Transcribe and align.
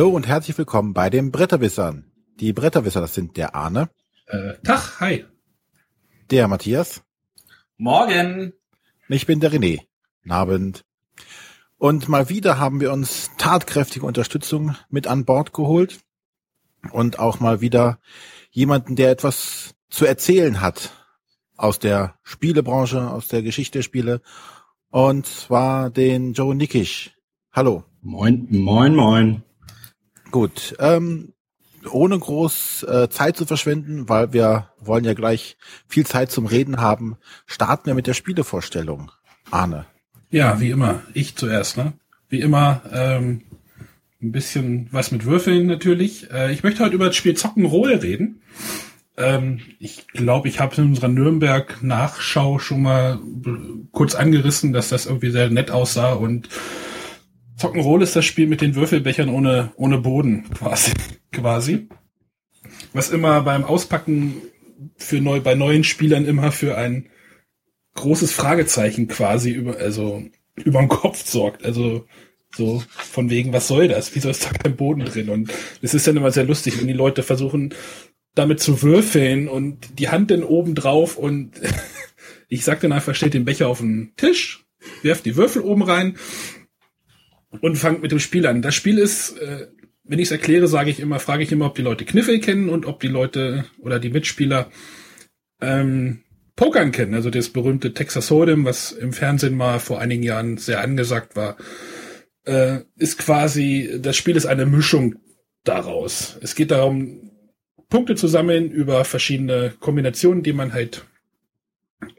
Hallo 0.00 0.12
und 0.12 0.26
herzlich 0.26 0.56
willkommen 0.56 0.94
bei 0.94 1.10
den 1.10 1.30
Bretterwissern. 1.30 2.10
Die 2.36 2.54
Bretterwisser, 2.54 3.02
das 3.02 3.12
sind 3.12 3.36
der 3.36 3.54
Arne. 3.54 3.90
Äh, 4.28 4.54
Tag, 4.64 4.98
hi. 4.98 5.26
Der 6.30 6.48
Matthias. 6.48 7.02
Morgen. 7.76 8.54
Ich 9.10 9.26
bin 9.26 9.40
der 9.40 9.52
René. 9.52 9.82
Abend. 10.26 10.86
Und 11.76 12.08
mal 12.08 12.30
wieder 12.30 12.58
haben 12.58 12.80
wir 12.80 12.94
uns 12.94 13.30
tatkräftige 13.36 14.06
Unterstützung 14.06 14.74
mit 14.88 15.06
an 15.06 15.26
Bord 15.26 15.52
geholt. 15.52 16.00
Und 16.92 17.18
auch 17.18 17.40
mal 17.40 17.60
wieder 17.60 17.98
jemanden, 18.52 18.96
der 18.96 19.10
etwas 19.10 19.74
zu 19.90 20.06
erzählen 20.06 20.62
hat 20.62 20.94
aus 21.58 21.78
der 21.78 22.14
Spielebranche, 22.22 23.10
aus 23.10 23.28
der 23.28 23.42
Geschichte 23.42 23.80
der 23.80 23.82
Spiele. 23.82 24.22
Und 24.88 25.26
zwar 25.26 25.90
den 25.90 26.32
Joe 26.32 26.54
Nickisch. 26.54 27.18
Hallo. 27.52 27.84
Moin, 28.00 28.46
moin, 28.48 28.96
moin. 28.96 29.42
Gut, 30.30 30.76
ähm, 30.78 31.32
ohne 31.90 32.18
groß 32.18 32.84
äh, 32.84 33.08
Zeit 33.08 33.36
zu 33.36 33.46
verschwenden, 33.46 34.08
weil 34.08 34.32
wir 34.32 34.70
wollen 34.78 35.04
ja 35.04 35.14
gleich 35.14 35.56
viel 35.88 36.06
Zeit 36.06 36.30
zum 36.30 36.46
Reden 36.46 36.80
haben, 36.80 37.16
starten 37.46 37.86
wir 37.86 37.94
mit 37.94 38.06
der 38.06 38.14
Spielevorstellung. 38.14 39.10
Arne. 39.50 39.86
Ja, 40.30 40.60
wie 40.60 40.70
immer. 40.70 41.02
Ich 41.14 41.36
zuerst, 41.36 41.76
ne? 41.76 41.94
Wie 42.28 42.40
immer, 42.40 42.82
ähm, 42.92 43.42
ein 44.22 44.32
bisschen 44.32 44.88
was 44.92 45.10
mit 45.10 45.24
Würfeln 45.24 45.66
natürlich. 45.66 46.30
Äh, 46.30 46.52
ich 46.52 46.62
möchte 46.62 46.84
heute 46.84 46.94
über 46.94 47.06
das 47.06 47.16
Spiel 47.16 47.36
Zockenroll 47.36 47.94
reden. 47.94 48.42
Ähm, 49.16 49.60
ich 49.80 50.06
glaube, 50.08 50.48
ich 50.48 50.60
habe 50.60 50.76
in 50.76 50.90
unserer 50.90 51.08
Nürnberg-Nachschau 51.08 52.58
schon 52.58 52.82
mal 52.82 53.18
kurz 53.90 54.14
angerissen, 54.14 54.72
dass 54.72 54.90
das 54.90 55.06
irgendwie 55.06 55.30
sehr 55.30 55.50
nett 55.50 55.70
aussah 55.70 56.12
und 56.12 56.48
Zockenroll 57.60 58.02
ist 58.02 58.16
das 58.16 58.24
Spiel 58.24 58.46
mit 58.46 58.62
den 58.62 58.74
Würfelbechern 58.74 59.28
ohne, 59.28 59.72
ohne 59.76 59.98
Boden 59.98 60.48
quasi, 60.54 60.92
quasi. 61.32 61.88
Was 62.94 63.10
immer 63.10 63.42
beim 63.42 63.64
Auspacken 63.64 64.36
für 64.96 65.20
neu, 65.20 65.40
bei 65.40 65.54
neuen 65.54 65.84
Spielern 65.84 66.24
immer 66.24 66.52
für 66.52 66.78
ein 66.78 67.10
großes 67.96 68.32
Fragezeichen 68.32 69.08
quasi 69.08 69.50
über, 69.50 69.76
also 69.76 70.22
über 70.56 70.78
den 70.78 70.88
Kopf 70.88 71.26
sorgt. 71.26 71.62
Also 71.66 72.06
so 72.56 72.82
von 72.96 73.28
wegen, 73.28 73.52
was 73.52 73.68
soll 73.68 73.88
das? 73.88 74.14
Wieso 74.14 74.30
ist 74.30 74.46
da 74.46 74.50
kein 74.52 74.76
Boden 74.76 75.04
drin? 75.04 75.28
Und 75.28 75.52
es 75.82 75.92
ist 75.92 76.06
dann 76.06 76.16
immer 76.16 76.30
sehr 76.30 76.44
lustig, 76.44 76.80
wenn 76.80 76.88
die 76.88 76.94
Leute 76.94 77.22
versuchen, 77.22 77.74
damit 78.34 78.60
zu 78.60 78.80
würfeln 78.80 79.48
und 79.48 79.98
die 79.98 80.08
Hand 80.08 80.30
dann 80.30 80.44
oben 80.44 80.74
drauf 80.74 81.18
und 81.18 81.52
ich 82.48 82.64
sag 82.64 82.80
dann 82.80 82.92
einfach, 82.92 83.14
stellt 83.14 83.34
den 83.34 83.44
Becher 83.44 83.68
auf 83.68 83.80
den 83.80 84.14
Tisch, 84.16 84.64
werft 85.02 85.26
die 85.26 85.36
Würfel 85.36 85.60
oben 85.60 85.82
rein 85.82 86.16
und 87.60 87.76
fangt 87.76 88.02
mit 88.02 88.12
dem 88.12 88.20
Spiel 88.20 88.46
an. 88.46 88.62
Das 88.62 88.74
Spiel 88.74 88.98
ist, 88.98 89.38
äh, 89.38 89.66
wenn 90.04 90.18
ich 90.18 90.26
es 90.26 90.32
erkläre, 90.32 90.68
sage 90.68 90.90
ich 90.90 91.00
immer, 91.00 91.18
frage 91.18 91.42
ich 91.42 91.52
immer, 91.52 91.66
ob 91.66 91.74
die 91.74 91.82
Leute 91.82 92.04
Kniffel 92.04 92.40
kennen 92.40 92.68
und 92.68 92.86
ob 92.86 93.00
die 93.00 93.08
Leute 93.08 93.64
oder 93.80 93.98
die 93.98 94.10
Mitspieler 94.10 94.70
ähm, 95.60 96.22
Pokern 96.56 96.92
kennen. 96.92 97.14
Also 97.14 97.30
das 97.30 97.48
berühmte 97.48 97.94
Texas 97.94 98.30
Hold'em, 98.30 98.64
was 98.64 98.92
im 98.92 99.12
Fernsehen 99.12 99.56
mal 99.56 99.78
vor 99.78 100.00
einigen 100.00 100.22
Jahren 100.22 100.58
sehr 100.58 100.80
angesagt 100.80 101.36
war, 101.36 101.56
äh, 102.44 102.80
ist 102.96 103.18
quasi, 103.18 103.98
das 104.00 104.16
Spiel 104.16 104.36
ist 104.36 104.46
eine 104.46 104.66
Mischung 104.66 105.16
daraus. 105.64 106.38
Es 106.42 106.54
geht 106.54 106.70
darum, 106.70 107.30
Punkte 107.88 108.14
zu 108.14 108.28
sammeln 108.28 108.70
über 108.70 109.04
verschiedene 109.04 109.74
Kombinationen, 109.80 110.42
die 110.42 110.52
man 110.52 110.72
halt 110.72 111.04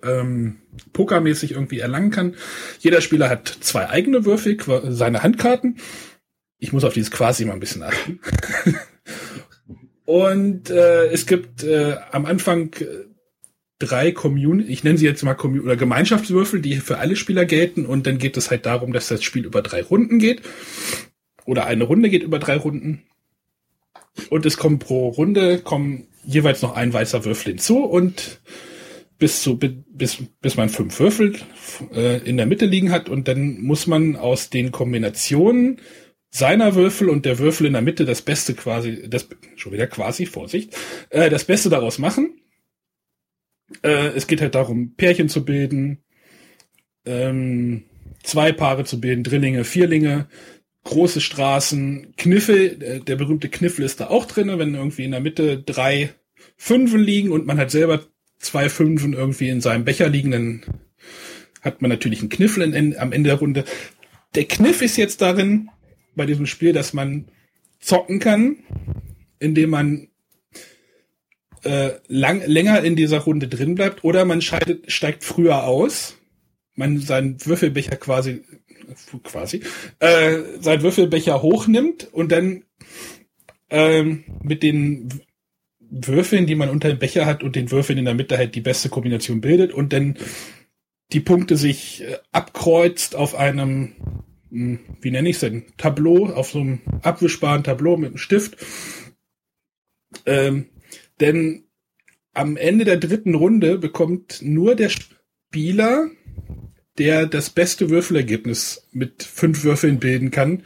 ähm, 0.04 0.62
pokermäßig 0.94 1.52
irgendwie 1.52 1.80
erlangen 1.80 2.12
kann. 2.12 2.36
Jeder 2.80 3.02
Spieler 3.02 3.30
hat 3.30 3.48
zwei 3.48 3.90
eigene 3.90 4.26
Würfel, 4.26 4.58
seine 4.90 5.24
Handkarten. 5.24 5.78
Ich 6.58 6.74
muss 6.74 6.84
auf 6.84 6.94
dieses 6.94 7.12
quasi 7.12 7.46
mal 7.46 7.54
ein 7.54 7.60
bisschen 7.60 7.84
achten. 7.84 8.20
Und 10.06 10.70
äh, 10.70 11.08
es 11.08 11.26
gibt 11.26 11.64
äh, 11.64 11.96
am 12.12 12.26
Anfang 12.26 12.74
äh, 12.80 12.86
drei 13.80 14.12
Community, 14.12 14.72
ich 14.72 14.84
nenne 14.84 14.98
sie 14.98 15.06
jetzt 15.06 15.24
mal 15.24 15.34
Commun 15.34 15.62
oder 15.62 15.76
Gemeinschaftswürfel, 15.76 16.62
die 16.62 16.76
für 16.76 16.98
alle 16.98 17.16
Spieler 17.16 17.46
gelten. 17.46 17.86
Und 17.86 18.06
dann 18.06 18.18
geht 18.18 18.38
es 18.38 18.52
halt 18.52 18.66
darum, 18.66 18.94
dass 18.94 19.08
das 19.08 19.24
Spiel 19.24 19.46
über 19.46 19.62
drei 19.62 19.82
Runden 19.82 20.20
geht. 20.20 20.42
Oder 21.46 21.66
eine 21.66 21.86
Runde 21.86 22.10
geht 22.10 22.24
über 22.24 22.40
drei 22.40 22.58
Runden. 22.58 23.04
Und 24.30 24.46
es 24.46 24.58
kommen 24.58 24.80
pro 24.80 25.10
Runde 25.10 25.60
kommen 25.60 26.08
jeweils 26.24 26.62
noch 26.62 26.76
ein 26.76 26.94
weißer 26.94 27.26
Würfel 27.26 27.54
hinzu 27.54 27.84
und 27.84 28.42
bis 29.22 29.44
zu 29.44 29.60
bis 29.60 30.18
bis 30.42 30.58
man 30.58 30.70
fünf 30.70 31.00
Würfel 31.00 31.36
äh, 31.94 32.28
in 32.28 32.38
der 32.38 32.48
Mitte 32.48 32.66
liegen 32.66 32.90
hat 32.90 33.08
und 33.08 33.28
dann 33.28 33.62
muss 33.62 33.86
man 33.86 34.16
aus 34.16 34.50
den 34.50 34.72
Kombinationen 34.72 35.80
seiner 36.32 36.74
Würfel 36.74 37.08
und 37.08 37.24
der 37.24 37.38
Würfel 37.38 37.68
in 37.68 37.74
der 37.74 37.84
Mitte 37.84 38.04
das 38.04 38.24
Beste 38.24 38.56
quasi 38.56 39.08
das 39.08 39.30
schon 39.58 39.74
wieder 39.74 39.86
quasi 39.86 40.26
Vorsicht 40.26 40.76
äh, 41.12 41.30
das 41.30 41.46
Beste 41.46 41.70
daraus 41.70 42.00
machen. 42.00 42.42
Äh, 43.84 44.08
es 44.16 44.26
geht 44.26 44.42
halt 44.42 44.56
darum 44.56 44.96
Pärchen 44.96 45.30
zu 45.30 45.46
bilden, 45.46 46.00
ähm, 47.06 47.84
zwei 48.24 48.52
Paare 48.52 48.86
zu 48.86 49.00
bilden, 49.00 49.24
Drillinge, 49.24 49.66
Vierlinge, 49.66 50.30
große 50.84 51.22
Straßen, 51.22 52.16
Kniffel, 52.18 52.82
äh, 52.82 53.00
der 53.02 53.18
berühmte 53.18 53.50
Kniffel 53.50 53.86
ist 53.86 54.00
da 54.00 54.08
auch 54.08 54.26
drinne, 54.26 54.58
wenn 54.58 54.74
irgendwie 54.74 55.06
in 55.06 55.12
der 55.12 55.22
Mitte 55.22 55.62
drei 55.62 56.10
Fünfen 56.58 57.02
liegen 57.02 57.30
und 57.30 57.46
man 57.46 57.60
hat 57.60 57.70
selber 57.70 58.11
zwei 58.42 58.70
Fünfen 58.70 59.14
irgendwie 59.14 59.50
in 59.50 59.62
seinem 59.62 59.86
Becher 59.86 60.10
liegen, 60.10 60.32
dann 60.32 60.62
hat 61.62 61.82
man 61.82 61.90
natürlich 61.90 62.20
einen 62.20 62.30
Kniffel 62.30 62.74
in, 62.74 62.98
am 62.98 63.12
Ende 63.12 63.30
der 63.30 63.40
Runde. 63.40 63.66
Der 64.36 64.46
Kniff 64.46 64.82
ist 64.82 64.98
jetzt 64.98 65.22
darin, 65.22 65.70
bei 66.16 66.26
diesem 66.26 66.46
Spiel, 66.46 66.74
dass 66.74 66.94
man 66.94 67.28
zocken 67.80 68.20
kann, 68.20 68.58
indem 69.40 69.70
man 69.70 70.08
äh, 71.64 71.92
lang, 72.08 72.42
länger 72.46 72.84
in 72.84 72.96
dieser 72.96 73.20
Runde 73.20 73.48
drin 73.48 73.76
bleibt 73.76 74.04
oder 74.04 74.26
man 74.26 74.42
scheidet, 74.42 74.92
steigt 74.92 75.24
früher 75.24 75.64
aus, 75.64 76.18
man 76.76 77.00
seinen 77.00 77.44
Würfelbecher 77.46 77.96
quasi 77.98 78.44
quasi 79.24 79.62
äh, 80.00 80.40
seinen 80.60 80.82
Würfelbecher 80.82 81.42
hochnimmt 81.42 82.10
und 82.12 82.32
dann 82.32 82.64
ähm, 83.70 84.24
mit 84.44 84.64
den 84.64 85.22
Würfeln, 85.92 86.48
die 86.48 86.56
man 86.56 86.70
unter 86.70 86.88
dem 86.88 87.00
Becher 87.00 87.26
hat 87.26 87.44
und 87.44 87.56
den 87.56 87.70
Würfeln 87.70 88.00
in 88.00 88.06
der 88.06 88.14
Mitte 88.14 88.38
halt 88.38 88.56
die 88.56 88.62
beste 88.62 88.90
Kombination 88.90 89.42
bildet 89.42 89.74
und 89.74 89.92
dann 89.92 90.18
die 91.12 91.20
Punkte 91.20 91.58
sich 91.58 92.02
äh, 92.04 92.18
abkreuzt 92.32 93.16
auf 93.16 93.36
einem, 93.36 93.94
hm, 94.50 94.80
wie 95.02 95.12
nenne 95.12 95.30
ich 95.30 95.36
es 95.36 95.42
denn, 95.42 95.66
Tableau, 95.78 96.28
auf 96.28 96.52
so 96.52 96.62
einem 96.62 96.80
abwischbaren 97.02 97.64
Tableau 97.64 97.98
mit 97.98 98.08
einem 98.08 98.18
Stift. 98.18 98.58
Ähm, 100.26 100.70
denn 101.20 101.66
am 102.34 102.56
Ende 102.56 102.86
der 102.86 102.98
dritten 102.98 103.36
Runde 103.36 103.78
bekommt 103.78 104.42
nur 104.42 104.76
der 104.76 104.90
Spieler, 104.90 106.10
der 106.98 107.26
das 107.26 107.50
beste 107.50 107.90
Würfelergebnis 107.90 108.88
mit 108.94 109.24
fünf 109.24 109.66
Würfeln 109.66 110.00
bilden 110.00 110.32
kann, 110.32 110.64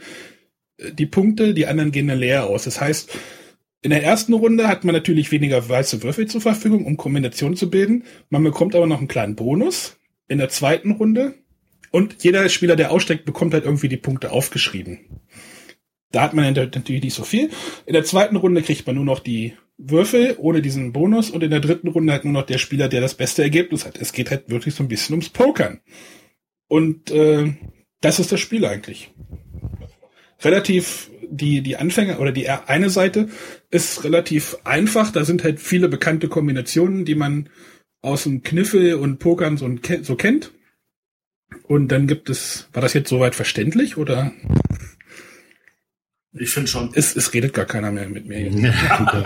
äh, 0.78 0.92
die 0.92 1.06
Punkte, 1.06 1.52
die 1.52 1.66
anderen 1.66 1.90
gehen 1.90 2.06
dann 2.06 2.18
leer 2.18 2.46
aus. 2.46 2.62
Das 2.62 2.80
heißt, 2.80 3.10
in 3.86 3.90
der 3.90 4.02
ersten 4.02 4.34
Runde 4.34 4.66
hat 4.66 4.82
man 4.82 4.96
natürlich 4.96 5.30
weniger 5.30 5.68
weiße 5.68 6.02
Würfel 6.02 6.26
zur 6.26 6.40
Verfügung, 6.40 6.86
um 6.86 6.96
Kombinationen 6.96 7.56
zu 7.56 7.70
bilden. 7.70 8.02
Man 8.30 8.42
bekommt 8.42 8.74
aber 8.74 8.88
noch 8.88 8.98
einen 8.98 9.06
kleinen 9.06 9.36
Bonus 9.36 9.96
in 10.26 10.38
der 10.38 10.48
zweiten 10.48 10.90
Runde. 10.90 11.34
Und 11.92 12.24
jeder 12.24 12.48
Spieler, 12.48 12.74
der 12.74 12.90
aussteigt, 12.90 13.24
bekommt 13.24 13.54
halt 13.54 13.64
irgendwie 13.64 13.88
die 13.88 13.96
Punkte 13.96 14.32
aufgeschrieben. 14.32 15.20
Da 16.10 16.22
hat 16.22 16.34
man 16.34 16.52
natürlich 16.52 17.04
nicht 17.04 17.14
so 17.14 17.22
viel. 17.22 17.50
In 17.86 17.92
der 17.92 18.02
zweiten 18.02 18.34
Runde 18.34 18.60
kriegt 18.62 18.88
man 18.88 18.96
nur 18.96 19.04
noch 19.04 19.20
die 19.20 19.54
Würfel 19.78 20.34
ohne 20.36 20.62
diesen 20.62 20.92
Bonus 20.92 21.30
und 21.30 21.44
in 21.44 21.50
der 21.50 21.60
dritten 21.60 21.86
Runde 21.86 22.12
halt 22.12 22.24
nur 22.24 22.32
noch 22.32 22.46
der 22.46 22.58
Spieler, 22.58 22.88
der 22.88 23.00
das 23.00 23.14
beste 23.14 23.44
Ergebnis 23.44 23.86
hat. 23.86 23.98
Es 23.98 24.12
geht 24.12 24.32
halt 24.32 24.50
wirklich 24.50 24.74
so 24.74 24.82
ein 24.82 24.88
bisschen 24.88 25.12
ums 25.12 25.28
Pokern. 25.28 25.78
Und 26.66 27.12
äh, 27.12 27.52
das 28.00 28.18
ist 28.18 28.32
das 28.32 28.40
Spiel 28.40 28.64
eigentlich. 28.64 29.12
Relativ 30.42 31.08
die, 31.30 31.62
die 31.62 31.76
Anfänger 31.76 32.20
oder 32.20 32.32
die 32.32 32.48
eine 32.48 32.90
Seite 32.90 33.28
ist 33.70 34.04
relativ 34.04 34.56
einfach. 34.64 35.10
Da 35.10 35.24
sind 35.24 35.44
halt 35.44 35.60
viele 35.60 35.88
bekannte 35.88 36.28
Kombinationen, 36.28 37.04
die 37.04 37.14
man 37.14 37.48
aus 38.02 38.24
dem 38.24 38.42
Kniffel 38.42 38.94
und 38.94 39.18
Pokern 39.18 39.56
so, 39.56 39.68
so 40.02 40.16
kennt. 40.16 40.52
Und 41.64 41.88
dann 41.88 42.06
gibt 42.06 42.30
es, 42.30 42.68
war 42.72 42.82
das 42.82 42.94
jetzt 42.94 43.08
soweit 43.08 43.34
verständlich 43.34 43.96
oder? 43.96 44.32
Ich 46.38 46.50
finde 46.50 46.68
schon. 46.68 46.90
Es, 46.94 47.16
es 47.16 47.32
redet 47.32 47.54
gar 47.54 47.64
keiner 47.64 47.90
mehr 47.90 48.08
mit 48.08 48.26
mir. 48.26 48.50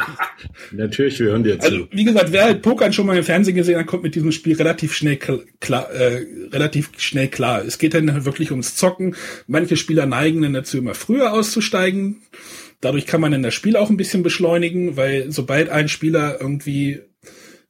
Natürlich, 0.70 1.18
wir 1.18 1.28
hören 1.28 1.42
dir 1.42 1.58
zu. 1.58 1.66
Also, 1.66 1.88
wie 1.90 2.04
gesagt, 2.04 2.30
wer 2.32 2.44
halt 2.44 2.62
Pokern 2.62 2.92
schon 2.92 3.06
mal 3.06 3.16
im 3.16 3.24
Fernsehen 3.24 3.56
gesehen 3.56 3.78
hat, 3.78 3.86
kommt 3.86 4.04
mit 4.04 4.14
diesem 4.14 4.30
Spiel 4.30 4.56
relativ 4.56 4.94
schnell 4.94 5.16
klar, 5.16 5.90
äh, 5.90 6.24
relativ 6.52 6.90
schnell 6.98 7.28
klar. 7.28 7.64
Es 7.64 7.78
geht 7.78 7.94
dann 7.94 8.24
wirklich 8.24 8.52
ums 8.52 8.76
Zocken. 8.76 9.16
Manche 9.48 9.76
Spieler 9.76 10.06
neigen 10.06 10.42
dann 10.42 10.52
dazu, 10.52 10.78
immer 10.78 10.94
früher 10.94 11.32
auszusteigen. 11.32 12.22
Dadurch 12.80 13.06
kann 13.06 13.20
man 13.20 13.32
dann 13.32 13.42
das 13.42 13.54
Spiel 13.54 13.76
auch 13.76 13.90
ein 13.90 13.96
bisschen 13.96 14.22
beschleunigen, 14.22 14.96
weil 14.96 15.30
sobald 15.30 15.68
ein 15.68 15.88
Spieler 15.88 16.40
irgendwie 16.40 17.00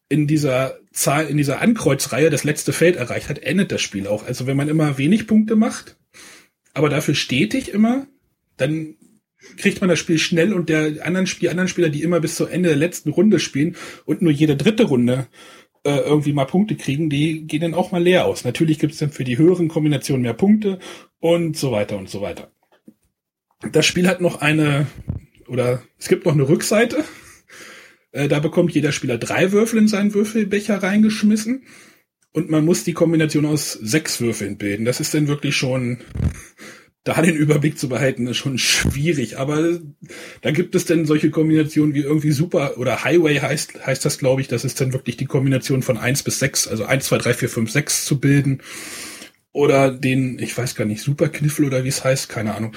in 0.09 0.27
dieser 0.27 0.79
Zahl, 0.93 1.27
in 1.27 1.37
dieser 1.37 1.61
Ankreuzreihe 1.61 2.31
das 2.31 2.45
letzte 2.45 2.73
Feld 2.73 2.97
erreicht 2.97 3.29
hat, 3.29 3.39
endet 3.39 3.73
das 3.73 3.81
Spiel 3.81 4.07
auch. 4.07 4.27
Also 4.27 4.47
wenn 4.47 4.57
man 4.57 4.69
immer 4.69 4.99
wenig 4.99 5.27
Punkte 5.27 5.57
macht, 5.57 5.97
aber 6.75 6.89
dafür 6.89 7.15
stetig 7.15 7.73
immer, 7.73 8.07
dann 8.57 8.97
kriegt 9.57 9.81
man 9.81 9.89
das 9.89 9.99
Spiel 9.99 10.19
schnell 10.19 10.53
und 10.53 10.69
der 10.69 11.07
anderen 11.07 11.27
Spiel, 11.27 11.49
anderen 11.49 11.69
Spieler, 11.69 11.89
die 11.89 12.03
immer 12.03 12.21
bis 12.21 12.37
zum 12.37 12.49
Ende 12.49 12.69
der 12.69 12.79
letzten 12.79 13.11
Runde 13.11 13.41
spielen 13.41 13.77
und 14.05 14.23
nur 14.23 14.33
jede 14.33 14.57
dritte 14.57 14.85
Runde 14.85 15.29
äh, 15.85 15.97
irgendwie 15.97 16.33
mal 16.33 16.45
Punkte 16.45 16.77
kriegen, 16.77 17.09
die 17.09 17.47
gehen 17.47 17.63
dann 17.63 17.75
auch 17.75 17.93
mal 17.93 18.03
leer 18.03 18.27
aus. 18.27 18.45
Natürlich 18.45 18.79
gibt 18.79 18.93
es 18.93 18.99
dann 18.99 19.11
für 19.11 19.25
die 19.25 19.39
höheren 19.39 19.69
Kombinationen 19.69 20.23
mehr 20.23 20.35
Punkte 20.35 20.79
und 21.21 21.57
so 21.57 21.73
weiter 21.73 21.97
und 21.97 22.11
so 22.11 22.21
weiter. 22.21 22.53
Das 23.73 23.87
Spiel 23.87 24.09
hat 24.09 24.21
noch 24.21 24.41
eine, 24.41 24.87
oder 25.47 25.83
es 25.99 26.09
gibt 26.09 26.25
noch 26.25 26.33
eine 26.33 26.49
Rückseite. 26.49 27.05
Äh, 28.13 28.29
da 28.29 28.41
bekommt 28.41 28.73
jeder 28.73 28.93
Spieler 28.93 29.19
drei 29.19 29.53
Würfel 29.53 29.79
in 29.79 29.89
seinen 29.89 30.15
Würfelbecher 30.15 30.83
reingeschmissen. 30.83 31.65
Und 32.33 32.49
man 32.49 32.65
muss 32.65 32.85
die 32.85 32.93
Kombination 32.93 33.45
aus 33.45 33.73
sechs 33.73 34.21
Würfeln 34.21 34.57
bilden. 34.57 34.85
Das 34.85 35.01
ist 35.01 35.15
dann 35.15 35.29
wirklich 35.29 35.57
schon 35.57 35.99
da 37.03 37.23
den 37.23 37.35
Überblick 37.35 37.79
zu 37.79 37.89
behalten, 37.89 38.27
ist 38.27 38.37
schon 38.37 38.59
schwierig. 38.59 39.39
Aber 39.39 39.81
da 40.43 40.51
gibt 40.51 40.75
es 40.75 40.85
denn 40.85 41.07
solche 41.07 41.31
Kombinationen 41.31 41.95
wie 41.95 42.03
irgendwie 42.03 42.31
Super 42.31 42.79
oder 42.79 43.05
Highway 43.05 43.41
heißt, 43.41 43.87
heißt 43.87 44.05
das, 44.05 44.19
glaube 44.19 44.43
ich. 44.43 44.49
Das 44.49 44.65
ist 44.65 44.81
dann 44.81 44.93
wirklich 44.93 45.17
die 45.17 45.27
Kombination 45.27 45.83
von 45.83 45.99
eins 45.99 46.23
bis 46.23 46.39
sechs, 46.39 46.69
also 46.69 46.85
eins, 46.85 47.07
zwei, 47.07 47.19
drei, 47.19 47.35
vier, 47.35 47.49
fünf, 47.49 47.71
sechs 47.71 48.05
zu 48.05 48.21
bilden. 48.21 48.61
Oder 49.53 49.91
den, 49.91 50.39
ich 50.39 50.57
weiß 50.57 50.75
gar 50.77 50.85
nicht, 50.85 51.03
Superkniffel 51.03 51.65
oder 51.65 51.85
wie 51.85 51.89
es 51.89 52.05
heißt, 52.05 52.29
keine 52.29 52.55
Ahnung. 52.55 52.77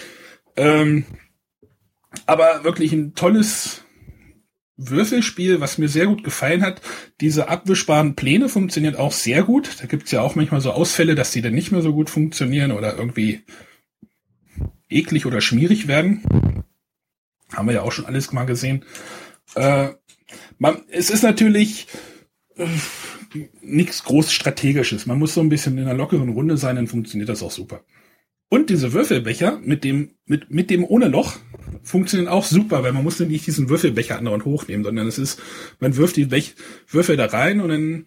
Ähm, 0.55 1.05
aber 2.25 2.63
wirklich 2.63 2.93
ein 2.93 3.15
tolles 3.15 3.83
Würfelspiel, 4.77 5.59
was 5.59 5.77
mir 5.77 5.87
sehr 5.87 6.07
gut 6.07 6.23
gefallen 6.23 6.63
hat. 6.63 6.81
Diese 7.21 7.47
abwischbaren 7.47 8.15
Pläne 8.15 8.49
funktionieren 8.49 8.95
auch 8.95 9.11
sehr 9.11 9.43
gut. 9.43 9.81
Da 9.81 9.85
gibt's 9.85 10.11
ja 10.11 10.21
auch 10.21 10.35
manchmal 10.35 10.61
so 10.61 10.71
Ausfälle, 10.71 11.15
dass 11.15 11.31
die 11.31 11.41
dann 11.41 11.53
nicht 11.53 11.71
mehr 11.71 11.81
so 11.81 11.93
gut 11.93 12.09
funktionieren 12.09 12.71
oder 12.71 12.97
irgendwie 12.97 13.41
eklig 14.89 15.25
oder 15.25 15.41
schmierig 15.41 15.87
werden. 15.87 16.63
Haben 17.53 17.67
wir 17.67 17.75
ja 17.75 17.81
auch 17.81 17.91
schon 17.91 18.05
alles 18.05 18.31
mal 18.31 18.45
gesehen. 18.45 18.83
Äh, 19.55 19.89
man, 20.57 20.81
es 20.89 21.09
ist 21.09 21.23
natürlich 21.23 21.87
äh, 22.55 22.65
nichts 23.61 24.03
groß 24.03 24.31
Strategisches. 24.31 25.05
Man 25.05 25.19
muss 25.19 25.35
so 25.35 25.41
ein 25.41 25.49
bisschen 25.49 25.77
in 25.77 25.85
einer 25.85 25.93
lockeren 25.93 26.29
Runde 26.29 26.57
sein, 26.57 26.75
dann 26.75 26.87
funktioniert 26.87 27.29
das 27.29 27.43
auch 27.43 27.51
super. 27.51 27.83
Und 28.53 28.69
diese 28.69 28.93
Würfelbecher 28.93 29.59
mit 29.63 29.83
dem, 29.83 30.11
mit, 30.27 30.51
mit 30.51 30.69
dem 30.69 30.83
ohne 30.83 31.07
Loch 31.07 31.37
funktionieren 31.81 32.29
auch 32.29 32.45
super, 32.45 32.83
weil 32.83 32.93
man 32.93 33.03
muss 33.03 33.19
nicht 33.19 33.47
diesen 33.47 33.67
Würfelbecher 33.67 34.19
andauernd 34.19 34.45
hochnehmen, 34.45 34.83
sondern 34.83 35.07
es 35.07 35.17
ist, 35.17 35.41
man 35.79 35.97
wirft 35.97 36.17
die 36.17 36.25
Bech 36.25 36.53
Würfel 36.87 37.17
da 37.17 37.25
rein 37.25 37.61
und 37.61 37.69
dann 37.69 38.05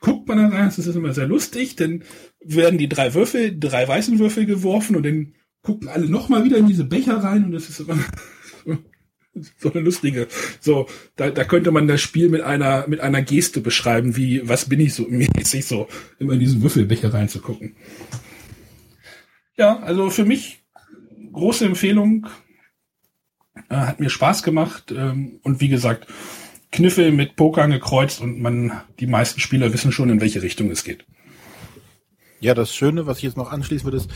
guckt 0.00 0.26
man 0.26 0.38
da 0.38 0.48
rein. 0.48 0.72
Das 0.74 0.78
ist 0.78 0.96
immer 0.96 1.12
sehr 1.12 1.26
lustig. 1.26 1.76
Dann 1.76 2.04
werden 2.42 2.78
die 2.78 2.88
drei 2.88 3.12
Würfel, 3.12 3.54
drei 3.54 3.86
weißen 3.86 4.18
Würfel 4.18 4.46
geworfen 4.46 4.96
und 4.96 5.04
dann 5.04 5.34
gucken 5.60 5.88
alle 5.88 6.08
nochmal 6.08 6.42
wieder 6.44 6.56
in 6.56 6.68
diese 6.68 6.84
Becher 6.84 7.18
rein 7.18 7.44
und 7.44 7.52
das 7.52 7.68
ist 7.68 7.80
immer 7.80 7.98
so 9.58 9.70
eine 9.74 9.82
lustige. 9.82 10.26
So, 10.58 10.86
da, 11.16 11.28
da 11.28 11.44
könnte 11.44 11.70
man 11.70 11.86
das 11.86 12.00
Spiel 12.00 12.30
mit 12.30 12.40
einer 12.40 12.88
mit 12.88 13.00
einer 13.00 13.20
Geste 13.20 13.60
beschreiben, 13.60 14.16
wie 14.16 14.48
was 14.48 14.70
bin 14.70 14.80
ich 14.80 14.94
so 14.94 15.06
mäßig 15.10 15.66
so 15.66 15.86
immer 16.18 16.32
in 16.32 16.40
diesen 16.40 16.62
Würfelbecher 16.62 17.12
reinzugucken. 17.12 17.76
Ja, 19.56 19.78
also 19.80 20.10
für 20.10 20.24
mich 20.24 20.64
große 21.32 21.64
Empfehlung. 21.64 22.26
Äh, 23.68 23.76
hat 23.76 24.00
mir 24.00 24.10
Spaß 24.10 24.42
gemacht 24.42 24.92
ähm, 24.96 25.38
und 25.42 25.60
wie 25.60 25.68
gesagt 25.68 26.06
Kniffel 26.70 27.12
mit 27.12 27.36
Poker 27.36 27.68
gekreuzt 27.68 28.22
und 28.22 28.40
man 28.40 28.80
die 28.98 29.06
meisten 29.06 29.40
Spieler 29.40 29.74
wissen 29.74 29.92
schon 29.92 30.08
in 30.08 30.22
welche 30.22 30.40
Richtung 30.40 30.70
es 30.70 30.84
geht. 30.84 31.04
Ja, 32.40 32.54
das 32.54 32.74
Schöne, 32.74 33.06
was 33.06 33.18
ich 33.18 33.24
jetzt 33.24 33.36
noch 33.36 33.52
anschließen 33.52 33.84
würde, 33.84 33.98
ist, 33.98 34.10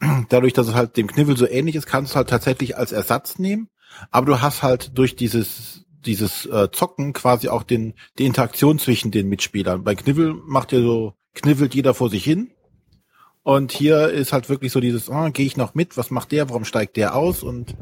dadurch, 0.28 0.52
dass 0.52 0.68
es 0.68 0.74
halt 0.74 0.96
dem 0.96 1.06
Kniffel 1.06 1.36
so 1.36 1.48
ähnlich 1.48 1.76
ist, 1.76 1.86
kannst 1.86 2.12
du 2.12 2.16
halt 2.16 2.28
tatsächlich 2.28 2.76
als 2.76 2.92
Ersatz 2.92 3.38
nehmen. 3.38 3.68
Aber 4.10 4.26
du 4.26 4.42
hast 4.42 4.62
halt 4.62 4.98
durch 4.98 5.16
dieses 5.16 5.84
dieses 6.04 6.44
äh, 6.46 6.68
Zocken 6.70 7.14
quasi 7.14 7.48
auch 7.48 7.62
den 7.62 7.94
die 8.18 8.26
Interaktion 8.26 8.78
zwischen 8.78 9.10
den 9.10 9.28
Mitspielern. 9.28 9.84
Bei 9.84 9.94
Kniffel 9.94 10.34
macht 10.46 10.72
ihr 10.72 10.82
so 10.82 11.14
kniffelt 11.34 11.74
jeder 11.74 11.94
vor 11.94 12.10
sich 12.10 12.22
hin. 12.22 12.53
Und 13.44 13.72
hier 13.72 14.08
ist 14.08 14.32
halt 14.32 14.48
wirklich 14.48 14.72
so 14.72 14.80
dieses, 14.80 15.08
oh, 15.08 15.30
gehe 15.30 15.46
ich 15.46 15.56
noch 15.56 15.74
mit? 15.74 15.96
Was 15.96 16.10
macht 16.10 16.32
der? 16.32 16.48
Warum 16.48 16.64
steigt 16.64 16.96
der 16.96 17.14
aus? 17.14 17.42
Und 17.42 17.76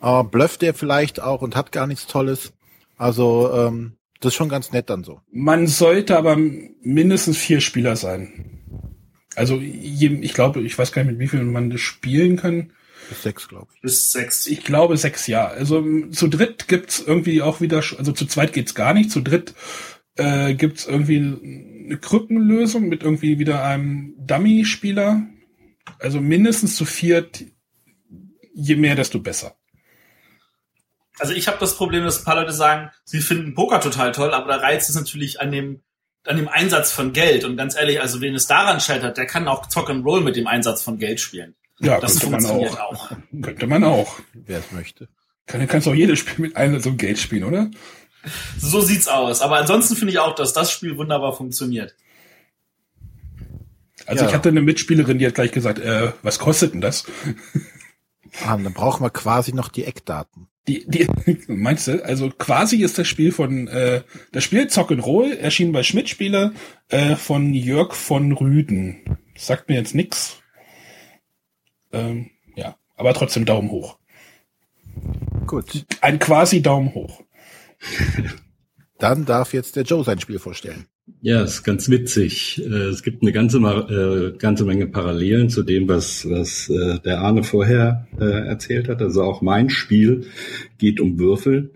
äh, 0.00 0.22
blufft 0.22 0.62
der 0.62 0.74
vielleicht 0.74 1.20
auch 1.20 1.42
und 1.42 1.56
hat 1.56 1.72
gar 1.72 1.86
nichts 1.86 2.06
Tolles? 2.06 2.52
Also 2.96 3.52
ähm, 3.52 3.96
das 4.20 4.30
ist 4.30 4.36
schon 4.36 4.48
ganz 4.48 4.72
nett 4.72 4.88
dann 4.90 5.02
so. 5.04 5.20
Man 5.30 5.66
sollte 5.66 6.16
aber 6.16 6.36
mindestens 6.36 7.36
vier 7.36 7.60
Spieler 7.60 7.96
sein. 7.96 8.60
Also 9.34 9.60
ich 9.60 10.34
glaube, 10.34 10.60
ich 10.60 10.78
weiß 10.78 10.92
gar 10.92 11.02
nicht, 11.02 11.12
mit 11.12 11.20
wie 11.20 11.28
vielen 11.28 11.52
man 11.52 11.70
das 11.70 11.80
spielen 11.80 12.36
kann. 12.36 12.72
Bis 13.08 13.22
sechs, 13.22 13.48
glaube 13.48 13.68
ich. 13.74 13.80
Bis 13.80 14.12
sechs. 14.12 14.46
Ich 14.46 14.64
glaube 14.64 14.96
sechs, 14.96 15.26
ja. 15.26 15.46
Also 15.46 15.84
zu 16.10 16.28
dritt 16.28 16.68
gibt's 16.68 17.02
irgendwie 17.04 17.42
auch 17.42 17.60
wieder, 17.60 17.82
also 17.98 18.12
zu 18.12 18.26
zweit 18.26 18.52
geht's 18.52 18.74
gar 18.74 18.94
nicht. 18.94 19.10
Zu 19.10 19.20
dritt 19.20 19.54
äh, 20.18 20.54
gibt's 20.54 20.86
irgendwie 20.86 21.16
eine 21.16 21.98
Krückenlösung 21.98 22.88
mit 22.88 23.02
irgendwie 23.02 23.38
wieder 23.38 23.64
einem 23.64 24.14
Dummy-Spieler. 24.18 25.26
Also 25.98 26.20
mindestens 26.20 26.76
zu 26.76 26.84
viert, 26.84 27.44
je 28.54 28.76
mehr, 28.76 28.94
desto 28.94 29.20
besser. 29.20 29.56
Also 31.18 31.32
ich 31.32 31.48
habe 31.48 31.58
das 31.58 31.76
Problem, 31.76 32.04
dass 32.04 32.20
ein 32.20 32.24
paar 32.24 32.36
Leute 32.36 32.52
sagen, 32.52 32.90
sie 33.04 33.20
finden 33.20 33.54
Poker 33.54 33.80
total 33.80 34.12
toll, 34.12 34.32
aber 34.32 34.52
der 34.52 34.62
Reiz 34.62 34.88
ist 34.88 34.94
natürlich 34.94 35.40
an 35.40 35.50
dem 35.50 35.82
an 36.24 36.36
dem 36.36 36.48
Einsatz 36.48 36.92
von 36.92 37.12
Geld. 37.12 37.44
Und 37.44 37.56
ganz 37.56 37.74
ehrlich, 37.74 38.00
also 38.00 38.20
wen 38.20 38.34
es 38.34 38.46
daran 38.46 38.80
scheitert, 38.80 39.16
der 39.16 39.26
kann 39.26 39.48
auch 39.48 39.66
Talk 39.66 39.88
and 39.88 40.04
Roll 40.04 40.20
mit 40.20 40.36
dem 40.36 40.46
Einsatz 40.46 40.82
von 40.82 40.98
Geld 40.98 41.20
spielen. 41.20 41.54
Ja, 41.80 42.00
das 42.00 42.20
könnte 42.20 42.42
man 42.42 42.46
auch. 42.46 42.80
auch. 42.80 43.12
Könnte 43.40 43.66
man 43.66 43.84
auch. 43.84 44.18
Wer 44.34 44.58
es 44.58 44.72
möchte. 44.72 45.08
Kann, 45.46 45.66
kannst 45.66 45.88
auch 45.88 45.94
jedes 45.94 46.18
Spiel 46.18 46.46
mit 46.46 46.56
Einsatz 46.56 46.84
und 46.86 46.98
Geld 46.98 47.18
spielen, 47.18 47.44
oder? 47.44 47.70
So 48.58 48.80
sieht's 48.80 49.08
aus. 49.08 49.40
Aber 49.40 49.56
ansonsten 49.56 49.96
finde 49.96 50.12
ich 50.12 50.18
auch, 50.18 50.34
dass 50.34 50.52
das 50.52 50.70
Spiel 50.70 50.96
wunderbar 50.96 51.34
funktioniert. 51.34 51.94
Also 54.06 54.24
ja. 54.24 54.30
ich 54.30 54.34
hatte 54.34 54.48
eine 54.48 54.62
Mitspielerin, 54.62 55.18
die 55.18 55.26
hat 55.26 55.34
gleich 55.34 55.52
gesagt, 55.52 55.78
äh, 55.78 56.12
was 56.22 56.38
kostet 56.38 56.72
denn 56.72 56.80
das? 56.80 57.04
Ah, 58.44 58.56
dann 58.56 58.72
brauchen 58.72 59.04
wir 59.04 59.10
quasi 59.10 59.52
noch 59.52 59.68
die 59.68 59.84
Eckdaten. 59.84 60.48
Die, 60.66 60.84
die, 60.86 61.08
meinst 61.48 61.88
du? 61.88 62.04
Also 62.04 62.30
quasi 62.30 62.82
ist 62.82 62.98
das 62.98 63.08
Spiel 63.08 63.32
von 63.32 63.68
äh, 63.68 64.02
das 64.32 64.44
Spiel 64.44 64.66
Zock'n'Roll 64.66 65.34
erschien 65.34 65.72
bei 65.72 65.82
Schmidt 65.82 66.08
Spiele 66.08 66.52
äh, 66.88 67.16
von 67.16 67.54
Jörg 67.54 67.94
von 67.94 68.32
Rüden. 68.32 69.18
sagt 69.36 69.68
mir 69.68 69.76
jetzt 69.76 69.94
nix. 69.94 70.36
Ähm, 71.92 72.30
ja, 72.54 72.76
aber 72.96 73.14
trotzdem 73.14 73.46
Daumen 73.46 73.70
hoch. 73.70 73.98
Gut. 75.46 75.86
Ein 76.02 76.18
quasi 76.18 76.60
Daumen 76.60 76.94
hoch. 76.94 77.22
Dann 78.98 79.24
darf 79.24 79.52
jetzt 79.52 79.76
der 79.76 79.84
Joe 79.84 80.04
sein 80.04 80.20
Spiel 80.20 80.38
vorstellen. 80.38 80.86
Ja, 81.20 81.42
ist 81.42 81.62
ganz 81.62 81.88
witzig. 81.88 82.62
Äh, 82.64 82.88
es 82.88 83.02
gibt 83.02 83.22
eine 83.22 83.32
ganze, 83.32 83.58
äh, 83.58 84.36
ganze 84.36 84.64
Menge 84.64 84.86
Parallelen 84.86 85.48
zu 85.50 85.62
dem, 85.62 85.88
was, 85.88 86.28
was 86.28 86.68
äh, 86.68 86.98
der 87.00 87.20
Arne 87.20 87.42
vorher 87.42 88.06
erzählt 88.18 88.88
hat. 88.88 89.00
Also 89.00 89.22
auch 89.22 89.40
mein 89.40 89.70
Spiel 89.70 90.26
geht 90.78 91.00
um 91.00 91.18
Würfel. 91.18 91.72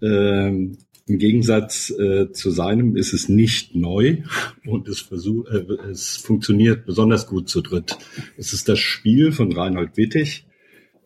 Ähm, 0.00 0.78
Im 1.06 1.18
Gegensatz 1.18 1.92
zu 2.32 2.50
seinem 2.50 2.96
ist 2.96 3.12
es 3.12 3.28
nicht 3.28 3.74
neu 3.74 4.22
und 4.64 4.88
es, 4.88 5.00
versuch, 5.00 5.44
es 5.90 6.16
funktioniert 6.16 6.86
besonders 6.86 7.26
gut 7.26 7.50
zu 7.50 7.60
dritt. 7.60 7.98
Es 8.38 8.54
ist 8.54 8.70
das 8.70 8.78
Spiel 8.78 9.32
von 9.32 9.52
Reinhold 9.52 9.98
Wittig. 9.98 10.46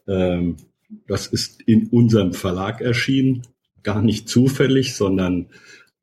Ähm, 0.06 0.56
das 1.06 1.26
ist 1.26 1.62
in 1.62 1.88
unserem 1.88 2.32
Verlag 2.32 2.80
erschienen, 2.80 3.42
gar 3.82 4.02
nicht 4.02 4.28
zufällig, 4.28 4.94
sondern 4.94 5.46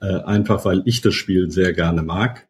äh, 0.01 0.21
einfach 0.23 0.65
weil 0.65 0.81
ich 0.85 1.01
das 1.01 1.13
Spiel 1.15 1.51
sehr 1.51 1.73
gerne 1.73 2.03
mag. 2.03 2.47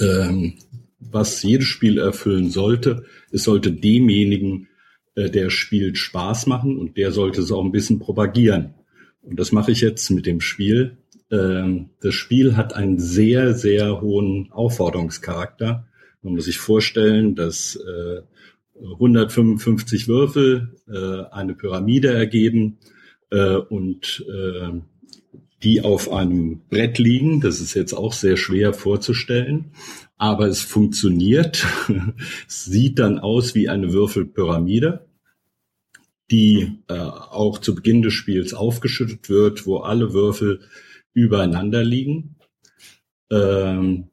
Ähm, 0.00 0.54
was 0.98 1.42
jedes 1.42 1.66
Spiel 1.66 1.98
erfüllen 1.98 2.50
sollte, 2.50 3.04
es 3.32 3.44
sollte 3.44 3.72
demjenigen, 3.72 4.68
äh, 5.14 5.30
der 5.30 5.50
spielt, 5.50 5.98
Spaß 5.98 6.46
machen 6.46 6.76
und 6.76 6.96
der 6.96 7.12
sollte 7.12 7.40
es 7.40 7.50
auch 7.50 7.64
ein 7.64 7.72
bisschen 7.72 7.98
propagieren. 7.98 8.74
Und 9.22 9.38
das 9.38 9.52
mache 9.52 9.72
ich 9.72 9.80
jetzt 9.80 10.10
mit 10.10 10.26
dem 10.26 10.40
Spiel. 10.40 10.96
Ähm, 11.30 11.90
das 12.00 12.14
Spiel 12.14 12.56
hat 12.56 12.74
einen 12.74 12.98
sehr, 12.98 13.54
sehr 13.54 14.00
hohen 14.00 14.50
Aufforderungscharakter. 14.52 15.86
Man 16.22 16.34
muss 16.34 16.44
sich 16.44 16.58
vorstellen, 16.58 17.34
dass 17.34 17.76
äh, 17.76 18.22
155 18.82 20.08
Würfel 20.08 20.76
äh, 20.88 21.24
eine 21.32 21.54
Pyramide 21.54 22.12
ergeben 22.12 22.78
äh, 23.30 23.56
und 23.56 24.24
äh, 24.28 24.80
die 25.62 25.82
auf 25.82 26.10
einem 26.10 26.62
Brett 26.68 26.98
liegen. 26.98 27.40
Das 27.40 27.60
ist 27.60 27.74
jetzt 27.74 27.92
auch 27.92 28.12
sehr 28.12 28.36
schwer 28.36 28.72
vorzustellen, 28.72 29.72
aber 30.16 30.46
es 30.46 30.62
funktioniert. 30.62 31.66
es 32.48 32.64
sieht 32.64 32.98
dann 32.98 33.18
aus 33.18 33.54
wie 33.54 33.68
eine 33.68 33.92
Würfelpyramide, 33.92 35.06
die 36.30 36.78
äh, 36.88 36.94
auch 36.94 37.58
zu 37.58 37.74
Beginn 37.74 38.02
des 38.02 38.14
Spiels 38.14 38.54
aufgeschüttet 38.54 39.28
wird, 39.28 39.66
wo 39.66 39.78
alle 39.78 40.12
Würfel 40.12 40.60
übereinander 41.12 41.84
liegen. 41.84 42.36
Ähm, 43.30 44.06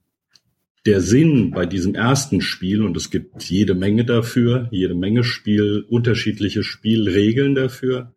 der 0.86 1.02
Sinn 1.02 1.52
bei 1.52 1.66
diesem 1.66 1.96
ersten 1.96 2.42
Spiel, 2.42 2.82
und 2.82 2.96
es 2.96 3.12
gibt 3.12 3.44
jede 3.44 3.76
Menge 3.76 4.06
dafür, 4.06 4.70
jede 4.72 4.96
Menge 4.96 5.24
Spiel, 5.26 5.86
unterschiedliche 5.90 6.64
Spielregeln 6.64 7.56
dafür, 7.56 8.16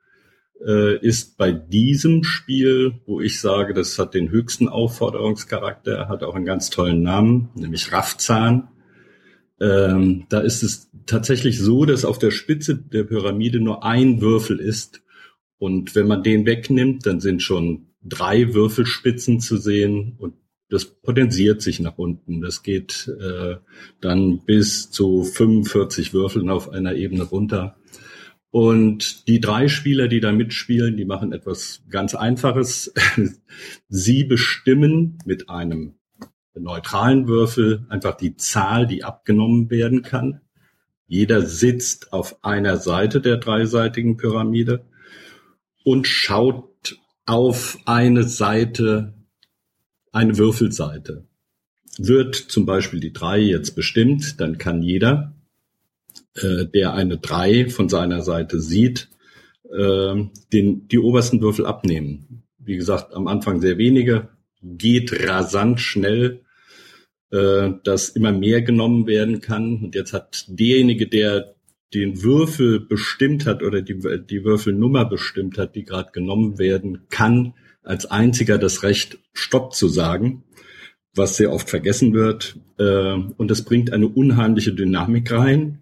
äh, 0.66 0.98
ist 0.98 1.36
bei 1.36 1.52
diesem 1.52 2.24
Spiel, 2.24 3.00
wo 3.06 3.20
ich 3.20 3.40
sage, 3.40 3.74
das 3.74 3.98
hat 3.98 4.14
den 4.14 4.30
höchsten 4.30 4.68
Aufforderungscharakter, 4.68 6.08
hat 6.08 6.22
auch 6.22 6.34
einen 6.34 6.44
ganz 6.44 6.70
tollen 6.70 7.02
Namen, 7.02 7.50
nämlich 7.54 7.92
Raffzahn. 7.92 8.68
Ähm, 9.60 10.26
da 10.28 10.40
ist 10.40 10.62
es 10.62 10.90
tatsächlich 11.06 11.58
so, 11.58 11.84
dass 11.84 12.04
auf 12.04 12.18
der 12.18 12.30
Spitze 12.30 12.76
der 12.76 13.04
Pyramide 13.04 13.60
nur 13.60 13.84
ein 13.84 14.20
Würfel 14.20 14.58
ist. 14.58 15.02
Und 15.58 15.94
wenn 15.94 16.06
man 16.06 16.22
den 16.22 16.46
wegnimmt, 16.46 17.04
dann 17.06 17.20
sind 17.20 17.42
schon 17.42 17.88
drei 18.02 18.54
Würfelspitzen 18.54 19.40
zu 19.40 19.58
sehen 19.58 20.14
und 20.18 20.34
das 20.70 20.84
potenziert 20.84 21.60
sich 21.60 21.80
nach 21.80 21.98
unten. 21.98 22.40
Das 22.40 22.62
geht 22.62 23.12
äh, 23.20 23.56
dann 24.00 24.40
bis 24.44 24.90
zu 24.90 25.24
45 25.24 26.14
Würfeln 26.14 26.48
auf 26.48 26.70
einer 26.70 26.94
Ebene 26.94 27.24
runter. 27.24 27.76
Und 28.50 29.28
die 29.28 29.40
drei 29.40 29.68
Spieler, 29.68 30.08
die 30.08 30.20
da 30.20 30.32
mitspielen, 30.32 30.96
die 30.96 31.04
machen 31.04 31.32
etwas 31.32 31.82
ganz 31.88 32.14
Einfaches. 32.14 32.92
Sie 33.88 34.24
bestimmen 34.24 35.18
mit 35.24 35.48
einem 35.48 35.94
neutralen 36.54 37.28
Würfel 37.28 37.86
einfach 37.88 38.16
die 38.16 38.36
Zahl, 38.36 38.86
die 38.86 39.04
abgenommen 39.04 39.70
werden 39.70 40.02
kann. 40.02 40.40
Jeder 41.06 41.42
sitzt 41.42 42.12
auf 42.12 42.44
einer 42.44 42.76
Seite 42.76 43.20
der 43.20 43.36
dreiseitigen 43.36 44.16
Pyramide 44.16 44.84
und 45.84 46.06
schaut 46.06 46.98
auf 47.26 47.78
eine 47.84 48.24
Seite, 48.24 49.14
eine 50.12 50.38
Würfelseite. 50.38 51.26
Wird 51.98 52.34
zum 52.34 52.66
Beispiel 52.66 53.00
die 53.00 53.12
drei 53.12 53.38
jetzt 53.38 53.76
bestimmt, 53.76 54.40
dann 54.40 54.58
kann 54.58 54.82
jeder 54.82 55.39
äh, 56.36 56.66
der 56.66 56.94
eine 56.94 57.18
drei 57.18 57.68
von 57.68 57.88
seiner 57.88 58.22
Seite 58.22 58.60
sieht, 58.60 59.08
äh, 59.70 60.24
den, 60.52 60.88
die 60.88 60.98
obersten 60.98 61.40
Würfel 61.40 61.66
abnehmen. 61.66 62.44
Wie 62.58 62.76
gesagt, 62.76 63.14
am 63.14 63.26
Anfang 63.26 63.60
sehr 63.60 63.78
wenige, 63.78 64.28
geht 64.62 65.26
rasant 65.26 65.80
schnell, 65.80 66.40
äh, 67.30 67.70
dass 67.84 68.10
immer 68.10 68.32
mehr 68.32 68.62
genommen 68.62 69.06
werden 69.06 69.40
kann. 69.40 69.84
Und 69.84 69.94
jetzt 69.94 70.12
hat 70.12 70.44
derjenige, 70.48 71.06
der 71.06 71.54
den 71.94 72.22
Würfel 72.22 72.80
bestimmt 72.80 73.46
hat 73.46 73.62
oder 73.62 73.82
die, 73.82 73.98
die 74.28 74.44
Würfelnummer 74.44 75.04
bestimmt 75.04 75.58
hat, 75.58 75.74
die 75.74 75.84
gerade 75.84 76.12
genommen 76.12 76.58
werden 76.58 77.06
kann, 77.08 77.54
als 77.82 78.06
einziger 78.06 78.58
das 78.58 78.82
Recht, 78.82 79.18
Stopp 79.32 79.74
zu 79.74 79.88
sagen, 79.88 80.44
was 81.14 81.36
sehr 81.36 81.52
oft 81.52 81.68
vergessen 81.68 82.12
wird. 82.12 82.56
Äh, 82.78 83.14
und 83.36 83.50
das 83.50 83.64
bringt 83.64 83.92
eine 83.92 84.08
unheimliche 84.08 84.72
Dynamik 84.72 85.32
rein. 85.32 85.79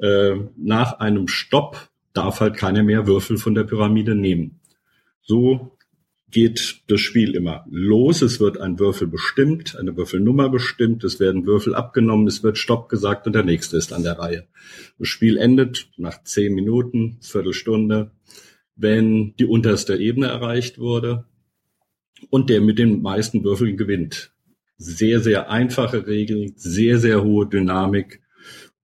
Äh, 0.00 0.36
nach 0.56 1.00
einem 1.00 1.28
Stopp 1.28 1.90
darf 2.12 2.40
halt 2.40 2.56
keiner 2.56 2.82
mehr 2.82 3.06
Würfel 3.06 3.38
von 3.38 3.54
der 3.54 3.64
Pyramide 3.64 4.14
nehmen. 4.14 4.60
So 5.22 5.76
geht 6.32 6.82
das 6.88 7.00
Spiel 7.00 7.34
immer 7.36 7.64
los. 7.70 8.22
Es 8.22 8.40
wird 8.40 8.58
ein 8.58 8.78
Würfel 8.78 9.06
bestimmt, 9.06 9.76
eine 9.78 9.96
Würfelnummer 9.96 10.48
bestimmt, 10.48 11.04
es 11.04 11.20
werden 11.20 11.46
Würfel 11.46 11.74
abgenommen, 11.74 12.26
es 12.26 12.42
wird 12.42 12.58
Stopp 12.58 12.88
gesagt 12.88 13.26
und 13.26 13.34
der 13.34 13.44
nächste 13.44 13.76
ist 13.76 13.92
an 13.92 14.02
der 14.02 14.18
Reihe. 14.18 14.48
Das 14.98 15.08
Spiel 15.08 15.36
endet 15.36 15.90
nach 15.96 16.24
zehn 16.24 16.54
Minuten, 16.54 17.18
Viertelstunde, 17.20 18.12
wenn 18.74 19.34
die 19.36 19.44
unterste 19.44 19.96
Ebene 19.96 20.26
erreicht 20.26 20.78
wurde 20.78 21.26
und 22.30 22.50
der 22.50 22.60
mit 22.60 22.78
den 22.78 23.02
meisten 23.02 23.44
Würfeln 23.44 23.76
gewinnt. 23.76 24.32
Sehr, 24.78 25.20
sehr 25.20 25.50
einfache 25.50 26.06
Regeln, 26.06 26.54
sehr, 26.56 26.98
sehr 26.98 27.22
hohe 27.22 27.46
Dynamik 27.46 28.22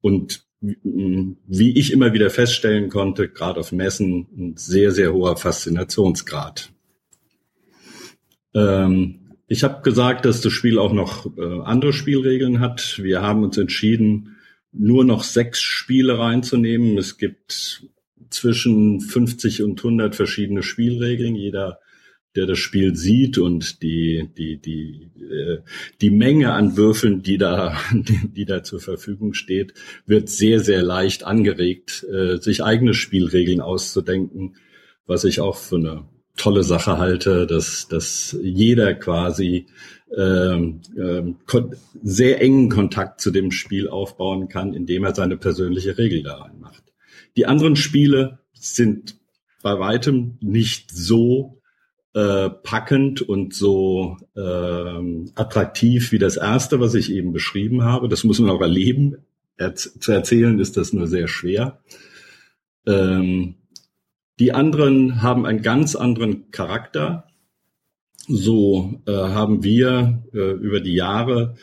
und 0.00 0.47
wie 0.60 1.78
ich 1.78 1.92
immer 1.92 2.12
wieder 2.12 2.30
feststellen 2.30 2.88
konnte, 2.88 3.28
gerade 3.28 3.60
auf 3.60 3.72
Messen, 3.72 4.26
ein 4.36 4.56
sehr, 4.56 4.90
sehr 4.90 5.12
hoher 5.12 5.36
Faszinationsgrad. 5.36 6.72
Ähm, 8.54 9.36
ich 9.46 9.64
habe 9.64 9.82
gesagt, 9.82 10.24
dass 10.24 10.40
das 10.40 10.52
Spiel 10.52 10.78
auch 10.78 10.92
noch 10.92 11.26
äh, 11.38 11.60
andere 11.62 11.92
Spielregeln 11.92 12.60
hat. 12.60 12.98
Wir 13.02 13.22
haben 13.22 13.44
uns 13.44 13.56
entschieden, 13.56 14.36
nur 14.72 15.04
noch 15.04 15.22
sechs 15.22 15.60
Spiele 15.60 16.18
reinzunehmen. 16.18 16.98
Es 16.98 17.18
gibt 17.18 17.88
zwischen 18.30 19.00
50 19.00 19.62
und 19.62 19.78
100 19.78 20.14
verschiedene 20.16 20.62
Spielregeln. 20.62 21.34
Jeder 21.34 21.80
der 22.38 22.46
das 22.46 22.58
Spiel 22.60 22.94
sieht 22.94 23.36
und 23.36 23.82
die, 23.82 24.30
die, 24.38 24.58
die, 24.58 25.10
äh, 25.20 25.58
die 26.00 26.10
Menge 26.10 26.52
an 26.52 26.76
Würfeln, 26.76 27.20
die 27.22 27.36
da, 27.36 27.76
die, 27.92 28.44
da 28.44 28.62
zur 28.62 28.78
Verfügung 28.78 29.34
steht, 29.34 29.74
wird 30.06 30.28
sehr, 30.28 30.60
sehr 30.60 30.82
leicht 30.82 31.24
angeregt, 31.24 32.06
äh, 32.10 32.36
sich 32.36 32.62
eigene 32.62 32.94
Spielregeln 32.94 33.60
auszudenken, 33.60 34.54
was 35.06 35.24
ich 35.24 35.40
auch 35.40 35.56
für 35.56 35.76
eine 35.76 36.04
tolle 36.36 36.62
Sache 36.62 36.98
halte, 36.98 37.48
dass, 37.48 37.88
dass 37.88 38.38
jeder 38.40 38.94
quasi 38.94 39.66
ähm, 40.16 40.80
ähm, 40.96 41.38
sehr 42.00 42.40
engen 42.40 42.68
Kontakt 42.68 43.20
zu 43.20 43.32
dem 43.32 43.50
Spiel 43.50 43.88
aufbauen 43.88 44.48
kann, 44.48 44.74
indem 44.74 45.02
er 45.02 45.14
seine 45.14 45.36
persönliche 45.36 45.98
Regel 45.98 46.22
da 46.22 46.36
reinmacht. 46.36 46.84
Die 47.36 47.46
anderen 47.46 47.74
Spiele 47.74 48.38
sind 48.52 49.16
bei 49.60 49.80
weitem 49.80 50.38
nicht 50.40 50.92
so 50.92 51.57
äh, 52.14 52.50
packend 52.50 53.22
und 53.22 53.54
so 53.54 54.16
äh, 54.34 55.30
attraktiv 55.34 56.10
wie 56.12 56.18
das 56.18 56.36
erste, 56.36 56.80
was 56.80 56.94
ich 56.94 57.12
eben 57.12 57.32
beschrieben 57.32 57.84
habe. 57.84 58.08
Das 58.08 58.24
muss 58.24 58.38
man 58.38 58.50
auch 58.50 58.60
erleben. 58.60 59.18
Er 59.56 59.74
zu 59.74 60.12
erzählen 60.12 60.58
ist 60.58 60.76
das 60.76 60.92
nur 60.92 61.06
sehr 61.06 61.28
schwer. 61.28 61.80
Ähm, 62.86 63.56
die 64.38 64.52
anderen 64.52 65.22
haben 65.22 65.44
einen 65.44 65.62
ganz 65.62 65.96
anderen 65.96 66.50
Charakter. 66.50 67.24
So 68.28 69.00
äh, 69.06 69.12
haben 69.12 69.64
wir 69.64 70.22
äh, 70.32 70.52
über 70.52 70.80
die 70.80 70.94
Jahre, 70.94 71.56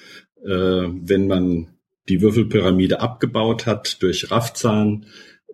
äh, 0.43 0.49
wenn 0.49 1.27
man 1.27 1.67
die 2.07 2.21
Würfelpyramide 2.21 2.99
abgebaut 2.99 3.65
hat 3.65 4.01
durch 4.03 4.29
Raffzahn, 4.29 5.05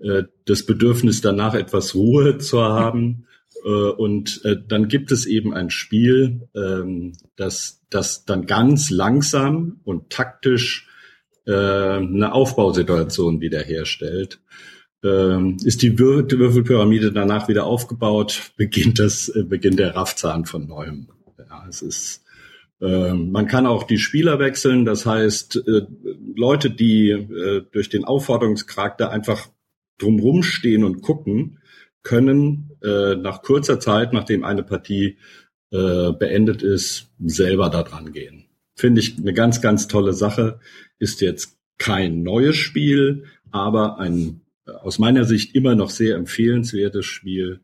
äh, 0.02 0.24
das 0.46 0.66
Bedürfnis 0.66 1.22
danach 1.22 1.54
etwas 1.54 1.96
Ruhe 1.96 2.40
zu 2.40 2.62
haben 2.62 3.26
und 3.68 4.42
äh, 4.44 4.56
dann 4.68 4.88
gibt 4.88 5.12
es 5.12 5.26
eben 5.26 5.54
ein 5.54 5.70
Spiel, 5.70 6.48
ähm, 6.56 7.14
das, 7.36 7.82
das 7.90 8.26
dann 8.26 8.46
ganz 8.46 8.90
langsam 8.90 9.82
und 9.84 10.10
taktisch 10.10 10.88
äh, 11.46 11.52
eine 11.52 12.34
Aufbausituation 12.34 13.42
wiederherstellt. 13.42 14.40
Ähm, 15.04 15.58
ist 15.64 15.82
die, 15.82 15.98
Wür 15.98 16.24
die 16.24 16.38
Würfelpyramide 16.38 17.12
danach 17.12 17.48
wieder 17.48 17.66
aufgebaut, 17.66 18.52
beginnt 18.58 19.00
das, 19.00 19.30
äh, 19.30 19.44
beginnt 19.44 19.80
der 19.80 19.96
Raffzahn 19.96 20.46
von 20.46 20.68
neuem. 20.68 21.08
Ja, 21.38 21.66
es 21.68 21.82
ist, 21.82 22.24
äh, 22.80 23.14
man 23.14 23.48
kann 23.48 23.66
auch 23.66 23.84
die 23.84 23.98
Spieler 23.98 24.40
wechseln, 24.40 24.86
das 24.86 25.06
heißt, 25.06 25.64
äh, 25.68 25.82
Leute, 26.36 26.70
die 26.70 27.10
äh, 27.10 27.64
durch 27.72 27.90
den 27.90 28.06
Aufforderungscharakter 28.06 29.10
einfach 29.10 29.50
drumrum 29.98 30.44
stehen 30.44 30.84
und 30.84 31.02
gucken, 31.02 31.60
können 32.04 32.71
äh, 32.82 33.16
nach 33.16 33.42
kurzer 33.42 33.80
Zeit, 33.80 34.14
nachdem 34.14 34.44
eine 34.44 34.64
Partie 34.64 35.18
äh, 35.72 36.12
beendet 36.12 36.62
ist, 36.64 37.10
selber 37.20 37.70
da 37.70 37.84
dran 37.84 38.12
gehen. 38.12 38.46
Finde 38.76 39.02
ich 39.02 39.18
eine 39.18 39.34
ganz, 39.34 39.62
ganz 39.62 39.88
tolle 39.88 40.14
Sache. 40.14 40.60
Ist 41.00 41.22
jetzt 41.22 41.58
kein 41.78 42.24
neues 42.24 42.56
Spiel, 42.56 43.26
aber 43.52 44.00
ein 44.00 44.42
aus 44.66 45.00
meiner 45.00 45.26
Sicht 45.26 45.56
immer 45.56 45.76
noch 45.76 45.90
sehr 45.90 46.16
empfehlenswertes 46.16 47.06
Spiel, 47.06 47.62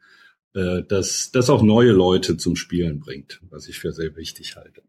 äh, 0.54 0.84
das, 0.88 1.32
das 1.32 1.50
auch 1.50 1.62
neue 1.62 1.92
Leute 1.92 2.38
zum 2.38 2.56
Spielen 2.56 3.00
bringt, 3.00 3.42
was 3.50 3.68
ich 3.68 3.80
für 3.80 3.92
sehr 3.92 4.16
wichtig 4.16 4.56
halte. 4.56 4.82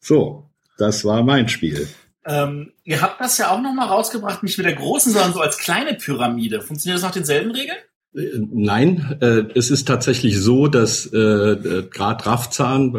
So, 0.00 0.50
das 0.76 1.04
war 1.04 1.22
mein 1.22 1.48
Spiel. 1.48 1.88
Ähm, 2.24 2.72
ihr 2.84 3.00
habt 3.00 3.20
das 3.20 3.38
ja 3.38 3.50
auch 3.50 3.60
noch 3.60 3.72
mal 3.72 3.86
rausgebracht, 3.86 4.42
nicht 4.42 4.58
mit 4.58 4.66
der 4.66 4.74
großen, 4.74 5.12
sondern 5.12 5.32
so 5.32 5.40
als 5.40 5.58
kleine 5.58 5.94
Pyramide. 5.94 6.60
Funktioniert 6.60 6.96
das 6.96 7.02
nach 7.02 7.14
denselben 7.14 7.50
Regeln? 7.50 7.78
Nein, 8.12 9.18
äh, 9.20 9.44
es 9.54 9.70
ist 9.70 9.86
tatsächlich 9.86 10.40
so, 10.40 10.66
dass 10.66 11.06
äh, 11.12 11.18
äh 11.18 11.88
gerade 11.90 12.24
Raffzahn, 12.24 12.94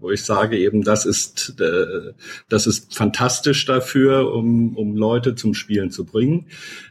wo 0.00 0.10
ich 0.10 0.24
sage 0.24 0.58
eben, 0.58 0.82
das 0.82 1.04
ist 1.04 1.60
äh, 1.60 2.12
das 2.48 2.66
ist 2.66 2.94
fantastisch 2.94 3.66
dafür, 3.66 4.32
um, 4.32 4.74
um 4.76 4.96
Leute 4.96 5.34
zum 5.34 5.52
Spielen 5.52 5.90
zu 5.90 6.06
bringen. 6.06 6.46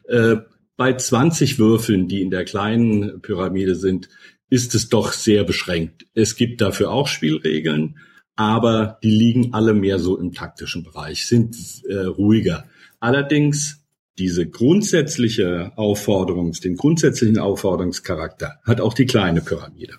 Äh, 0.08 0.38
bei 0.78 0.94
20 0.94 1.60
Würfeln, 1.60 2.08
die 2.08 2.22
in 2.22 2.30
der 2.30 2.46
kleinen 2.46 3.22
Pyramide 3.22 3.76
sind, 3.76 4.08
ist 4.50 4.76
es 4.76 4.90
doch 4.90 5.12
sehr 5.12 5.44
beschränkt. 5.44 6.06
Es 6.14 6.36
gibt 6.36 6.62
dafür 6.62 6.92
auch 6.92 7.08
Spielregeln, 7.08 7.98
aber 8.36 9.00
die 9.04 9.12
liegen 9.12 9.54
alle 9.54 9.74
mehr 9.74 9.98
so 9.98 10.18
im 10.20 10.32
taktischen 10.32 10.84
Bereich, 10.84 11.26
sind 11.26 11.56
äh, 11.90 12.06
ruhiger. 12.06 12.66
Allerdings 13.00 13.83
diese 14.18 14.48
grundsätzliche 14.48 15.72
Aufforderung, 15.76 16.52
den 16.54 16.76
grundsätzlichen 16.76 17.40
Aufforderungscharakter 17.40 18.60
hat 18.64 18.82
auch 18.82 18.94
die 18.94 19.06
kleine 19.06 19.42
Pyramide. 19.42 19.96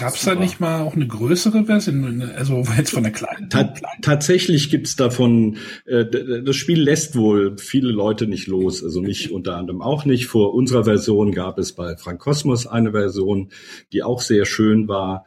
Gab 0.00 0.14
es 0.14 0.24
da 0.24 0.34
nicht 0.34 0.60
mal 0.60 0.80
auch 0.80 0.94
eine 0.94 1.06
größere 1.06 1.64
Version, 1.66 2.22
also 2.22 2.64
jetzt 2.76 2.92
von 2.92 3.02
der 3.02 3.12
kleinen? 3.12 3.50
Ta 3.50 3.74
tatsächlich 4.00 4.70
gibt's 4.70 4.96
davon, 4.96 5.58
äh, 5.84 6.06
das 6.42 6.56
Spiel 6.56 6.80
lässt 6.80 7.16
wohl 7.16 7.58
viele 7.58 7.90
Leute 7.90 8.26
nicht 8.26 8.46
los, 8.46 8.82
also 8.82 9.02
mich 9.02 9.30
unter 9.32 9.56
anderem 9.56 9.82
auch 9.82 10.06
nicht. 10.06 10.26
Vor 10.26 10.54
unserer 10.54 10.84
Version 10.84 11.32
gab 11.32 11.58
es 11.58 11.72
bei 11.72 11.98
Frank 11.98 12.18
Kosmos 12.18 12.66
eine 12.66 12.92
Version, 12.92 13.50
die 13.92 14.02
auch 14.02 14.22
sehr 14.22 14.46
schön 14.46 14.88
war. 14.88 15.26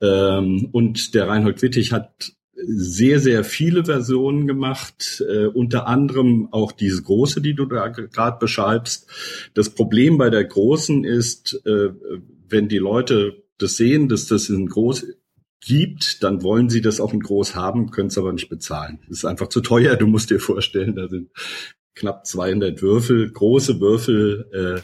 Ähm, 0.00 0.70
und 0.72 1.14
der 1.14 1.28
Reinhold 1.28 1.60
Wittig 1.60 1.92
hat 1.92 2.32
sehr, 2.66 3.20
sehr 3.20 3.44
viele 3.44 3.84
Versionen 3.84 4.46
gemacht, 4.46 5.22
äh, 5.28 5.46
unter 5.46 5.86
anderem 5.86 6.48
auch 6.50 6.72
diese 6.72 7.02
große, 7.02 7.40
die 7.40 7.54
du 7.54 7.66
da 7.66 7.88
gerade 7.88 8.38
beschreibst. 8.38 9.08
Das 9.54 9.70
Problem 9.70 10.18
bei 10.18 10.30
der 10.30 10.44
großen 10.44 11.04
ist, 11.04 11.60
äh, 11.66 11.90
wenn 12.48 12.68
die 12.68 12.78
Leute 12.78 13.42
das 13.58 13.76
sehen, 13.76 14.08
dass 14.08 14.26
das 14.26 14.48
in 14.48 14.68
groß 14.68 15.06
gibt, 15.60 16.22
dann 16.22 16.42
wollen 16.42 16.68
sie 16.68 16.80
das 16.80 17.00
auch 17.00 17.12
in 17.12 17.20
groß 17.20 17.54
haben, 17.54 17.90
können 17.90 18.08
es 18.08 18.18
aber 18.18 18.32
nicht 18.32 18.48
bezahlen. 18.48 18.98
Das 19.08 19.18
ist 19.18 19.24
einfach 19.24 19.48
zu 19.48 19.60
teuer. 19.60 19.96
Du 19.96 20.06
musst 20.06 20.30
dir 20.30 20.40
vorstellen, 20.40 20.94
da 20.94 21.08
sind 21.08 21.30
knapp 21.94 22.26
200 22.26 22.82
Würfel, 22.82 23.30
große 23.30 23.80
Würfel. 23.80 24.46
Äh, 24.52 24.80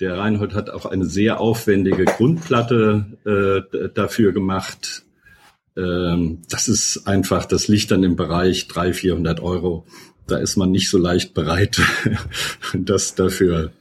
der 0.00 0.16
Reinhold 0.16 0.54
hat 0.54 0.70
auch 0.70 0.86
eine 0.86 1.06
sehr 1.06 1.40
aufwendige 1.40 2.04
Grundplatte 2.04 3.66
äh, 3.72 3.88
dafür 3.94 4.32
gemacht. 4.32 5.04
Ähm, 5.78 6.42
das 6.50 6.68
ist 6.68 7.06
einfach, 7.06 7.44
das 7.44 7.68
liegt 7.68 7.90
dann 7.90 8.02
im 8.02 8.16
Bereich 8.16 8.66
300, 8.68 8.96
400 8.96 9.40
Euro. 9.40 9.86
Da 10.26 10.38
ist 10.38 10.56
man 10.56 10.70
nicht 10.70 10.90
so 10.90 10.98
leicht 10.98 11.32
bereit, 11.34 11.80
das 12.74 13.14
dafür 13.14 13.72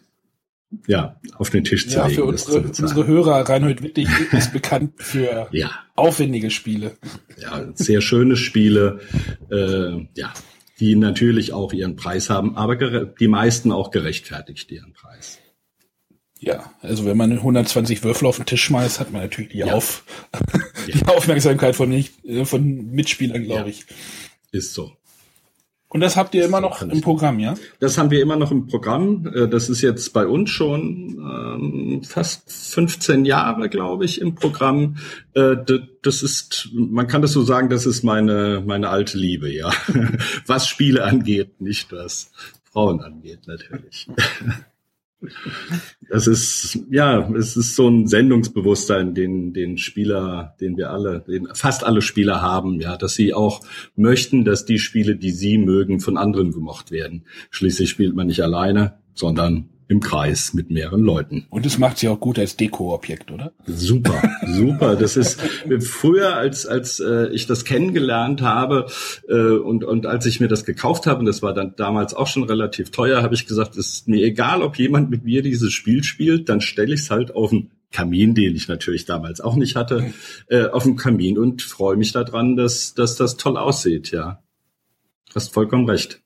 ja, 0.86 1.20
auf 1.38 1.50
den 1.50 1.64
Tisch 1.64 1.88
zu 1.88 1.96
ja, 1.96 2.08
legen. 2.08 2.16
Für 2.16 2.26
unsere, 2.26 2.60
unsere 2.60 3.08
Hörer, 3.08 3.50
Reinhold 3.50 3.82
Wittig 3.82 4.08
ist 4.32 4.54
bekannt 4.54 4.94
für 4.98 5.48
ja. 5.52 5.72
aufwendige 5.96 6.52
Spiele. 6.52 6.98
Ja, 7.38 7.68
sehr 7.74 8.02
schöne 8.02 8.36
Spiele, 8.36 9.00
äh, 9.50 10.08
ja, 10.16 10.34
die 10.80 10.96
natürlich 10.96 11.54
auch 11.54 11.74
ihren 11.74 11.96
Preis 11.96 12.30
haben, 12.30 12.56
aber 12.56 12.76
die 13.06 13.28
meisten 13.28 13.72
auch 13.72 13.92
gerechtfertigt 13.92 14.72
ihren 14.72 14.94
Preis. 14.94 15.40
Ja, 16.40 16.72
also 16.82 17.06
wenn 17.06 17.18
man 17.18 17.32
120 17.32 18.04
Würfel 18.04 18.28
auf 18.28 18.38
den 18.38 18.46
Tisch 18.46 18.64
schmeißt, 18.64 19.00
hat 19.00 19.12
man 19.12 19.24
natürlich 19.24 19.52
die, 19.52 19.60
ja. 19.60 19.74
Auf, 19.74 20.04
die 20.88 21.06
Aufmerksamkeit 21.08 21.76
von, 21.76 21.90
nicht, 21.90 22.24
äh, 22.26 22.46
von 22.46 22.92
Mitspielern, 22.92 23.44
glaube 23.44 23.70
ich. 23.70 23.86
Ist 24.52 24.74
so. 24.74 24.94
Und 25.90 26.02
das 26.02 26.18
habt 26.18 26.36
ihr 26.36 26.44
immer 26.44 26.60
noch 26.60 26.82
im 26.82 27.00
Programm, 27.00 27.40
ja? 27.40 27.56
Das 27.80 27.98
haben 27.98 28.12
wir 28.12 28.22
immer 28.22 28.36
noch 28.36 28.52
im 28.52 28.68
Programm. 28.68 29.26
Äh, 29.34 29.48
das 29.48 29.70
ist 29.70 29.82
jetzt 29.82 30.12
bei 30.12 30.28
uns 30.28 30.50
schon 30.50 31.18
ähm, 31.18 32.04
fast 32.04 32.52
15 32.52 33.24
Jahre, 33.24 33.70
glaube 33.70 34.04
ich, 34.04 34.20
im 34.20 34.36
Programm. 34.36 34.98
Äh, 35.34 35.56
das 36.04 36.24
ist, 36.24 36.70
man 36.74 37.08
kann 37.08 37.22
das 37.22 37.32
so 37.32 37.42
sagen, 37.42 37.70
das 37.70 37.86
ist 37.86 38.04
meine 38.04 38.62
meine 38.66 38.90
alte 38.90 39.18
Liebe, 39.18 39.52
ja. 39.52 39.72
Was 40.46 40.68
Spiele 40.68 41.04
angeht, 41.04 41.62
nicht 41.62 41.92
was 41.94 42.32
Frauen 42.72 43.02
angeht, 43.02 43.48
natürlich. 43.48 44.08
Das 46.10 46.28
ist, 46.28 46.80
ja, 46.92 47.30
es 47.34 47.58
ist 47.58 47.76
so 47.76 47.90
ein 47.90 48.08
Sendungsbewusstsein, 48.08 49.14
den, 49.14 49.52
den 49.52 49.78
Spieler, 49.78 50.56
den 50.62 50.78
wir 50.78 50.92
alle, 50.92 51.22
den 51.22 51.48
fast 51.54 51.84
alle 51.84 52.02
Spieler 52.02 52.42
haben, 52.42 52.80
ja, 52.80 52.98
dass 52.98 53.16
sie 53.16 53.34
auch 53.34 53.62
möchten, 53.96 54.46
dass 54.46 54.66
die 54.66 54.80
Spiele, 54.80 55.16
die 55.16 55.32
sie 55.32 55.58
mögen, 55.58 56.00
von 56.00 56.18
anderen 56.18 56.52
gemocht 56.52 56.92
werden. 56.92 57.26
Schließlich 57.50 57.90
spielt 57.90 58.16
man 58.16 58.28
nicht 58.28 58.42
alleine, 58.42 59.00
sondern 59.14 59.70
im 59.90 60.02
Kreis 60.02 60.54
mit 60.54 60.70
mehreren 60.70 61.02
Leuten. 61.02 61.46
Und 61.50 61.66
es 61.66 61.78
macht 61.78 61.98
sie 61.98 62.10
auch 62.10 62.20
gut 62.20 62.38
als 62.40 62.58
Dekoobjekt, 62.58 63.32
oder? 63.32 63.54
Super, 63.66 64.22
super. 64.46 64.96
Das 64.96 65.16
ist 65.16 65.40
früher, 65.80 66.36
als 66.36 66.66
als 66.66 67.00
äh, 67.00 67.30
ich 67.30 67.48
das 67.48 67.64
kennengelernt 67.64 68.42
habe 68.42 68.88
äh, 69.30 69.34
und 69.34 69.84
und 69.86 70.06
als 70.06 70.26
ich 70.26 70.40
mir 70.40 70.50
das 70.50 70.66
gekauft 70.66 71.08
habe, 71.08 71.20
und 71.20 71.26
das 71.26 71.42
war 71.42 71.54
dann 71.54 71.74
damals 71.78 72.14
auch 72.14 72.28
schon 72.28 72.44
relativ 72.44 72.92
teuer, 72.92 73.22
habe 73.22 73.36
ich 73.36 73.48
gesagt, 73.48 73.78
es 73.78 73.94
ist 73.94 74.08
mir 74.08 74.26
egal, 74.26 74.62
ob 74.62 74.78
jemand 74.78 75.10
mit 75.10 75.24
mir 75.24 75.42
dieses 75.42 75.72
Spiel 75.72 76.04
spielt, 76.04 76.50
dann 76.50 76.60
stelle 76.60 76.94
ich 76.94 77.02
es 77.02 77.12
halt 77.12 77.34
auf 77.34 77.52
den 77.52 77.72
Kamin, 77.92 78.36
den 78.36 78.56
ich 78.56 78.68
natürlich 78.68 79.06
damals 79.06 79.40
auch 79.40 79.56
nicht 79.56 79.78
hatte, 79.78 80.14
äh, 80.50 80.66
auf 80.66 80.84
dem 80.84 80.98
Kamin 80.98 81.38
und 81.38 81.62
freue 81.62 81.96
mich 81.96 82.12
daran, 82.12 82.58
dass 82.58 82.94
dass 82.94 83.16
das 83.16 83.38
toll 83.38 83.56
aussieht. 83.56 84.12
Ja, 84.12 84.44
hast 85.34 85.54
vollkommen 85.54 85.90
recht. 85.90 86.22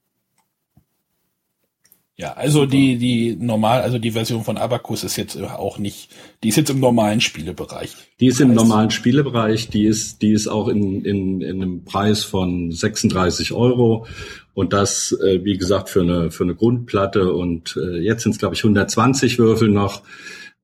Ja, 2.17 2.34
also 2.34 2.65
die, 2.65 2.97
die 2.97 3.36
normal, 3.36 3.82
also 3.82 3.97
die 3.97 4.12
Version 4.12 4.43
von 4.43 4.58
Abacus 4.58 5.04
ist 5.04 5.15
jetzt 5.15 5.41
auch 5.41 5.80
nicht, 5.80 6.10
die 6.43 6.50
ist 6.50 6.58
jetzt 6.58 6.69
im 6.69 6.80
normalen 6.80 7.19
Spielebereich. 7.19 7.95
Die 8.19 8.28
ist 8.28 8.41
im 8.41 8.54
normalen 8.54 8.91
Spielebereich, 8.91 9.69
die 9.69 9.86
ist, 9.86 10.21
die 10.21 10.34
ist 10.34 10.47
auch 10.47 10.67
in, 10.67 11.04
in, 11.04 11.41
in 11.41 11.62
einem 11.62 11.84
Preis 11.84 12.24
von 12.24 12.71
36 12.71 13.54
Euro. 13.54 14.06
Und 14.54 14.74
das, 14.74 15.17
äh, 15.24 15.43
wie 15.43 15.58
gesagt, 15.58 15.89
für 15.89 16.02
eine, 16.02 16.30
für 16.30 16.43
eine 16.43 16.54
Grundplatte. 16.54 17.34
Und 17.34 17.80
äh, 17.82 18.00
jetzt 18.00 18.24
sind 18.24 18.34
es, 18.34 18.38
glaube 18.38 18.56
ich, 18.56 18.63
120 18.63 19.39
Würfel 19.39 19.69
noch. 19.69 20.02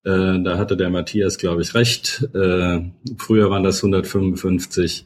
Äh, 0.04 0.44
da 0.44 0.58
hatte 0.58 0.78
der 0.78 0.90
Matthias, 0.90 1.38
glaube 1.38 1.62
ich, 1.62 1.74
recht. 1.74 2.28
Äh, 2.36 2.82
früher 3.18 3.50
waren 3.50 3.64
das 3.64 3.78
155. 3.78 5.06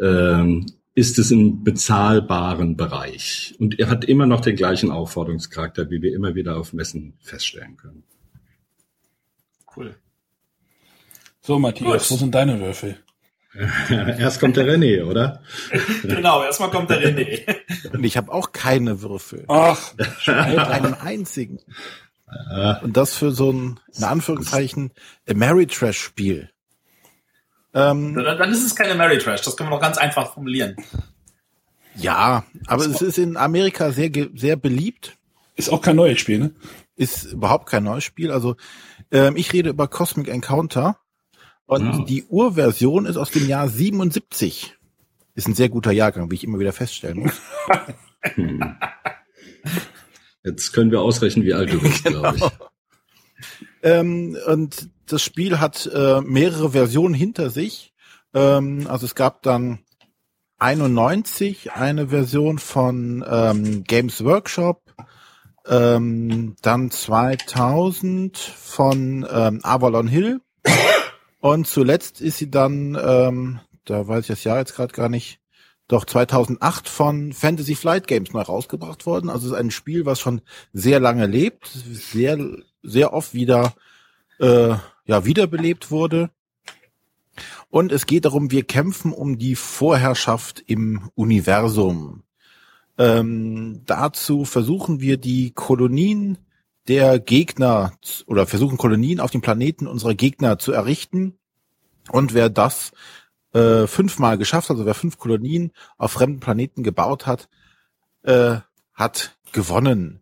Ähm, 0.00 0.66
ist 0.94 1.18
es 1.18 1.30
im 1.30 1.64
bezahlbaren 1.64 2.76
Bereich. 2.76 3.54
Und 3.58 3.78
er 3.78 3.88
hat 3.88 4.04
immer 4.04 4.26
noch 4.26 4.40
den 4.40 4.56
gleichen 4.56 4.90
Aufforderungscharakter, 4.90 5.90
wie 5.90 6.02
wir 6.02 6.14
immer 6.14 6.34
wieder 6.34 6.56
auf 6.56 6.72
Messen 6.72 7.14
feststellen 7.20 7.76
können. 7.76 8.04
Cool. 9.74 9.94
So, 11.40 11.58
Matthias, 11.58 12.02
Gut. 12.02 12.10
wo 12.10 12.16
sind 12.16 12.34
deine 12.34 12.60
Würfel? 12.60 12.98
Erst 13.90 14.40
kommt 14.40 14.56
der 14.56 14.66
René, 14.66 15.04
oder? 15.04 15.42
genau, 16.02 16.42
erstmal 16.42 16.70
kommt 16.70 16.88
der 16.88 17.02
René. 17.02 17.44
Und 17.92 18.02
ich 18.02 18.16
habe 18.16 18.32
auch 18.32 18.52
keine 18.52 19.02
Würfel. 19.02 19.44
Ach, 19.48 19.92
schon 20.20 20.34
einen 20.34 20.94
einzigen. 20.94 21.58
Und 22.82 22.96
das 22.96 23.14
für 23.14 23.30
so 23.30 23.52
ein, 23.52 23.80
in 23.94 24.04
Anführungszeichen, 24.04 24.92
Ameritrash-Spiel. 25.28 26.50
Ähm, 27.74 28.14
dann, 28.14 28.38
dann 28.38 28.50
ist 28.50 28.64
es 28.64 28.74
keine 28.74 28.94
Mary 28.94 29.18
Trash, 29.18 29.42
das 29.42 29.56
können 29.56 29.70
wir 29.70 29.76
noch 29.76 29.82
ganz 29.82 29.98
einfach 29.98 30.34
formulieren. 30.34 30.76
Ja, 31.94 32.44
aber 32.66 32.86
es 32.86 33.02
ist 33.02 33.18
in 33.18 33.36
Amerika 33.36 33.92
sehr, 33.92 34.10
sehr 34.34 34.56
beliebt. 34.56 35.16
Ist 35.56 35.70
auch 35.70 35.82
kein 35.82 35.96
neues 35.96 36.18
Spiel, 36.18 36.38
ne? 36.38 36.54
Ist 36.96 37.24
überhaupt 37.24 37.68
kein 37.68 37.84
neues 37.84 38.04
Spiel. 38.04 38.30
Also 38.30 38.56
ähm, 39.10 39.36
ich 39.36 39.52
rede 39.52 39.70
über 39.70 39.88
Cosmic 39.88 40.28
Encounter 40.28 40.98
und 41.66 42.00
oh. 42.00 42.04
die 42.04 42.24
Urversion 42.24 43.06
ist 43.06 43.16
aus 43.16 43.30
dem 43.30 43.46
Jahr 43.46 43.68
77. 43.68 44.76
Ist 45.34 45.48
ein 45.48 45.54
sehr 45.54 45.68
guter 45.68 45.92
Jahrgang, 45.92 46.30
wie 46.30 46.34
ich 46.34 46.44
immer 46.44 46.58
wieder 46.58 46.72
feststellen 46.72 47.20
muss. 47.20 47.40
hm. 48.34 48.76
Jetzt 50.44 50.72
können 50.72 50.90
wir 50.90 51.00
ausrechnen, 51.00 51.44
wie 51.44 51.54
alt 51.54 51.72
du 51.72 51.80
bist, 51.80 52.04
genau. 52.04 52.20
glaube 52.20 52.38
ich. 52.38 52.44
Ähm, 53.82 54.36
und 54.46 54.90
das 55.06 55.22
Spiel 55.22 55.60
hat 55.60 55.86
äh, 55.92 56.20
mehrere 56.20 56.70
Versionen 56.70 57.14
hinter 57.14 57.50
sich. 57.50 57.92
Ähm, 58.34 58.86
also 58.88 59.06
es 59.06 59.14
gab 59.14 59.42
dann 59.42 59.80
91 60.58 61.72
eine 61.72 62.08
Version 62.08 62.58
von 62.58 63.24
ähm, 63.28 63.84
Games 63.84 64.24
Workshop, 64.24 64.82
ähm, 65.66 66.54
dann 66.62 66.90
2000 66.90 68.36
von 68.36 69.26
ähm, 69.30 69.60
Avalon 69.62 70.06
Hill 70.06 70.40
und 71.40 71.66
zuletzt 71.66 72.20
ist 72.20 72.38
sie 72.38 72.50
dann, 72.50 72.96
ähm, 73.02 73.60
da 73.84 74.06
weiß 74.06 74.20
ich 74.20 74.28
das 74.28 74.44
Jahr 74.44 74.58
jetzt 74.58 74.76
gerade 74.76 74.92
gar 74.92 75.08
nicht, 75.08 75.40
doch 75.88 76.04
2008 76.04 76.88
von 76.88 77.32
Fantasy 77.32 77.74
Flight 77.74 78.06
Games 78.06 78.32
neu 78.32 78.42
rausgebracht 78.42 79.04
worden. 79.04 79.28
Also 79.28 79.48
es 79.48 79.52
ist 79.52 79.58
ein 79.58 79.72
Spiel, 79.72 80.06
was 80.06 80.20
schon 80.20 80.40
sehr 80.72 81.00
lange 81.00 81.26
lebt, 81.26 81.66
sehr 81.66 82.38
sehr 82.82 83.12
oft 83.12 83.34
wieder 83.34 83.74
äh, 84.38 84.74
ja 85.04 85.24
wiederbelebt 85.24 85.90
wurde. 85.90 86.30
Und 87.70 87.92
es 87.92 88.06
geht 88.06 88.26
darum, 88.26 88.50
wir 88.50 88.64
kämpfen 88.64 89.12
um 89.12 89.38
die 89.38 89.56
Vorherrschaft 89.56 90.62
im 90.66 91.10
Universum. 91.14 92.22
Ähm, 92.98 93.82
dazu 93.86 94.44
versuchen 94.44 95.00
wir 95.00 95.16
die 95.16 95.52
Kolonien 95.52 96.38
der 96.88 97.18
Gegner 97.18 97.92
oder 98.26 98.46
versuchen 98.46 98.76
Kolonien 98.76 99.20
auf 99.20 99.30
dem 99.30 99.40
Planeten 99.40 99.86
unserer 99.86 100.14
Gegner 100.14 100.58
zu 100.58 100.72
errichten. 100.72 101.38
Und 102.10 102.34
wer 102.34 102.50
das 102.50 102.92
äh, 103.52 103.86
fünfmal 103.86 104.36
geschafft, 104.36 104.70
also 104.70 104.84
wer 104.84 104.94
fünf 104.94 105.18
Kolonien 105.18 105.72
auf 105.96 106.12
fremden 106.12 106.40
Planeten 106.40 106.82
gebaut 106.82 107.26
hat, 107.26 107.48
äh, 108.22 108.56
hat 108.94 109.38
gewonnen. 109.52 110.21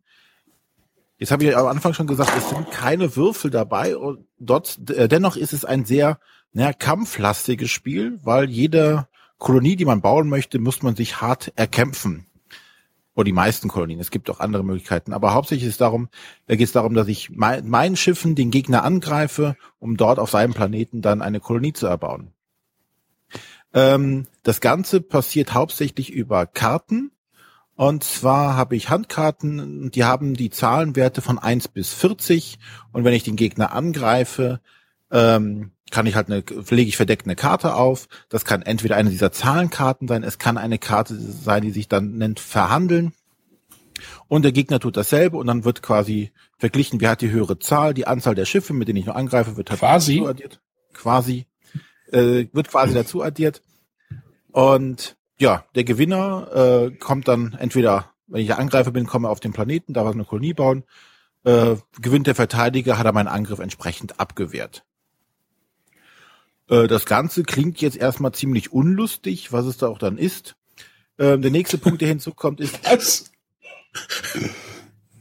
Jetzt 1.21 1.33
habe 1.33 1.45
ich 1.45 1.55
am 1.55 1.67
Anfang 1.67 1.93
schon 1.93 2.07
gesagt, 2.07 2.33
es 2.35 2.49
sind 2.49 2.71
keine 2.71 3.15
Würfel 3.15 3.51
dabei 3.51 3.95
und 3.95 4.25
dort, 4.39 4.89
äh, 4.89 5.07
dennoch 5.07 5.37
ist 5.37 5.53
es 5.53 5.67
ein 5.67 5.85
sehr 5.85 6.19
naja, 6.55 6.73
kampflastiges 6.73 7.71
Spiel, 7.71 8.19
weil 8.23 8.49
jede 8.49 9.07
Kolonie, 9.37 9.77
die 9.77 9.85
man 9.85 10.01
bauen 10.01 10.31
möchte, 10.31 10.59
muss 10.59 10.83
man 10.83 10.97
sich 10.97 11.21
hart 11.21 11.53
erkämpfen. 11.57 12.25
Oder 13.15 13.25
die 13.25 13.33
meisten 13.35 13.69
Kolonien. 13.69 14.01
Es 14.01 14.11
gibt 14.11 14.31
auch 14.31 14.41
andere 14.41 14.65
Möglichkeiten. 14.65 15.13
Aber 15.13 15.35
hauptsächlich 15.35 15.67
ist 15.67 15.75
es 15.75 15.79
darum, 15.79 16.09
da 16.47 16.57
geht 16.57 16.67
es 16.67 16.73
darum, 16.73 16.95
dass 16.95 17.07
ich 17.07 17.29
mein, 17.29 17.69
meinen 17.69 17.97
Schiffen 17.97 18.35
den 18.35 18.51
Gegner 18.51 18.83
angreife, 18.83 19.57
um 19.79 19.99
dort 19.99 20.19
auf 20.19 20.31
seinem 20.31 20.55
Planeten 20.55 21.03
dann 21.03 21.21
eine 21.21 21.39
Kolonie 21.39 21.75
zu 21.75 21.87
erbauen. 21.87 22.33
Ähm, 23.75 24.27
das 24.43 24.63
Ganze 24.63 25.03
passiert 25.03 25.53
hauptsächlich 25.53 26.11
über 26.11 26.47
Karten. 26.47 27.11
Und 27.81 28.05
zwar 28.05 28.57
habe 28.57 28.77
ich 28.77 28.91
Handkarten, 28.91 29.91
die 29.91 30.05
haben 30.05 30.35
die 30.35 30.51
Zahlenwerte 30.51 31.23
von 31.23 31.39
1 31.39 31.69
bis 31.69 31.95
40. 31.95 32.59
Und 32.93 33.05
wenn 33.05 33.15
ich 33.15 33.23
den 33.23 33.37
Gegner 33.37 33.73
angreife, 33.73 34.61
ähm, 35.11 35.71
kann 35.91 36.05
ich 36.05 36.15
halt 36.15 36.27
eine, 36.27 36.45
lege 36.69 36.91
ich 36.91 36.99
verdeckt 36.99 37.25
eine 37.25 37.37
Karte 37.37 37.75
auf. 37.75 38.07
Das 38.29 38.45
kann 38.45 38.61
entweder 38.61 38.97
eine 38.97 39.09
dieser 39.09 39.33
Zahlenkarten 39.33 40.09
sein, 40.09 40.25
es 40.25 40.37
kann 40.37 40.59
eine 40.59 40.77
Karte 40.77 41.15
sein, 41.17 41.63
die 41.63 41.71
sich 41.71 41.89
dann 41.89 42.19
nennt 42.19 42.39
Verhandeln. 42.39 43.15
Und 44.29 44.43
der 44.43 44.53
Gegner 44.53 44.79
tut 44.79 44.99
dasselbe 44.99 45.39
und 45.39 45.47
dann 45.47 45.65
wird 45.65 45.81
quasi 45.81 46.33
verglichen, 46.59 47.01
wer 47.01 47.13
hat 47.13 47.23
die 47.23 47.31
höhere 47.31 47.61
Zahl, 47.61 47.95
die 47.95 48.07
Anzahl 48.07 48.35
der 48.35 48.45
Schiffe, 48.45 48.75
mit 48.75 48.89
denen 48.89 48.99
ich 48.99 49.07
nur 49.07 49.17
angreife, 49.17 49.57
wird 49.57 49.71
halt 49.71 49.81
quasi 49.81 50.17
dazu 50.17 50.29
addiert. 50.29 50.61
Quasi. 50.93 51.47
Äh, 52.13 52.45
wird 52.53 52.69
quasi 52.69 52.93
dazu 52.93 53.23
addiert. 53.23 53.63
Und 54.53 55.17
ja, 55.41 55.65
der 55.75 55.85
Gewinner 55.85 56.91
äh, 56.91 56.91
kommt 56.97 57.27
dann 57.27 57.55
entweder, 57.59 58.11
wenn 58.27 58.43
ich 58.43 58.55
Angreifer 58.55 58.91
bin, 58.91 59.07
komme 59.07 59.29
auf 59.29 59.41
den 59.41 59.53
Planeten, 59.53 59.95
darf 59.95 60.13
eine 60.13 60.25
Kolonie 60.25 60.53
bauen. 60.53 60.85
Äh, 61.43 61.77
gewinnt 62.01 62.27
der 62.27 62.35
Verteidiger, 62.35 62.99
hat 62.99 63.07
er 63.07 63.13
meinen 63.13 63.27
Angriff 63.27 63.59
entsprechend 63.59 64.21
abgewehrt. 64.21 64.85
Äh, 66.69 66.87
das 66.87 67.07
Ganze 67.07 67.43
klingt 67.43 67.81
jetzt 67.81 67.97
erstmal 67.97 68.33
ziemlich 68.33 68.71
unlustig, 68.71 69.51
was 69.51 69.65
es 69.65 69.79
da 69.79 69.89
auch 69.89 69.97
dann 69.97 70.19
ist. 70.19 70.57
Äh, 71.17 71.39
der 71.39 71.51
nächste 71.51 71.79
Punkt, 71.79 72.03
der 72.03 72.09
hinzukommt, 72.11 72.61
ist. 72.61 72.79
Was? 72.85 73.31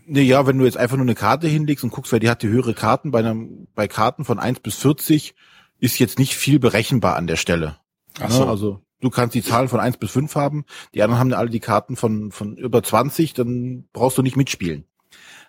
Ja, 0.06 0.46
wenn 0.46 0.58
du 0.58 0.66
jetzt 0.66 0.78
einfach 0.78 0.98
nur 0.98 1.06
eine 1.06 1.16
Karte 1.16 1.48
hinlegst 1.48 1.86
und 1.86 1.92
guckst, 1.92 2.12
wer 2.12 2.20
die 2.20 2.30
hat 2.30 2.44
die 2.44 2.50
höhere 2.50 2.74
Karten 2.74 3.12
bei 3.12 3.20
einem, 3.20 3.68
bei 3.74 3.88
Karten 3.88 4.26
von 4.26 4.38
1 4.38 4.60
bis 4.60 4.76
40 4.76 5.34
ist 5.80 5.98
jetzt 5.98 6.20
nicht 6.20 6.36
viel 6.36 6.60
berechenbar 6.60 7.16
an 7.16 7.28
der 7.28 7.38
Stelle. 7.38 7.78
Ach 8.20 8.30
so. 8.30 8.44
Ne? 8.44 8.50
Also 8.50 8.82
du 9.02 9.10
kannst 9.10 9.36
die 9.36 9.44
Zahlen 9.44 9.70
von 9.70 9.80
1 9.80 9.98
bis 9.98 10.12
5 10.12 10.36
haben, 10.36 10.66
die 10.94 11.02
anderen 11.02 11.20
haben 11.20 11.30
ja 11.32 11.38
alle 11.38 11.50
die 11.50 11.60
Karten 11.60 11.96
von, 11.96 12.32
von 12.32 12.56
über 12.58 12.84
20, 12.84 13.34
dann 13.34 13.88
brauchst 13.94 14.18
du 14.18 14.22
nicht 14.22 14.38
mitspielen. 14.38 14.86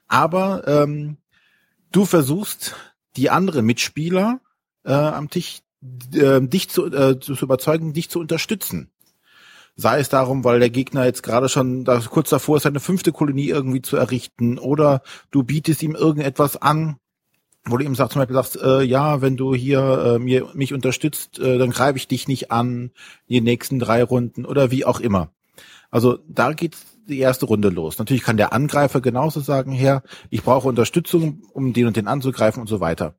Aber 0.08 0.66
ähm, 0.66 1.18
du 1.92 2.04
versuchst 2.04 2.76
die 3.16 3.30
anderen 3.30 3.66
Mitspieler 3.66 4.40
äh, 4.84 4.92
am 4.92 5.30
Tisch 5.30 5.60
äh, 6.12 6.40
dich 6.40 6.68
zu, 6.68 6.86
äh, 6.86 7.18
zu 7.18 7.32
überzeugen, 7.34 7.92
dich 7.92 8.10
zu 8.10 8.20
unterstützen. 8.20 8.90
Sei 9.76 9.98
es 9.98 10.08
darum, 10.08 10.44
weil 10.44 10.60
der 10.60 10.70
Gegner 10.70 11.04
jetzt 11.04 11.22
gerade 11.22 11.48
schon 11.48 11.84
da, 11.84 12.00
kurz 12.00 12.28
davor 12.28 12.56
ist, 12.56 12.64
seine 12.64 12.80
fünfte 12.80 13.12
Kolonie 13.12 13.48
irgendwie 13.48 13.80
zu 13.80 13.96
errichten, 13.96 14.58
oder 14.58 15.02
du 15.30 15.42
bietest 15.42 15.82
ihm 15.82 15.94
irgendetwas 15.94 16.56
an, 16.56 16.98
wo 17.64 17.76
du 17.76 17.84
ihm 17.84 17.94
sagst, 17.94 18.12
zum 18.12 18.20
Beispiel 18.20 18.36
sagst, 18.36 18.56
äh, 18.56 18.82
ja, 18.82 19.20
wenn 19.20 19.36
du 19.36 19.54
hier 19.54 20.16
äh, 20.16 20.18
mir, 20.18 20.48
mich 20.54 20.72
unterstützt, 20.72 21.38
äh, 21.38 21.58
dann 21.58 21.70
greife 21.70 21.98
ich 21.98 22.08
dich 22.08 22.26
nicht 22.26 22.50
an 22.50 22.90
die 23.28 23.40
nächsten 23.40 23.78
drei 23.78 24.02
Runden 24.02 24.44
oder 24.44 24.70
wie 24.70 24.84
auch 24.84 25.00
immer. 25.00 25.30
Also 25.90 26.18
da 26.28 26.52
geht 26.52 26.76
die 27.08 27.18
erste 27.18 27.46
Runde 27.46 27.68
los. 27.68 27.98
Natürlich 27.98 28.22
kann 28.22 28.36
der 28.36 28.52
Angreifer 28.52 29.00
genauso 29.00 29.40
sagen, 29.40 29.72
Herr, 29.72 30.02
ich 30.30 30.42
brauche 30.42 30.68
Unterstützung, 30.68 31.42
um 31.52 31.72
den 31.72 31.86
und 31.86 31.96
den 31.96 32.06
anzugreifen 32.06 32.60
und 32.60 32.68
so 32.68 32.80
weiter. 32.80 33.14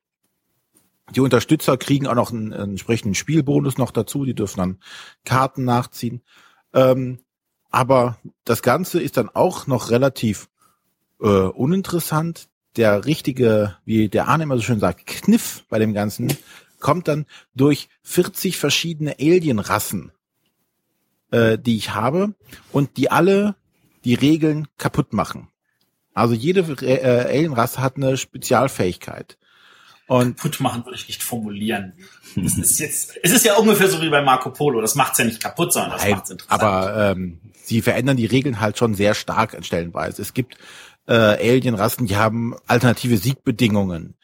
Die 1.14 1.20
Unterstützer 1.20 1.78
kriegen 1.78 2.08
auch 2.08 2.16
noch 2.16 2.32
einen, 2.32 2.54
einen 2.54 2.72
entsprechenden 2.72 3.16
Spielbonus 3.16 3.78
noch 3.78 3.92
dazu. 3.92 4.24
Die 4.24 4.34
dürfen 4.34 4.58
dann 4.58 4.80
Karten 5.26 5.66
nachziehen. 5.66 6.22
Ähm, 6.74 7.20
aber 7.70 8.18
das 8.46 8.62
Ganze 8.62 9.02
ist 9.02 9.18
dann 9.18 9.30
auch 9.30 9.68
noch 9.68 9.90
relativ 9.90 10.50
äh, 11.20 11.28
uninteressant. 11.28 12.48
Der 12.78 13.06
richtige, 13.06 13.76
wie 13.86 14.08
der 14.08 14.28
Arne 14.28 14.44
immer 14.44 14.56
so 14.56 14.62
schön 14.62 14.80
sagt, 14.80 15.06
Kniff 15.06 15.64
bei 15.70 15.78
dem 15.80 15.94
Ganzen 15.94 16.36
kommt 16.80 17.08
dann 17.08 17.26
durch 17.54 17.90
40 18.04 18.58
verschiedene 18.58 19.16
Alienrassen, 19.20 20.12
äh, 21.32 21.58
die 21.58 21.78
ich 21.78 21.94
habe 21.94 22.34
und 22.72 22.98
die 22.98 23.12
alle 23.12 23.56
die 24.04 24.16
Regeln 24.16 24.68
kaputt 24.78 25.14
machen. 25.14 25.50
Also 26.14 26.34
jede 26.34 26.62
äh, 26.86 27.28
Alienrasse 27.28 27.82
hat 27.82 27.98
eine 27.98 28.18
Spezialfähigkeit. 28.18 29.38
Und 30.08 30.36
kaputt 30.38 30.60
machen 30.60 30.84
würde 30.86 30.98
ich 30.98 31.08
nicht 31.08 31.24
formulieren. 31.24 31.94
Es 32.36 32.58
ist 32.58 32.80
jetzt, 32.80 33.18
es 33.24 33.32
ist 33.32 33.46
ja 33.46 33.56
ungefähr 33.56 33.88
so 33.88 34.02
wie 34.02 34.10
bei 34.10 34.22
Marco 34.22 34.50
Polo. 34.52 34.82
Das 34.82 34.96
macht's 34.96 35.20
ja 35.20 35.26
nicht 35.26 35.42
kaputt, 35.42 35.72
sondern 35.72 35.92
das 35.92 36.02
Nein, 36.04 36.12
macht's 36.12 36.30
interessant. 36.30 36.62
aber 36.62 37.12
ähm, 37.12 37.40
sie 37.64 37.82
verändern 37.82 38.18
die 38.18 38.26
Regeln 38.26 38.60
halt 38.60 38.78
schon 38.78 38.94
sehr 38.94 39.14
stark 39.14 39.56
an 39.56 39.64
Stellenweise. 39.64 40.22
Es 40.22 40.34
gibt 40.34 40.58
äh, 41.08 41.14
Alienrassen, 41.14 42.08
die 42.08 42.16
haben 42.16 42.56
alternative 42.68 43.18
Siegbedingungen. 43.18 44.16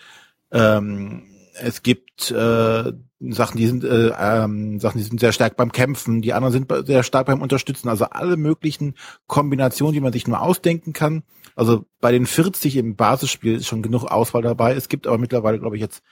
Ähm, 0.51 1.23
es 1.59 1.83
gibt 1.83 2.31
äh, 2.31 2.93
Sachen, 3.19 3.57
die 3.57 3.67
sind 3.67 3.83
äh, 3.83 4.11
ähm, 4.17 4.79
Sachen, 4.79 4.99
die 4.99 5.03
sind 5.03 5.19
sehr 5.19 5.31
stark 5.31 5.57
beim 5.57 5.71
Kämpfen, 5.71 6.21
die 6.21 6.33
anderen 6.33 6.53
sind 6.53 6.71
sehr 6.85 7.03
stark 7.03 7.25
beim 7.25 7.41
Unterstützen. 7.41 7.89
Also 7.89 8.05
alle 8.05 8.37
möglichen 8.37 8.93
Kombinationen, 9.25 9.93
die 9.93 10.01
man 10.01 10.13
sich 10.13 10.27
nur 10.27 10.41
ausdenken 10.41 10.93
kann. 10.93 11.23
Also 11.55 11.85
bei 11.99 12.11
den 12.11 12.27
40 12.27 12.77
im 12.77 12.95
Basisspiel 12.95 13.55
ist 13.55 13.67
schon 13.67 13.81
genug 13.81 14.05
Auswahl 14.05 14.43
dabei. 14.43 14.75
Es 14.75 14.89
gibt 14.89 15.07
aber 15.07 15.17
mittlerweile, 15.17 15.59
glaube 15.59 15.75
ich, 15.75 15.81
jetzt 15.81 16.03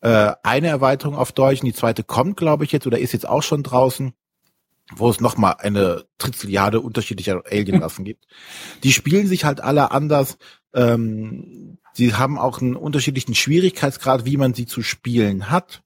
äh, 0.00 0.32
eine 0.42 0.68
Erweiterung 0.68 1.16
auf 1.16 1.32
Deutsch 1.32 1.60
und 1.60 1.66
die 1.66 1.74
zweite 1.74 2.04
kommt, 2.04 2.36
glaube 2.36 2.64
ich, 2.64 2.72
jetzt 2.72 2.86
oder 2.86 2.98
ist 2.98 3.12
jetzt 3.12 3.28
auch 3.28 3.42
schon 3.42 3.64
draußen, 3.64 4.12
wo 4.94 5.08
es 5.08 5.20
nochmal 5.20 5.56
eine 5.58 6.04
Trizilliarde 6.18 6.80
unterschiedlicher 6.80 7.42
Alienrassen 7.46 8.04
gibt. 8.04 8.26
Die 8.82 8.92
spielen 8.92 9.26
sich 9.26 9.44
halt 9.44 9.60
alle 9.60 9.90
anders. 9.90 10.36
Ähm, 10.74 11.78
sie 11.92 12.14
haben 12.14 12.38
auch 12.38 12.60
einen 12.60 12.76
unterschiedlichen 12.76 13.34
Schwierigkeitsgrad, 13.34 14.24
wie 14.24 14.36
man 14.36 14.54
sie 14.54 14.66
zu 14.66 14.82
spielen 14.82 15.50
hat. 15.50 15.82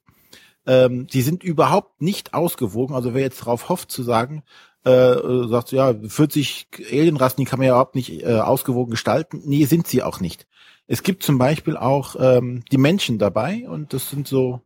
Ähm, 0.66 1.06
sie 1.10 1.22
sind 1.22 1.42
überhaupt 1.42 2.02
nicht 2.02 2.34
ausgewogen. 2.34 2.94
Also 2.94 3.14
wer 3.14 3.22
jetzt 3.22 3.40
darauf 3.40 3.68
hofft 3.68 3.90
zu 3.90 4.02
sagen, 4.02 4.42
äh, 4.84 5.48
sagt, 5.48 5.72
ja, 5.72 5.94
40 5.94 6.68
Alienrassen, 6.90 7.38
die 7.38 7.44
kann 7.44 7.58
man 7.58 7.66
ja 7.66 7.72
überhaupt 7.72 7.94
nicht 7.94 8.22
äh, 8.22 8.40
ausgewogen 8.40 8.90
gestalten. 8.90 9.42
Nee, 9.44 9.64
sind 9.64 9.86
sie 9.86 10.02
auch 10.02 10.20
nicht. 10.20 10.46
Es 10.86 11.02
gibt 11.02 11.22
zum 11.22 11.38
Beispiel 11.38 11.76
auch 11.76 12.16
ähm, 12.18 12.64
die 12.72 12.78
Menschen 12.78 13.18
dabei 13.18 13.68
und 13.68 13.92
das 13.92 14.08
sind 14.08 14.26
so 14.26 14.62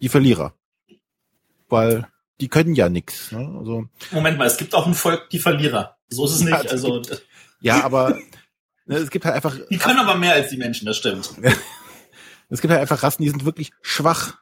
die 0.00 0.08
Verlierer. 0.08 0.54
Weil 1.68 2.06
die 2.40 2.48
können 2.48 2.74
ja 2.74 2.88
nichts. 2.88 3.32
Ne? 3.32 3.56
Also, 3.58 3.88
Moment 4.10 4.38
mal, 4.38 4.46
es 4.46 4.56
gibt 4.56 4.74
auch 4.74 4.86
ein 4.86 4.94
Volk, 4.94 5.30
die 5.30 5.38
Verlierer. 5.38 5.96
So 6.08 6.24
ist 6.24 6.32
es 6.32 6.40
nicht. 6.40 6.52
Ja, 6.52 6.62
es 6.62 6.72
Also, 6.72 7.02
ja, 7.60 7.84
aber 7.84 8.18
ne, 8.86 8.96
es 8.96 9.10
gibt 9.10 9.24
halt 9.24 9.34
einfach 9.34 9.56
die 9.70 9.78
können 9.78 9.98
aber 9.98 10.16
mehr 10.16 10.34
als 10.34 10.50
die 10.50 10.56
Menschen, 10.56 10.86
das 10.86 10.96
stimmt. 10.96 11.30
es 12.48 12.60
gibt 12.60 12.70
halt 12.70 12.80
einfach 12.80 13.02
Rassen, 13.02 13.22
die 13.22 13.30
sind 13.30 13.44
wirklich 13.44 13.70
schwach. 13.82 14.38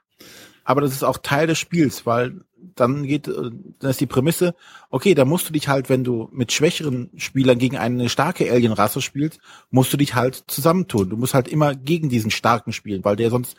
Aber 0.64 0.80
das 0.80 0.92
ist 0.92 1.04
auch 1.04 1.18
Teil 1.18 1.46
des 1.46 1.58
Spiels, 1.58 2.06
weil 2.06 2.40
dann 2.74 3.06
geht, 3.06 3.28
äh, 3.28 3.50
dann 3.78 3.90
ist 3.90 4.00
die 4.00 4.06
Prämisse, 4.06 4.54
okay, 4.90 5.14
da 5.14 5.26
musst 5.26 5.48
du 5.48 5.52
dich 5.52 5.68
halt, 5.68 5.90
wenn 5.90 6.04
du 6.04 6.28
mit 6.32 6.52
schwächeren 6.52 7.10
Spielern 7.16 7.58
gegen 7.58 7.76
eine 7.76 8.08
starke 8.08 8.50
Alien-Rasse 8.50 9.02
spielst, 9.02 9.40
musst 9.70 9.92
du 9.92 9.98
dich 9.98 10.14
halt 10.14 10.44
zusammentun. 10.46 11.10
Du 11.10 11.16
musst 11.16 11.34
halt 11.34 11.48
immer 11.48 11.74
gegen 11.74 12.08
diesen 12.08 12.30
starken 12.30 12.72
spielen, 12.72 13.04
weil 13.04 13.16
der 13.16 13.30
sonst 13.30 13.56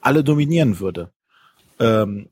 alle 0.00 0.22
dominieren 0.22 0.78
würde. 0.78 1.10
Ähm, 1.80 2.28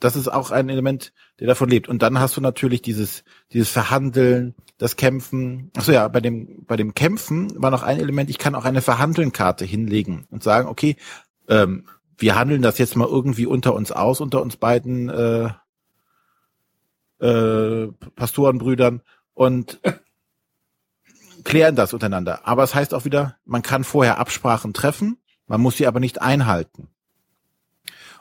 das 0.00 0.16
ist 0.16 0.28
auch 0.28 0.50
ein 0.50 0.68
Element, 0.68 1.12
der 1.40 1.46
davon 1.48 1.68
lebt. 1.68 1.88
Und 1.88 2.02
dann 2.02 2.18
hast 2.20 2.36
du 2.36 2.40
natürlich 2.40 2.82
dieses, 2.82 3.24
dieses 3.52 3.68
Verhandeln, 3.68 4.54
das 4.78 4.96
Kämpfen. 4.96 5.70
Achso 5.76 5.92
ja, 5.92 6.06
bei 6.08 6.20
dem, 6.20 6.64
bei 6.66 6.76
dem 6.76 6.94
Kämpfen 6.94 7.50
war 7.60 7.70
noch 7.70 7.82
ein 7.82 7.98
Element, 7.98 8.30
ich 8.30 8.38
kann 8.38 8.54
auch 8.54 8.64
eine 8.64 8.80
Verhandeln-Karte 8.80 9.64
hinlegen 9.64 10.26
und 10.30 10.42
sagen, 10.42 10.68
okay, 10.68 10.96
ähm, 11.48 11.86
wir 12.16 12.36
handeln 12.36 12.62
das 12.62 12.78
jetzt 12.78 12.96
mal 12.96 13.08
irgendwie 13.08 13.46
unter 13.46 13.74
uns 13.74 13.92
aus, 13.92 14.20
unter 14.20 14.42
uns 14.42 14.56
beiden 14.56 15.08
äh, 15.08 15.50
äh, 17.20 17.88
Pastorenbrüdern 18.14 19.02
und 19.34 19.80
klären 21.44 21.76
das 21.76 21.92
untereinander. 21.92 22.46
Aber 22.46 22.62
es 22.62 22.74
heißt 22.74 22.94
auch 22.94 23.04
wieder, 23.04 23.36
man 23.44 23.62
kann 23.62 23.84
vorher 23.84 24.18
Absprachen 24.18 24.74
treffen, 24.74 25.18
man 25.46 25.60
muss 25.60 25.76
sie 25.76 25.86
aber 25.86 26.00
nicht 26.00 26.20
einhalten. 26.20 26.88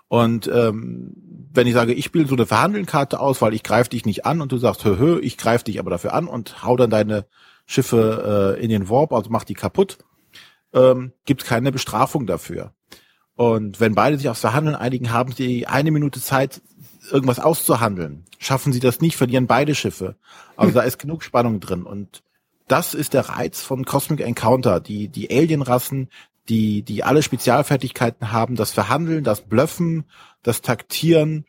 Und 0.07 0.47
ähm, 0.47 1.26
wenn 1.53 1.67
ich 1.67 1.73
sage, 1.73 1.93
ich 1.93 2.05
spiele 2.05 2.27
so 2.27 2.35
eine 2.35 2.45
Verhandelnkarte 2.45 3.19
aus, 3.19 3.41
weil 3.41 3.53
ich 3.53 3.63
greife 3.63 3.89
dich 3.89 4.05
nicht 4.05 4.25
an 4.25 4.41
und 4.41 4.51
du 4.51 4.57
sagst, 4.57 4.83
hö, 4.85 4.97
hö, 4.97 5.19
ich 5.19 5.37
greife 5.37 5.65
dich 5.65 5.79
aber 5.79 5.89
dafür 5.89 6.13
an 6.13 6.27
und 6.27 6.63
hau 6.63 6.75
dann 6.75 6.89
deine 6.89 7.25
Schiffe 7.65 8.55
äh, 8.57 8.63
in 8.63 8.69
den 8.69 8.89
Warp, 8.89 9.13
also 9.13 9.29
mach 9.29 9.43
die 9.43 9.53
kaputt, 9.53 9.97
ähm, 10.73 11.11
gibt 11.25 11.45
keine 11.45 11.71
Bestrafung 11.71 12.25
dafür. 12.25 12.73
Und 13.35 13.79
wenn 13.79 13.93
beide 13.93 14.17
sich 14.17 14.29
aufs 14.29 14.41
Verhandeln 14.41 14.75
einigen, 14.75 15.11
haben 15.11 15.31
sie 15.31 15.67
eine 15.67 15.91
Minute 15.91 16.19
Zeit, 16.19 16.61
irgendwas 17.11 17.39
auszuhandeln. 17.39 18.25
Schaffen 18.39 18.73
sie 18.73 18.79
das 18.79 18.99
nicht, 18.99 19.15
verlieren 19.15 19.47
beide 19.47 19.75
Schiffe. 19.75 20.15
Also 20.55 20.73
da 20.73 20.81
ist 20.81 20.97
genug 20.97 21.23
Spannung 21.23 21.59
drin. 21.59 21.83
Und 21.83 22.23
das 22.67 22.93
ist 22.93 23.13
der 23.13 23.29
Reiz 23.29 23.61
von 23.61 23.85
Cosmic 23.85 24.21
Encounter. 24.21 24.79
Die, 24.79 25.07
die 25.07 25.29
Alienrassen, 25.29 26.09
die, 26.49 26.81
die 26.83 27.03
alle 27.03 27.23
Spezialfertigkeiten 27.23 28.31
haben, 28.31 28.55
das 28.55 28.71
Verhandeln, 28.71 29.23
das 29.23 29.41
Blöffen, 29.41 30.05
das 30.43 30.61
Taktieren, 30.61 31.45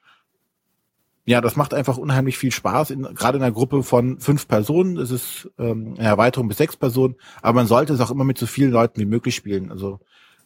Ja, 1.29 1.43
das 1.43 1.57
macht 1.57 1.75
einfach 1.75 1.99
unheimlich 1.99 2.39
viel 2.39 2.53
Spaß, 2.53 2.91
in, 2.91 3.03
gerade 3.03 3.37
in 3.37 3.45
einer 3.45 3.53
Gruppe 3.53 3.83
von 3.83 4.19
fünf 4.19 4.49
Personen. 4.49 4.97
Es 4.97 5.11
ist 5.11 5.51
ähm, 5.59 5.95
eine 5.99 6.09
Erweiterung 6.09 6.49
bis 6.49 6.57
sechs 6.57 6.75
Personen, 6.75 7.17
aber 7.43 7.57
man 7.57 7.67
sollte 7.67 7.93
es 7.93 8.01
auch 8.01 8.11
immer 8.11 8.25
mit 8.25 8.39
so 8.39 8.47
vielen 8.47 8.73
Leuten 8.73 8.99
wie 8.99 9.05
möglich 9.05 9.35
spielen. 9.35 9.71
Also 9.71 10.01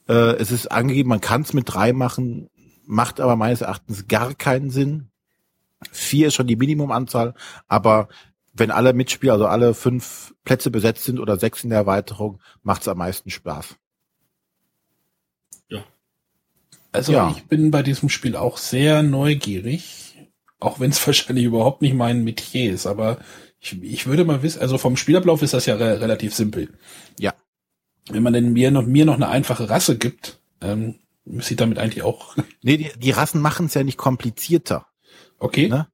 äh, 0.08 0.34
es 0.40 0.50
ist 0.50 0.72
angegeben, 0.72 1.08
man 1.08 1.20
kann 1.20 1.42
es 1.42 1.52
mit 1.52 1.72
drei 1.72 1.92
machen, 1.92 2.50
macht 2.84 3.20
aber 3.20 3.36
meines 3.36 3.60
Erachtens 3.60 4.08
gar 4.08 4.34
keinen 4.34 4.70
Sinn. 4.70 5.08
Vier 5.92 6.26
ist 6.26 6.34
schon 6.34 6.48
die 6.48 6.56
Minimumanzahl, 6.56 7.34
aber 7.68 8.08
wenn 8.52 8.72
alle 8.72 8.92
Mitspieler, 8.92 9.34
also 9.34 9.46
alle 9.46 9.74
fünf 9.74 10.34
Plätze 10.44 10.72
besetzt 10.72 11.04
sind 11.04 11.20
oder 11.20 11.38
sechs 11.38 11.62
in 11.62 11.70
der 11.70 11.78
Erweiterung, 11.78 12.40
macht 12.64 12.82
es 12.82 12.88
am 12.88 12.98
meisten 12.98 13.30
Spaß. 13.30 13.76
Ja. 15.68 15.84
Also 16.92 17.12
ja. 17.12 17.34
ich 17.34 17.44
bin 17.44 17.70
bei 17.70 17.82
diesem 17.82 18.08
Spiel 18.08 18.36
auch 18.36 18.58
sehr 18.58 19.02
neugierig 19.02 20.02
auch 20.62 20.80
wenn 20.80 20.90
es 20.90 21.06
wahrscheinlich 21.06 21.44
überhaupt 21.44 21.82
nicht 21.82 21.94
mein 21.94 22.24
Metier 22.24 22.72
ist, 22.72 22.86
aber 22.86 23.18
ich, 23.60 23.80
ich 23.82 24.06
würde 24.06 24.24
mal 24.24 24.42
wissen, 24.42 24.60
also 24.60 24.78
vom 24.78 24.96
Spielablauf 24.96 25.42
ist 25.42 25.54
das 25.54 25.66
ja 25.66 25.76
re 25.76 26.00
relativ 26.00 26.34
simpel. 26.34 26.68
Ja. 27.18 27.34
Wenn 28.10 28.22
man 28.22 28.32
denn 28.32 28.52
mir 28.52 28.70
noch, 28.70 28.84
mir 28.84 29.04
noch 29.04 29.14
eine 29.14 29.28
einfache 29.28 29.70
Rasse 29.70 29.96
gibt, 29.96 30.40
ähm, 30.60 30.96
müsste 31.24 31.54
ich 31.54 31.58
damit 31.58 31.78
eigentlich 31.78 32.02
auch. 32.02 32.36
Nee, 32.62 32.76
die, 32.76 32.90
die 32.96 33.10
Rassen 33.10 33.40
machen 33.40 33.66
es 33.66 33.74
ja 33.74 33.84
nicht 33.84 33.98
komplizierter. 33.98 34.86
Okay. 35.38 35.68
Ne? 35.68 35.88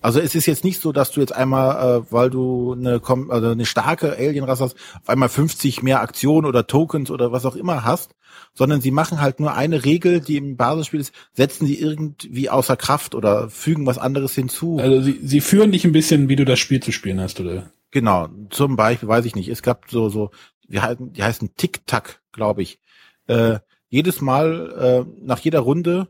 Also 0.00 0.20
es 0.20 0.34
ist 0.34 0.46
jetzt 0.46 0.64
nicht 0.64 0.80
so, 0.80 0.92
dass 0.92 1.10
du 1.10 1.20
jetzt 1.20 1.34
einmal, 1.34 2.00
äh, 2.00 2.12
weil 2.12 2.30
du 2.30 2.72
eine, 2.72 3.00
also 3.28 3.48
eine 3.48 3.66
starke 3.66 4.16
Alien-Rasse 4.16 4.64
hast, 4.64 4.76
auf 5.02 5.08
einmal 5.08 5.28
50 5.28 5.82
mehr 5.82 6.00
Aktionen 6.00 6.46
oder 6.46 6.66
Tokens 6.66 7.10
oder 7.10 7.32
was 7.32 7.46
auch 7.46 7.56
immer 7.56 7.84
hast, 7.84 8.14
sondern 8.54 8.80
sie 8.80 8.90
machen 8.90 9.20
halt 9.20 9.40
nur 9.40 9.54
eine 9.54 9.84
Regel, 9.84 10.20
die 10.20 10.36
im 10.36 10.56
Basisspiel 10.56 11.00
ist, 11.00 11.12
setzen 11.32 11.66
sie 11.66 11.78
irgendwie 11.78 12.50
außer 12.50 12.76
Kraft 12.76 13.14
oder 13.14 13.50
fügen 13.50 13.86
was 13.86 13.98
anderes 13.98 14.34
hinzu. 14.34 14.78
Also 14.80 15.00
sie, 15.00 15.18
sie 15.22 15.40
führen 15.40 15.72
dich 15.72 15.84
ein 15.84 15.92
bisschen, 15.92 16.28
wie 16.28 16.36
du 16.36 16.44
das 16.44 16.58
Spiel 16.58 16.80
zu 16.80 16.92
spielen 16.92 17.20
hast, 17.20 17.40
oder? 17.40 17.70
Genau. 17.90 18.28
Zum 18.50 18.76
Beispiel, 18.76 19.08
weiß 19.08 19.24
ich 19.24 19.34
nicht, 19.34 19.48
es 19.48 19.62
gab 19.62 19.90
so, 19.90 20.08
so, 20.08 20.30
die 20.68 20.80
heißen, 20.80 21.12
die 21.12 21.22
heißen 21.22 21.54
Tic-Tac, 21.56 22.20
glaube 22.32 22.62
ich. 22.62 22.78
Äh, 23.26 23.58
jedes 23.88 24.20
Mal, 24.20 25.06
äh, 25.06 25.24
nach 25.24 25.38
jeder 25.38 25.60
Runde 25.60 26.08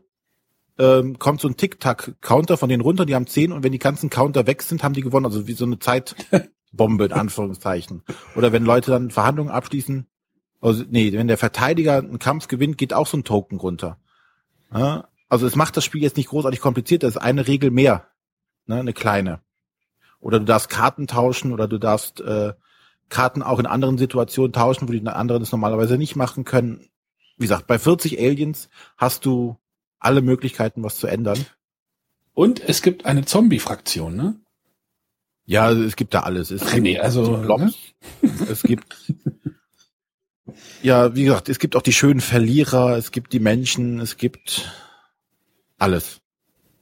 ähm, 0.79 1.19
kommt 1.19 1.41
so 1.41 1.47
ein 1.47 1.57
Tic-Tac-Counter 1.57 2.57
von 2.57 2.69
denen 2.69 2.81
runter, 2.81 3.05
die 3.05 3.13
haben 3.13 3.27
zehn 3.27 3.51
und 3.51 3.63
wenn 3.63 3.71
die 3.71 3.79
ganzen 3.79 4.09
Counter 4.09 4.47
weg 4.47 4.61
sind, 4.61 4.83
haben 4.83 4.93
die 4.93 5.01
gewonnen. 5.01 5.25
Also 5.25 5.45
wie 5.45 5.53
so 5.53 5.65
eine 5.65 5.79
Zeitbombe 5.79 7.05
in 7.05 7.11
Anführungszeichen. 7.11 8.03
Oder 8.35 8.51
wenn 8.51 8.65
Leute 8.65 8.91
dann 8.91 9.11
Verhandlungen 9.11 9.51
abschließen, 9.51 10.07
also, 10.61 10.83
nee, 10.89 11.13
wenn 11.13 11.27
der 11.27 11.37
Verteidiger 11.37 11.97
einen 11.97 12.19
Kampf 12.19 12.47
gewinnt, 12.47 12.77
geht 12.77 12.93
auch 12.93 13.07
so 13.07 13.17
ein 13.17 13.23
Token 13.23 13.59
runter. 13.59 13.97
Ja? 14.73 15.07
Also 15.29 15.45
es 15.45 15.55
macht 15.55 15.77
das 15.77 15.85
Spiel 15.85 16.01
jetzt 16.01 16.17
nicht 16.17 16.29
großartig 16.29 16.59
kompliziert, 16.59 17.03
das 17.03 17.11
ist 17.11 17.21
eine 17.21 17.47
Regel 17.47 17.71
mehr, 17.71 18.07
ne, 18.65 18.79
eine 18.79 18.93
kleine. 18.93 19.41
Oder 20.19 20.39
du 20.39 20.45
darfst 20.45 20.69
Karten 20.69 21.07
tauschen 21.07 21.53
oder 21.53 21.67
du 21.67 21.77
darfst 21.77 22.19
äh, 22.19 22.53
Karten 23.09 23.41
auch 23.41 23.59
in 23.59 23.65
anderen 23.65 23.97
Situationen 23.97 24.51
tauschen, 24.51 24.87
wo 24.87 24.91
die 24.91 25.05
anderen 25.07 25.41
das 25.41 25.51
normalerweise 25.51 25.97
nicht 25.97 26.15
machen 26.15 26.45
können. 26.45 26.89
Wie 27.37 27.43
gesagt, 27.43 27.67
bei 27.67 27.79
40 27.79 28.19
Aliens 28.19 28.69
hast 28.97 29.25
du 29.25 29.57
alle 29.99 30.21
Möglichkeiten, 30.21 30.83
was 30.83 30.97
zu 30.97 31.07
ändern. 31.07 31.45
Und 32.33 32.61
es 32.61 32.81
gibt 32.81 33.05
eine 33.05 33.25
Zombie-Fraktion, 33.25 34.15
ne? 34.15 34.35
Ja, 35.45 35.71
es 35.71 35.95
gibt 35.95 36.13
da 36.13 36.21
alles. 36.21 36.51
Es 36.51 36.61
Ach, 36.61 36.71
gibt 36.71 36.83
nee, 36.83 36.99
also, 36.99 37.37
Blobs, 37.37 37.73
ne? 38.21 38.31
es 38.49 38.63
gibt 38.63 38.95
ja, 40.81 41.15
wie 41.15 41.25
gesagt, 41.25 41.49
es 41.49 41.59
gibt 41.59 41.75
auch 41.75 41.81
die 41.81 41.93
schönen 41.93 42.21
Verlierer, 42.21 42.97
es 42.97 43.11
gibt 43.11 43.33
die 43.33 43.39
Menschen, 43.39 43.99
es 43.99 44.17
gibt 44.17 44.71
alles. 45.77 46.21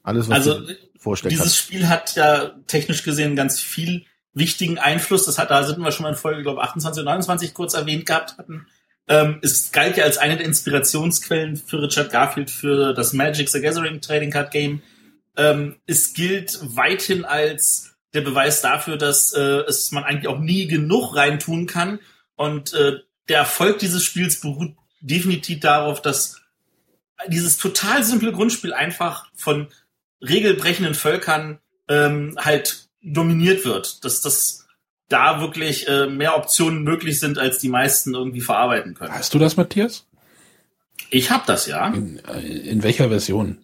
Alles, 0.04 0.30
was 0.30 0.48
also, 0.48 0.68
vorstellt. 0.98 1.34
Dieses 1.34 1.46
hat. 1.46 1.54
Spiel 1.54 1.88
hat 1.88 2.16
ja 2.16 2.50
technisch 2.68 3.04
gesehen 3.04 3.36
ganz 3.36 3.60
viel 3.60 4.06
wichtigen 4.34 4.78
Einfluss. 4.78 5.26
Das 5.26 5.38
hat, 5.38 5.52
da 5.52 5.64
sind 5.64 5.80
wir 5.80 5.92
schon 5.92 6.04
mal 6.04 6.10
in 6.10 6.16
Folge, 6.16 6.44
glaube 6.44 6.62
28 6.62 7.02
und 7.02 7.06
29 7.06 7.54
kurz 7.54 7.74
erwähnt 7.74 8.06
gehabt 8.06 8.38
hatten. 8.38 8.68
Ähm, 9.08 9.40
es 9.42 9.72
galt 9.72 9.98
ja 9.98 10.04
als 10.04 10.18
eine 10.18 10.38
der 10.38 10.46
Inspirationsquellen 10.46 11.56
für 11.56 11.82
Richard 11.82 12.12
Garfield 12.12 12.52
für 12.52 12.94
das 12.94 13.14
Magic 13.14 13.50
the 13.50 13.62
Gathering 13.62 14.02
Trading 14.02 14.32
Card 14.32 14.52
Game. 14.52 14.82
Ähm, 15.38 15.78
es 15.86 16.14
gilt 16.14 16.60
weithin 16.62 17.24
als 17.24 17.96
der 18.14 18.22
Beweis 18.22 18.62
dafür, 18.62 18.98
dass 18.98 19.34
äh, 19.34 19.62
es 19.68 19.92
man 19.92 20.04
eigentlich 20.04 20.28
auch 20.28 20.40
nie 20.40 20.68
genug 20.68 21.16
reintun 21.16 21.68
kann. 21.68 22.00
Und 22.36 22.74
äh, 22.74 22.98
der 23.30 23.40
Erfolg 23.40 23.80
dieses 23.80 24.04
Spiels 24.04 24.42
beruht 24.42 24.76
definitiv 25.02 25.60
darauf, 25.60 26.02
dass 26.02 26.42
dieses 27.28 27.58
total 27.58 28.04
simple 28.04 28.32
Grundspiel 28.32 28.74
einfach 28.74 29.28
von 29.36 29.68
regelbrechenden 30.22 30.96
Völkern 30.96 31.60
ähm, 31.88 32.38
halt 32.40 32.90
dominiert 33.02 33.66
wird. 33.66 34.04
Dass 34.04 34.22
das 34.22 34.67
da 35.10 35.40
wirklich 35.42 35.88
äh, 35.88 36.08
mehr 36.08 36.36
Optionen 36.36 36.84
möglich 36.84 37.20
sind, 37.20 37.38
als 37.38 37.60
die 37.60 37.70
meisten 37.70 38.14
irgendwie 38.14 38.42
verarbeiten 38.42 38.94
können. 38.94 39.14
Hast 39.14 39.34
du 39.34 39.40
das, 39.40 39.58
Matthias? 39.58 40.06
Ich 41.10 41.32
habe 41.32 41.44
das, 41.48 41.68
ja. 41.68 41.88
In, 41.88 42.20
äh, 42.26 42.40
in 42.40 42.84
welcher 42.84 43.10
Version? 43.10 43.60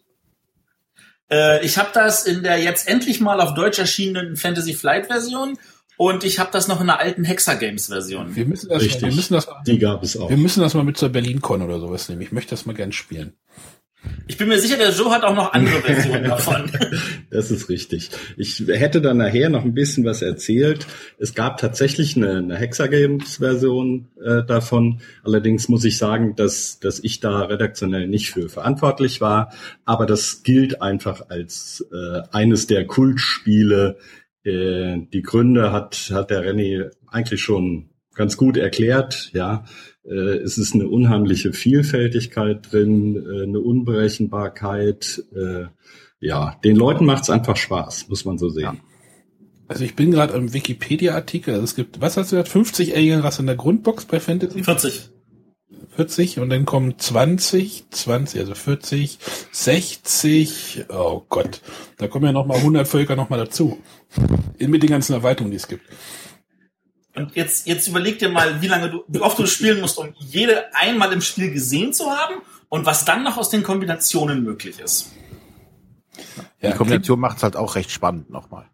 Äh, 1.29 1.65
ich 1.65 1.77
habe 1.77 1.89
das 1.93 2.25
in 2.25 2.43
der 2.43 2.60
jetzt 2.60 2.88
endlich 2.88 3.19
mal 3.19 3.41
auf 3.41 3.53
Deutsch 3.53 3.79
erschienenen 3.79 4.38
Fantasy 4.38 4.73
Flight 4.73 5.08
Version 5.08 5.58
und 5.97 6.23
ich 6.23 6.39
habe 6.39 6.49
das 6.51 6.67
noch 6.67 6.82
in 6.82 6.89
einer 6.89 6.99
alten 6.99 7.23
Hexa 7.23 7.56
Games 7.56 7.88
Version. 7.88 8.36
Wir 8.36 8.45
müssen 8.45 8.69
das, 8.69 8.82
Richtig. 8.82 9.01
wir 9.01 9.13
müssen 9.13 9.34
das, 9.34 9.47
die 9.65 9.79
gab 9.79 10.03
es 10.03 10.17
auch. 10.17 10.29
Wir 10.29 10.38
müssen 10.38 10.62
das 10.62 10.73
mal 10.73 10.84
mit 10.84 10.97
zur 10.97 11.10
BerlinCon 11.10 11.62
oder 11.62 11.79
sowas 11.79 12.10
nehmen. 12.10 12.21
Ich 12.21 12.32
möchte 12.32 12.51
das 12.51 12.65
mal 12.65 12.73
gern 12.73 12.91
spielen. 12.91 13.34
Ich 14.27 14.37
bin 14.37 14.47
mir 14.47 14.57
sicher, 14.57 14.77
der 14.77 14.91
Joe 14.91 15.11
hat 15.11 15.23
auch 15.23 15.35
noch 15.35 15.53
andere 15.53 15.75
Versionen 15.81 16.23
davon. 16.23 16.71
Das 17.29 17.51
ist 17.51 17.69
richtig. 17.69 18.09
Ich 18.37 18.63
hätte 18.67 19.01
dann 19.01 19.17
nachher 19.17 19.49
noch 19.49 19.63
ein 19.63 19.73
bisschen 19.73 20.05
was 20.05 20.21
erzählt. 20.21 20.87
Es 21.19 21.33
gab 21.33 21.57
tatsächlich 21.57 22.15
eine, 22.15 22.37
eine 22.37 22.55
Hexagames-Version 22.55 24.07
äh, 24.23 24.43
davon. 24.43 25.01
Allerdings 25.23 25.67
muss 25.67 25.83
ich 25.83 25.97
sagen, 25.97 26.35
dass, 26.35 26.79
dass 26.79 26.99
ich 26.99 27.19
da 27.19 27.41
redaktionell 27.41 28.07
nicht 28.07 28.31
für 28.31 28.49
verantwortlich 28.49 29.19
war. 29.19 29.53
Aber 29.85 30.05
das 30.05 30.43
gilt 30.43 30.81
einfach 30.81 31.29
als 31.29 31.85
äh, 31.91 32.21
eines 32.31 32.67
der 32.67 32.87
Kultspiele. 32.87 33.97
Äh, 34.43 34.99
die 35.11 35.21
Gründe 35.21 35.71
hat, 35.71 36.11
hat 36.13 36.29
der 36.29 36.43
Renny 36.43 36.83
eigentlich 37.07 37.41
schon 37.41 37.89
ganz 38.15 38.37
gut 38.37 38.57
erklärt. 38.57 39.31
Ja, 39.33 39.65
es 40.11 40.57
ist 40.57 40.73
eine 40.73 40.87
unheimliche 40.87 41.53
Vielfältigkeit 41.53 42.71
drin, 42.71 43.15
äh, 43.15 43.43
eine 43.43 43.59
Unberechenbarkeit. 43.59 45.23
Äh, 45.33 45.65
ja, 46.19 46.57
den 46.63 46.75
Leuten 46.75 47.05
macht 47.05 47.23
es 47.23 47.29
einfach 47.29 47.57
Spaß, 47.57 48.09
muss 48.09 48.25
man 48.25 48.37
so 48.37 48.49
sehen. 48.49 48.79
Also 49.67 49.85
ich 49.85 49.95
bin 49.95 50.11
gerade 50.11 50.33
im 50.33 50.53
Wikipedia-Artikel. 50.53 51.53
Also 51.53 51.63
es 51.63 51.75
gibt, 51.75 52.01
was 52.01 52.17
hast 52.17 52.31
du 52.31 52.35
gesagt, 52.35 52.49
50 52.49 52.95
Alien-Rassen 52.95 53.43
in 53.43 53.47
der 53.47 53.55
Grundbox 53.55 54.05
bei 54.05 54.19
Fantasy? 54.19 54.63
40. 54.63 55.09
40 55.95 56.39
und 56.39 56.49
dann 56.49 56.65
kommen 56.65 56.97
20, 56.97 57.89
20, 57.91 58.39
also 58.39 58.55
40, 58.55 59.19
60, 59.51 60.85
oh 60.89 61.21
Gott, 61.29 61.61
da 61.97 62.07
kommen 62.07 62.25
ja 62.25 62.31
nochmal 62.31 62.57
100 62.57 62.87
Völker 62.87 63.15
nochmal 63.15 63.39
dazu. 63.39 63.77
Mit 64.59 64.81
den 64.81 64.89
ganzen 64.89 65.13
Erweiterungen, 65.13 65.51
die 65.51 65.57
es 65.57 65.67
gibt. 65.67 65.83
Und 67.15 67.36
jetzt, 67.36 67.67
jetzt 67.67 67.88
überleg 67.88 68.19
dir 68.19 68.30
mal, 68.30 68.62
wie 68.62 68.67
lange 68.67 68.89
du, 68.89 69.04
wie 69.08 69.19
oft 69.19 69.38
du 69.38 69.45
spielen 69.45 69.82
musst, 69.82 69.97
um 69.99 70.13
jede 70.17 70.73
einmal 70.76 71.13
im 71.13 71.21
Spiel 71.21 71.52
gesehen 71.52 71.93
zu 71.93 72.10
haben 72.10 72.36
und 72.69 72.86
was 72.86 73.06
dann 73.06 73.23
noch 73.23 73.38
aus 73.38 73.49
den 73.49 73.62
Kombinationen 73.62 74.43
möglich 74.43 74.80
ist. 74.80 75.12
Ja, 76.60 76.71
die 76.71 76.78
Kombination 76.78 77.19
macht 77.19 77.38
es 77.38 77.43
halt 77.43 77.56
auch 77.56 77.76
recht 77.76 77.91
spannend 77.91 78.30
nochmal. 78.30 78.65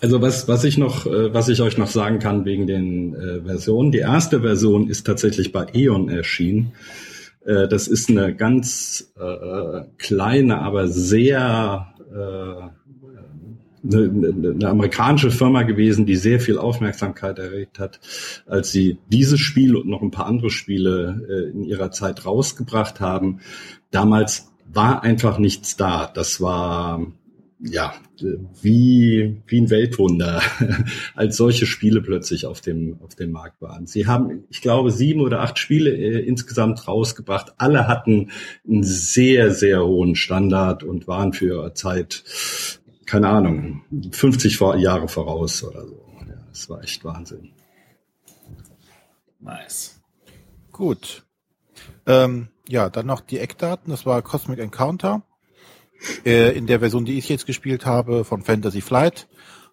Also 0.00 0.20
was, 0.20 0.46
was 0.46 0.64
ich 0.64 0.78
noch, 0.78 1.06
äh, 1.06 1.32
was 1.32 1.48
ich 1.48 1.62
euch 1.62 1.78
noch 1.78 1.88
sagen 1.88 2.18
kann 2.18 2.44
wegen 2.44 2.66
den 2.66 3.14
äh, 3.14 3.40
Versionen. 3.42 3.92
Die 3.92 3.98
erste 3.98 4.40
Version 4.40 4.88
ist 4.88 5.06
tatsächlich 5.06 5.52
bei 5.52 5.66
E.ON 5.72 6.08
erschienen. 6.08 6.72
Äh, 7.44 7.68
das 7.68 7.88
ist 7.88 8.10
eine 8.10 8.34
ganz 8.34 9.12
äh, 9.18 9.82
kleine, 9.96 10.58
aber 10.60 10.88
sehr 10.88 11.94
äh, 12.10 12.85
eine, 13.92 14.52
eine 14.54 14.68
amerikanische 14.68 15.30
Firma 15.30 15.62
gewesen, 15.62 16.06
die 16.06 16.16
sehr 16.16 16.40
viel 16.40 16.58
Aufmerksamkeit 16.58 17.38
erregt 17.38 17.78
hat, 17.78 18.00
als 18.46 18.72
sie 18.72 18.98
dieses 19.10 19.40
Spiel 19.40 19.76
und 19.76 19.88
noch 19.88 20.02
ein 20.02 20.10
paar 20.10 20.26
andere 20.26 20.50
Spiele 20.50 21.24
äh, 21.28 21.50
in 21.50 21.64
ihrer 21.64 21.90
Zeit 21.90 22.24
rausgebracht 22.24 23.00
haben. 23.00 23.40
Damals 23.90 24.52
war 24.72 25.02
einfach 25.02 25.38
nichts 25.38 25.76
da. 25.76 26.10
Das 26.12 26.40
war 26.40 27.06
ja 27.60 27.94
wie 28.62 29.42
wie 29.46 29.60
ein 29.60 29.70
Weltwunder, 29.70 30.42
als 31.14 31.36
solche 31.36 31.66
Spiele 31.66 32.02
plötzlich 32.02 32.46
auf 32.46 32.60
dem 32.60 32.98
auf 33.00 33.14
dem 33.14 33.32
Markt 33.32 33.60
waren. 33.62 33.86
Sie 33.86 34.06
haben, 34.06 34.44
ich 34.50 34.60
glaube, 34.60 34.90
sieben 34.90 35.20
oder 35.20 35.40
acht 35.40 35.58
Spiele 35.58 35.90
äh, 35.90 36.20
insgesamt 36.20 36.86
rausgebracht. 36.86 37.54
Alle 37.58 37.88
hatten 37.88 38.30
einen 38.66 38.82
sehr 38.82 39.50
sehr 39.50 39.84
hohen 39.84 40.16
Standard 40.16 40.82
und 40.82 41.08
waren 41.08 41.32
für 41.32 41.46
ihre 41.46 41.74
Zeit 41.74 42.24
keine 43.06 43.28
Ahnung, 43.28 43.82
50 44.10 44.58
Jahre 44.78 45.08
voraus 45.08 45.62
oder 45.62 45.86
so. 45.86 46.04
Ja, 46.28 46.34
das 46.48 46.68
war 46.68 46.82
echt 46.82 47.04
Wahnsinn. 47.04 47.52
Nice. 49.40 50.00
Gut. 50.72 51.24
Ähm, 52.04 52.48
ja, 52.68 52.90
dann 52.90 53.06
noch 53.06 53.20
die 53.20 53.38
Eckdaten. 53.38 53.90
Das 53.90 54.06
war 54.06 54.22
Cosmic 54.22 54.58
Encounter. 54.58 55.22
Äh, 56.24 56.56
in 56.56 56.66
der 56.66 56.80
Version, 56.80 57.04
die 57.04 57.16
ich 57.16 57.28
jetzt 57.28 57.46
gespielt 57.46 57.86
habe, 57.86 58.24
von 58.24 58.42
Fantasy 58.42 58.80
Flight 58.80 59.28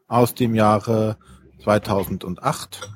aus 0.08 0.36
dem 0.36 0.56
Jahre 0.56 1.18
2008. 1.64 2.92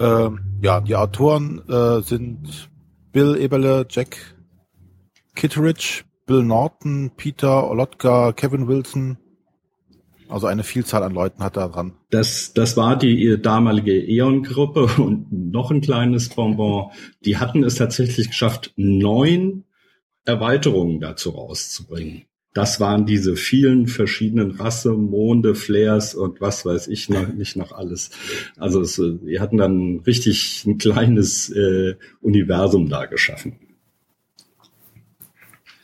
Äh, 0.00 0.30
ja, 0.60 0.80
die 0.80 0.96
Autoren 0.96 1.62
äh, 1.68 2.02
sind 2.02 2.68
Bill 3.12 3.36
Eberle, 3.36 3.86
Jack 3.88 4.36
Kitteridge, 5.34 6.04
Bill 6.28 6.44
Norton, 6.44 7.10
Peter 7.16 7.68
Olotka, 7.68 8.32
Kevin 8.32 8.68
Wilson. 8.68 9.16
Also 10.28 10.46
eine 10.46 10.62
Vielzahl 10.62 11.02
an 11.02 11.14
Leuten 11.14 11.42
hat 11.42 11.56
da 11.56 11.68
dran. 11.68 11.94
Das, 12.10 12.52
das 12.52 12.76
war 12.76 12.98
die 12.98 13.40
damalige 13.40 13.92
Eon-Gruppe 13.92 14.88
und 15.02 15.32
noch 15.32 15.70
ein 15.70 15.80
kleines 15.80 16.28
Bonbon. 16.28 16.90
Die 17.24 17.38
hatten 17.38 17.64
es 17.64 17.76
tatsächlich 17.76 18.28
geschafft, 18.28 18.74
neun 18.76 19.64
Erweiterungen 20.26 21.00
dazu 21.00 21.30
rauszubringen. 21.30 22.24
Das 22.52 22.78
waren 22.78 23.06
diese 23.06 23.36
vielen 23.36 23.86
verschiedenen 23.86 24.50
Rasse, 24.50 24.92
Monde, 24.92 25.54
Flares 25.54 26.14
und 26.14 26.42
was 26.42 26.66
weiß 26.66 26.88
ich 26.88 27.08
noch, 27.08 27.28
nicht 27.34 27.56
noch 27.56 27.72
alles. 27.72 28.10
Also 28.58 28.82
es, 28.82 28.98
wir 28.98 29.40
hatten 29.40 29.56
dann 29.56 30.00
richtig 30.00 30.64
ein 30.66 30.76
kleines 30.76 31.48
äh, 31.50 31.94
Universum 32.20 32.90
da 32.90 33.06
geschaffen. 33.06 33.56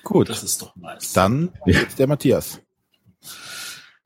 Gut. 0.04 0.28
Das 0.28 0.42
ist 0.42 0.62
doch 0.62 0.76
nice. 0.76 1.12
Dann 1.12 1.52
ja. 1.66 1.80
der 1.98 2.06
Matthias. 2.06 2.60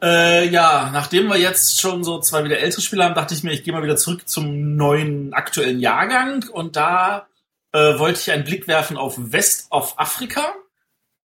Äh, 0.00 0.48
ja, 0.48 0.90
nachdem 0.92 1.26
wir 1.26 1.38
jetzt 1.38 1.80
schon 1.80 2.04
so 2.04 2.20
zwei 2.20 2.44
wieder 2.44 2.58
ältere 2.58 2.80
Spieler 2.80 3.04
haben, 3.04 3.14
dachte 3.14 3.34
ich 3.34 3.42
mir, 3.42 3.52
ich 3.52 3.64
gehe 3.64 3.72
mal 3.72 3.82
wieder 3.82 3.96
zurück 3.96 4.28
zum 4.28 4.76
neuen 4.76 5.34
aktuellen 5.34 5.80
Jahrgang 5.80 6.48
und 6.48 6.76
da 6.76 7.26
äh, 7.72 7.98
wollte 7.98 8.20
ich 8.20 8.30
einen 8.30 8.44
Blick 8.44 8.68
werfen 8.68 8.96
auf 8.96 9.16
West 9.18 9.66
of 9.70 9.98
Afrika. 9.98 10.54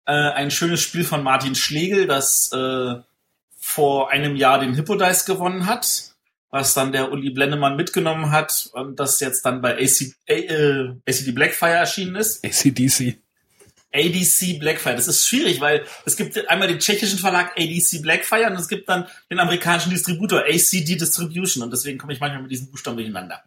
Äh, 0.04 0.12
ein 0.12 0.50
schönes 0.50 0.80
Spiel 0.80 1.04
von 1.04 1.22
Martin 1.22 1.54
Schlegel, 1.54 2.06
das 2.06 2.52
äh, 2.52 2.96
vor 3.58 4.10
einem 4.10 4.36
Jahr 4.36 4.60
den 4.60 4.74
Hippodice 4.74 5.24
gewonnen 5.24 5.64
hat, 5.64 6.14
was 6.50 6.74
dann 6.74 6.92
der 6.92 7.10
Uli 7.10 7.30
Blendemann 7.30 7.76
mitgenommen 7.76 8.30
hat 8.32 8.68
und 8.74 9.00
das 9.00 9.18
jetzt 9.20 9.46
dann 9.46 9.62
bei 9.62 9.76
AC, 9.76 10.14
äh, 10.26 10.90
ACD 11.06 11.32
Blackfire 11.32 11.72
erschienen 11.72 12.16
ist. 12.16 12.44
ACDC. 12.44 13.18
ADC 13.92 14.58
Blackfire. 14.58 14.96
Das 14.96 15.08
ist 15.08 15.26
schwierig, 15.26 15.60
weil 15.60 15.84
es 16.04 16.16
gibt 16.16 16.48
einmal 16.48 16.68
den 16.68 16.78
tschechischen 16.78 17.18
Verlag 17.18 17.52
ADC 17.56 18.02
Blackfire 18.02 18.46
und 18.46 18.56
es 18.56 18.68
gibt 18.68 18.88
dann 18.88 19.06
den 19.30 19.40
amerikanischen 19.40 19.90
Distributor 19.90 20.40
ACD 20.40 20.96
Distribution 20.96 21.62
und 21.62 21.72
deswegen 21.72 21.98
komme 21.98 22.12
ich 22.12 22.20
manchmal 22.20 22.42
mit 22.42 22.50
diesen 22.50 22.70
Buchstaben 22.70 22.96
durcheinander. 22.96 23.42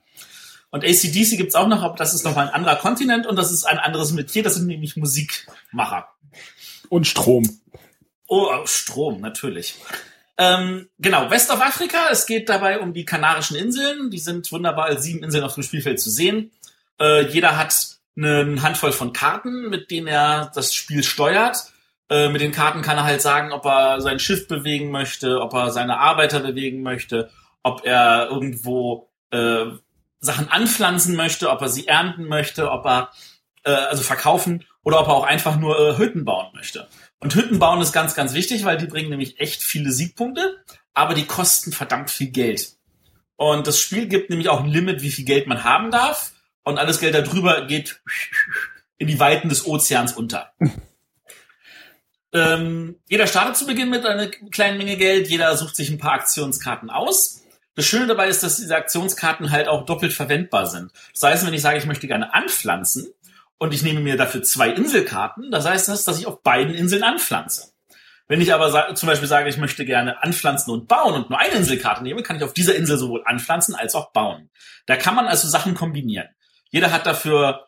Und 0.71 0.83
ACDC 0.83 1.37
gibt's 1.37 1.55
auch 1.55 1.67
noch, 1.67 1.83
aber 1.83 1.95
das 1.95 2.13
ist 2.13 2.23
nochmal 2.23 2.47
ein 2.47 2.53
anderer 2.53 2.77
Kontinent 2.77 3.27
und 3.27 3.35
das 3.35 3.51
ist 3.51 3.65
ein 3.65 3.77
anderes 3.77 4.13
Metier, 4.13 4.41
das 4.41 4.55
sind 4.55 4.67
nämlich 4.67 4.95
Musikmacher. 4.95 6.07
Und 6.89 7.05
Strom. 7.05 7.59
Oh, 8.27 8.65
Strom, 8.65 9.21
natürlich. 9.21 9.75
Ähm, 10.37 10.89
genau, 10.97 11.29
West 11.29 11.51
of 11.51 11.61
Afrika. 11.61 12.07
Es 12.09 12.25
geht 12.25 12.49
dabei 12.49 12.79
um 12.79 12.93
die 12.93 13.05
Kanarischen 13.05 13.57
Inseln. 13.57 14.09
Die 14.09 14.19
sind 14.19 14.51
wunderbar 14.51 14.85
als 14.85 15.03
sieben 15.03 15.23
Inseln 15.23 15.43
auf 15.43 15.53
dem 15.53 15.63
Spielfeld 15.63 15.99
zu 15.99 16.09
sehen. 16.09 16.51
Äh, 16.99 17.27
jeder 17.27 17.57
hat 17.57 17.99
eine 18.17 18.61
Handvoll 18.61 18.91
von 18.91 19.13
Karten, 19.13 19.69
mit 19.69 19.91
denen 19.91 20.07
er 20.07 20.51
das 20.53 20.73
Spiel 20.73 21.03
steuert. 21.03 21.71
Äh, 22.09 22.29
mit 22.29 22.41
den 22.41 22.51
Karten 22.51 22.81
kann 22.81 22.97
er 22.97 23.05
halt 23.05 23.21
sagen, 23.21 23.51
ob 23.53 23.65
er 23.65 24.01
sein 24.01 24.19
Schiff 24.19 24.47
bewegen 24.47 24.91
möchte, 24.91 25.39
ob 25.39 25.53
er 25.53 25.71
seine 25.71 25.99
Arbeiter 25.99 26.41
bewegen 26.41 26.83
möchte, 26.83 27.29
ob 27.63 27.85
er 27.85 28.27
irgendwo 28.29 29.09
äh, 29.31 29.65
Sachen 30.19 30.49
anpflanzen 30.49 31.15
möchte, 31.15 31.49
ob 31.49 31.61
er 31.61 31.69
sie 31.69 31.87
ernten 31.87 32.27
möchte, 32.27 32.69
ob 32.69 32.85
er 32.85 33.11
äh, 33.63 33.71
also 33.71 34.03
verkaufen 34.03 34.65
oder 34.83 34.99
ob 34.99 35.07
er 35.07 35.13
auch 35.13 35.23
einfach 35.23 35.57
nur 35.57 35.79
äh, 35.79 35.97
Hütten 35.97 36.25
bauen 36.25 36.47
möchte. 36.53 36.87
Und 37.19 37.35
Hütten 37.35 37.59
bauen 37.59 37.81
ist 37.81 37.93
ganz, 37.93 38.13
ganz 38.13 38.33
wichtig, 38.33 38.65
weil 38.65 38.77
die 38.77 38.87
bringen 38.87 39.09
nämlich 39.09 39.39
echt 39.39 39.63
viele 39.63 39.91
Siegpunkte, 39.91 40.57
aber 40.93 41.13
die 41.13 41.25
kosten 41.25 41.71
verdammt 41.71 42.11
viel 42.11 42.31
Geld. 42.31 42.73
Und 43.37 43.67
das 43.67 43.79
Spiel 43.79 44.07
gibt 44.07 44.29
nämlich 44.29 44.49
auch 44.49 44.59
ein 44.59 44.69
Limit, 44.69 45.01
wie 45.01 45.11
viel 45.11 45.25
Geld 45.25 45.47
man 45.47 45.63
haben 45.63 45.91
darf 45.91 46.33
und 46.63 46.77
alles 46.77 46.99
Geld 46.99 47.15
darüber 47.15 47.65
geht 47.65 48.01
in 48.97 49.07
die 49.07 49.19
Weiten 49.19 49.49
des 49.49 49.65
Ozeans 49.65 50.13
unter. 50.13 50.53
ähm, 52.33 52.99
jeder 53.09 53.27
startet 53.27 53.57
zu 53.57 53.65
Beginn 53.65 53.89
mit 53.89 54.05
einer 54.05 54.27
kleinen 54.27 54.77
Menge 54.77 54.97
Geld, 54.97 55.27
jeder 55.27 55.55
sucht 55.57 55.75
sich 55.75 55.89
ein 55.89 55.97
paar 55.97 56.13
Aktionskarten 56.13 56.89
aus. 56.89 57.41
Das 57.75 57.85
Schöne 57.85 58.07
dabei 58.07 58.27
ist, 58.27 58.43
dass 58.43 58.57
diese 58.57 58.75
Aktionskarten 58.75 59.49
halt 59.49 59.67
auch 59.67 59.85
doppelt 59.85 60.13
verwendbar 60.13 60.67
sind. 60.67 60.91
Das 61.13 61.23
heißt, 61.23 61.45
wenn 61.47 61.53
ich 61.53 61.61
sage, 61.61 61.77
ich 61.77 61.85
möchte 61.85 62.07
gerne 62.07 62.33
anpflanzen 62.33 63.07
und 63.57 63.73
ich 63.73 63.81
nehme 63.81 64.01
mir 64.01 64.17
dafür 64.17 64.43
zwei 64.43 64.69
Inselkarten, 64.69 65.51
das 65.51 65.65
heißt 65.65 65.87
das, 65.87 66.03
dass 66.03 66.19
ich 66.19 66.27
auf 66.27 66.43
beiden 66.43 66.73
Inseln 66.75 67.03
anpflanze. 67.03 67.71
Wenn 68.27 68.39
ich 68.39 68.53
aber 68.53 68.95
zum 68.95 69.07
Beispiel 69.07 69.27
sage, 69.27 69.49
ich 69.49 69.57
möchte 69.57 69.83
gerne 69.83 70.23
anpflanzen 70.23 70.73
und 70.73 70.87
bauen 70.87 71.15
und 71.15 71.29
nur 71.29 71.39
eine 71.39 71.55
Inselkarte 71.55 72.01
nehme, 72.01 72.23
kann 72.23 72.37
ich 72.37 72.43
auf 72.43 72.53
dieser 72.53 72.75
Insel 72.75 72.97
sowohl 72.97 73.23
anpflanzen 73.25 73.75
als 73.75 73.93
auch 73.93 74.11
bauen. 74.13 74.49
Da 74.85 74.95
kann 74.95 75.15
man 75.15 75.27
also 75.27 75.49
Sachen 75.49 75.75
kombinieren. 75.75 76.29
Jeder 76.71 76.91
hat 76.91 77.05
dafür, 77.05 77.67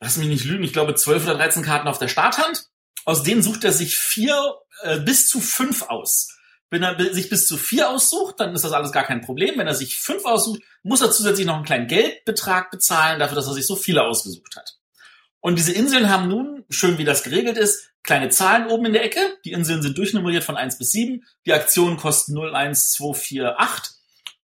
lass 0.00 0.18
mich 0.18 0.28
nicht 0.28 0.44
lügen, 0.44 0.64
ich 0.64 0.72
glaube 0.72 0.94
12 0.94 1.24
oder 1.24 1.36
13 1.36 1.62
Karten 1.62 1.88
auf 1.88 1.98
der 1.98 2.08
Starthand. 2.08 2.68
Aus 3.04 3.22
denen 3.22 3.42
sucht 3.42 3.64
er 3.64 3.72
sich 3.72 3.96
vier 3.96 4.56
äh, 4.82 4.98
bis 5.00 5.28
zu 5.28 5.40
fünf 5.40 5.82
aus. 5.82 6.36
Wenn 6.68 6.82
er 6.82 7.14
sich 7.14 7.30
bis 7.30 7.46
zu 7.46 7.56
vier 7.56 7.88
aussucht, 7.88 8.40
dann 8.40 8.52
ist 8.54 8.64
das 8.64 8.72
alles 8.72 8.90
gar 8.90 9.04
kein 9.04 9.20
Problem. 9.20 9.56
Wenn 9.56 9.68
er 9.68 9.74
sich 9.74 9.96
fünf 9.96 10.24
aussucht, 10.24 10.60
muss 10.82 11.00
er 11.00 11.12
zusätzlich 11.12 11.46
noch 11.46 11.54
einen 11.54 11.64
kleinen 11.64 11.86
Geldbetrag 11.86 12.72
bezahlen 12.72 13.20
dafür, 13.20 13.36
dass 13.36 13.46
er 13.46 13.54
sich 13.54 13.66
so 13.66 13.76
viele 13.76 14.02
ausgesucht 14.02 14.56
hat. 14.56 14.76
Und 15.38 15.56
diese 15.56 15.72
Inseln 15.72 16.10
haben 16.10 16.26
nun, 16.26 16.64
schön 16.68 16.98
wie 16.98 17.04
das 17.04 17.22
geregelt 17.22 17.56
ist, 17.56 17.92
kleine 18.02 18.30
Zahlen 18.30 18.66
oben 18.66 18.86
in 18.86 18.92
der 18.94 19.04
Ecke. 19.04 19.20
Die 19.44 19.52
Inseln 19.52 19.80
sind 19.80 19.96
durchnummeriert 19.96 20.42
von 20.42 20.56
1 20.56 20.78
bis 20.78 20.90
7. 20.90 21.24
Die 21.46 21.52
Aktionen 21.52 21.96
kosten 21.96 22.34
0, 22.34 22.52
1, 22.52 22.90
2, 22.94 23.14
4, 23.14 23.60
8. 23.60 23.95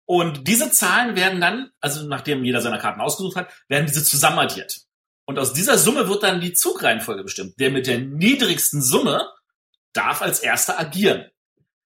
Und 0.08 0.48
diese 0.48 0.72
Zahlen 0.72 1.18
werden 1.18 1.42
dann, 1.42 1.70
also 1.82 2.08
nachdem 2.08 2.46
jeder 2.46 2.62
seine 2.62 2.80
Karten 2.80 3.02
ausgesucht 3.02 3.36
hat, 3.36 3.52
werden 3.68 3.88
diese 3.88 4.06
zusammenaddiert. 4.06 4.88
Und 5.26 5.38
aus 5.38 5.52
dieser 5.52 5.78
Summe 5.78 6.08
wird 6.08 6.24
dann 6.24 6.40
die 6.40 6.54
Zugreihenfolge 6.54 7.24
bestimmt. 7.24 7.60
Der 7.60 7.70
mit 7.70 7.88
der 7.88 8.00
niedrigsten 8.00 8.82
Summe 8.82 9.28
darf 9.92 10.22
als 10.22 10.40
erster 10.40 10.80
agieren. 10.80 11.26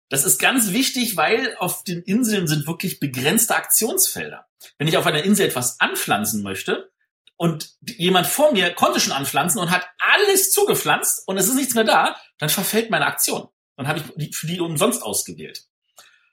Das 0.10 0.24
ist 0.24 0.40
ganz 0.40 0.72
wichtig, 0.72 1.18
weil 1.18 1.56
auf 1.58 1.84
den 1.84 2.04
Inseln 2.04 2.48
sind 2.48 2.68
wirklich 2.68 3.00
begrenzte 3.00 3.56
Aktionsfelder. 3.56 4.46
Wenn 4.78 4.88
ich 4.88 4.98
auf 4.98 5.08
einer 5.08 5.24
Insel 5.24 5.48
etwas 5.48 5.80
anpflanzen 5.80 6.44
möchte 6.44 6.92
und 7.38 7.72
jemand 7.82 8.28
vor 8.28 8.52
mir 8.52 8.72
konnte 8.76 9.00
schon 9.00 9.14
anpflanzen 9.14 9.60
und 9.60 9.72
hat 9.72 9.88
alles 9.98 10.52
zugepflanzt 10.52 11.28
und 11.28 11.38
es 11.38 11.48
ist 11.48 11.56
nichts 11.56 11.74
mehr 11.74 11.86
da, 11.86 12.16
dann 12.38 12.50
verfällt 12.50 12.92
meine 12.92 13.08
Aktion. 13.08 13.48
Dann 13.78 13.88
habe 13.88 14.00
ich 14.00 14.06
die, 14.16 14.32
für 14.32 14.46
die 14.46 14.60
umsonst 14.60 15.02
ausgewählt. 15.02 15.64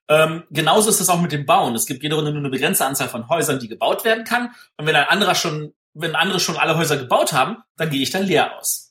Ähm, 0.08 0.44
genauso 0.50 0.88
ist 0.88 1.00
es 1.00 1.08
auch 1.08 1.20
mit 1.20 1.32
dem 1.32 1.46
Bauen. 1.46 1.74
Es 1.74 1.86
gibt 1.86 2.02
jede 2.02 2.14
Runde 2.14 2.30
nur 2.30 2.40
eine 2.40 2.50
begrenzte 2.50 2.86
Anzahl 2.86 3.08
von 3.08 3.28
Häusern, 3.28 3.58
die 3.58 3.68
gebaut 3.68 4.04
werden 4.04 4.24
kann. 4.24 4.54
Und 4.76 4.86
wenn 4.86 4.96
ein 4.96 5.08
anderer 5.08 5.34
schon, 5.34 5.74
wenn 5.94 6.16
andere 6.16 6.40
schon 6.40 6.56
alle 6.56 6.76
Häuser 6.76 6.96
gebaut 6.96 7.32
haben, 7.32 7.58
dann 7.76 7.90
gehe 7.90 8.02
ich 8.02 8.10
dann 8.10 8.24
leer 8.24 8.56
aus. 8.56 8.88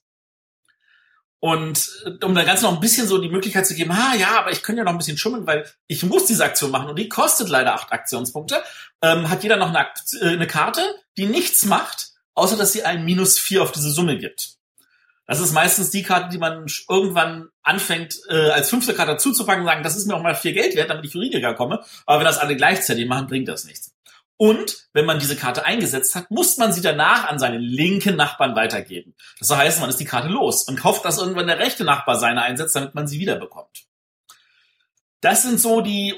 Und 1.40 1.90
äh, 2.06 2.26
um 2.26 2.34
da 2.36 2.44
ganz 2.44 2.62
noch 2.62 2.74
ein 2.74 2.80
bisschen 2.80 3.08
so 3.08 3.20
die 3.20 3.30
Möglichkeit 3.30 3.66
zu 3.68 3.76
geben, 3.76 3.92
ah 3.92 4.16
ja, 4.16 4.40
aber 4.40 4.52
ich 4.52 4.64
könnte 4.64 4.80
ja 4.80 4.84
noch 4.86 4.92
ein 4.92 4.98
bisschen 4.98 5.18
schummeln, 5.18 5.46
weil 5.46 5.66
ich 5.88 6.04
muss 6.04 6.26
diese 6.26 6.44
Aktion 6.44 6.72
machen 6.72 6.90
und 6.90 6.98
die 6.98 7.10
kostet 7.10 7.50
leider 7.50 7.74
acht 7.74 7.92
Aktionspunkte, 7.92 8.64
ähm, 9.02 9.30
hat 9.30 9.44
jeder 9.44 9.58
noch 9.58 9.70
eine, 9.70 9.88
äh, 10.22 10.34
eine 10.34 10.48
Karte, 10.48 10.82
die 11.18 11.26
nichts 11.26 11.66
macht, 11.66 12.12
außer 12.34 12.58
dass 12.58 12.74
sie 12.74 12.84
ein 12.84 13.06
Minus 13.06 13.38
vier 13.38 13.62
auf 13.62 13.72
diese 13.72 13.92
Summe 13.92 14.18
gibt. 14.18 14.57
Das 15.28 15.42
ist 15.42 15.52
meistens 15.52 15.90
die 15.90 16.04
Karte, 16.04 16.30
die 16.30 16.38
man 16.38 16.66
irgendwann 16.90 17.50
anfängt, 17.62 18.18
äh, 18.30 18.50
als 18.52 18.70
fünfte 18.70 18.94
Karte 18.94 19.12
dazuzupacken 19.12 19.62
und 19.62 19.68
sagen, 19.68 19.84
das 19.84 19.98
ist 19.98 20.08
mir 20.08 20.16
auch 20.16 20.24
mal 20.24 20.36
vier 20.36 20.54
Geld 20.54 20.76
wert, 20.76 20.90
damit 20.90 21.06
ich 21.06 21.12
für 21.12 21.20
weniger 21.20 21.54
komme. 21.54 21.84
Aber 22.06 22.20
wenn 22.20 22.26
das 22.26 22.38
alle 22.38 22.56
gleichzeitig 22.56 23.06
machen, 23.08 23.28
bringt 23.28 23.50
das 23.50 23.66
nichts. 23.66 23.94
Und 24.38 24.88
wenn 24.94 25.06
man 25.06 25.20
diese 25.20 25.36
Karte 25.36 25.66
eingesetzt 25.66 26.16
hat, 26.16 26.32
muss 26.32 26.58
man 26.58 26.72
sie 26.72 26.82
danach 26.82 27.28
an 27.28 27.40
seinen 27.40 27.62
linken 27.62 28.16
Nachbarn 28.16 28.56
weitergeben. 28.56 29.16
Das 29.40 29.50
heißt, 29.50 29.82
man 29.82 29.90
ist 29.90 30.00
die 30.00 30.06
Karte 30.06 30.30
los 30.30 30.64
und 30.64 30.84
hofft, 30.84 31.04
dass 31.04 31.18
irgendwann 31.18 31.48
der 31.48 31.60
rechte 31.60 31.84
Nachbar 31.84 32.18
seine 32.18 32.44
einsetzt, 32.44 32.76
damit 32.76 32.96
man 32.96 33.08
sie 33.08 33.20
wiederbekommt. 33.20 33.86
Das 35.22 35.42
sind 35.42 35.60
so 35.60 35.82
die 35.82 36.16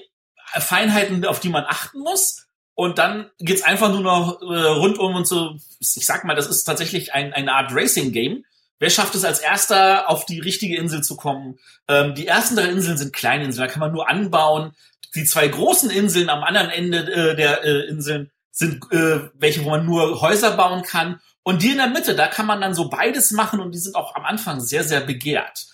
Feinheiten, 0.53 1.25
auf 1.25 1.39
die 1.39 1.49
man 1.49 1.63
achten 1.65 1.99
muss. 1.99 2.45
Und 2.75 2.97
dann 2.97 3.29
geht's 3.39 3.63
einfach 3.63 3.89
nur 3.89 4.01
noch 4.01 4.41
äh, 4.41 4.45
rundum 4.45 5.15
und 5.15 5.27
so, 5.27 5.55
ich 5.79 6.05
sag 6.05 6.23
mal, 6.23 6.35
das 6.35 6.47
ist 6.47 6.63
tatsächlich 6.63 7.13
ein, 7.13 7.33
eine 7.33 7.53
Art 7.53 7.71
Racing-Game, 7.73 8.45
Wer 8.79 8.89
schafft 8.89 9.13
es 9.15 9.25
als 9.25 9.39
erster 9.39 10.09
auf 10.09 10.25
die 10.25 10.39
richtige 10.39 10.77
Insel 10.77 11.03
zu 11.03 11.17
kommen? 11.17 11.59
Ähm, 11.87 12.15
die 12.15 12.27
ersten 12.27 12.55
drei 12.55 12.69
Inseln 12.69 12.97
sind 12.97 13.13
Kleininseln, 13.13 13.67
da 13.67 13.71
kann 13.71 13.81
man 13.81 13.91
nur 13.91 14.09
anbauen. 14.09 14.71
Die 15.15 15.25
zwei 15.25 15.47
großen 15.47 15.89
Inseln 15.89 16.29
am 16.29 16.43
anderen 16.43 16.69
Ende 16.69 16.99
äh, 16.99 17.35
der 17.35 17.63
äh, 17.63 17.87
Inseln 17.87 18.31
sind 18.51 18.83
äh, 18.91 19.29
welche, 19.35 19.63
wo 19.65 19.69
man 19.69 19.85
nur 19.85 20.21
Häuser 20.21 20.55
bauen 20.55 20.83
kann. 20.83 21.19
Und 21.43 21.61
die 21.61 21.71
in 21.71 21.77
der 21.77 21.87
Mitte, 21.87 22.15
da 22.15 22.27
kann 22.27 22.45
man 22.45 22.61
dann 22.61 22.73
so 22.73 22.89
beides 22.89 23.31
machen 23.31 23.59
und 23.59 23.73
die 23.73 23.79
sind 23.79 23.95
auch 23.95 24.15
am 24.15 24.25
Anfang 24.25 24.59
sehr, 24.59 24.83
sehr 24.83 25.01
begehrt. 25.01 25.67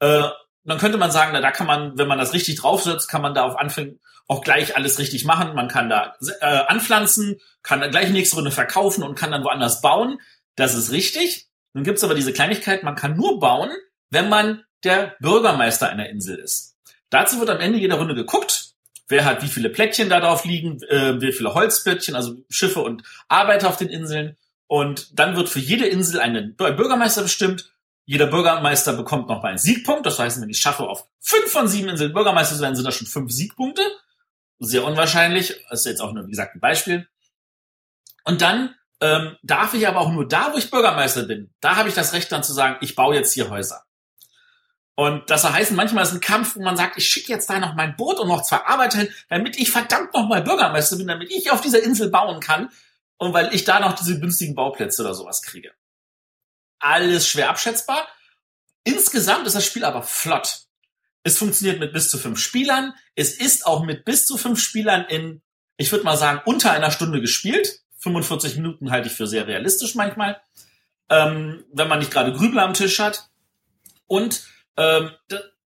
Äh, 0.00 0.22
dann 0.64 0.78
könnte 0.78 0.98
man 0.98 1.10
sagen, 1.10 1.30
na, 1.32 1.40
da 1.40 1.50
kann 1.50 1.66
man, 1.66 1.98
wenn 1.98 2.08
man 2.08 2.18
das 2.18 2.32
richtig 2.32 2.60
draufsetzt, 2.60 3.08
kann 3.08 3.22
man 3.22 3.34
da 3.34 3.44
auf 3.44 3.56
Anfang 3.56 3.98
auch 4.28 4.42
gleich 4.42 4.76
alles 4.76 4.98
richtig 4.98 5.24
machen. 5.24 5.54
Man 5.54 5.68
kann 5.68 5.90
da 5.90 6.14
äh, 6.40 6.46
anpflanzen, 6.46 7.40
kann 7.62 7.80
dann 7.80 7.90
gleich 7.90 8.10
nächste 8.10 8.36
Runde 8.36 8.50
verkaufen 8.50 9.02
und 9.02 9.16
kann 9.16 9.32
dann 9.32 9.44
woanders 9.44 9.80
bauen. 9.80 10.20
Das 10.54 10.74
ist 10.74 10.92
richtig. 10.92 11.48
Nun 11.74 11.84
gibt's 11.84 12.04
aber 12.04 12.14
diese 12.14 12.32
Kleinigkeit, 12.32 12.82
man 12.82 12.96
kann 12.96 13.16
nur 13.16 13.40
bauen, 13.40 13.70
wenn 14.10 14.28
man 14.28 14.64
der 14.84 15.16
Bürgermeister 15.20 15.88
einer 15.88 16.08
Insel 16.08 16.38
ist. 16.38 16.76
Dazu 17.10 17.38
wird 17.38 17.50
am 17.50 17.60
Ende 17.60 17.78
jeder 17.78 17.96
Runde 17.96 18.14
geguckt, 18.14 18.72
wer 19.08 19.24
hat 19.24 19.42
wie 19.42 19.48
viele 19.48 19.70
Plättchen 19.70 20.08
da 20.08 20.20
drauf 20.20 20.44
liegen, 20.44 20.82
äh, 20.84 21.20
wie 21.20 21.32
viele 21.32 21.54
Holzplättchen, 21.54 22.14
also 22.14 22.36
Schiffe 22.48 22.80
und 22.80 23.02
Arbeiter 23.28 23.68
auf 23.68 23.76
den 23.76 23.88
Inseln. 23.88 24.36
Und 24.66 25.18
dann 25.18 25.36
wird 25.36 25.48
für 25.48 25.58
jede 25.58 25.86
Insel 25.86 26.20
ein 26.20 26.56
Bürgermeister 26.56 27.22
bestimmt. 27.22 27.72
Jeder 28.04 28.26
Bürgermeister 28.26 28.94
bekommt 28.94 29.28
noch 29.28 29.42
mal 29.42 29.50
einen 29.50 29.58
Siegpunkt. 29.58 30.06
Das 30.06 30.18
heißt, 30.18 30.40
wenn 30.40 30.48
ich 30.48 30.60
schaffe, 30.60 30.88
auf 30.88 31.06
fünf 31.20 31.50
von 31.50 31.68
sieben 31.68 31.90
Inseln 31.90 32.12
Bürgermeister 32.12 32.56
zu 32.56 32.62
werden, 32.62 32.74
sind 32.74 32.86
das 32.86 32.96
schon 32.96 33.06
fünf 33.06 33.30
Siegpunkte. 33.30 33.82
Sehr 34.58 34.84
unwahrscheinlich. 34.84 35.62
Das 35.68 35.80
ist 35.80 35.86
jetzt 35.86 36.00
auch 36.00 36.12
nur, 36.12 36.26
wie 36.26 36.30
gesagt, 36.30 36.54
ein 36.54 36.60
Beispiel. 36.60 37.06
Und 38.24 38.40
dann 38.40 38.74
ähm, 39.02 39.36
darf 39.42 39.74
ich 39.74 39.86
aber 39.86 40.00
auch 40.00 40.10
nur 40.10 40.26
da, 40.26 40.52
wo 40.52 40.56
ich 40.56 40.70
Bürgermeister 40.70 41.24
bin, 41.24 41.52
da 41.60 41.76
habe 41.76 41.88
ich 41.88 41.94
das 41.94 42.12
Recht 42.12 42.30
dann 42.30 42.44
zu 42.44 42.52
sagen, 42.52 42.76
ich 42.80 42.94
baue 42.94 43.16
jetzt 43.16 43.32
hier 43.34 43.50
Häuser. 43.50 43.84
Und 44.94 45.28
das 45.28 45.44
heißt, 45.44 45.72
manchmal 45.72 46.04
ist 46.04 46.12
ein 46.12 46.20
Kampf, 46.20 46.54
wo 46.54 46.62
man 46.62 46.76
sagt, 46.76 46.96
ich 46.98 47.08
schicke 47.08 47.32
jetzt 47.32 47.50
da 47.50 47.58
noch 47.58 47.74
mein 47.74 47.96
Boot 47.96 48.20
und 48.20 48.28
noch 48.28 48.42
zwei 48.42 48.58
Arbeiter 48.58 48.98
hin, 48.98 49.08
damit 49.28 49.58
ich 49.58 49.72
verdammt 49.72 50.14
noch 50.14 50.28
mal 50.28 50.42
Bürgermeister 50.42 50.96
bin, 50.96 51.08
damit 51.08 51.32
ich 51.32 51.50
auf 51.50 51.60
dieser 51.60 51.82
Insel 51.82 52.10
bauen 52.10 52.40
kann 52.40 52.70
und 53.16 53.32
weil 53.32 53.52
ich 53.52 53.64
da 53.64 53.80
noch 53.80 53.94
diese 53.94 54.20
günstigen 54.20 54.54
Bauplätze 54.54 55.02
oder 55.02 55.14
sowas 55.14 55.42
kriege. 55.42 55.72
Alles 56.78 57.26
schwer 57.26 57.50
abschätzbar. 57.50 58.06
Insgesamt 58.84 59.46
ist 59.46 59.56
das 59.56 59.66
Spiel 59.66 59.84
aber 59.84 60.02
flott. 60.02 60.66
Es 61.24 61.38
funktioniert 61.38 61.80
mit 61.80 61.92
bis 61.92 62.08
zu 62.08 62.18
fünf 62.18 62.38
Spielern. 62.38 62.94
Es 63.16 63.32
ist 63.32 63.66
auch 63.66 63.82
mit 63.82 64.04
bis 64.04 64.26
zu 64.26 64.36
fünf 64.36 64.60
Spielern 64.60 65.04
in, 65.06 65.42
ich 65.76 65.90
würde 65.90 66.04
mal 66.04 66.16
sagen, 66.16 66.42
unter 66.44 66.70
einer 66.70 66.90
Stunde 66.90 67.20
gespielt. 67.20 67.81
45 68.02 68.56
Minuten 68.56 68.90
halte 68.90 69.08
ich 69.08 69.14
für 69.14 69.26
sehr 69.26 69.46
realistisch 69.46 69.94
manchmal, 69.94 70.40
ähm, 71.08 71.64
wenn 71.72 71.88
man 71.88 72.00
nicht 72.00 72.10
gerade 72.10 72.32
Grübel 72.32 72.58
am 72.58 72.74
Tisch 72.74 72.98
hat. 72.98 73.28
Und 74.06 74.42
ähm, 74.76 75.10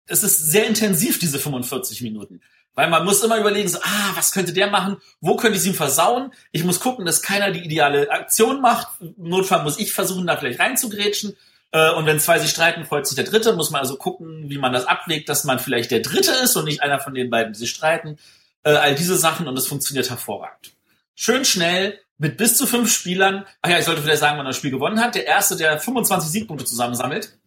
es 0.07 0.23
ist 0.23 0.51
sehr 0.51 0.67
intensiv, 0.67 1.19
diese 1.19 1.39
45 1.39 2.01
Minuten. 2.01 2.41
Weil 2.75 2.89
man 2.89 3.05
muss 3.05 3.23
immer 3.23 3.37
überlegen, 3.37 3.69
so, 3.69 3.77
ah, 3.83 4.11
was 4.15 4.31
könnte 4.31 4.51
der 4.51 4.67
machen? 4.67 4.97
Wo 5.21 5.35
könnte 5.35 5.59
ich 5.59 5.65
ihm 5.65 5.75
versauen? 5.75 6.33
Ich 6.51 6.63
muss 6.63 6.79
gucken, 6.79 7.05
dass 7.05 7.21
keiner 7.21 7.51
die 7.51 7.63
ideale 7.63 8.09
Aktion 8.09 8.61
macht. 8.61 8.99
Im 8.99 9.29
Notfall 9.29 9.63
muss 9.63 9.77
ich 9.77 9.93
versuchen, 9.93 10.25
da 10.25 10.37
vielleicht 10.37 10.59
reinzugrätschen. 10.59 11.37
Äh, 11.71 11.91
und 11.91 12.07
wenn 12.07 12.19
zwei 12.19 12.39
sich 12.39 12.49
streiten, 12.49 12.85
freut 12.85 13.05
sich 13.05 13.15
der 13.15 13.25
Dritte. 13.25 13.53
Muss 13.53 13.69
man 13.69 13.81
also 13.81 13.95
gucken, 13.95 14.49
wie 14.49 14.57
man 14.57 14.73
das 14.73 14.87
abwägt, 14.87 15.29
dass 15.29 15.43
man 15.43 15.59
vielleicht 15.59 15.91
der 15.91 15.99
Dritte 15.99 16.31
ist 16.43 16.55
und 16.55 16.65
nicht 16.65 16.81
einer 16.81 16.99
von 16.99 17.13
den 17.13 17.29
beiden, 17.29 17.53
die 17.53 17.59
sich 17.59 17.69
streiten. 17.69 18.17
Äh, 18.63 18.71
all 18.71 18.95
diese 18.95 19.17
Sachen 19.17 19.47
und 19.47 19.55
es 19.55 19.67
funktioniert 19.67 20.09
hervorragend. 20.09 20.71
Schön 21.13 21.45
schnell, 21.45 21.99
mit 22.17 22.37
bis 22.37 22.57
zu 22.57 22.67
fünf 22.67 22.93
Spielern. 22.93 23.45
Ach 23.61 23.69
ja, 23.69 23.79
ich 23.79 23.85
sollte 23.85 24.01
vielleicht 24.01 24.19
sagen, 24.19 24.37
wann 24.37 24.45
das 24.45 24.57
Spiel 24.57 24.71
gewonnen 24.71 24.99
hat. 24.99 25.15
Der 25.15 25.25
erste, 25.25 25.55
der 25.55 25.79
25 25.79 26.29
Siegpunkte 26.29 26.65
zusammensammelt, 26.65 27.37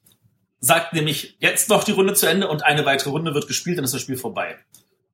sagt 0.61 0.93
nämlich 0.93 1.37
jetzt 1.41 1.69
noch 1.69 1.85
die 1.85 1.93
Runde 1.93 2.15
zu 2.15 2.27
Ende 2.27 2.49
und 2.49 2.65
eine 2.65 2.85
weitere 2.85 3.11
Runde 3.11 3.35
wird 3.35 3.47
gespielt, 3.47 3.79
dann 3.79 3.85
ist 3.85 3.95
das 3.95 4.01
Spiel 4.01 4.17
vorbei. 4.17 4.59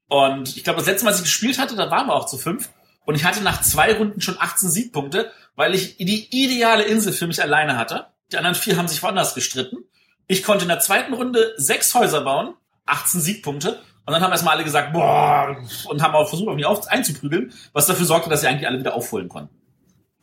Und 0.08 0.56
ich 0.56 0.64
glaube, 0.64 0.78
das 0.78 0.86
letzte 0.86 1.04
Mal, 1.04 1.10
als 1.10 1.20
ich 1.20 1.24
gespielt 1.24 1.58
hatte, 1.58 1.76
da 1.76 1.90
waren 1.90 2.06
wir 2.06 2.14
auch 2.14 2.26
zu 2.26 2.38
fünf. 2.38 2.70
Und 3.04 3.14
ich 3.14 3.24
hatte 3.24 3.42
nach 3.42 3.62
zwei 3.62 3.94
Runden 3.94 4.20
schon 4.20 4.36
18 4.38 4.70
Siegpunkte, 4.70 5.32
weil 5.56 5.74
ich 5.74 5.96
die 5.96 6.28
ideale 6.30 6.84
Insel 6.84 7.12
für 7.12 7.26
mich 7.26 7.42
alleine 7.42 7.76
hatte. 7.76 8.06
Die 8.30 8.36
anderen 8.36 8.54
vier 8.54 8.76
haben 8.76 8.88
sich 8.88 9.02
woanders 9.02 9.34
gestritten. 9.34 9.78
Ich 10.26 10.42
konnte 10.42 10.64
in 10.64 10.68
der 10.68 10.80
zweiten 10.80 11.12
Runde 11.12 11.54
sechs 11.56 11.94
Häuser 11.94 12.22
bauen, 12.22 12.54
18 12.86 13.20
Siegpunkte. 13.20 13.80
Und 14.04 14.12
dann 14.12 14.22
haben 14.22 14.32
erstmal 14.32 14.56
alle 14.56 14.64
gesagt, 14.64 14.92
boah, 14.92 15.56
und 15.88 16.02
haben 16.02 16.14
auch 16.14 16.28
versucht, 16.28 16.48
auf 16.48 16.56
mich 16.56 16.66
auf, 16.66 16.88
einzuprügeln, 16.88 17.52
was 17.72 17.86
dafür 17.86 18.06
sorgte, 18.06 18.30
dass 18.30 18.40
sie 18.40 18.48
eigentlich 18.48 18.66
alle 18.66 18.78
wieder 18.78 18.94
aufholen 18.94 19.28
konnten. 19.28 19.54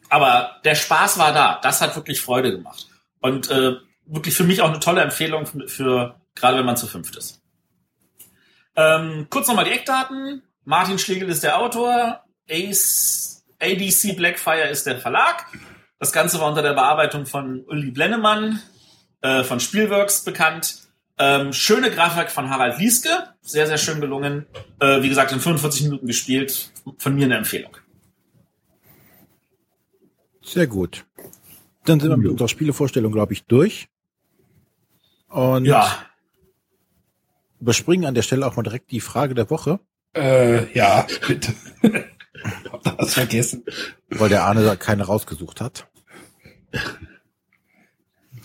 Aber 0.09 0.57
der 0.65 0.75
Spaß 0.75 1.17
war 1.17 1.31
da. 1.31 1.59
Das 1.61 1.81
hat 1.81 1.95
wirklich 1.95 2.19
Freude 2.19 2.51
gemacht. 2.51 2.87
Und 3.21 3.49
äh, 3.51 3.75
wirklich 4.05 4.35
für 4.35 4.43
mich 4.43 4.61
auch 4.61 4.69
eine 4.69 4.79
tolle 4.79 5.01
Empfehlung 5.01 5.45
für, 5.45 5.67
für 5.67 6.15
gerade 6.35 6.57
wenn 6.57 6.65
man 6.65 6.77
zu 6.77 6.87
fünft 6.87 7.15
ist. 7.15 7.41
Ähm, 8.75 9.27
kurz 9.29 9.47
nochmal 9.47 9.65
die 9.65 9.71
Eckdaten. 9.71 10.43
Martin 10.65 10.99
Schlegel 10.99 11.29
ist 11.29 11.43
der 11.43 11.59
Autor. 11.59 12.23
Ace, 12.49 13.45
ADC 13.61 14.15
Blackfire 14.15 14.69
ist 14.69 14.85
der 14.85 14.99
Verlag. 14.99 15.45
Das 15.99 16.11
Ganze 16.11 16.39
war 16.39 16.47
unter 16.47 16.61
der 16.61 16.73
Bearbeitung 16.73 17.25
von 17.25 17.63
Uli 17.67 17.91
Blennemann 17.91 18.61
äh, 19.21 19.43
von 19.43 19.59
Spielworks 19.59 20.23
bekannt. 20.23 20.88
Ähm, 21.19 21.51
schöne 21.51 21.91
Grafik 21.91 22.31
von 22.31 22.49
Harald 22.49 22.79
Lieske, 22.79 23.09
sehr, 23.41 23.67
sehr 23.67 23.77
schön 23.77 23.99
gelungen. 23.99 24.45
Äh, 24.79 25.01
wie 25.01 25.09
gesagt, 25.09 25.31
in 25.33 25.39
45 25.41 25.83
Minuten 25.83 26.07
gespielt. 26.07 26.71
Von 26.97 27.15
mir 27.15 27.25
eine 27.25 27.35
Empfehlung. 27.37 27.75
Sehr 30.41 30.67
gut. 30.67 31.05
Dann 31.85 31.99
sind 31.99 32.09
wir 32.09 32.17
mit 32.17 32.31
unserer 32.31 32.47
Spielevorstellung, 32.47 33.11
glaube 33.11 33.33
ich, 33.33 33.43
durch. 33.45 33.89
Und 35.27 35.65
Ja, 35.65 36.05
überspringen 37.59 38.05
an 38.05 38.15
der 38.15 38.21
Stelle 38.21 38.47
auch 38.47 38.55
mal 38.55 38.63
direkt 38.63 38.89
die 38.91 39.01
Frage 39.01 39.33
der 39.35 39.49
Woche, 39.49 39.79
Äh, 40.15 40.71
ja, 40.73 41.05
bitte. 41.27 41.53
Hab 42.71 42.81
da 42.83 42.95
was 42.97 43.13
vergessen. 43.13 43.63
weil 44.09 44.29
der 44.29 44.43
Arne 44.45 44.63
da 44.63 44.75
keine 44.77 45.03
rausgesucht 45.03 45.59
hat. 45.61 45.87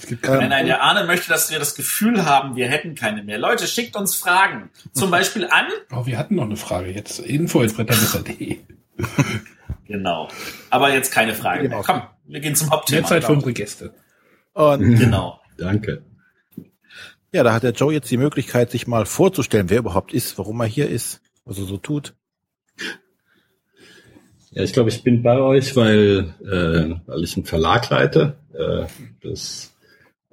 Es 0.04 0.10
gibt 0.10 0.22
Nein, 0.24 0.38
keine. 0.38 0.48
nein, 0.50 0.66
der 0.66 0.82
Arne 0.82 1.06
möchte, 1.06 1.30
dass 1.30 1.50
wir 1.50 1.58
das 1.58 1.74
Gefühl 1.74 2.26
haben, 2.26 2.56
wir 2.56 2.68
hätten 2.68 2.94
keine 2.94 3.22
mehr. 3.22 3.38
Leute, 3.38 3.66
schickt 3.66 3.96
uns 3.96 4.14
Fragen. 4.14 4.68
Zum 4.92 5.10
Beispiel 5.10 5.46
an. 5.46 5.64
Oh, 5.92 6.04
wir 6.04 6.18
hatten 6.18 6.34
noch 6.34 6.44
eine 6.44 6.56
Frage 6.58 6.90
jetzt. 6.90 7.20
Info.bretterwisser.de. 7.20 8.58
Genau. 9.86 10.28
Aber 10.70 10.92
jetzt 10.94 11.10
keine 11.12 11.34
Frage 11.34 11.68
mehr. 11.68 11.70
Genau. 11.70 11.82
Komm, 11.82 12.02
wir 12.26 12.40
gehen 12.40 12.54
zum 12.54 12.70
Hauptthema. 12.70 13.00
Mehr 13.00 13.08
Zeit 13.08 13.24
für 13.24 13.32
unsere 13.32 13.52
Gäste. 13.52 13.94
Und 14.54 14.96
Genau. 14.98 15.40
Danke. 15.58 16.02
ja, 17.32 17.42
da 17.42 17.52
hat 17.52 17.62
der 17.64 17.72
Joe 17.72 17.92
jetzt 17.92 18.10
die 18.10 18.16
Möglichkeit, 18.16 18.70
sich 18.70 18.86
mal 18.86 19.04
vorzustellen, 19.06 19.68
wer 19.70 19.78
überhaupt 19.78 20.12
ist, 20.14 20.36
warum 20.38 20.60
er 20.60 20.66
hier 20.66 20.88
ist, 20.88 21.20
was 21.44 21.58
er 21.58 21.64
so 21.64 21.76
tut. 21.76 22.14
Ja, 24.50 24.62
ich 24.62 24.72
glaube, 24.72 24.88
ich 24.90 25.02
bin 25.02 25.22
bei 25.22 25.38
euch, 25.38 25.76
weil, 25.76 26.34
äh, 26.42 26.96
weil 27.06 27.24
ich 27.24 27.36
einen 27.36 27.44
Verlag 27.46 27.88
leite, 27.90 28.36
äh, 28.54 28.86
das, 29.22 29.73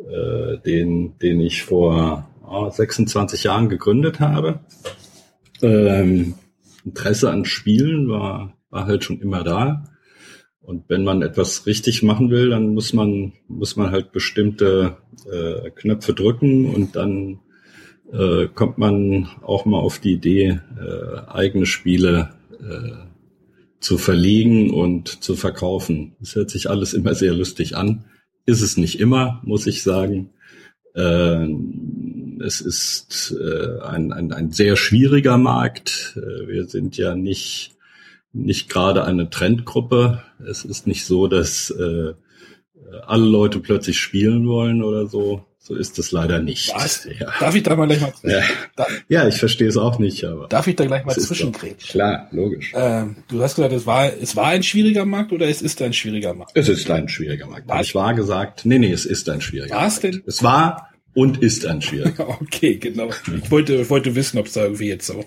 äh, 0.10 0.58
den, 0.66 1.18
den 1.20 1.40
ich 1.40 1.64
vor 1.64 2.30
oh, 2.48 2.70
26 2.70 3.44
Jahren 3.44 3.70
gegründet 3.70 4.20
habe. 4.20 4.60
Ähm, 5.62 6.36
Interesse 6.86 7.30
an 7.30 7.46
Spielen 7.46 8.10
war, 8.10 8.58
war 8.70 8.86
halt 8.86 9.04
schon 9.04 9.22
immer 9.22 9.44
da. 9.44 9.84
Und 10.62 10.90
wenn 10.90 11.04
man 11.04 11.22
etwas 11.22 11.66
richtig 11.66 12.04
machen 12.04 12.30
will, 12.30 12.50
dann 12.50 12.74
muss 12.74 12.94
man, 12.94 13.34
muss 13.48 13.76
man 13.76 13.92
halt 13.92 14.12
bestimmte 14.12 14.98
äh, 15.32 15.72
Knöpfe 15.72 16.14
drücken 16.14 16.68
und 16.68 16.96
dann 16.96 17.40
äh, 18.12 18.48
kommt 18.48 18.78
man 18.78 19.28
auch 19.42 19.66
mal 19.66 19.80
auf 19.80 20.00
die 20.00 20.14
Idee, 20.14 20.60
äh, 20.80 21.28
eigene 21.28 21.66
Spiele 21.66 22.34
äh, 22.60 23.10
zu 23.80 23.98
verlegen 23.98 24.72
und 24.72 25.24
zu 25.24 25.36
verkaufen. 25.36 26.16
Es 26.22 26.36
hört 26.36 26.52
sich 26.52 26.70
alles 26.70 26.94
immer 26.94 27.16
sehr 27.16 27.34
lustig 27.34 27.76
an. 27.76 28.06
Ist 28.46 28.62
es 28.62 28.78
nicht 28.78 29.00
immer, 29.00 29.42
muss 29.44 29.68
ich 29.68 29.84
sagen. 29.84 30.32
Äh, 30.96 31.48
es 32.44 32.62
ist 32.62 33.36
äh, 33.40 33.80
ein, 33.82 34.12
ein, 34.12 34.34
ein 34.34 34.52
sehr 34.52 34.76
schwieriger 34.76 35.38
Markt. 35.38 36.18
Äh, 36.18 36.48
wir 36.48 36.66
sind 36.66 36.98
ja 36.98 37.16
nicht, 37.16 37.76
nicht 38.34 38.70
gerade 38.70 39.06
eine 39.06 39.30
Trendgruppe. 39.30 40.24
Es 40.46 40.66
ist 40.66 40.88
nicht 40.88 41.06
so, 41.06 41.28
dass 41.28 41.70
äh, 41.70 42.14
alle 43.06 43.26
Leute 43.26 43.60
plötzlich 43.60 44.00
spielen 44.00 44.48
wollen 44.48 44.84
oder 44.84 45.08
so. 45.08 45.46
So 45.64 45.76
ist 45.76 46.00
es 46.00 46.12
leider 46.12 46.40
nicht. 46.40 46.74
Was? 46.74 47.08
Ja. 47.20 47.32
Darf 47.40 47.54
ich 47.54 47.62
da 47.62 47.76
mal 47.76 47.86
gleich 47.86 48.02
mal, 48.02 48.12
Ja. 48.24 48.42
ja, 49.08 49.28
ich 49.28 49.36
verstehe 49.38 49.68
es 49.68 49.78
auch 49.78 50.00
nicht, 50.00 50.24
aber 50.24 50.48
darf 50.48 50.66
ich 50.66 50.76
da 50.76 50.86
gleich 50.86 51.06
mal 51.06 51.16
zwischengrätschen? 51.16 51.88
Klar, 51.88 52.28
logisch. 52.32 52.72
Ähm, 52.76 53.18
du 53.28 53.44
hast 53.44 53.56
gesagt, 53.58 53.72
es 53.74 53.86
war, 53.86 54.12
es 54.12 54.36
war 54.36 54.48
ein 54.48 54.64
schwieriger 54.64 55.06
Markt 55.06 55.32
oder 55.32 55.48
es 55.48 55.62
ist 55.62 55.80
ein 55.84 55.94
schwieriger 55.94 56.34
Markt? 56.34 56.54
Es 56.56 56.68
ist 56.68 56.90
ein 56.90 57.08
schwieriger 57.08 57.46
Markt. 57.46 57.70
Habe 57.70 57.84
ich 57.84 57.94
wahr 57.94 58.16
gesagt? 58.16 58.66
Nee, 58.66 58.80
nee, 58.80 58.92
es 58.92 59.06
ist 59.06 59.30
ein 59.30 59.40
schwieriger 59.40 59.76
War 59.76 59.86
es 59.86 60.02
Markt. 60.02 60.16
denn? 60.16 60.24
Es 60.26 60.42
war 60.42 60.90
und 61.14 61.44
ist 61.44 61.64
ein 61.68 61.82
schwieriger. 61.84 62.28
Okay, 62.42 62.78
genau. 62.78 63.12
Ich 63.44 63.52
wollte, 63.52 63.76
ich 63.76 63.90
wollte 63.92 64.16
wissen, 64.16 64.40
ob 64.40 64.48
es 64.48 64.54
da 64.54 64.64
irgendwie 64.64 64.88
jetzt 64.88 65.12
auch, 65.12 65.26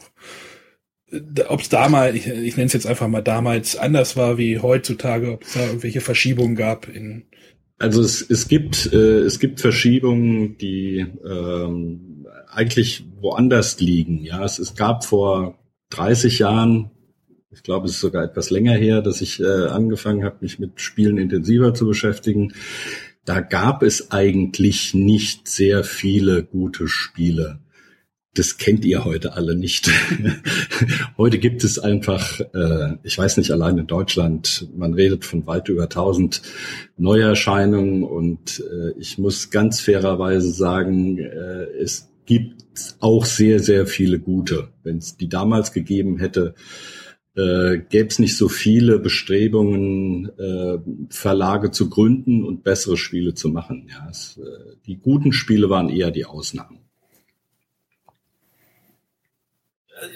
ob 1.47 1.61
es 1.61 1.69
damals, 1.69 2.17
ich, 2.17 2.27
ich 2.27 2.57
nenne 2.57 2.67
es 2.67 2.73
jetzt 2.73 2.87
einfach 2.89 3.07
mal 3.07 3.23
damals 3.23 3.77
anders 3.77 4.17
war 4.17 4.37
wie 4.37 4.59
heutzutage, 4.59 5.33
ob 5.35 5.45
es 5.45 5.53
da 5.53 5.65
irgendwelche 5.67 6.01
Verschiebungen 6.01 6.57
gab 6.57 6.89
in, 6.89 7.27
Also 7.79 8.03
es, 8.03 8.23
es 8.23 8.49
gibt 8.49 8.93
äh, 8.93 9.21
es 9.21 9.41
gibt 9.41 9.61
Verschiebungen, 9.61 10.57
die 10.59 11.07
ähm, 11.25 12.27
eigentlich 12.49 13.05
woanders 13.21 13.81
liegen. 13.81 14.23
Ja, 14.23 14.45
es, 14.45 14.59
es 14.59 14.77
gab 14.77 15.05
vor 15.05 15.59
30 15.91 16.39
Jahren, 16.39 16.91
ich 17.51 17.63
glaube, 17.63 17.87
es 17.87 17.93
ist 17.93 18.01
sogar 18.01 18.25
etwas 18.25 18.51
länger 18.51 18.75
her, 18.75 19.03
dass 19.03 19.21
ich 19.21 19.41
äh, 19.41 19.67
angefangen 19.67 20.25
habe, 20.25 20.39
mich 20.41 20.59
mit 20.59 20.81
Spielen 20.81 21.19
intensiver 21.19 21.75
zu 21.75 21.87
beschäftigen. 21.87 22.53
Da 23.25 23.41
gab 23.41 23.83
es 23.83 24.11
eigentlich 24.11 24.95
nicht 24.95 25.49
sehr 25.49 25.83
viele 25.83 26.45
gute 26.45 26.89
Spiele. 26.89 27.61
Das 28.35 28.59
kennt 28.59 28.85
ihr 28.85 29.05
heute 29.05 29.35
alle 29.35 29.55
nicht. 29.55 29.91
heute 31.19 31.39
gibt 31.39 31.65
es 31.65 31.79
einfach, 31.79 32.41
äh, 32.41 32.97
ich 33.03 33.17
weiß 33.17 33.37
nicht, 33.37 33.51
allein 33.51 33.79
in 33.79 33.87
Deutschland, 33.87 34.69
man 34.77 34.95
redet 34.95 35.25
von 35.25 35.47
weit 35.47 35.69
über 35.69 35.85
1000 35.85 36.43
Neuerscheinungen 36.97 38.03
und 38.03 38.61
äh, 38.61 38.99
ich 38.99 39.19
muss 39.19 39.51
ganz 39.51 39.81
fairerweise 39.81 40.51
sagen, 40.51 41.19
äh, 41.19 41.67
es 41.81 42.11
gibt 42.27 42.65
auch 43.01 43.25
sehr, 43.25 43.61
sehr 43.61 43.87
viele 43.87 44.19
gute. 44.19 44.69
Wenn 44.83 44.99
es 44.99 45.17
die 45.17 45.29
damals 45.29 45.73
gegeben 45.73 46.19
hätte, 46.19 46.55
äh, 47.37 47.79
gäbe 47.79 48.09
es 48.09 48.19
nicht 48.19 48.37
so 48.37 48.49
viele 48.49 48.99
Bestrebungen, 48.99 50.31
äh, 50.39 50.79
Verlage 51.11 51.71
zu 51.71 51.89
gründen 51.89 52.45
und 52.45 52.65
bessere 52.65 52.97
Spiele 52.97 53.35
zu 53.35 53.49
machen. 53.49 53.89
Ja, 53.91 54.09
es, 54.11 54.39
äh, 54.39 54.77
die 54.87 54.97
guten 54.99 55.33
Spiele 55.33 55.71
waren 55.71 55.89
eher 55.89 56.11
die 56.11 56.27
Ausnahmen. 56.27 56.84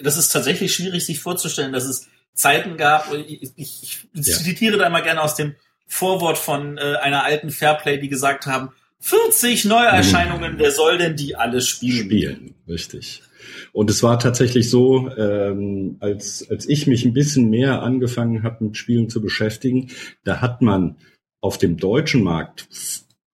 Das 0.03 0.17
ist 0.17 0.29
tatsächlich 0.29 0.73
schwierig, 0.73 1.05
sich 1.05 1.19
vorzustellen, 1.19 1.73
dass 1.73 1.85
es 1.85 2.07
Zeiten 2.33 2.77
gab. 2.77 3.13
Ich, 3.13 3.41
ich, 3.41 3.53
ich 3.55 4.07
ja. 4.13 4.37
zitiere 4.37 4.77
da 4.77 4.89
mal 4.89 5.01
gerne 5.01 5.21
aus 5.21 5.35
dem 5.35 5.55
Vorwort 5.87 6.37
von 6.37 6.77
äh, 6.77 6.95
einer 7.01 7.23
alten 7.23 7.49
Fairplay, 7.49 7.99
die 7.99 8.09
gesagt 8.09 8.45
haben, 8.45 8.69
40 9.01 9.65
Neuerscheinungen, 9.65 10.55
wer 10.57 10.71
soll 10.71 10.97
denn 10.97 11.15
die 11.15 11.35
alle 11.35 11.61
spielen? 11.61 12.05
Spielen, 12.05 12.55
richtig. 12.67 13.23
Und 13.71 13.89
es 13.89 14.03
war 14.03 14.19
tatsächlich 14.19 14.69
so, 14.69 15.09
ähm, 15.15 15.97
als, 15.99 16.45
als 16.49 16.67
ich 16.67 16.85
mich 16.87 17.05
ein 17.05 17.13
bisschen 17.13 17.49
mehr 17.49 17.81
angefangen 17.81 18.43
habe, 18.43 18.65
mit 18.65 18.77
Spielen 18.77 19.09
zu 19.09 19.21
beschäftigen, 19.21 19.89
da 20.23 20.41
hat 20.41 20.61
man 20.61 20.97
auf 21.41 21.57
dem 21.57 21.77
deutschen 21.77 22.23
Markt 22.23 22.67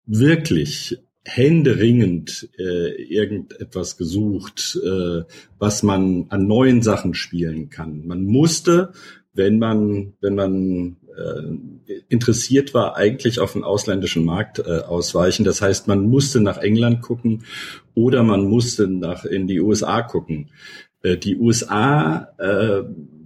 wirklich 0.07 0.98
händeringend 1.24 2.48
äh, 2.58 3.02
irgendetwas 3.02 3.96
gesucht, 3.96 4.78
äh, 4.84 5.22
was 5.58 5.82
man 5.82 6.26
an 6.28 6.46
neuen 6.46 6.82
Sachen 6.82 7.14
spielen 7.14 7.70
kann. 7.70 8.06
Man 8.06 8.24
musste, 8.24 8.92
wenn 9.32 9.58
man, 9.58 10.12
wenn 10.20 10.34
man 10.34 10.96
äh, 11.16 12.02
interessiert 12.08 12.74
war, 12.74 12.96
eigentlich 12.96 13.40
auf 13.40 13.54
den 13.54 13.64
ausländischen 13.64 14.24
Markt 14.24 14.58
äh, 14.58 14.80
ausweichen. 14.80 15.44
Das 15.44 15.62
heißt, 15.62 15.88
man 15.88 16.06
musste 16.06 16.40
nach 16.40 16.58
England 16.58 17.02
gucken 17.02 17.44
oder 17.94 18.22
man 18.22 18.44
musste 18.44 18.86
nach 18.86 19.24
in 19.24 19.46
die 19.46 19.60
USA 19.60 20.02
gucken. 20.02 20.50
Äh, 21.02 21.16
die 21.16 21.36
USA 21.36 22.28
äh, 22.38 22.82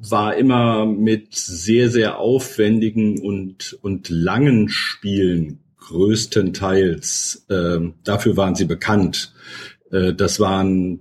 war 0.08 0.36
immer 0.36 0.86
mit 0.86 1.34
sehr, 1.34 1.90
sehr 1.90 2.18
aufwendigen 2.18 3.20
und, 3.20 3.78
und 3.82 4.08
langen 4.08 4.68
Spielen 4.68 5.60
größtenteils. 5.88 7.46
Äh, 7.48 7.78
dafür 8.04 8.36
waren 8.36 8.54
sie 8.54 8.66
bekannt. 8.66 9.34
Äh, 9.90 10.14
das 10.14 10.40
waren 10.40 11.00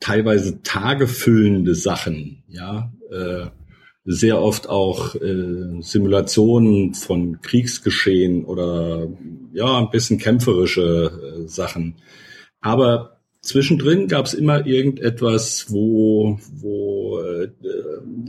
teilweise 0.00 0.62
tagefüllende 0.62 1.74
Sachen, 1.74 2.44
ja. 2.48 2.92
Äh, 3.10 3.46
sehr 4.06 4.40
oft 4.40 4.68
auch 4.68 5.14
äh, 5.14 5.80
Simulationen 5.80 6.92
von 6.92 7.40
Kriegsgeschehen 7.40 8.44
oder 8.44 9.08
ja, 9.54 9.78
ein 9.78 9.88
bisschen 9.90 10.18
kämpferische 10.18 11.44
äh, 11.44 11.48
Sachen. 11.48 11.94
Aber 12.60 13.20
zwischendrin 13.40 14.08
gab 14.08 14.26
es 14.26 14.34
immer 14.34 14.66
irgendetwas, 14.66 15.66
wo, 15.70 16.38
wo 16.52 17.18
äh, 17.20 17.48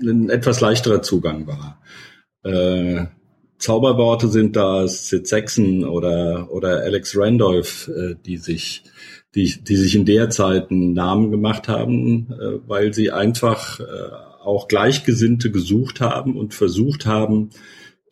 ein 0.01 0.29
etwas 0.29 0.61
leichterer 0.61 1.01
Zugang 1.01 1.45
war. 1.45 1.81
Äh, 2.43 3.07
Zauberworte 3.57 4.27
sind 4.27 4.55
da 4.55 4.87
Sid 4.87 5.27
Saxon 5.27 5.85
oder, 5.85 6.51
oder 6.51 6.81
Alex 6.81 7.17
Randolph, 7.17 7.87
äh, 7.87 8.15
die 8.25 8.37
sich 8.37 8.83
die, 9.35 9.61
die 9.61 9.75
sich 9.75 9.95
in 9.95 10.05
der 10.05 10.29
Zeit 10.29 10.71
einen 10.71 10.93
Namen 10.93 11.29
gemacht 11.29 11.67
haben, 11.67 12.31
äh, 12.31 12.59
weil 12.67 12.93
sie 12.93 13.11
einfach 13.11 13.79
äh, 13.81 13.83
auch 14.43 14.67
Gleichgesinnte 14.67 15.51
gesucht 15.51 15.99
haben 15.99 16.37
und 16.37 16.53
versucht 16.53 17.05
haben, 17.05 17.49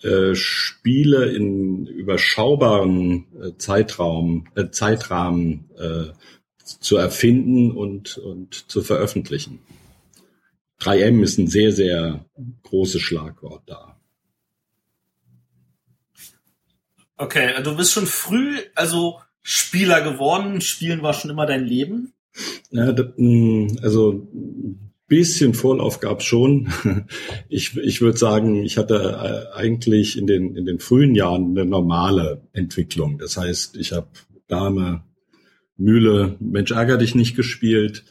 äh, 0.02 0.36
Spiele 0.36 1.34
in 1.34 1.86
überschaubaren 1.86 3.26
äh, 3.42 3.58
Zeitraum, 3.58 4.48
äh, 4.56 4.70
Zeitrahmen 4.70 5.70
äh, 5.78 6.12
zu 6.66 6.98
erfinden 6.98 7.72
und, 7.72 8.18
und 8.18 8.70
zu 8.70 8.82
veröffentlichen. 8.82 9.60
3M 10.82 11.24
ist 11.24 11.38
ein 11.38 11.48
sehr, 11.48 11.72
sehr 11.72 12.26
großes 12.64 13.02
Schlagwort 13.02 13.64
da. 13.66 13.93
Okay, 17.18 17.62
du 17.64 17.76
bist 17.76 17.94
schon 17.94 18.08
früh, 18.08 18.58
also 18.76 19.20
Spieler 19.42 20.02
geworden. 20.02 20.62
Spielen 20.62 21.02
war 21.04 21.14
schon 21.14 21.32
immer 21.32 21.46
dein 21.46 21.66
Leben? 21.66 22.14
Ja, 22.72 22.96
hm, 22.96 23.78
also 23.82 24.28
bisschen 25.08 25.54
Vorlauf 25.54 26.00
gab 26.00 26.24
schon. 26.24 26.74
Ich, 27.50 27.78
ich 27.78 28.02
würde 28.02 28.18
sagen, 28.18 28.64
ich 28.64 28.78
hatte 28.78 28.96
äh, 28.96 29.56
eigentlich 29.56 30.18
in 30.18 30.26
den, 30.26 30.56
in 30.56 30.66
den 30.66 30.80
frühen 30.80 31.14
Jahren 31.14 31.52
eine 31.52 31.66
normale 31.66 32.48
Entwicklung. 32.52 33.20
Das 33.20 33.38
heißt, 33.38 33.78
ich 33.78 33.92
habe 33.92 34.08
Dame, 34.48 35.04
Mühle, 35.78 36.36
Mensch 36.40 36.72
ärger 36.72 36.98
dich 36.98 37.14
nicht 37.14 37.36
gespielt, 37.36 38.06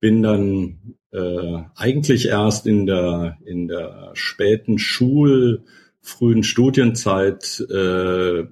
bin 0.00 0.22
dann 0.22 0.96
äh, 1.12 1.62
eigentlich 1.76 2.26
erst 2.26 2.66
in 2.66 2.86
der, 2.86 3.38
in 3.44 3.68
der 3.68 4.10
späten 4.14 4.80
Schul-, 4.80 5.64
frühen 6.00 6.42
Studienzeit 6.42 7.64
äh, 7.70 8.44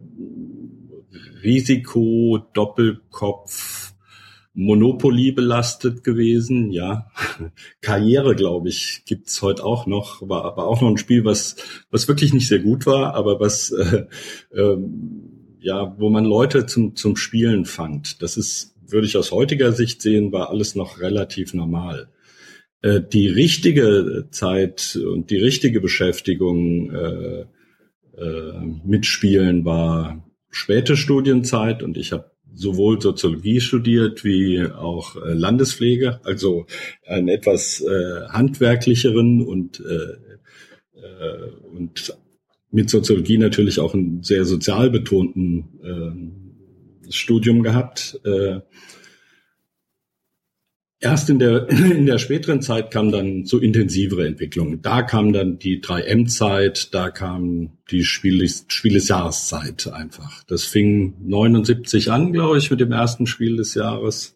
Risiko, 1.43 2.39
Doppelkopf, 2.53 3.95
Monopoly 4.55 5.31
belastet 5.31 6.03
gewesen, 6.03 6.73
ja. 6.73 7.11
Karriere, 7.81 8.35
glaube 8.35 8.69
ich, 8.69 9.03
gibt's 9.07 9.41
heute 9.41 9.65
auch 9.65 9.87
noch, 9.87 10.29
war 10.29 10.45
aber 10.45 10.67
auch 10.67 10.81
noch 10.81 10.89
ein 10.89 10.99
Spiel, 10.99 11.25
was, 11.25 11.55
was 11.91 12.09
wirklich 12.09 12.33
nicht 12.33 12.49
sehr 12.49 12.59
gut 12.59 12.85
war, 12.85 13.15
aber 13.15 13.39
was, 13.39 13.71
äh, 13.71 14.07
äh, 14.51 14.77
ja, 15.61 15.95
wo 15.99 16.11
man 16.11 16.25
Leute 16.25 16.67
zum, 16.67 16.97
zum 16.97 17.15
Spielen 17.15 17.67
fand. 17.67 18.21
Das 18.21 18.37
ist, 18.37 18.75
würde 18.85 19.07
ich 19.07 19.17
aus 19.17 19.31
heutiger 19.31 19.73
Sicht 19.73 20.03
sehen, 20.03 20.33
war 20.33 20.51
alles 20.51 20.75
noch 20.75 20.99
relativ 20.99 21.55
normal. 21.55 22.09
Äh, 22.83 23.01
die 23.01 23.29
richtige 23.29 24.29
Zeit 24.31 24.97
und 24.97 25.31
die 25.31 25.39
richtige 25.39 25.81
Beschäftigung 25.81 26.91
äh, 26.93 27.41
äh, 28.17 28.53
mit 28.85 29.07
Spielen 29.07 29.65
war 29.65 30.25
späte 30.51 30.97
Studienzeit 30.97 31.83
und 31.83 31.97
ich 31.97 32.13
habe 32.13 32.31
sowohl 32.55 33.01
Soziologie 33.01 33.61
studiert 33.61 34.25
wie 34.25 34.65
auch 34.65 35.17
äh, 35.17 35.33
Landespflege, 35.33 36.21
also 36.25 36.67
einen 37.07 37.29
etwas 37.29 37.81
äh, 37.81 38.29
handwerklicheren 38.29 39.43
und, 39.43 39.81
äh, 39.81 41.01
äh, 41.01 41.51
und 41.73 42.17
mit 42.71 42.91
Soziologie 42.91 43.39
natürlich 43.39 43.81
auch 43.81 43.95
einen 43.95 44.23
sehr 44.23 44.45
sozial 44.45 44.91
betonten 44.91 46.35
äh, 47.07 47.13
Studium 47.13 47.63
gehabt. 47.63 48.21
Äh, 48.25 48.61
Erst 51.01 51.31
in 51.31 51.39
der, 51.39 51.69
in 51.71 52.07
der 52.07 52.19
späteren 52.19 52.61
Zeit 52.61 52.91
kam 52.91 53.13
dann 53.13 53.45
so 53.45 53.59
intensivere 53.59 54.27
Entwicklungen. 54.27 54.83
Da 54.83 55.03
kam 55.03 55.33
dann 55.33 55.59
die 55.59 55.81
3M-Zeit, 55.81 56.93
da 56.93 57.11
kam 57.11 57.79
die 57.91 58.05
Spiel 58.05 58.39
Spiel 58.69 58.95
des 58.95 59.09
einfach. 59.95 60.43
Das 60.45 60.65
fing 60.65 61.15
79 61.21 62.11
an, 62.11 62.33
glaube 62.33 62.59
ich, 62.59 62.71
mit 62.71 62.81
dem 62.81 62.93
ersten 62.93 63.27
Spiel 63.27 63.57
des 63.57 63.75
Jahres. 63.75 64.35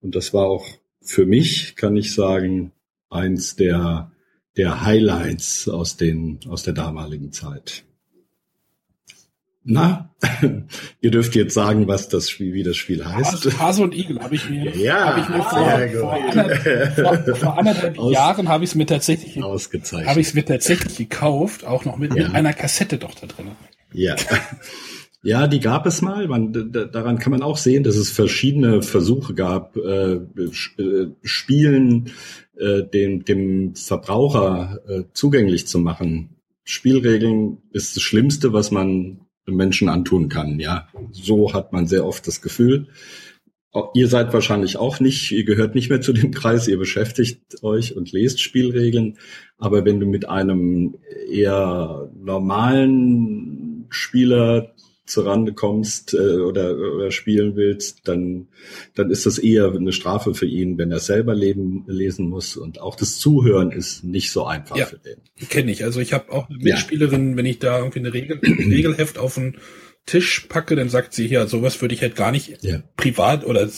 Und 0.00 0.14
das 0.14 0.32
war 0.32 0.46
auch 0.46 0.66
für 1.02 1.26
mich, 1.26 1.76
kann 1.76 1.96
ich 1.96 2.14
sagen, 2.14 2.72
eins 3.10 3.56
der, 3.56 4.12
der 4.56 4.84
Highlights 4.84 5.68
aus 5.68 5.96
den, 5.96 6.40
aus 6.48 6.62
der 6.62 6.74
damaligen 6.74 7.32
Zeit. 7.32 7.84
Na, 9.70 10.08
ihr 11.02 11.10
dürft 11.10 11.34
jetzt 11.34 11.52
sagen, 11.52 11.86
was 11.88 12.08
das 12.08 12.30
Spiel, 12.30 12.54
wie 12.54 12.62
das 12.62 12.78
Spiel 12.78 13.04
heißt. 13.04 13.58
Hase 13.58 13.82
und 13.82 13.94
Igel 13.94 14.18
habe 14.18 14.34
ich 14.34 14.48
mir, 14.48 14.74
ja, 14.76 15.14
hab 15.14 15.18
ich 15.18 15.28
mir 15.28 15.42
vor, 15.42 16.00
vor, 16.00 16.12
anderthalb, 16.14 16.94
vor, 16.94 17.36
vor 17.36 17.58
anderthalb 17.58 17.98
Aus, 17.98 18.12
Jahren 18.14 18.48
habe 18.48 18.64
ich 18.64 18.70
es 18.70 18.76
mir 18.76 18.86
tatsächlich 18.86 19.42
ausgezeichnet. 19.42 20.08
Habe 20.08 20.20
ich 20.20 20.28
es 20.28 20.34
mir 20.34 20.46
tatsächlich 20.46 20.96
gekauft, 20.96 21.66
auch 21.66 21.84
noch 21.84 21.98
mit, 21.98 22.14
ja. 22.14 22.24
mit 22.24 22.34
einer 22.34 22.54
Kassette 22.54 22.96
doch 22.96 23.14
da 23.14 23.26
drin. 23.26 23.50
Ja. 23.92 24.16
Ja, 25.20 25.48
die 25.48 25.58
gab 25.58 25.84
es 25.84 26.00
mal. 26.00 26.28
Man, 26.28 26.52
daran 26.70 27.18
kann 27.18 27.32
man 27.32 27.42
auch 27.42 27.56
sehen, 27.56 27.82
dass 27.82 27.96
es 27.96 28.08
verschiedene 28.08 28.82
Versuche 28.82 29.34
gab, 29.34 29.76
äh, 29.76 30.12
äh, 30.12 31.08
Spielen 31.22 32.12
äh, 32.56 32.84
dem, 32.84 33.24
dem 33.24 33.74
Verbraucher 33.74 34.78
äh, 34.88 35.02
zugänglich 35.14 35.66
zu 35.66 35.80
machen. 35.80 36.36
Spielregeln 36.62 37.58
ist 37.72 37.96
das 37.96 38.04
Schlimmste, 38.04 38.52
was 38.52 38.70
man 38.70 39.18
Menschen 39.52 39.88
antun 39.88 40.28
kann. 40.28 40.60
Ja, 40.60 40.88
so 41.12 41.52
hat 41.52 41.72
man 41.72 41.86
sehr 41.86 42.06
oft 42.06 42.26
das 42.26 42.40
Gefühl. 42.40 42.88
Ihr 43.94 44.08
seid 44.08 44.32
wahrscheinlich 44.32 44.76
auch 44.78 44.98
nicht, 44.98 45.30
ihr 45.30 45.44
gehört 45.44 45.74
nicht 45.74 45.90
mehr 45.90 46.00
zu 46.00 46.12
dem 46.12 46.30
Kreis, 46.32 46.68
ihr 46.68 46.78
beschäftigt 46.78 47.62
euch 47.62 47.96
und 47.96 48.12
lest 48.12 48.40
Spielregeln. 48.40 49.18
Aber 49.58 49.84
wenn 49.84 50.00
du 50.00 50.06
mit 50.06 50.28
einem 50.28 50.96
eher 51.30 52.10
normalen 52.18 53.86
Spieler 53.90 54.74
zurande 55.08 55.52
kommst 55.52 56.14
äh, 56.14 56.16
oder, 56.16 56.76
oder 56.76 57.10
spielen 57.10 57.56
willst, 57.56 58.06
dann, 58.06 58.48
dann 58.94 59.10
ist 59.10 59.26
das 59.26 59.38
eher 59.38 59.72
eine 59.72 59.92
Strafe 59.92 60.34
für 60.34 60.46
ihn, 60.46 60.78
wenn 60.78 60.92
er 60.92 61.00
selber 61.00 61.34
leben, 61.34 61.84
lesen 61.86 62.28
muss. 62.28 62.56
Und 62.56 62.80
auch 62.80 62.94
das 62.94 63.18
Zuhören 63.18 63.72
ist 63.72 64.04
nicht 64.04 64.30
so 64.30 64.44
einfach 64.44 64.76
ja, 64.76 64.86
für 64.86 64.98
den. 64.98 65.16
Kenne 65.48 65.72
ich. 65.72 65.84
Also 65.84 66.00
ich 66.00 66.12
habe 66.12 66.30
auch 66.32 66.48
eine 66.48 66.58
Mitspielerin, 66.58 67.30
ja. 67.30 67.36
wenn 67.36 67.46
ich 67.46 67.58
da 67.58 67.78
irgendwie 67.78 68.00
eine 68.00 68.12
Regel, 68.12 68.38
Regelheft 68.42 69.18
auf 69.18 69.34
den 69.34 69.56
Tisch 70.08 70.46
packe, 70.48 70.74
dann 70.74 70.88
sagt 70.88 71.12
sie 71.12 71.28
hier, 71.28 71.46
sowas 71.48 71.80
würde 71.82 71.94
ich 71.94 72.00
halt 72.00 72.16
gar 72.16 72.32
nicht 72.32 72.62
ja. 72.62 72.82
privat 72.96 73.44
oder 73.44 73.68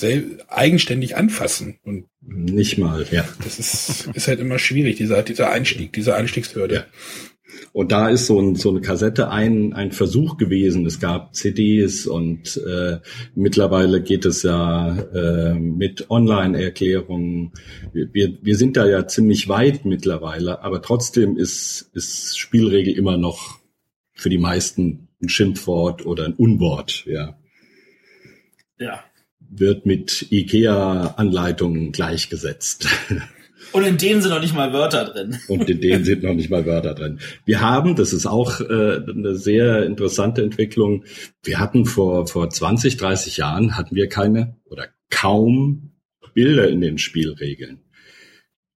eigenständig 0.49 1.17
anfassen. 1.17 1.79
Und 1.83 2.07
nicht 2.21 2.79
mal, 2.79 3.07
ja. 3.11 3.29
Das 3.43 3.59
ist, 3.59 4.09
ist 4.15 4.29
halt 4.29 4.39
immer 4.39 4.59
schwierig, 4.59 4.97
dieser, 4.97 5.23
dieser 5.23 5.51
Einstieg, 5.51 5.93
diese 5.93 6.15
Einstiegshürde. 6.15 6.87
Und 7.73 7.93
da 7.93 8.09
ist 8.09 8.27
so, 8.27 8.41
ein, 8.41 8.57
so 8.57 8.71
eine 8.71 8.81
Kassette 8.81 9.31
ein, 9.31 9.73
ein 9.73 9.93
Versuch 9.93 10.37
gewesen. 10.37 10.87
Es 10.87 10.99
gab 10.99 11.35
CDs 11.37 12.07
und 12.07 12.61
äh, 12.67 12.99
mittlerweile 13.37 14.03
geht 14.03 14.25
es 14.25 14.43
ja 14.43 14.97
äh, 14.99 15.55
mit 15.55 16.11
Online-Erklärungen. 16.11 17.53
Wir, 17.93 18.39
wir 18.43 18.57
sind 18.57 18.77
da 18.77 18.87
ja 18.87 19.07
ziemlich 19.07 19.49
weit 19.49 19.85
mittlerweile, 19.85 20.63
aber 20.63 20.83
trotzdem 20.83 21.37
ist, 21.37 21.91
ist 21.95 22.37
Spielregel 22.39 22.95
immer 22.95 23.17
noch 23.17 23.61
für 24.13 24.31
die 24.31 24.39
meisten 24.39 25.09
ein 25.23 25.29
Schimpfwort 25.29 26.05
oder 26.07 26.25
ein 26.25 26.35
Unwort, 26.35 27.05
ja. 27.07 27.39
Ja. 28.79 29.05
Wird 29.39 29.87
mit 29.87 30.27
IKEA-Anleitungen 30.31 31.93
gleichgesetzt. 31.93 32.89
Und 33.73 33.85
in 33.85 33.99
denen 33.99 34.23
sind 34.23 34.31
noch 34.31 34.41
nicht 34.41 34.55
mal 34.55 34.73
Wörter 34.73 35.05
drin. 35.05 35.39
Und 35.49 35.69
in 35.71 35.81
denen 35.81 36.05
sind 36.05 36.23
noch 36.23 36.35
nicht 36.35 36.51
mal 36.51 36.67
Wörter 36.67 36.95
drin. 36.95 37.21
Wir 37.45 37.61
haben, 37.61 37.97
das 37.97 38.13
ist 38.13 38.27
auch 38.27 38.61
äh, 38.61 38.65
eine 39.07 39.37
sehr 39.37 39.85
interessante 39.85 40.43
Entwicklung, 40.43 41.05
wir 41.43 41.59
hatten 41.59 41.87
vor, 41.87 42.27
vor 42.27 42.51
20, 42.51 42.97
30 42.97 43.37
Jahren, 43.37 43.77
hatten 43.77 43.95
wir 43.95 44.09
keine 44.09 44.57
oder 44.65 44.89
kaum 45.11 45.93
Bilder 46.35 46.69
in 46.69 46.81
den 46.81 46.99
Spielregeln. 46.99 47.81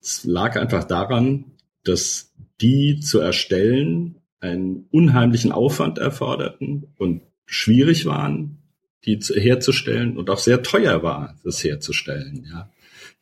Es 0.01 0.25
lag 0.25 0.57
einfach 0.57 0.85
daran, 0.85 1.53
dass 1.85 2.33
die 2.61 3.01
zu 3.01 3.21
erstellen 3.21 4.17
einen 4.41 4.87
unheimlichen 4.91 5.53
Aufwand 5.53 5.99
erforderten 5.99 6.93
und 6.99 7.23
schwierig 7.47 8.07
waren, 8.07 8.59
die 9.05 9.19
herzustellen 9.19 10.17
und 10.17 10.31
auch 10.31 10.39
sehr 10.39 10.63
teuer 10.63 11.03
war, 11.03 11.37
das 11.45 11.63
herzustellen, 11.65 12.47
ja. 12.51 12.71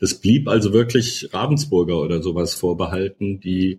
Das 0.03 0.14
blieb 0.14 0.48
also 0.48 0.72
wirklich 0.72 1.28
Ravensburger 1.32 2.00
oder 2.00 2.20
sowas 2.20 2.57
vorbehalten, 2.57 3.38
die 3.38 3.78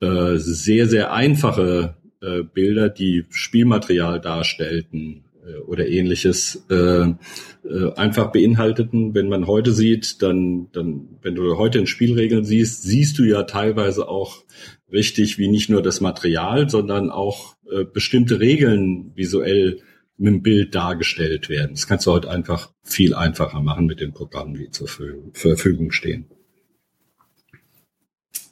äh, 0.00 0.38
sehr, 0.38 0.88
sehr 0.88 1.12
einfache 1.12 1.96
äh, 2.22 2.42
Bilder, 2.42 2.88
die 2.88 3.26
Spielmaterial 3.28 4.18
darstellten 4.18 5.24
äh, 5.46 5.58
oder 5.58 5.86
ähnliches, 5.86 6.64
äh, 6.70 6.74
äh, 6.74 7.92
einfach 7.96 8.32
beinhalteten. 8.32 9.14
Wenn 9.14 9.28
man 9.28 9.46
heute 9.46 9.72
sieht, 9.72 10.22
dann, 10.22 10.68
dann, 10.72 11.18
wenn 11.20 11.34
du 11.34 11.58
heute 11.58 11.80
in 11.80 11.86
Spielregeln 11.86 12.46
siehst, 12.46 12.84
siehst 12.84 13.18
du 13.18 13.24
ja 13.24 13.42
teilweise 13.42 14.08
auch 14.08 14.44
richtig, 14.90 15.36
wie 15.36 15.48
nicht 15.48 15.68
nur 15.68 15.82
das 15.82 16.00
Material, 16.00 16.70
sondern 16.70 17.10
auch 17.10 17.56
äh, 17.70 17.84
bestimmte 17.84 18.40
Regeln 18.40 19.12
visuell 19.16 19.80
mit 20.22 20.34
dem 20.34 20.42
Bild 20.42 20.74
dargestellt 20.74 21.48
werden. 21.48 21.72
Das 21.72 21.88
kannst 21.88 22.06
du 22.06 22.12
heute 22.12 22.30
einfach 22.30 22.70
viel 22.84 23.12
einfacher 23.12 23.60
machen 23.60 23.86
mit 23.86 24.00
den 24.00 24.12
Programmen, 24.12 24.54
die 24.54 24.70
zur 24.70 24.88
Verfügung 24.88 25.90
stehen. 25.92 26.30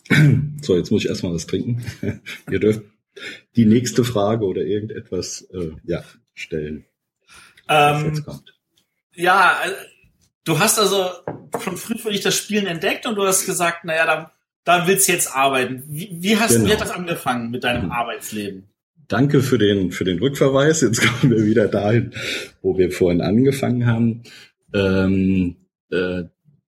So, 0.62 0.76
jetzt 0.76 0.90
muss 0.90 1.04
ich 1.04 1.08
erstmal 1.08 1.32
was 1.32 1.46
trinken. 1.46 1.82
Ihr 2.50 2.60
dürft 2.60 2.82
die 3.56 3.64
nächste 3.64 4.04
Frage 4.04 4.44
oder 4.44 4.60
irgendetwas 4.60 5.42
äh, 5.52 5.70
ja, 5.84 6.04
stellen. 6.34 6.84
Ähm. 7.68 8.22
Ja, 9.14 9.62
äh, 9.64 9.72
du 10.44 10.58
hast 10.58 10.78
also 10.78 11.08
schon 11.62 11.76
früh 11.76 11.96
für 11.96 12.10
dich 12.10 12.20
das 12.20 12.36
Spielen 12.36 12.66
entdeckt 12.66 13.06
und 13.06 13.14
du 13.14 13.24
hast 13.24 13.46
gesagt, 13.46 13.84
naja, 13.84 14.04
da, 14.04 14.32
da 14.64 14.86
willst 14.86 15.08
du 15.08 15.12
jetzt 15.12 15.34
arbeiten. 15.34 15.84
Wie, 15.86 16.10
wie 16.12 16.36
hast 16.36 16.56
genau. 16.56 16.66
wie 16.66 16.72
hat 16.72 16.80
das 16.80 16.90
angefangen 16.90 17.50
mit 17.50 17.64
deinem 17.64 17.86
mhm. 17.86 17.92
Arbeitsleben? 17.92 18.69
Danke 19.10 19.42
für 19.42 19.58
den, 19.58 19.90
für 19.90 20.04
den 20.04 20.20
Rückverweis. 20.20 20.82
Jetzt 20.82 21.02
kommen 21.20 21.32
wir 21.32 21.44
wieder 21.44 21.66
dahin, 21.66 22.12
wo 22.62 22.78
wir 22.78 22.92
vorhin 22.92 23.20
angefangen 23.20 23.86
haben. 23.86 24.22
Ähm, 24.72 25.56
äh, 25.90 26.22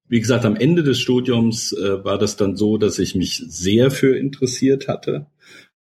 wie 0.09 0.20
gesagt, 0.20 0.45
am 0.45 0.57
Ende 0.57 0.82
des 0.82 0.99
Studiums 0.99 1.72
äh, 1.72 2.05
war 2.05 2.18
das 2.18 2.36
dann 2.36 2.57
so, 2.57 2.78
dass 2.78 2.99
ich 2.99 3.14
mich 3.14 3.45
sehr 3.47 3.93
für 3.93 4.18
interessiert 4.18 4.88
hatte. 4.88 5.26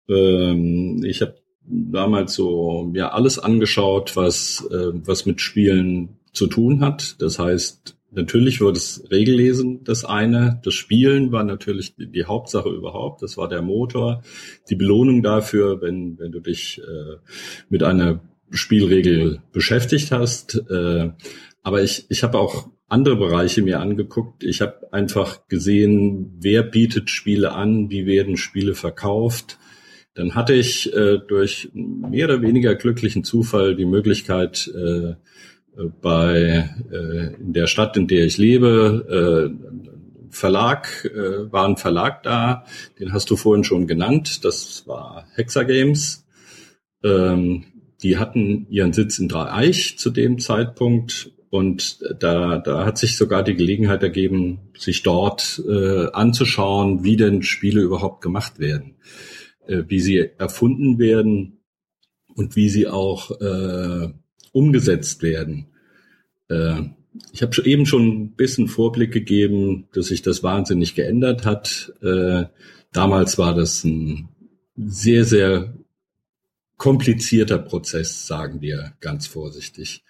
Ähm, 0.06 1.02
ich 1.02 1.22
habe 1.22 1.36
damals 1.64 2.34
so 2.34 2.92
ja, 2.94 3.11
alles 3.11 3.38
angeschaut, 3.38 4.14
was, 4.14 4.62
äh, 4.70 4.92
was 4.92 5.24
mit 5.24 5.40
Spielen 5.40 6.20
zu 6.34 6.46
tun 6.46 6.84
hat. 6.84 7.16
Das 7.22 7.38
heißt, 7.38 7.96
Natürlich 8.12 8.61
war 8.61 8.72
das 8.72 9.04
Regellesen 9.11 9.84
das 9.84 10.04
eine. 10.04 10.61
Das 10.64 10.74
Spielen 10.74 11.30
war 11.30 11.44
natürlich 11.44 11.94
die 11.96 12.24
Hauptsache 12.24 12.68
überhaupt. 12.68 13.22
Das 13.22 13.36
war 13.36 13.48
der 13.48 13.62
Motor. 13.62 14.22
Die 14.68 14.74
Belohnung 14.74 15.22
dafür, 15.22 15.80
wenn, 15.80 16.18
wenn 16.18 16.32
du 16.32 16.40
dich 16.40 16.80
äh, 16.80 17.16
mit 17.68 17.82
einer 17.82 18.20
Spielregel 18.50 19.42
beschäftigt 19.52 20.11
hast. 20.11 20.56
Äh, 20.68 21.11
aber 21.62 21.82
ich, 21.82 22.06
ich 22.08 22.22
habe 22.22 22.38
auch 22.38 22.68
andere 22.88 23.16
Bereiche 23.16 23.62
mir 23.62 23.80
angeguckt. 23.80 24.42
Ich 24.42 24.61
habe 24.61 24.92
einfach 24.92 25.46
gesehen, 25.46 26.36
wer 26.40 26.64
bietet 26.64 27.11
Spiele 27.11 27.52
an, 27.52 27.90
wie 27.90 28.06
werden 28.06 28.36
Spiele 28.36 28.74
verkauft. 28.74 29.58
Dann 30.14 30.34
hatte 30.34 30.54
ich 30.54 30.92
äh, 30.92 31.18
durch 31.28 31.70
mehr 31.72 32.26
oder 32.26 32.42
weniger 32.42 32.74
glücklichen 32.74 33.22
Zufall 33.22 33.76
die 33.76 33.86
Möglichkeit, 33.86 34.68
äh, 34.74 35.14
bei 36.00 36.70
äh, 36.90 37.34
in 37.34 37.52
der 37.52 37.66
Stadt, 37.66 37.96
in 37.96 38.06
der 38.06 38.24
ich 38.24 38.38
lebe, 38.38 39.50
äh, 39.50 40.30
Verlag, 40.30 41.04
äh, 41.04 41.52
war 41.52 41.66
ein 41.66 41.76
Verlag 41.76 42.22
da, 42.22 42.64
den 42.98 43.12
hast 43.12 43.30
du 43.30 43.36
vorhin 43.36 43.64
schon 43.64 43.86
genannt, 43.86 44.44
das 44.44 44.86
war 44.86 45.26
Hexagames. 45.34 46.24
Ähm, 47.02 47.64
die 48.02 48.16
hatten 48.16 48.66
ihren 48.70 48.92
Sitz 48.92 49.18
in 49.18 49.28
Dreieich 49.28 49.98
zu 49.98 50.10
dem 50.10 50.38
Zeitpunkt. 50.38 51.32
Und 51.50 51.98
da, 52.20 52.58
da 52.58 52.86
hat 52.86 52.96
sich 52.96 53.16
sogar 53.16 53.42
die 53.42 53.56
Gelegenheit 53.56 54.02
ergeben, 54.04 54.70
sich 54.78 55.02
dort 55.02 55.60
äh, 55.68 56.06
anzuschauen, 56.12 57.02
wie 57.02 57.16
denn 57.16 57.42
Spiele 57.42 57.80
überhaupt 57.80 58.22
gemacht 58.22 58.60
werden, 58.60 58.94
äh, 59.66 59.82
wie 59.88 60.00
sie 60.00 60.30
erfunden 60.38 61.00
werden 61.00 61.64
und 62.36 62.54
wie 62.54 62.68
sie 62.68 62.86
auch 62.86 63.32
äh, 63.40 64.10
umgesetzt 64.53 65.22
werden. 65.22 65.66
Äh, 66.48 66.82
ich 67.32 67.42
habe 67.42 67.62
eben 67.64 67.86
schon 67.86 68.07
ein 68.07 68.30
bisschen 68.36 68.68
Vorblick 68.68 69.12
gegeben, 69.12 69.88
dass 69.92 70.07
sich 70.07 70.22
das 70.22 70.42
wahnsinnig 70.42 70.94
geändert 70.94 71.44
hat. 71.44 71.92
Äh, 72.03 72.44
damals 72.92 73.38
war 73.38 73.55
das 73.55 73.84
ein 73.84 74.28
sehr, 74.76 75.24
sehr 75.24 75.74
komplizierter 76.76 77.59
Prozess, 77.59 78.26
sagen 78.26 78.61
wir 78.61 78.94
ganz 79.01 79.26
vorsichtig. 79.26 80.05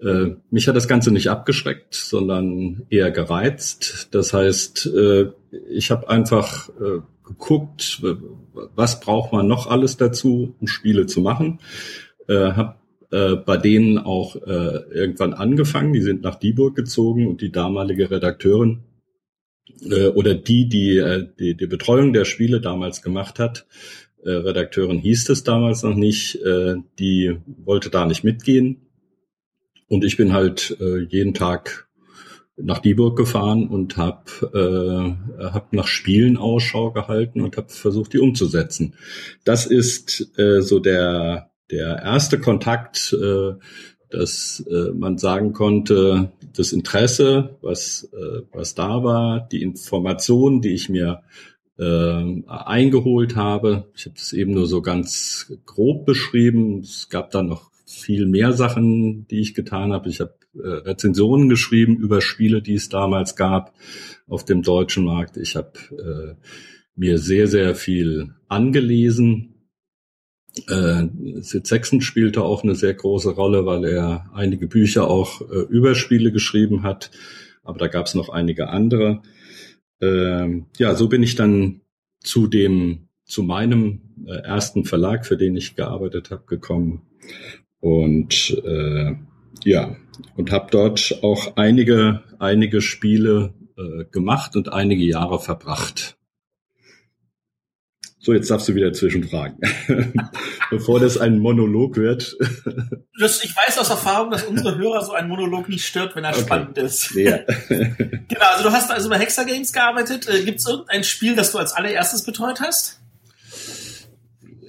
Äh, 0.00 0.36
mich 0.50 0.68
hat 0.68 0.76
das 0.76 0.88
Ganze 0.88 1.10
nicht 1.10 1.28
abgeschreckt, 1.28 1.94
sondern 1.94 2.86
eher 2.88 3.10
gereizt. 3.10 4.08
Das 4.12 4.32
heißt, 4.32 4.86
äh, 4.86 5.32
ich 5.68 5.90
habe 5.90 6.08
einfach 6.08 6.68
äh, 6.80 7.00
geguckt, 7.24 8.00
was 8.74 9.00
braucht 9.00 9.32
man 9.32 9.46
noch 9.46 9.66
alles 9.66 9.96
dazu, 9.96 10.54
um 10.60 10.66
Spiele 10.66 11.06
zu 11.06 11.20
machen. 11.20 11.60
Äh, 12.28 12.52
habe 12.52 12.76
äh, 13.10 13.36
bei 13.36 13.56
denen 13.56 13.98
auch 13.98 14.36
äh, 14.36 14.82
irgendwann 14.92 15.34
angefangen. 15.34 15.92
Die 15.92 16.02
sind 16.02 16.22
nach 16.22 16.36
Dieburg 16.36 16.76
gezogen 16.76 17.26
und 17.26 17.40
die 17.40 17.52
damalige 17.52 18.10
Redakteurin 18.10 18.80
äh, 19.88 20.08
oder 20.08 20.34
die, 20.34 20.68
die, 20.68 20.98
äh, 20.98 21.26
die 21.38 21.56
die 21.56 21.66
Betreuung 21.66 22.12
der 22.12 22.24
Spiele 22.24 22.60
damals 22.60 23.02
gemacht 23.02 23.38
hat, 23.38 23.66
äh, 24.24 24.30
Redakteurin 24.30 24.98
hieß 24.98 25.28
es 25.30 25.44
damals 25.44 25.82
noch 25.82 25.94
nicht, 25.94 26.36
äh, 26.42 26.76
die 26.98 27.38
wollte 27.64 27.90
da 27.90 28.06
nicht 28.06 28.24
mitgehen. 28.24 28.82
Und 29.88 30.04
ich 30.04 30.16
bin 30.16 30.32
halt 30.32 30.76
äh, 30.80 30.98
jeden 30.98 31.34
Tag 31.34 31.88
nach 32.56 32.80
Dieburg 32.80 33.16
gefahren 33.16 33.68
und 33.68 33.96
habe 33.96 35.16
äh, 35.38 35.44
hab 35.44 35.72
nach 35.72 35.86
Spielen 35.86 36.36
Ausschau 36.36 36.90
gehalten 36.90 37.40
und 37.40 37.56
habe 37.56 37.68
versucht, 37.68 38.12
die 38.12 38.18
umzusetzen. 38.18 38.94
Das 39.44 39.64
ist 39.64 40.36
äh, 40.36 40.60
so 40.60 40.80
der 40.80 41.47
der 41.70 42.02
erste 42.02 42.38
Kontakt, 42.38 43.12
äh, 43.12 43.54
dass 44.10 44.64
äh, 44.70 44.92
man 44.92 45.18
sagen 45.18 45.52
konnte, 45.52 46.32
das 46.56 46.72
Interesse, 46.72 47.58
was, 47.60 48.08
äh, 48.12 48.42
was 48.52 48.74
da 48.74 49.04
war, 49.04 49.46
die 49.48 49.62
Informationen, 49.62 50.60
die 50.60 50.74
ich 50.74 50.88
mir 50.88 51.22
eingeholt 51.80 53.36
habe. 53.36 53.86
Ich 53.94 54.06
habe 54.06 54.16
das 54.16 54.32
eben 54.32 54.52
nur 54.52 54.66
so 54.66 54.82
ganz 54.82 55.52
grob 55.64 56.06
beschrieben. 56.06 56.80
Es 56.80 57.08
gab 57.08 57.30
dann 57.30 57.46
noch 57.46 57.70
viel 57.86 58.26
mehr 58.26 58.52
Sachen, 58.52 59.28
die 59.28 59.38
ich 59.38 59.54
getan 59.54 59.92
habe. 59.92 60.08
Ich 60.08 60.18
habe 60.18 60.34
Rezensionen 60.56 61.48
geschrieben 61.48 61.96
über 61.96 62.20
Spiele, 62.20 62.62
die 62.62 62.74
es 62.74 62.88
damals 62.88 63.36
gab 63.36 63.74
auf 64.26 64.44
dem 64.44 64.62
deutschen 64.62 65.04
Markt. 65.04 65.36
Ich 65.36 65.54
habe 65.54 65.70
äh, 65.92 66.34
mir 66.96 67.18
sehr, 67.18 67.46
sehr 67.46 67.76
viel 67.76 68.34
angelesen 68.48 69.54
Äh, 70.68 71.08
Sid 71.40 71.66
Sexton 71.66 72.00
spielte 72.00 72.42
auch 72.42 72.62
eine 72.62 72.74
sehr 72.74 72.94
große 72.94 73.30
Rolle, 73.30 73.66
weil 73.66 73.84
er 73.84 74.30
einige 74.34 74.66
Bücher 74.66 75.08
auch 75.08 75.40
äh, 75.42 75.60
über 75.68 75.94
Spiele 75.94 76.32
geschrieben 76.32 76.82
hat. 76.82 77.10
Aber 77.62 77.78
da 77.78 77.86
gab 77.86 78.06
es 78.06 78.14
noch 78.14 78.28
einige 78.28 78.68
andere. 78.68 79.22
Ähm, 80.00 80.66
ja, 80.78 80.94
so 80.94 81.08
bin 81.08 81.22
ich 81.22 81.34
dann 81.34 81.80
zu 82.20 82.46
dem, 82.46 83.08
zu 83.24 83.42
meinem 83.42 84.00
äh, 84.26 84.42
ersten 84.42 84.84
Verlag, 84.84 85.26
für 85.26 85.36
den 85.36 85.56
ich 85.56 85.76
gearbeitet 85.76 86.30
habe, 86.30 86.44
gekommen. 86.46 87.02
Und 87.80 88.60
äh, 88.64 89.14
ja, 89.64 89.96
und 90.36 90.50
habe 90.50 90.68
dort 90.70 91.18
auch 91.22 91.56
einige, 91.56 92.22
einige 92.38 92.80
Spiele 92.80 93.54
äh, 93.76 94.04
gemacht 94.10 94.56
und 94.56 94.72
einige 94.72 95.04
Jahre 95.04 95.38
verbracht. 95.38 96.17
So, 98.20 98.32
jetzt 98.32 98.50
darfst 98.50 98.68
du 98.68 98.74
wieder 98.74 98.92
zwischenfragen, 98.92 99.58
bevor 100.70 100.98
das 100.98 101.18
ein 101.18 101.38
Monolog 101.38 101.96
wird. 101.96 102.36
das, 103.18 103.44
ich 103.44 103.54
weiß 103.54 103.78
aus 103.78 103.90
Erfahrung, 103.90 104.32
dass 104.32 104.42
unsere 104.42 104.76
Hörer 104.76 105.04
so 105.04 105.12
ein 105.12 105.28
Monolog 105.28 105.68
nicht 105.68 105.86
stört, 105.86 106.16
wenn 106.16 106.24
er 106.24 106.30
okay. 106.30 106.40
spannend 106.40 106.78
ist. 106.78 107.14
Ja. 107.14 107.38
genau, 107.68 108.46
also 108.52 108.64
du 108.64 108.72
hast 108.72 108.90
also 108.90 109.08
bei 109.08 109.18
Hexer 109.18 109.44
Games 109.44 109.72
gearbeitet. 109.72 110.28
Äh, 110.28 110.42
Gibt 110.42 110.58
es 110.58 110.66
irgendein 110.66 111.04
Spiel, 111.04 111.36
das 111.36 111.52
du 111.52 111.58
als 111.58 111.72
allererstes 111.72 112.24
betreut 112.24 112.60
hast? 112.60 113.00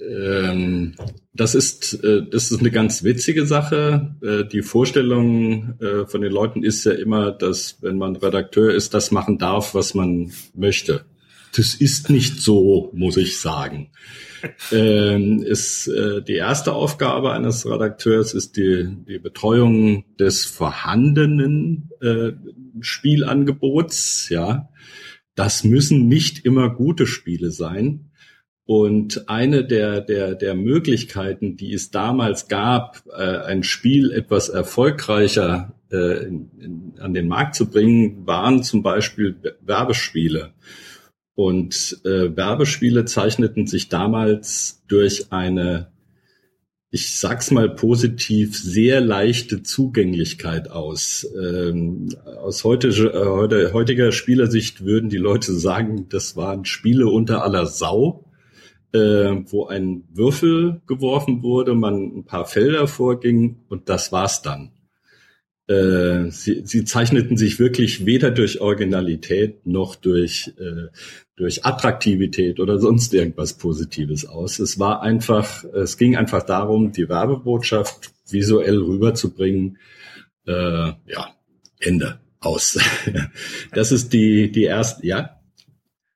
Ähm, 0.00 0.94
das 1.34 1.54
ist, 1.54 2.04
äh, 2.04 2.22
das 2.28 2.52
ist 2.52 2.60
eine 2.60 2.70
ganz 2.70 3.02
witzige 3.02 3.46
Sache. 3.46 4.14
Äh, 4.22 4.44
die 4.44 4.62
Vorstellung 4.62 5.74
äh, 5.80 6.06
von 6.06 6.20
den 6.20 6.32
Leuten 6.32 6.62
ist 6.62 6.84
ja 6.84 6.92
immer, 6.92 7.32
dass 7.32 7.78
wenn 7.80 7.98
man 7.98 8.14
Redakteur 8.14 8.72
ist, 8.72 8.94
das 8.94 9.10
machen 9.10 9.38
darf, 9.38 9.74
was 9.74 9.94
man 9.94 10.32
möchte. 10.54 11.04
Das 11.56 11.74
ist 11.74 12.10
nicht 12.10 12.40
so, 12.40 12.90
muss 12.94 13.16
ich 13.16 13.38
sagen. 13.38 13.90
ähm, 14.72 15.42
ist 15.42 15.88
äh, 15.88 16.22
die 16.22 16.36
erste 16.36 16.72
Aufgabe 16.72 17.32
eines 17.32 17.66
Redakteurs 17.66 18.32
ist 18.32 18.56
die, 18.56 18.88
die 19.06 19.18
Betreuung 19.18 20.04
des 20.18 20.44
vorhandenen 20.44 21.90
äh, 22.00 22.32
Spielangebots. 22.80 24.28
Ja, 24.30 24.70
das 25.34 25.64
müssen 25.64 26.08
nicht 26.08 26.44
immer 26.44 26.70
gute 26.70 27.06
Spiele 27.06 27.50
sein. 27.50 28.10
Und 28.64 29.28
eine 29.28 29.64
der, 29.64 30.00
der, 30.00 30.36
der 30.36 30.54
Möglichkeiten, 30.54 31.56
die 31.56 31.72
es 31.74 31.90
damals 31.90 32.46
gab, 32.46 33.02
äh, 33.08 33.38
ein 33.38 33.64
Spiel 33.64 34.12
etwas 34.12 34.48
erfolgreicher 34.48 35.74
äh, 35.90 36.24
in, 36.24 36.50
in, 36.60 36.92
an 37.00 37.12
den 37.12 37.26
Markt 37.26 37.56
zu 37.56 37.68
bringen, 37.68 38.26
waren 38.26 38.62
zum 38.62 38.84
Beispiel 38.84 39.34
Werbespiele. 39.60 40.52
Und 41.40 42.02
äh, 42.04 42.36
Werbespiele 42.36 43.06
zeichneten 43.06 43.66
sich 43.66 43.88
damals 43.88 44.82
durch 44.88 45.32
eine, 45.32 45.90
ich 46.90 47.18
sag's 47.18 47.50
mal 47.50 47.70
positiv, 47.70 48.58
sehr 48.58 49.00
leichte 49.00 49.62
Zugänglichkeit 49.62 50.70
aus. 50.70 51.26
Ähm, 51.40 52.10
aus 52.42 52.64
heute, 52.64 52.88
äh, 52.88 53.72
heutiger 53.72 54.12
Spielersicht 54.12 54.84
würden 54.84 55.08
die 55.08 55.16
Leute 55.16 55.54
sagen, 55.54 56.10
das 56.10 56.36
waren 56.36 56.66
Spiele 56.66 57.06
unter 57.06 57.42
aller 57.42 57.64
Sau 57.64 58.26
äh, 58.92 58.98
wo 59.46 59.66
ein 59.66 60.04
Würfel 60.12 60.82
geworfen 60.86 61.42
wurde, 61.42 61.74
man 61.74 62.18
ein 62.18 62.24
paar 62.24 62.44
Felder 62.44 62.86
vorging 62.86 63.60
und 63.68 63.88
das 63.88 64.12
war's 64.12 64.42
dann. 64.42 64.72
Äh, 65.70 66.32
sie, 66.32 66.62
sie 66.64 66.84
zeichneten 66.84 67.36
sich 67.36 67.60
wirklich 67.60 68.04
weder 68.04 68.32
durch 68.32 68.60
Originalität 68.60 69.64
noch 69.66 69.94
durch, 69.94 70.52
äh, 70.58 70.88
durch 71.36 71.64
Attraktivität 71.64 72.58
oder 72.58 72.80
sonst 72.80 73.14
irgendwas 73.14 73.52
Positives 73.52 74.26
aus. 74.26 74.58
Es 74.58 74.80
war 74.80 75.00
einfach, 75.02 75.62
es 75.62 75.96
ging 75.96 76.16
einfach 76.16 76.42
darum, 76.42 76.90
die 76.90 77.08
Werbebotschaft 77.08 78.10
visuell 78.28 78.78
rüberzubringen. 78.78 79.78
Äh, 80.44 80.52
ja, 81.06 81.34
Ende 81.78 82.18
aus. 82.40 82.76
das 83.72 83.92
ist 83.92 84.12
die, 84.12 84.50
die 84.50 84.64
erste, 84.64 85.06
ja, 85.06 85.40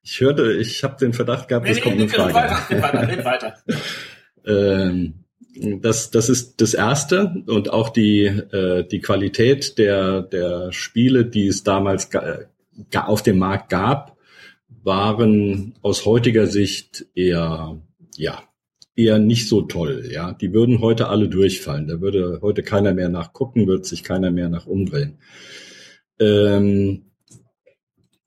ich 0.01 0.19
hörte, 0.19 0.51
ich 0.51 0.83
habe 0.83 0.97
den 0.97 1.13
Verdacht 1.13 1.47
gehabt, 1.47 1.65
es 1.69 1.77
nee, 1.77 1.81
kommt 1.81 1.95
nee, 1.95 2.03
eine 2.03 2.11
Frage. 2.11 2.33
Weiter, 2.33 2.93
weiter, 2.93 3.25
weiter. 3.25 3.57
ähm, 4.45 5.24
das, 5.81 6.11
das 6.11 6.29
ist 6.29 6.61
das 6.61 6.73
Erste 6.73 7.43
und 7.47 7.71
auch 7.71 7.89
die, 7.89 8.25
äh, 8.25 8.87
die 8.87 8.99
Qualität 8.99 9.77
der, 9.77 10.21
der 10.21 10.71
Spiele, 10.71 11.25
die 11.25 11.47
es 11.47 11.63
damals 11.63 12.09
auf 12.93 13.23
dem 13.23 13.37
Markt 13.37 13.69
gab, 13.69 14.17
waren 14.83 15.73
aus 15.81 16.05
heutiger 16.05 16.47
Sicht 16.47 17.05
eher, 17.15 17.81
ja, 18.17 18.43
eher 18.95 19.19
nicht 19.19 19.47
so 19.47 19.61
toll. 19.61 20.09
Ja, 20.11 20.33
die 20.33 20.53
würden 20.53 20.79
heute 20.81 21.07
alle 21.07 21.29
durchfallen. 21.29 21.87
Da 21.87 22.01
würde 22.01 22.39
heute 22.41 22.61
keiner 22.61 22.93
mehr 22.93 23.09
nachgucken, 23.09 23.67
wird 23.67 23.85
sich 23.85 24.03
keiner 24.03 24.31
mehr 24.31 24.49
nach 24.49 24.67
umdrehen. 24.67 25.17
Ähm, 26.19 27.05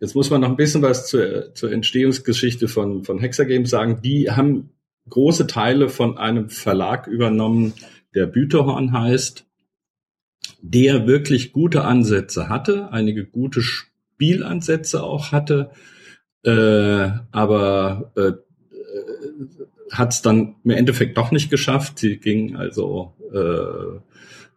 Jetzt 0.01 0.15
muss 0.15 0.31
man 0.31 0.41
noch 0.41 0.49
ein 0.51 0.57
bisschen 0.57 0.83
was 0.83 1.09
zur, 1.09 1.55
zur 1.55 1.73
Entstehungsgeschichte 1.73 2.69
von, 2.69 3.03
von 3.03 3.19
Hexagames 3.19 3.71
sagen. 3.71 4.01
Die 4.01 4.31
haben 4.31 4.71
große 5.09 5.47
Teile 5.47 5.89
von 5.89 6.19
einem 6.19 6.51
Verlag 6.51 7.07
übernommen, 7.07 7.75
der 8.15 8.27
Büterhorn 8.27 8.93
heißt, 8.93 9.47
der 10.61 11.07
wirklich 11.07 11.53
gute 11.53 11.85
Ansätze 11.85 12.49
hatte, 12.49 12.93
einige 12.93 13.27
gute 13.27 13.63
Spielansätze 13.63 15.03
auch 15.03 15.33
hatte, 15.33 15.71
äh, 16.45 17.11
aber 17.31 18.13
äh, 18.17 18.33
hat 19.93 20.13
es 20.13 20.23
dann 20.23 20.57
im 20.65 20.71
Endeffekt 20.71 21.17
doch 21.17 21.31
nicht 21.31 21.51
geschafft. 21.51 21.99
Sie 21.99 22.19
ging 22.19 22.57
also 22.57 23.15
äh, 23.33 24.01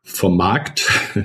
vom 0.04 0.36
Markt 0.38 0.88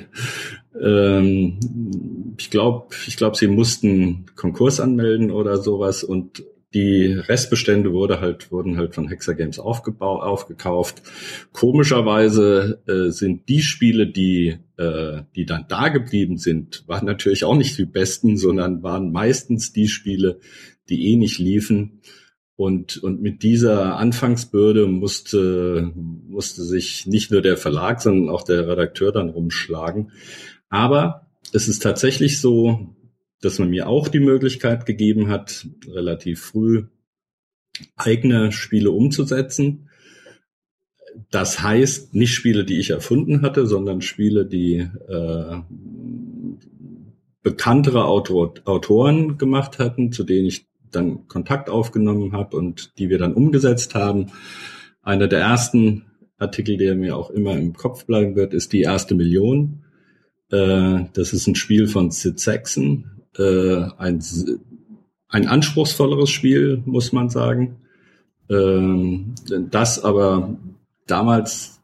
Ähm, 0.81 2.35
ich 2.37 2.49
glaube, 2.49 2.87
ich 3.07 3.17
glaube, 3.17 3.37
sie 3.37 3.47
mussten 3.47 4.25
Konkurs 4.35 4.79
anmelden 4.79 5.31
oder 5.31 5.57
sowas 5.57 6.03
und 6.03 6.43
die 6.73 7.13
Restbestände 7.13 7.93
wurde 7.93 8.19
halt, 8.19 8.51
wurden 8.51 8.77
halt 8.77 8.93
von 8.93 9.07
Hexer 9.07 9.35
Games 9.35 9.57
aufgebaut, 9.57 10.21
aufgekauft. 10.21 11.01
Komischerweise 11.53 12.81
äh, 12.87 13.09
sind 13.09 13.47
die 13.47 13.61
Spiele, 13.61 14.07
die, 14.07 14.57
äh, 14.77 15.21
die 15.35 15.45
dann 15.45 15.65
da 15.69 15.87
geblieben 15.87 16.37
sind, 16.37 16.83
waren 16.87 17.05
natürlich 17.05 17.45
auch 17.45 17.55
nicht 17.55 17.77
die 17.77 17.85
besten, 17.85 18.37
sondern 18.37 18.83
waren 18.83 19.11
meistens 19.11 19.71
die 19.71 19.87
Spiele, 19.87 20.39
die 20.89 21.11
eh 21.11 21.15
nicht 21.15 21.39
liefen. 21.39 22.01
Und, 22.57 22.97
und 22.97 23.21
mit 23.21 23.43
dieser 23.43 23.97
Anfangsbürde 23.97 24.87
musste, 24.87 25.91
musste 25.95 26.63
sich 26.63 27.05
nicht 27.05 27.31
nur 27.31 27.41
der 27.41 27.55
Verlag, 27.55 28.01
sondern 28.01 28.33
auch 28.33 28.41
der 28.41 28.67
Redakteur 28.67 29.11
dann 29.11 29.29
rumschlagen. 29.29 30.11
Aber 30.67 31.27
es 31.53 31.67
ist 31.67 31.83
tatsächlich 31.83 32.41
so, 32.41 32.95
dass 33.41 33.59
man 33.59 33.69
mir 33.69 33.87
auch 33.87 34.07
die 34.07 34.19
Möglichkeit 34.19 34.85
gegeben 34.85 35.29
hat, 35.29 35.67
relativ 35.87 36.41
früh 36.41 36.85
eigene 37.95 38.51
Spiele 38.51 38.91
umzusetzen. 38.91 39.89
Das 41.31 41.61
heißt, 41.61 42.13
nicht 42.13 42.33
Spiele, 42.33 42.63
die 42.63 42.79
ich 42.79 42.91
erfunden 42.91 43.41
hatte, 43.41 43.65
sondern 43.65 44.01
Spiele, 44.01 44.45
die 44.45 44.87
äh, 45.07 45.61
bekanntere 47.41 48.05
Autor 48.05 48.53
Autoren 48.65 49.37
gemacht 49.37 49.79
hatten, 49.79 50.11
zu 50.11 50.23
denen 50.23 50.47
ich 50.47 50.67
dann 50.91 51.27
Kontakt 51.27 51.69
aufgenommen 51.69 52.33
habe 52.33 52.57
und 52.57 52.97
die 52.97 53.09
wir 53.09 53.17
dann 53.17 53.33
umgesetzt 53.33 53.95
haben. 53.95 54.27
Einer 55.01 55.27
der 55.27 55.39
ersten 55.39 56.05
Artikel, 56.37 56.77
der 56.77 56.95
mir 56.95 57.15
auch 57.17 57.29
immer 57.29 57.57
im 57.57 57.73
Kopf 57.73 58.05
bleiben 58.05 58.35
wird, 58.35 58.53
ist 58.53 58.73
die 58.73 58.81
erste 58.81 59.15
Million. 59.15 59.83
Äh, 60.51 61.05
das 61.13 61.33
ist 61.33 61.47
ein 61.47 61.55
Spiel 61.55 61.87
von 61.87 62.11
Sid 62.11 62.39
Saxon, 62.39 63.16
äh, 63.37 63.85
ein, 63.97 64.23
ein 65.29 65.47
anspruchsvolleres 65.47 66.29
Spiel, 66.29 66.81
muss 66.85 67.11
man 67.11 67.29
sagen. 67.29 67.77
Ähm, 68.49 69.35
das 69.69 70.03
aber 70.03 70.57
damals 71.05 71.81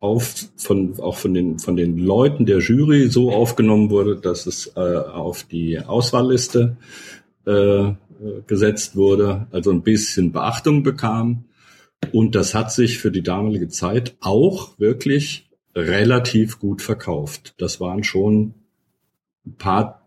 auf, 0.00 0.48
von, 0.56 0.98
auch 0.98 1.16
von 1.16 1.32
den, 1.32 1.58
von 1.58 1.76
den 1.76 1.96
Leuten 1.96 2.44
der 2.44 2.58
Jury 2.58 3.08
so 3.08 3.32
aufgenommen 3.32 3.90
wurde, 3.90 4.16
dass 4.16 4.46
es 4.46 4.72
äh, 4.76 4.80
auf 4.80 5.44
die 5.44 5.78
Auswahlliste 5.78 6.76
äh, 7.46 7.92
gesetzt 8.46 8.96
wurde, 8.96 9.46
also 9.50 9.70
ein 9.70 9.82
bisschen 9.82 10.32
Beachtung 10.32 10.82
bekam. 10.82 11.44
Und 12.12 12.34
das 12.34 12.54
hat 12.54 12.72
sich 12.72 12.98
für 12.98 13.10
die 13.10 13.22
damalige 13.22 13.68
Zeit 13.68 14.16
auch 14.20 14.78
wirklich 14.78 15.48
relativ 15.74 16.58
gut 16.58 16.82
verkauft. 16.82 17.54
Das 17.58 17.80
waren 17.80 18.04
schon 18.04 18.54
ein 19.46 19.54
paar 19.56 20.01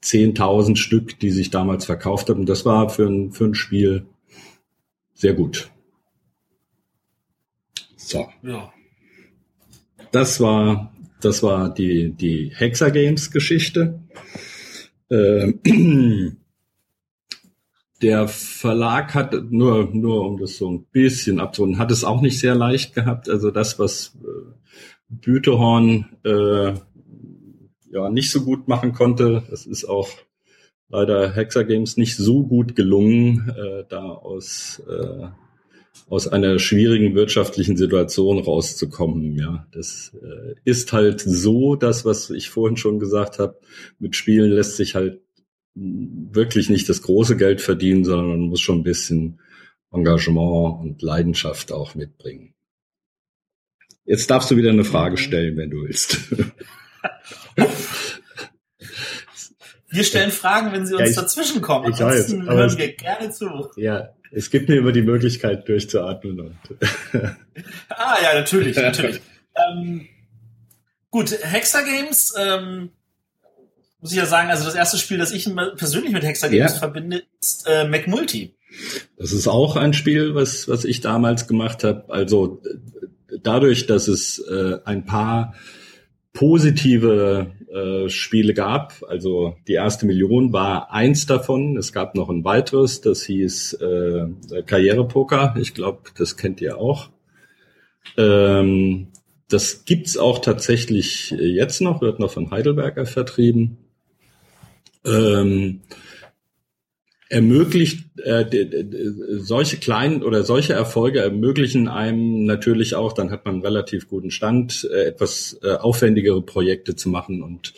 zehntausend 0.00 0.78
Stück, 0.78 1.18
die 1.18 1.30
sich 1.30 1.50
damals 1.50 1.84
verkauft 1.84 2.28
haben. 2.30 2.46
Das 2.46 2.64
war 2.64 2.88
für 2.88 3.06
ein, 3.06 3.32
für 3.32 3.46
ein 3.46 3.54
Spiel 3.54 4.06
sehr 5.14 5.34
gut. 5.34 5.70
So. 7.96 8.28
Ja. 8.42 8.72
Das 10.12 10.40
war, 10.40 10.94
das 11.20 11.42
war 11.42 11.72
die, 11.72 12.12
die 12.12 12.52
Hexagames 12.54 13.30
Geschichte. 13.30 14.00
Ähm, 15.10 15.60
der 18.02 18.28
Verlag 18.28 19.14
hat 19.14 19.34
nur, 19.50 19.90
nur 19.92 20.24
um 20.24 20.38
das 20.38 20.56
so 20.56 20.70
ein 20.70 20.84
bisschen 20.92 21.40
abzurunden, 21.40 21.78
hat 21.78 21.90
es 21.90 22.04
auch 22.04 22.20
nicht 22.20 22.38
sehr 22.38 22.54
leicht 22.54 22.94
gehabt. 22.94 23.28
Also 23.28 23.50
das, 23.50 23.78
was 23.78 24.16
äh, 24.22 24.52
Bütehorn 25.08 26.16
äh, 26.24 26.74
ja 27.92 28.08
nicht 28.10 28.30
so 28.30 28.44
gut 28.44 28.68
machen 28.68 28.92
konnte, 28.92 29.44
das 29.50 29.66
ist 29.66 29.84
auch 29.84 30.08
leider 30.88 31.32
Hexer 31.34 31.64
Games 31.64 31.96
nicht 31.96 32.16
so 32.16 32.46
gut 32.46 32.76
gelungen, 32.76 33.52
äh, 33.56 33.84
da 33.88 34.02
aus 34.02 34.82
äh, 34.88 35.28
aus 36.08 36.28
einer 36.28 36.58
schwierigen 36.58 37.14
wirtschaftlichen 37.14 37.76
Situation 37.76 38.38
rauszukommen. 38.38 39.34
Ja, 39.34 39.66
das 39.72 40.12
äh, 40.22 40.54
ist 40.64 40.92
halt 40.92 41.20
so, 41.20 41.76
das 41.76 42.04
was 42.04 42.30
ich 42.30 42.50
vorhin 42.50 42.76
schon 42.76 42.98
gesagt 42.98 43.38
habe. 43.38 43.58
Mit 43.98 44.16
Spielen 44.16 44.50
lässt 44.50 44.76
sich 44.76 44.94
halt 44.94 45.20
wirklich 45.74 46.70
nicht 46.70 46.88
das 46.88 47.02
große 47.02 47.36
Geld 47.36 47.60
verdienen, 47.60 48.04
sondern 48.04 48.28
man 48.28 48.40
muss 48.40 48.60
schon 48.60 48.80
ein 48.80 48.84
bisschen 48.84 49.40
Engagement 49.92 50.80
und 50.80 51.02
Leidenschaft 51.02 51.72
auch 51.72 51.94
mitbringen. 51.94 52.54
Jetzt 54.04 54.30
darfst 54.30 54.50
du 54.50 54.56
wieder 54.56 54.70
eine 54.70 54.84
Frage 54.84 55.12
mhm. 55.12 55.18
stellen, 55.18 55.56
wenn 55.56 55.70
du 55.70 55.82
willst. 55.82 56.18
Wir 59.90 60.04
stellen 60.04 60.30
Fragen, 60.30 60.72
wenn 60.72 60.86
sie 60.86 60.94
uns 60.94 61.02
ja, 61.02 61.08
ich, 61.08 61.16
dazwischen 61.16 61.62
kommen. 61.62 61.92
Ich 61.92 61.98
weiß, 61.98 62.34
aber 62.34 62.54
hören 62.54 62.78
wir 62.78 62.92
gerne 62.92 63.30
zu. 63.30 63.70
Ja, 63.76 64.10
es 64.30 64.50
gibt 64.50 64.68
mir 64.68 64.76
immer 64.76 64.92
die 64.92 65.02
Möglichkeit, 65.02 65.68
durchzuatmen. 65.68 66.40
Und 66.40 66.58
ah 67.88 68.16
ja, 68.22 68.34
natürlich, 68.34 68.76
natürlich. 68.80 69.20
ähm, 69.56 70.06
gut, 71.10 71.32
Hexer 71.42 71.84
Games 71.84 72.34
ähm, 72.38 72.90
muss 74.00 74.12
ich 74.12 74.18
ja 74.18 74.26
sagen, 74.26 74.50
also 74.50 74.64
das 74.64 74.74
erste 74.74 74.98
Spiel, 74.98 75.18
das 75.18 75.32
ich 75.32 75.50
persönlich 75.76 76.12
mit 76.12 76.22
Hexer 76.22 76.50
Games 76.50 76.72
ja. 76.72 76.78
verbinde, 76.78 77.22
ist 77.40 77.66
äh, 77.66 77.88
MacMulti. 77.88 78.54
Das 79.16 79.32
ist 79.32 79.48
auch 79.48 79.76
ein 79.76 79.94
Spiel, 79.94 80.34
was, 80.34 80.68
was 80.68 80.84
ich 80.84 81.00
damals 81.00 81.48
gemacht 81.48 81.82
habe. 81.82 82.04
Also 82.08 82.62
dadurch, 83.42 83.86
dass 83.86 84.06
es 84.06 84.38
äh, 84.38 84.78
ein 84.84 85.04
paar 85.04 85.54
positive 86.32 87.52
äh, 87.72 88.08
Spiele 88.08 88.54
gab, 88.54 89.02
also 89.08 89.56
die 89.66 89.72
erste 89.74 90.06
Million 90.06 90.52
war 90.52 90.92
eins 90.92 91.26
davon. 91.26 91.76
Es 91.76 91.92
gab 91.92 92.14
noch 92.14 92.28
ein 92.28 92.44
weiteres, 92.44 93.00
das 93.00 93.24
hieß 93.24 93.74
äh, 93.74 94.62
Karrierepoker. 94.64 95.56
Ich 95.58 95.74
glaube, 95.74 96.10
das 96.16 96.36
kennt 96.36 96.60
ihr 96.60 96.78
auch. 96.78 97.10
Ähm, 98.16 99.08
das 99.48 99.84
gibt's 99.84 100.16
auch 100.16 100.40
tatsächlich 100.40 101.30
jetzt 101.30 101.80
noch, 101.80 102.02
wird 102.02 102.20
noch 102.20 102.30
von 102.30 102.50
Heidelberger 102.50 103.06
vertrieben 103.06 103.78
ähm, 105.04 105.80
ermöglicht 107.28 108.18
äh, 108.20 108.46
solche 109.32 109.76
kleinen 109.76 110.22
oder 110.22 110.44
solche 110.44 110.72
Erfolge 110.72 111.20
ermöglichen 111.20 111.88
einem 111.88 112.44
natürlich 112.44 112.94
auch, 112.94 113.12
dann 113.12 113.30
hat 113.30 113.44
man 113.44 113.56
einen 113.56 113.64
relativ 113.64 114.08
guten 114.08 114.30
Stand, 114.30 114.88
äh, 114.90 115.04
etwas 115.04 115.58
äh, 115.62 115.74
aufwendigere 115.74 116.42
Projekte 116.42 116.96
zu 116.96 117.10
machen 117.10 117.42
und 117.42 117.74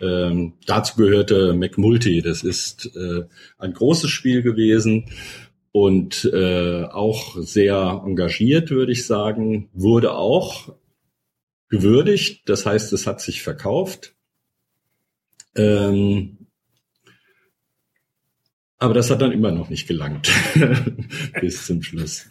ähm, 0.00 0.54
dazu 0.66 0.96
gehörte 0.96 1.52
McMulti. 1.52 2.22
Das 2.22 2.42
ist 2.42 2.90
äh, 2.96 3.24
ein 3.58 3.72
großes 3.72 4.10
Spiel 4.10 4.42
gewesen 4.42 5.06
und 5.72 6.24
äh, 6.32 6.84
auch 6.84 7.36
sehr 7.38 8.02
engagiert, 8.04 8.70
würde 8.70 8.92
ich 8.92 9.06
sagen, 9.06 9.68
wurde 9.72 10.14
auch 10.14 10.74
gewürdigt. 11.68 12.48
Das 12.48 12.66
heißt, 12.66 12.92
es 12.92 13.06
hat 13.06 13.20
sich 13.20 13.42
verkauft. 13.42 14.14
Ähm, 15.54 16.39
aber 18.80 18.94
das 18.94 19.10
hat 19.10 19.20
dann 19.22 19.30
immer 19.30 19.52
noch 19.52 19.68
nicht 19.70 19.86
gelangt 19.86 20.30
bis 21.40 21.66
zum 21.66 21.82
Schluss. 21.82 22.26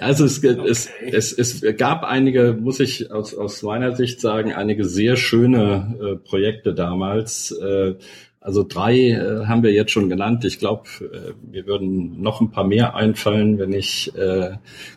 Also 0.00 0.24
es, 0.24 0.38
okay. 0.38 0.56
es, 0.64 0.88
es, 1.00 1.32
es 1.32 1.76
gab 1.76 2.04
einige, 2.04 2.56
muss 2.58 2.78
ich 2.78 3.10
aus, 3.10 3.34
aus 3.34 3.62
meiner 3.62 3.96
Sicht 3.96 4.20
sagen, 4.20 4.52
einige 4.52 4.84
sehr 4.84 5.16
schöne 5.16 5.96
äh, 6.00 6.16
Projekte 6.16 6.72
damals. 6.72 7.50
Äh, 7.50 7.96
also 8.40 8.64
drei 8.66 9.10
äh, 9.10 9.46
haben 9.46 9.64
wir 9.64 9.72
jetzt 9.72 9.90
schon 9.90 10.08
genannt. 10.08 10.44
Ich 10.44 10.60
glaube, 10.60 10.84
äh, 11.00 11.32
mir 11.50 11.66
würden 11.66 12.22
noch 12.22 12.40
ein 12.40 12.52
paar 12.52 12.64
mehr 12.64 12.94
einfallen, 12.94 13.58
wenn 13.58 13.72
ich, 13.72 14.14
äh, 14.16 14.52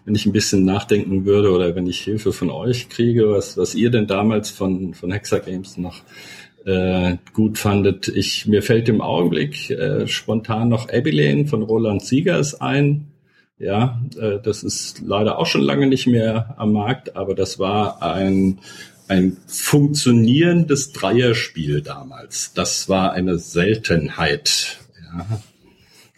wenn 0.05 0.15
ich 0.15 0.27
ein 0.27 0.31
bisschen 0.31 0.65
nachdenken 0.65 1.25
würde 1.25 1.51
oder 1.51 1.75
wenn 1.75 1.87
ich 1.87 1.99
Hilfe 1.99 2.31
von 2.31 2.51
euch 2.51 2.89
kriege, 2.89 3.31
was, 3.31 3.57
was 3.57 3.73
ihr 3.73 3.89
denn 3.89 4.05
damals 4.05 4.51
von, 4.51 4.93
von 4.93 5.11
Hexa 5.11 5.39
Games 5.39 5.77
noch 5.77 6.03
äh, 6.65 7.17
gut 7.33 7.57
fandet. 7.57 8.07
Ich, 8.07 8.45
mir 8.45 8.61
fällt 8.61 8.89
im 8.89 9.01
Augenblick 9.01 9.69
äh, 9.69 10.07
spontan 10.07 10.69
noch 10.69 10.89
Abilene 10.89 11.47
von 11.47 11.63
Roland 11.63 12.03
Siegers 12.03 12.59
ein. 12.59 13.07
Ja, 13.57 14.01
äh, 14.19 14.39
das 14.41 14.63
ist 14.63 15.01
leider 15.05 15.37
auch 15.37 15.45
schon 15.45 15.61
lange 15.61 15.87
nicht 15.87 16.07
mehr 16.07 16.55
am 16.57 16.73
Markt, 16.73 17.15
aber 17.15 17.35
das 17.35 17.59
war 17.59 18.01
ein, 18.01 18.59
ein 19.07 19.37
funktionierendes 19.47 20.93
Dreierspiel 20.93 21.81
damals. 21.81 22.53
Das 22.53 22.89
war 22.89 23.13
eine 23.13 23.37
Seltenheit. 23.37 24.79
Ja, 25.03 25.41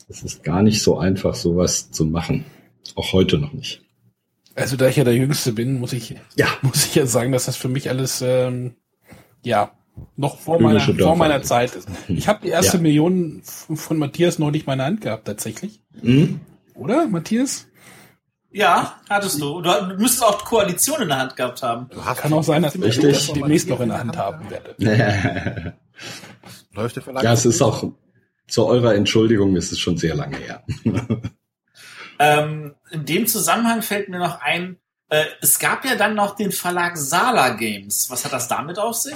es 0.08 0.24
ist 0.24 0.44
gar 0.44 0.62
nicht 0.62 0.82
so 0.82 0.98
einfach, 0.98 1.36
sowas 1.36 1.92
zu 1.92 2.06
machen. 2.06 2.46
Auch 2.96 3.14
heute 3.14 3.38
noch 3.38 3.54
nicht. 3.54 3.82
Also 4.56 4.78
da 4.78 4.88
ich 4.88 4.98
ja 4.98 5.04
der 5.04 5.16
Jüngste 5.16 5.52
bin, 5.54 5.80
muss 5.80 5.94
ich 5.94 6.16
ja 6.36 6.48
muss 6.62 6.86
ich 6.86 6.96
ja 6.96 7.06
sagen, 7.06 7.32
dass 7.32 7.46
das 7.46 7.58
für 7.58 7.70
mich 7.70 7.90
alles 7.90 8.22
ähm, 8.22 8.76
ja 9.44 9.72
noch 10.16 10.40
vor 10.40 10.60
meiner, 10.62 10.80
vor 10.80 11.16
meiner 11.16 11.42
Zeit 11.42 11.76
ist. 11.76 11.88
Ich 12.08 12.28
habe 12.28 12.40
die 12.44 12.50
erste 12.50 12.78
ja. 12.78 12.84
Million 12.84 13.42
von 13.44 13.98
Matthias 13.98 14.40
noch 14.40 14.52
nicht 14.52 14.64
in 14.64 14.68
meiner 14.68 14.86
Hand 14.86 15.02
gehabt, 15.02 15.26
tatsächlich. 15.26 15.82
Mhm. 16.02 16.42
Oder, 16.76 17.08
Matthias? 17.08 17.68
Ja, 18.52 19.00
hattest 19.10 19.42
du. 19.42 19.62
Du 19.62 19.96
müsstest 19.98 20.24
auch 20.24 20.44
Koalition 20.46 21.02
in 21.02 21.08
der 21.08 21.20
Hand 21.20 21.36
gehabt 21.36 21.64
haben. 21.64 21.90
Kann 21.90 22.34
auch 22.34 22.44
sein, 22.44 22.62
dass 22.62 22.76
ich 22.76 23.00
das 23.00 23.34
demnächst 23.34 23.68
noch 23.68 23.80
in 23.80 23.90
der 23.90 24.00
Hand 24.00 24.16
haben 24.16 24.50
werde. 24.50 24.76
Läuft 26.74 26.96
der 26.96 27.04
Verlag? 27.04 27.24
Ja, 27.24 27.34
es 27.34 27.46
ist 27.46 27.62
auch, 27.62 27.92
zu 28.48 28.66
eurer 28.66 28.94
Entschuldigung, 28.94 29.56
ist 29.56 29.72
es 29.72 29.80
schon 29.80 29.98
sehr 29.98 30.16
lange 30.16 30.38
her. 30.38 30.64
ähm, 32.20 32.76
in 32.92 33.06
dem 33.06 33.26
Zusammenhang 33.26 33.82
fällt 33.82 34.10
mir 34.10 34.20
noch 34.20 34.40
ein, 34.42 34.78
äh, 35.10 35.26
es 35.42 35.58
gab 35.58 35.84
ja 35.86 35.96
dann 35.96 36.14
noch 36.14 36.36
den 36.36 36.52
Verlag 36.52 36.98
Sala 36.98 37.50
Games. 37.50 38.10
Was 38.12 38.24
hat 38.26 38.34
das 38.34 38.48
damit 38.48 38.78
auf 38.78 38.96
sich? 38.96 39.16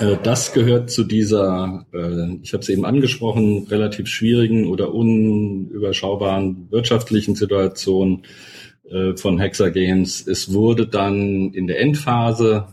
Äh, 0.00 0.16
das 0.22 0.52
gehört 0.52 0.90
zu 0.90 1.04
dieser, 1.04 1.86
äh, 1.92 2.36
ich 2.42 2.52
habe 2.52 2.62
es 2.62 2.68
eben 2.68 2.84
angesprochen, 2.84 3.66
relativ 3.68 4.08
schwierigen 4.08 4.66
oder 4.66 4.92
unüberschaubaren 4.92 6.68
wirtschaftlichen 6.70 7.34
Situation 7.34 8.22
äh, 8.90 9.16
von 9.16 9.38
Hexer 9.38 9.70
Games. 9.70 10.26
Es 10.26 10.52
wurde 10.52 10.86
dann 10.86 11.52
in 11.52 11.66
der 11.66 11.80
Endphase, 11.80 12.68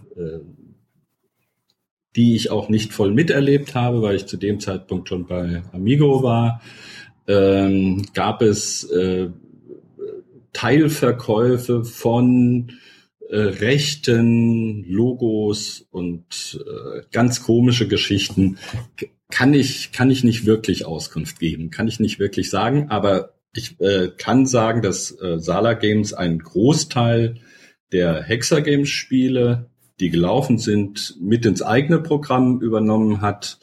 die 2.15 2.35
ich 2.35 2.51
auch 2.51 2.67
nicht 2.67 2.91
voll 2.91 3.11
miterlebt 3.11 3.73
habe, 3.73 4.01
weil 4.01 4.17
ich 4.17 4.25
zu 4.25 4.37
dem 4.37 4.59
Zeitpunkt 4.59 5.07
schon 5.07 5.25
bei 5.25 5.63
Amigo 5.71 6.21
war, 6.21 6.61
ähm, 7.27 8.05
gab 8.13 8.41
es 8.41 8.87
Teilverkäufe 10.51 11.85
von 11.85 12.73
äh, 13.31 13.37
rechten 13.37 14.83
Logos 14.83 15.87
und 15.89 16.59
äh, 16.65 17.01
ganz 17.13 17.41
komische 17.41 17.87
Geschichten 17.87 18.57
kann 19.31 19.53
ich 19.53 19.93
kann 19.93 20.11
ich 20.11 20.25
nicht 20.25 20.45
wirklich 20.45 20.85
Auskunft 20.85 21.39
geben, 21.39 21.69
kann 21.69 21.87
ich 21.87 22.01
nicht 22.01 22.19
wirklich 22.19 22.49
sagen, 22.49 22.89
aber 22.89 23.35
ich 23.53 23.79
äh, 23.79 24.09
kann 24.17 24.45
sagen, 24.45 24.81
dass 24.81 25.11
äh, 25.21 25.39
Sala 25.39 25.73
Games 25.73 26.13
einen 26.13 26.39
Großteil 26.39 27.37
der 27.93 28.21
Hexer 28.21 28.61
Games 28.61 28.89
Spiele, 28.89 29.69
die 30.01 30.09
gelaufen 30.09 30.57
sind, 30.57 31.15
mit 31.21 31.45
ins 31.45 31.61
eigene 31.61 31.99
Programm 31.99 32.59
übernommen 32.59 33.21
hat, 33.21 33.59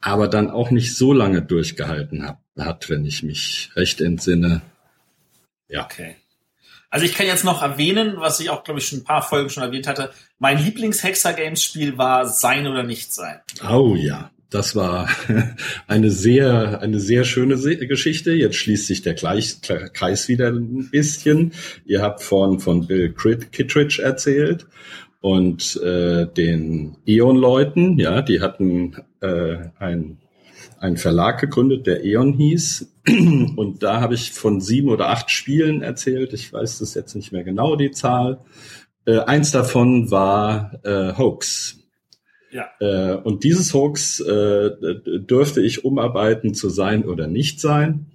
aber 0.00 0.28
dann 0.28 0.50
auch 0.50 0.70
nicht 0.70 0.96
so 0.96 1.12
lange 1.12 1.42
durchgehalten 1.42 2.26
hat, 2.26 2.38
hat 2.58 2.88
wenn 2.88 3.04
ich 3.04 3.22
mich 3.22 3.70
recht 3.76 4.00
entsinne. 4.00 4.62
Ja. 5.68 5.84
Okay. 5.84 6.16
Also 6.94 7.06
ich 7.06 7.14
kann 7.14 7.26
jetzt 7.26 7.44
noch 7.44 7.60
erwähnen, 7.60 8.18
was 8.18 8.38
ich 8.38 8.50
auch, 8.50 8.62
glaube 8.62 8.78
ich, 8.78 8.86
schon 8.86 9.00
ein 9.00 9.04
paar 9.04 9.20
Folgen 9.20 9.50
schon 9.50 9.64
erwähnt 9.64 9.88
hatte. 9.88 10.10
Mein 10.38 10.64
Lieblings-Hexer-Games-Spiel 10.64 11.98
war 11.98 12.28
Sein 12.28 12.68
oder 12.68 12.84
Nicht 12.84 13.12
Sein. 13.12 13.40
Oh 13.68 13.96
ja, 13.96 14.30
das 14.48 14.76
war 14.76 15.08
eine 15.88 16.12
sehr, 16.12 16.80
eine 16.82 17.00
sehr 17.00 17.24
schöne 17.24 17.56
Geschichte. 17.56 18.30
Jetzt 18.30 18.54
schließt 18.54 18.86
sich 18.86 19.02
der 19.02 19.16
Kreis 19.16 20.28
wieder 20.28 20.52
ein 20.52 20.88
bisschen. 20.88 21.52
Ihr 21.84 22.00
habt 22.00 22.22
von, 22.22 22.60
von 22.60 22.86
Bill 22.86 23.12
Kittredge 23.12 24.00
erzählt 24.00 24.68
und 25.20 25.74
äh, 25.82 26.28
den 26.28 26.96
Eon-Leuten, 27.06 27.98
ja, 27.98 28.22
die 28.22 28.40
hatten 28.40 28.98
äh, 29.20 29.56
ein 29.80 30.18
einen 30.78 30.96
Verlag 30.96 31.40
gegründet, 31.40 31.86
der 31.86 32.04
Eon 32.04 32.32
hieß. 32.32 32.92
Und 33.56 33.82
da 33.82 34.00
habe 34.00 34.14
ich 34.14 34.32
von 34.32 34.60
sieben 34.60 34.88
oder 34.88 35.10
acht 35.10 35.30
Spielen 35.30 35.82
erzählt. 35.82 36.32
Ich 36.32 36.52
weiß 36.52 36.78
das 36.78 36.94
jetzt 36.94 37.14
nicht 37.14 37.32
mehr 37.32 37.44
genau, 37.44 37.76
die 37.76 37.90
Zahl. 37.90 38.40
Äh, 39.06 39.18
eins 39.20 39.50
davon 39.50 40.10
war 40.10 40.80
äh, 40.84 41.16
Hoax. 41.16 41.78
Ja. 42.50 42.68
Äh, 42.80 43.16
und 43.16 43.42
dieses 43.42 43.74
Hoax 43.74 44.20
äh, 44.20 44.70
dürfte 45.18 45.60
ich 45.60 45.84
umarbeiten 45.84 46.54
zu 46.54 46.68
sein 46.68 47.04
oder 47.04 47.26
nicht 47.26 47.60
sein. 47.60 48.06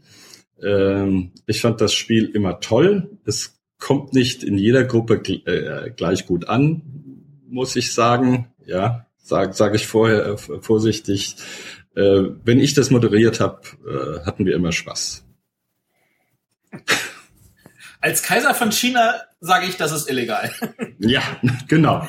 Ähm, 0.62 1.32
ich 1.46 1.62
fand 1.62 1.82
das 1.82 1.94
Spiel 1.94 2.26
immer 2.26 2.60
toll. 2.60 3.18
Es 3.26 3.60
kommt 3.80 4.14
nicht 4.14 4.44
in 4.44 4.58
jeder 4.58 4.84
Gruppe 4.84 5.16
äh, 5.16 5.92
gleich 5.92 6.26
gut 6.26 6.48
an, 6.48 6.82
muss 7.48 7.76
ich 7.76 7.94
sagen. 7.94 8.48
Ja, 8.66 9.08
sage 9.18 9.54
sag 9.54 9.76
ich 9.76 9.88
vorher 9.88 10.26
äh, 10.26 10.38
vorsichtig. 10.38 11.36
Äh, 11.96 12.24
wenn 12.44 12.60
ich 12.60 12.74
das 12.74 12.92
moderiert 12.92 13.40
habe, 13.40 13.62
äh, 13.88 14.26
hatten 14.26 14.46
wir 14.46 14.56
immer 14.56 14.72
Spaß. 14.72 15.26
Als 18.02 18.24
Kaiser 18.24 18.54
von 18.54 18.72
China 18.72 19.16
sage 19.42 19.66
ich, 19.66 19.78
das 19.78 19.92
ist 19.92 20.10
illegal. 20.10 20.52
Ja, 21.02 21.22
genau. 21.70 22.06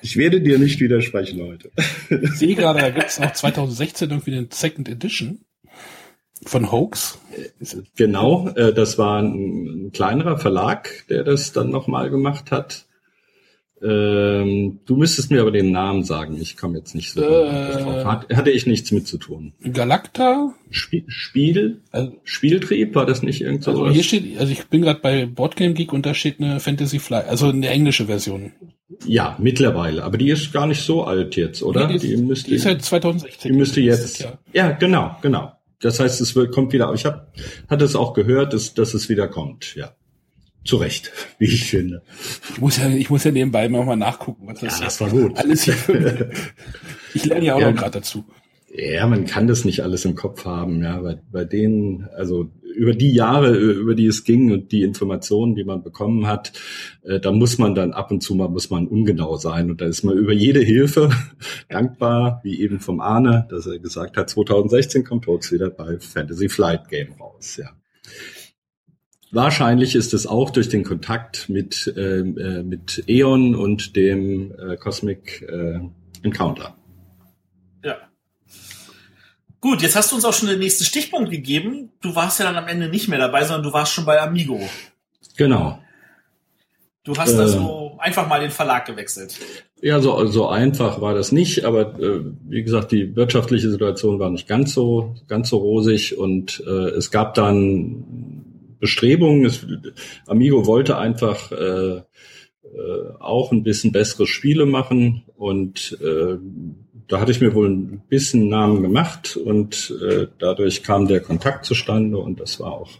Ich 0.00 0.16
werde 0.16 0.40
dir 0.40 0.60
nicht 0.60 0.78
widersprechen 0.78 1.42
heute. 1.42 1.72
Ich 2.08 2.38
sehe 2.38 2.54
gerade, 2.54 2.78
da 2.78 2.90
gibt 2.90 3.08
es 3.08 3.18
auch 3.20 3.32
2016 3.32 4.10
irgendwie 4.10 4.36
eine 4.36 4.46
Second 4.48 4.88
Edition 4.88 5.44
von 6.44 6.70
Hoax. 6.70 7.18
Genau, 7.96 8.48
äh, 8.50 8.72
das 8.72 8.96
war 8.96 9.20
ein, 9.20 9.86
ein 9.86 9.92
kleinerer 9.92 10.38
Verlag, 10.38 11.04
der 11.08 11.24
das 11.24 11.52
dann 11.52 11.70
nochmal 11.70 12.10
gemacht 12.10 12.52
hat. 12.52 12.86
Ähm, 13.84 14.80
du 14.86 14.96
müsstest 14.96 15.30
mir 15.30 15.40
aber 15.40 15.50
den 15.50 15.72
Namen 15.72 16.04
sagen. 16.04 16.38
Ich 16.40 16.56
komme 16.56 16.78
jetzt 16.78 16.94
nicht 16.94 17.12
so 17.12 17.20
Äh. 17.20 17.72
drauf. 17.82 18.04
Hat, 18.04 18.34
hatte 18.34 18.50
ich 18.50 18.66
nichts 18.66 18.92
mit 18.92 19.06
zu 19.06 19.18
tun. 19.18 19.52
Galacta. 19.62 20.52
Spiel, 20.70 21.04
Spiel 21.08 21.82
Also, 21.90 22.12
Spieltrieb 22.24 22.94
war 22.94 23.06
das 23.06 23.22
nicht 23.22 23.40
irgend 23.40 23.64
so 23.64 23.72
also 23.72 23.90
hier 23.90 24.02
steht, 24.02 24.38
also 24.38 24.52
ich 24.52 24.66
bin 24.68 24.82
gerade 24.82 25.00
bei 25.00 25.26
Boardgame 25.26 25.74
Geek 25.74 25.92
und 25.92 26.06
da 26.06 26.14
steht 26.14 26.40
eine 26.40 26.60
Fantasy 26.60 26.98
Fly, 26.98 27.22
also 27.28 27.48
eine 27.48 27.68
englische 27.68 28.06
Version. 28.06 28.52
Ja, 29.06 29.36
mittlerweile. 29.40 30.04
Aber 30.04 30.16
die 30.18 30.30
ist 30.30 30.52
gar 30.52 30.66
nicht 30.66 30.82
so 30.82 31.04
alt 31.04 31.36
jetzt, 31.36 31.62
oder? 31.62 31.88
Nee, 31.88 31.98
die, 31.98 32.12
ist, 32.12 32.20
müsste, 32.22 32.50
die 32.50 32.56
ist 32.56 32.66
halt 32.66 32.82
2016. 32.82 33.52
die 33.52 33.58
müsste 33.58 33.80
jetzt. 33.80 34.20
Ja. 34.20 34.38
Ja, 34.52 34.70
genau, 34.72 35.16
genau. 35.22 35.52
Das 35.80 35.98
heißt, 35.98 36.20
es 36.20 36.36
wird, 36.36 36.52
kommt 36.54 36.72
wieder. 36.72 36.92
Ich 36.94 37.04
habe 37.04 37.26
hatte 37.68 37.84
es 37.84 37.96
auch 37.96 38.14
gehört, 38.14 38.52
dass, 38.52 38.74
dass 38.74 38.94
es 38.94 39.08
wieder 39.08 39.26
kommt. 39.28 39.74
Ja, 39.74 39.92
zu 40.64 40.76
Recht, 40.76 41.12
wie 41.38 41.46
ich 41.46 41.64
finde. 41.64 42.02
Ich 42.54 42.60
muss 42.60 42.76
ja, 42.78 42.88
ich 42.88 43.10
muss 43.10 43.24
ja 43.24 43.30
nebenbei 43.30 43.68
mal 43.68 43.84
mal 43.84 43.96
nachgucken, 43.96 44.46
was 44.46 44.60
das 44.60 44.78
Ja, 44.78 44.84
das 44.86 45.00
war 45.00 45.10
gut. 45.10 45.36
alles 45.38 45.64
hier 45.64 45.74
für, 45.74 46.30
Ich 47.14 47.24
lerne 47.26 47.44
ja 47.44 47.54
auch 47.54 47.60
Ja. 47.60 47.70
noch 47.70 47.78
gerade 47.78 47.98
dazu. 48.00 48.24
Ja, 48.74 49.06
man 49.06 49.26
kann 49.26 49.46
das 49.48 49.66
nicht 49.66 49.80
alles 49.82 50.06
im 50.06 50.14
Kopf 50.14 50.46
haben, 50.46 50.82
ja. 50.82 50.98
Bei, 51.00 51.18
bei 51.30 51.44
denen, 51.44 52.08
also 52.16 52.50
über 52.74 52.94
die 52.94 53.12
Jahre, 53.12 53.54
über 53.54 53.94
die 53.94 54.06
es 54.06 54.24
ging 54.24 54.50
und 54.50 54.72
die 54.72 54.82
Informationen, 54.82 55.54
die 55.54 55.62
man 55.64 55.82
bekommen 55.82 56.26
hat, 56.26 56.54
äh, 57.02 57.20
da 57.20 57.32
muss 57.32 57.58
man 57.58 57.74
dann 57.74 57.92
ab 57.92 58.10
und 58.10 58.22
zu 58.22 58.34
mal 58.34 58.48
muss 58.48 58.70
man 58.70 58.86
ungenau 58.88 59.36
sein. 59.36 59.70
Und 59.70 59.82
da 59.82 59.84
ist 59.84 60.04
man 60.04 60.16
über 60.16 60.32
jede 60.32 60.60
Hilfe 60.60 61.10
dankbar, 61.68 62.40
wie 62.44 62.60
eben 62.62 62.80
vom 62.80 63.00
Arne, 63.00 63.46
dass 63.50 63.66
er 63.66 63.78
gesagt 63.78 64.16
hat, 64.16 64.30
2016 64.30 65.04
kommt 65.04 65.26
Hoax 65.26 65.52
wieder 65.52 65.68
bei 65.68 65.98
Fantasy 65.98 66.48
Flight 66.48 66.88
Game 66.88 67.12
raus, 67.20 67.58
ja. 67.58 67.68
Wahrscheinlich 69.32 69.94
ist 69.94 70.12
es 70.12 70.26
auch 70.26 70.50
durch 70.50 70.68
den 70.68 70.84
Kontakt 70.84 71.48
mit, 71.48 71.92
ähm, 71.96 72.36
äh, 72.36 72.62
mit 72.62 73.04
Eon 73.08 73.54
und 73.54 73.96
dem 73.96 74.52
äh, 74.58 74.76
Cosmic 74.76 75.40
äh, 75.48 75.80
Encounter. 76.22 76.76
Ja. 77.82 77.96
Gut, 79.62 79.80
jetzt 79.80 79.96
hast 79.96 80.12
du 80.12 80.16
uns 80.16 80.26
auch 80.26 80.34
schon 80.34 80.50
den 80.50 80.58
nächsten 80.58 80.84
Stichpunkt 80.84 81.30
gegeben. 81.30 81.88
Du 82.02 82.14
warst 82.14 82.40
ja 82.40 82.44
dann 82.44 82.56
am 82.56 82.68
Ende 82.68 82.90
nicht 82.90 83.08
mehr 83.08 83.18
dabei, 83.18 83.44
sondern 83.44 83.62
du 83.62 83.72
warst 83.72 83.94
schon 83.94 84.04
bei 84.04 84.20
Amigo. 84.20 84.60
Genau. 85.38 85.78
Du 87.04 87.16
hast 87.16 87.32
Äh. 87.32 87.38
also 87.38 87.96
einfach 87.98 88.28
mal 88.28 88.40
den 88.40 88.50
Verlag 88.50 88.84
gewechselt. 88.84 89.38
Ja, 89.80 90.00
so, 90.00 90.26
so 90.26 90.46
einfach 90.48 91.00
war 91.00 91.14
das 91.14 91.32
nicht, 91.32 91.64
aber 91.64 91.98
äh, 91.98 92.20
wie 92.48 92.62
gesagt, 92.62 92.92
die 92.92 93.16
wirtschaftliche 93.16 93.70
Situation 93.70 94.18
war 94.18 94.28
nicht 94.28 94.46
ganz 94.46 94.74
so 94.74 95.14
ganz 95.26 95.48
so 95.48 95.56
rosig 95.56 96.18
und 96.18 96.62
äh, 96.66 96.90
es 96.90 97.10
gab 97.10 97.34
dann 97.34 98.41
Bestrebungen. 98.82 99.46
Es, 99.46 99.64
Amigo 100.26 100.66
wollte 100.66 100.98
einfach 100.98 101.52
äh, 101.52 101.96
äh, 101.96 102.02
auch 103.20 103.52
ein 103.52 103.62
bisschen 103.62 103.92
bessere 103.92 104.26
Spiele 104.26 104.66
machen 104.66 105.22
und 105.36 105.96
äh, 106.02 106.36
da 107.06 107.20
hatte 107.20 107.30
ich 107.30 107.40
mir 107.40 107.54
wohl 107.54 107.70
ein 107.70 108.02
bisschen 108.08 108.48
Namen 108.48 108.82
gemacht 108.82 109.36
und 109.36 109.94
äh, 110.02 110.26
dadurch 110.38 110.82
kam 110.82 111.06
der 111.06 111.20
Kontakt 111.20 111.64
zustande 111.64 112.18
und 112.18 112.40
das 112.40 112.58
war 112.58 112.72
auch 112.72 112.90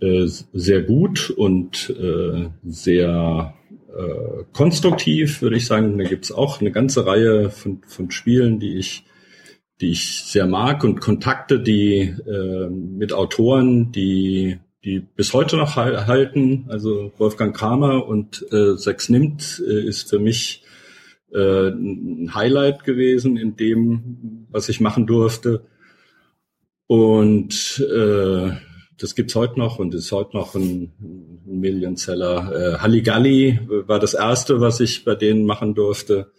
äh, 0.00 0.26
sehr 0.26 0.82
gut 0.82 1.30
und 1.30 1.90
äh, 1.90 2.48
sehr 2.64 3.54
äh, 3.96 4.44
konstruktiv, 4.52 5.40
würde 5.40 5.56
ich 5.56 5.66
sagen. 5.66 5.98
Da 5.98 6.04
gibt's 6.04 6.32
auch 6.32 6.60
eine 6.60 6.72
ganze 6.72 7.06
Reihe 7.06 7.50
von, 7.50 7.82
von 7.86 8.10
Spielen, 8.10 8.58
die 8.58 8.76
ich, 8.76 9.04
die 9.80 9.90
ich 9.90 10.24
sehr 10.24 10.46
mag 10.46 10.82
und 10.82 11.00
Kontakte, 11.00 11.60
die 11.60 12.00
äh, 12.00 12.68
mit 12.70 13.12
Autoren, 13.12 13.92
die 13.92 14.58
die 14.84 15.00
bis 15.00 15.34
heute 15.34 15.56
noch 15.56 15.76
hal- 15.76 16.06
halten. 16.06 16.66
Also 16.68 17.12
Wolfgang 17.18 17.54
Kramer 17.56 18.06
und 18.06 18.46
äh, 18.52 18.76
Sex 18.76 19.08
nimmt 19.08 19.62
äh, 19.66 19.86
ist 19.86 20.08
für 20.08 20.18
mich 20.18 20.62
äh, 21.32 21.68
ein 21.68 22.34
Highlight 22.34 22.84
gewesen 22.84 23.36
in 23.36 23.56
dem, 23.56 24.46
was 24.50 24.68
ich 24.68 24.80
machen 24.80 25.06
durfte. 25.06 25.64
Und 26.86 27.84
äh, 27.94 28.50
das 28.98 29.14
gibt's 29.14 29.34
heute 29.34 29.58
noch 29.58 29.78
und 29.78 29.94
ist 29.94 30.12
heute 30.12 30.36
noch 30.36 30.54
ein, 30.54 30.92
ein 31.00 31.60
Millionseller. 31.60 32.52
Äh, 32.52 32.78
Halligalli 32.78 33.60
war 33.86 33.98
das 33.98 34.14
erste, 34.14 34.60
was 34.60 34.80
ich 34.80 35.04
bei 35.04 35.14
denen 35.14 35.44
machen 35.46 35.74
durfte. 35.74 36.32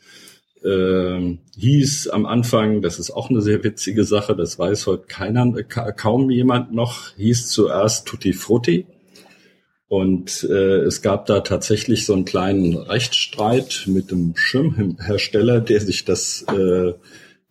Ähm, 0.64 1.40
hieß 1.58 2.10
am 2.10 2.26
Anfang, 2.26 2.82
das 2.82 3.00
ist 3.00 3.12
auch 3.12 3.30
eine 3.30 3.42
sehr 3.42 3.64
witzige 3.64 4.04
Sache, 4.04 4.36
das 4.36 4.60
weiß 4.60 4.86
heute 4.86 5.06
keiner, 5.08 5.64
ka 5.64 5.92
kaum 5.92 6.30
jemand 6.30 6.72
noch, 6.72 7.16
hieß 7.16 7.48
zuerst 7.50 8.08
Tutti 8.08 8.34
Frutti. 8.34 8.86
Und 9.88 10.48
äh, 10.50 10.84
es 10.84 11.02
gab 11.02 11.26
da 11.26 11.42
tatsächlich 11.42 12.06
so 12.06 12.14
einen 12.14 12.26
kleinen 12.26 12.78
Rechtsstreit 12.78 13.84
mit 13.88 14.12
dem 14.12 14.36
Schirmhersteller, 14.38 15.60
der 15.60 15.82
sich 15.82 16.06
das 16.06 16.46
äh, 16.50 16.94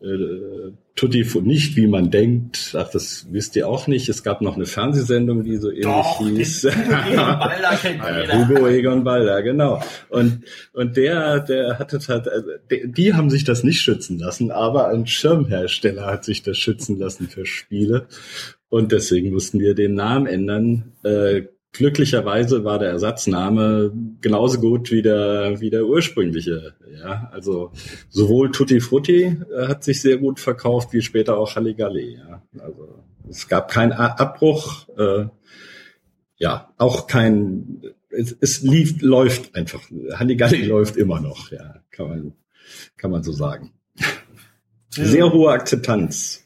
äh, 0.02 0.72
Tutti 1.00 1.26
nicht, 1.40 1.76
wie 1.76 1.86
man 1.86 2.10
denkt, 2.10 2.76
ach, 2.76 2.90
das 2.90 3.26
wisst 3.30 3.56
ihr 3.56 3.66
auch 3.66 3.86
nicht. 3.86 4.10
Es 4.10 4.22
gab 4.22 4.42
noch 4.42 4.56
eine 4.56 4.66
Fernsehsendung, 4.66 5.44
die 5.44 5.56
so 5.56 5.70
ähnlich 5.70 5.84
Doch, 5.84 6.18
hieß. 6.18 6.64
Hugo 6.64 6.76
Egon 7.08 7.38
Balder 7.38 7.76
kennt 7.80 8.00
Ah. 8.02 8.48
Hugo 8.48 8.66
Egon 8.66 9.04
Balder, 9.04 9.42
genau. 9.42 9.82
Und, 10.10 10.44
und 10.74 10.98
der, 10.98 11.40
der 11.40 11.78
hatte 11.78 12.00
halt, 12.06 12.28
also, 12.28 12.50
die, 12.70 12.92
die 12.92 13.14
haben 13.14 13.30
sich 13.30 13.44
das 13.44 13.64
nicht 13.64 13.80
schützen 13.80 14.18
lassen, 14.18 14.50
aber 14.50 14.88
ein 14.88 15.06
Schirmhersteller 15.06 16.04
hat 16.04 16.26
sich 16.26 16.42
das 16.42 16.58
schützen 16.58 16.98
lassen 16.98 17.28
für 17.28 17.46
Spiele. 17.46 18.06
Und 18.68 18.92
deswegen 18.92 19.32
mussten 19.32 19.58
wir 19.58 19.74
den 19.74 19.94
Namen 19.94 20.26
ändern. 20.26 20.92
Äh, 21.02 21.44
glücklicherweise 21.72 22.64
war 22.64 22.78
der 22.78 22.90
Ersatzname 22.90 23.92
genauso 24.20 24.60
gut 24.60 24.90
wie 24.90 25.02
der, 25.02 25.60
wie 25.60 25.70
der 25.70 25.86
ursprüngliche. 25.86 26.74
Ja, 26.98 27.28
also 27.32 27.72
sowohl 28.08 28.50
Tutti 28.50 28.80
Frutti 28.80 29.22
äh, 29.24 29.68
hat 29.68 29.84
sich 29.84 30.00
sehr 30.00 30.18
gut 30.18 30.40
verkauft, 30.40 30.92
wie 30.92 31.02
später 31.02 31.38
auch 31.38 31.56
Halligalli. 31.56 32.18
Ja, 32.18 32.42
also 32.58 33.04
es 33.28 33.48
gab 33.48 33.70
keinen 33.70 33.92
Abbruch. 33.92 34.88
Äh, 34.98 35.26
ja, 36.36 36.72
auch 36.78 37.06
kein, 37.06 37.82
es, 38.10 38.36
es 38.40 38.62
lief, 38.62 39.00
läuft 39.02 39.54
einfach. 39.54 39.82
Halligalli 40.12 40.64
läuft 40.66 40.96
immer 40.96 41.20
noch, 41.20 41.52
ja, 41.52 41.82
kann 41.90 42.08
man, 42.08 42.32
kann 42.96 43.10
man 43.10 43.22
so 43.22 43.32
sagen. 43.32 43.72
Sehr 44.88 45.32
hohe 45.32 45.52
Akzeptanz 45.52 46.44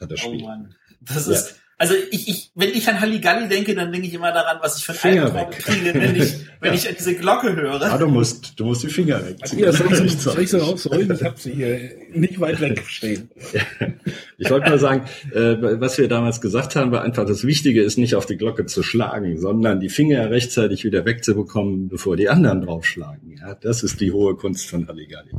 hat 0.00 0.10
das 0.10 0.20
Oh 0.24 0.28
Spiel. 0.28 0.42
Mann. 0.42 0.74
Das 1.00 1.26
Ja. 1.26 1.56
Also 1.78 1.94
ich, 2.10 2.28
ich, 2.28 2.50
wenn 2.54 2.70
ich 2.70 2.88
an 2.88 3.00
Halligalli 3.00 3.48
denke, 3.48 3.74
dann 3.74 3.90
denke 3.92 4.06
ich 4.06 4.14
immer 4.14 4.32
daran, 4.32 4.58
was 4.62 4.78
ich 4.78 4.84
für 4.84 4.94
Finger 4.94 5.34
weg. 5.34 5.50
kriege, 5.52 5.92
wenn 5.94 6.14
ich, 6.16 6.34
wenn 6.60 6.72
Ja. 6.72 6.74
ich 6.78 6.88
an 6.88 6.94
diese 6.98 7.14
Glocke 7.14 7.54
höre. 7.56 7.82
Ah, 7.82 7.98
du 7.98 8.06
musst, 8.08 8.52
du 8.58 8.64
musst 8.64 8.82
die 8.84 8.88
Finger 8.88 9.26
wegziehen. 9.26 9.58
Ja, 9.60 9.72
soll 9.72 9.92
ich, 10.06 10.18
soll 10.18 10.40
ich 10.40 10.50
so 10.50 10.58
rausholen? 10.58 11.10
Ich 11.12 11.22
habe 11.22 11.34
sie 11.38 11.52
hier 11.52 11.90
nicht 12.12 12.40
weit 12.40 12.60
weg 12.60 12.82
stehen. 12.86 13.30
Ich 14.36 14.50
wollte 14.50 14.68
mal 14.68 14.80
sagen, 14.80 15.04
äh, 15.32 15.80
was 15.80 15.96
wir 15.96 16.08
damals 16.08 16.40
gesagt 16.40 16.74
haben, 16.74 16.90
war 16.90 17.02
einfach, 17.02 17.24
das 17.24 17.44
Wichtige 17.44 17.82
ist 17.82 17.96
nicht 17.98 18.16
auf 18.16 18.26
die 18.26 18.36
Glocke 18.36 18.66
zu 18.66 18.82
schlagen, 18.82 19.38
sondern 19.38 19.78
die 19.78 19.88
Finger 19.88 20.28
rechtzeitig 20.28 20.82
wieder 20.84 21.04
wegzubekommen, 21.04 21.88
bevor 21.88 22.16
die 22.16 22.28
anderen 22.28 22.60
draufschlagen. 22.62 23.36
Ja, 23.40 23.54
das 23.54 23.84
ist 23.84 24.00
die 24.00 24.10
hohe 24.10 24.34
Kunst 24.34 24.68
von 24.68 24.88
Halligalli. 24.88 25.30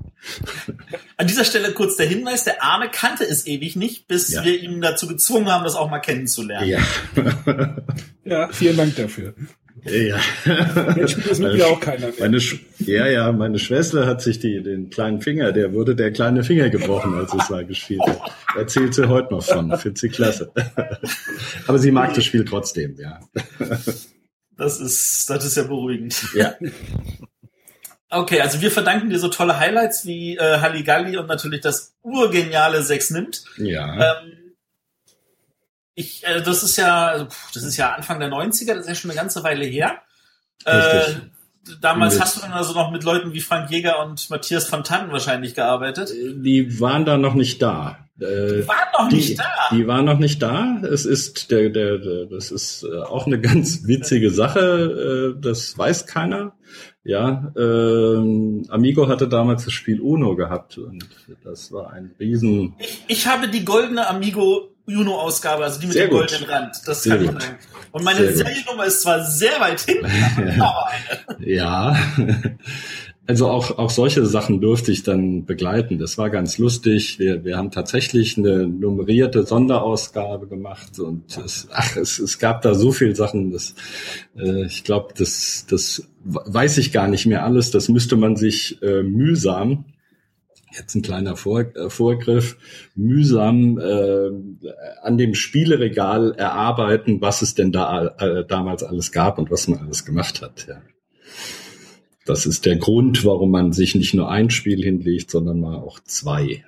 An 1.18 1.28
dieser 1.28 1.44
Stelle 1.44 1.74
kurz 1.74 1.98
der 1.98 2.08
Hinweis, 2.08 2.46
der 2.46 2.64
Arne 2.64 2.90
kannte 2.90 3.26
es 3.26 3.46
ewig 3.48 3.76
nicht, 3.76 4.08
bis 4.08 4.30
Ja. 4.32 4.46
wir 4.46 4.58
ihn 4.62 4.80
dazu 4.80 5.08
gezwungen 5.08 5.48
haben, 5.52 5.66
das 5.66 5.76
auch 5.76 5.90
mal 5.90 6.00
kennenzulernen. 6.26 6.70
Ja. 6.70 6.80
Ja, 8.28 8.48
vielen 8.52 8.76
Dank 8.76 8.96
dafür. 8.96 9.36
ja. 9.84 10.18
Jetzt 10.96 11.12
spielt 11.12 11.30
das 11.30 11.38
mit 11.38 11.54
mir 11.54 11.68
auch 11.68 11.80
keiner 11.80 12.08
mehr. 12.08 12.16
Meine 12.22 12.40
Sch 12.42 12.60
ja, 12.80 13.06
ja, 13.06 13.32
meine 13.32 13.60
Schwester 13.60 14.08
hat 14.08 14.24
sich 14.24 14.40
die, 14.40 14.64
den 14.64 14.90
kleinen 14.90 15.22
Finger, 15.22 15.52
der 15.52 15.74
wurde 15.74 15.96
der 15.96 16.12
kleine 16.12 16.44
Finger 16.44 16.72
gebrochen, 16.72 17.14
als 17.14 17.36
es 17.36 17.52
mal 17.52 17.64
gespielt 17.64 18.02
hat. 18.02 18.32
Erzählt 18.58 18.96
sie 18.96 19.08
heute 19.08 19.32
noch 19.32 19.44
von, 19.44 19.78
findet 19.78 20.00
sie 20.00 20.10
klasse. 20.10 20.52
Aber 21.68 21.78
sie 21.78 21.92
mag 21.92 22.16
das 22.16 22.26
Spiel 22.26 22.46
trotzdem, 22.46 22.96
ja. 22.98 23.20
Das 24.58 24.80
ist, 24.80 25.30
das 25.30 25.46
ist 25.46 25.58
ja 25.58 25.64
beruhigend. 25.64 26.16
Ja. 26.34 26.56
Okay, 28.08 28.40
also 28.40 28.62
wir 28.62 28.72
verdanken 28.72 29.10
dir 29.10 29.20
so 29.20 29.28
tolle 29.28 29.60
Highlights 29.60 30.06
wie 30.06 30.38
äh, 30.38 30.60
Halligalli 30.60 31.18
und 31.18 31.28
natürlich 31.28 31.60
das 31.62 31.96
urgeniale 32.02 32.82
6 32.82 33.10
nimmt. 33.10 33.44
Ja. 33.58 34.22
Ähm, 34.22 34.45
ich, 35.96 36.26
äh, 36.26 36.42
das 36.42 36.62
ist 36.64 36.78
ja, 36.78 37.08
also, 37.08 37.28
das 37.54 37.64
ist 37.64 37.78
ja 37.78 37.94
Anfang 37.94 38.20
der 38.20 38.30
90er, 38.30 38.74
das 38.74 38.82
ist 38.82 38.88
ja 38.90 38.96
schon 38.96 39.12
eine 39.12 39.20
ganze 39.20 39.44
Weile 39.44 39.66
her. 39.66 40.02
Äh, 40.66 40.76
Richtig. 40.76 41.18
damals 41.82 42.14
Mit- 42.16 42.24
hast 42.24 42.38
du 42.38 42.42
dann 42.42 42.52
also 42.54 42.74
noch 42.74 42.92
mit 42.92 43.04
Leuten 43.04 43.34
wie 43.34 43.42
Frank 43.42 43.72
Jäger 43.72 44.04
und 44.06 44.30
Matthias 44.30 44.72
van 44.72 44.84
Tannen 44.84 45.12
wahrscheinlich 45.12 45.56
gearbeitet. 45.56 46.10
Die 46.12 46.80
waren 46.80 47.06
da 47.06 47.18
noch 47.18 47.34
nicht 47.34 47.62
da. 47.62 48.00
Äh, 48.20 48.62
Die 48.62 48.68
waren 48.68 48.78
noch 48.98 49.10
die, 49.10 49.16
nicht 49.18 49.40
da. 49.40 49.44
Die 49.72 49.88
waren 49.88 50.06
noch 50.06 50.20
nicht 50.20 50.42
da. 50.42 50.78
Es 50.84 51.06
ist 51.06 51.52
der, 51.52 51.70
der, 51.70 51.98
der 51.98 52.26
das 52.28 52.50
ist 52.52 52.84
äh, 52.84 53.00
auch 53.02 53.26
eine 53.26 53.40
ganz 53.42 53.86
witzige 53.88 54.32
Sache. 54.32 55.36
Äh, 55.38 55.42
das 55.42 55.78
weiß 55.78 56.08
keiner. 56.08 56.54
Ja, 57.04 57.54
ähm, 57.58 58.66
Amigo 58.70 59.08
hatte 59.08 59.28
damals 59.28 59.66
das 59.66 59.74
Spiel 59.74 60.00
Uno 60.02 60.36
gehabt 60.36 60.78
und 60.78 61.06
das 61.44 61.72
war 61.72 61.92
ein 61.94 62.16
riesen. 62.20 62.76
Ich, 62.80 63.04
ich 63.08 63.28
habe 63.28 63.48
die 63.50 63.64
goldene 63.64 64.08
Amigo 64.08 64.75
Uno-Ausgabe, 64.88 65.64
also 65.64 65.80
die 65.80 65.88
mit 65.88 65.94
Sehr 65.94 66.08
dem 66.08 66.12
gut. 66.12 66.30
goldenen 66.30 66.50
Rand. 66.50 66.76
Das 66.86 67.04
Sehr 67.04 67.16
kann 67.16 67.26
ich 67.26 67.32
gut. 67.32 67.42
sagen. 67.42 67.58
Und 67.92 68.04
meine 68.04 68.20
Sehr 68.20 68.28
gut. 68.28 68.38
Seriennummer 68.38 68.86
ist 68.86 69.02
zwar 69.02 69.24
sehr 69.24 69.60
weit 69.60 69.82
hinten, 69.82 70.06
aber 70.62 70.88
eine. 70.88 71.48
Ja, 71.48 71.98
also 73.28 73.48
auch, 73.50 73.78
auch 73.80 73.90
solche 73.90 74.26
Sachen 74.26 74.62
durfte 74.62 74.92
ich 74.92 75.02
dann 75.02 75.46
begleiten. 75.46 75.98
Das 75.98 76.18
war 76.18 76.30
ganz 76.30 76.60
lustig. 76.60 77.18
Wir, 77.18 77.44
wir 77.44 77.58
haben 77.58 77.72
tatsächlich 77.72 78.38
eine 78.38 78.68
nummerierte 78.68 79.44
Sonderausgabe 79.44 80.48
gemacht 80.48 81.00
und 81.00 81.36
es, 81.38 81.68
ach, 81.72 81.96
es, 81.98 82.20
es 82.20 82.38
gab 82.38 82.62
da 82.62 82.76
so 82.76 82.92
viel 82.92 83.16
Sachen, 83.16 83.52
das, 83.52 83.74
äh, 84.38 84.66
ich 84.66 84.84
glaube, 84.84 85.14
das, 85.18 85.66
das 85.68 86.08
weiß 86.24 86.78
ich 86.78 86.92
gar 86.92 87.08
nicht 87.08 87.26
mehr 87.26 87.44
alles. 87.44 87.72
Das 87.72 87.90
müsste 87.90 88.16
man 88.16 88.36
sich 88.36 88.82
äh, 88.84 89.02
mühsam 89.02 89.86
Jetzt 90.78 90.96
ein 90.96 91.02
kleiner 91.02 91.36
Vor 91.36 91.62
äh, 91.76 91.90
Vorgriff, 91.90 92.58
mühsam 92.96 93.78
äh, 93.80 94.30
an 95.02 95.18
dem 95.18 95.34
Spieleregal 95.34 96.34
erarbeiten, 96.34 97.22
was 97.22 97.42
es 97.42 97.56
denn 97.56 97.72
da 97.72 98.08
äh, 98.20 98.46
damals 98.46 98.84
alles 98.84 99.12
gab 99.12 99.38
und 99.38 99.52
was 99.52 99.68
man 99.68 99.80
alles 99.80 100.06
gemacht 100.06 100.42
hat. 100.42 100.68
Ja. 100.68 100.82
Das 102.26 102.46
ist 102.46 102.66
der 102.66 102.78
Grund, 102.78 103.24
warum 103.24 103.52
man 103.52 103.72
sich 103.72 103.96
nicht 103.96 104.14
nur 104.14 104.30
ein 104.30 104.50
Spiel 104.50 104.82
hinlegt, 104.84 105.30
sondern 105.30 105.60
mal 105.60 105.76
auch 105.78 106.00
zwei, 106.00 106.66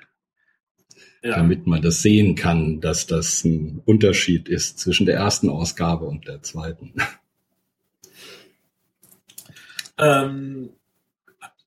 Ja. 1.23 1.35
damit 1.37 1.65
man 1.65 1.81
das 1.81 2.01
sehen 2.01 2.35
kann, 2.35 2.79
dass 2.79 3.07
das 3.07 3.43
ein 3.43 3.81
Unterschied 3.83 4.47
ist 4.47 4.79
zwischen 4.79 5.05
der 5.07 5.15
ersten 5.15 5.49
Ausgabe 5.49 6.05
und 6.05 6.27
der 6.27 6.43
zweiten. 6.43 6.93
Ähm, 9.97 10.69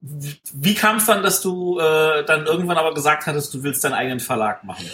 wie 0.01 0.75
kam 0.75 0.97
es 0.97 1.07
dann, 1.07 1.23
dass 1.23 1.43
du 1.43 1.79
äh, 1.79 2.25
dann 2.25 2.47
irgendwann 2.47 2.79
aber 2.79 2.95
gesagt 2.95 3.27
hattest, 3.27 3.53
du 3.53 3.63
willst 3.63 3.85
deinen 3.85 3.93
eigenen 3.93 4.21
Verlag 4.21 4.65
machen? 4.65 4.87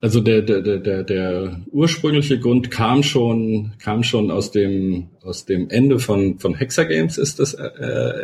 Also 0.00 0.20
der, 0.20 0.42
der, 0.42 0.60
der, 0.78 1.02
der, 1.02 1.60
ursprüngliche 1.72 2.38
Grund 2.38 2.70
kam 2.70 3.02
schon, 3.02 3.72
kam 3.82 4.04
schon 4.04 4.30
aus 4.30 4.52
dem, 4.52 5.08
aus 5.24 5.44
dem 5.44 5.70
Ende 5.70 5.98
von, 5.98 6.38
von 6.38 6.54
Hexagames 6.54 7.18
ist 7.18 7.40
das 7.40 7.54
äh, 7.54 7.64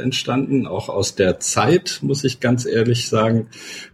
entstanden, 0.01 0.69
auch 0.69 0.89
aus 0.89 1.17
der 1.17 1.41
Zeit, 1.41 1.99
muss 2.03 2.23
ich 2.23 2.39
ganz 2.39 2.65
ehrlich 2.65 3.09
sagen, 3.09 3.49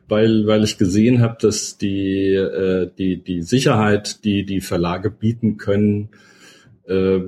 weil, 0.08 0.46
weil 0.46 0.62
ich 0.62 0.76
gesehen 0.76 1.22
habe, 1.22 1.38
dass 1.40 1.78
die, 1.78 2.34
äh, 2.34 2.90
die, 2.98 3.22
die 3.22 3.40
Sicherheit, 3.40 4.24
die 4.24 4.44
die 4.44 4.60
Verlage 4.60 5.10
bieten 5.10 5.56
können, 5.56 6.10
äh, 6.86 7.20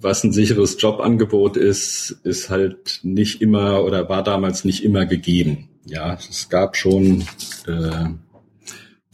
was 0.00 0.24
ein 0.24 0.32
sicheres 0.32 0.80
Jobangebot 0.80 1.56
ist, 1.56 2.20
ist 2.24 2.50
halt 2.50 3.00
nicht 3.02 3.42
immer 3.42 3.84
oder 3.84 4.08
war 4.08 4.22
damals 4.22 4.64
nicht 4.64 4.84
immer 4.84 5.06
gegeben. 5.06 5.68
Ja, 5.84 6.14
es 6.14 6.48
gab 6.48 6.76
schon 6.76 7.24
äh, 7.66 8.08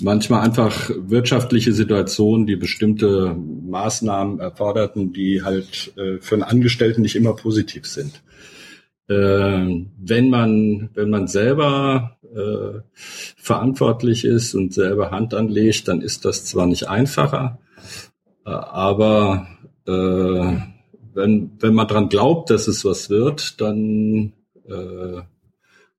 manchmal 0.01 0.43
einfach 0.43 0.91
wirtschaftliche 0.97 1.73
Situationen, 1.73 2.47
die 2.47 2.57
bestimmte 2.57 3.35
Maßnahmen 3.35 4.41
erforderten, 4.41 5.13
die 5.13 5.43
halt 5.43 5.93
äh, 5.97 6.19
für 6.21 6.35
einen 6.35 6.45
Angestellten 6.45 7.03
nicht 7.03 7.17
immer 7.17 7.35
positiv 7.35 7.87
sind. 7.87 8.23
Äh, 9.09 9.85
wenn 9.99 10.31
man 10.31 10.91
wenn 10.95 11.11
man 11.11 11.29
selber 11.29 12.19
äh, 12.23 12.81
verantwortlich 13.37 14.25
ist 14.25 14.55
und 14.55 14.75
selber 14.75 15.11
Hand 15.11 15.33
anlegt, 15.33 15.89
dann 15.89 16.03
ist 16.03 16.25
das 16.25 16.45
zwar 16.45 16.67
nicht 16.67 16.89
einfacher, 16.89 17.59
äh, 18.45 18.51
aber 18.51 19.47
äh, 19.87 20.57
wenn 21.17 21.53
wenn 21.59 21.75
man 21.75 21.89
dran 21.89 22.09
glaubt, 22.09 22.51
dass 22.51 22.69
es 22.69 22.85
was 22.85 23.11
wird, 23.11 23.61
dann 23.61 24.33
äh, 24.69 25.23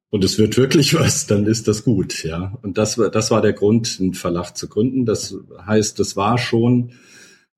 und 0.10 0.24
es 0.24 0.38
wird 0.38 0.58
wirklich 0.58 0.94
was, 1.00 1.28
dann 1.28 1.46
ist 1.46 1.68
das 1.68 1.84
gut, 1.84 2.24
ja. 2.24 2.58
Und 2.62 2.78
das 2.78 2.98
war, 2.98 3.10
das 3.10 3.32
war 3.32 3.42
der 3.42 3.54
Grund, 3.54 3.98
einen 4.00 4.14
Verlag 4.14 4.56
zu 4.56 4.68
gründen. 4.68 5.06
Das 5.06 5.36
heißt, 5.66 6.00
das 6.00 6.16
war 6.16 6.38
schon, 6.38 6.92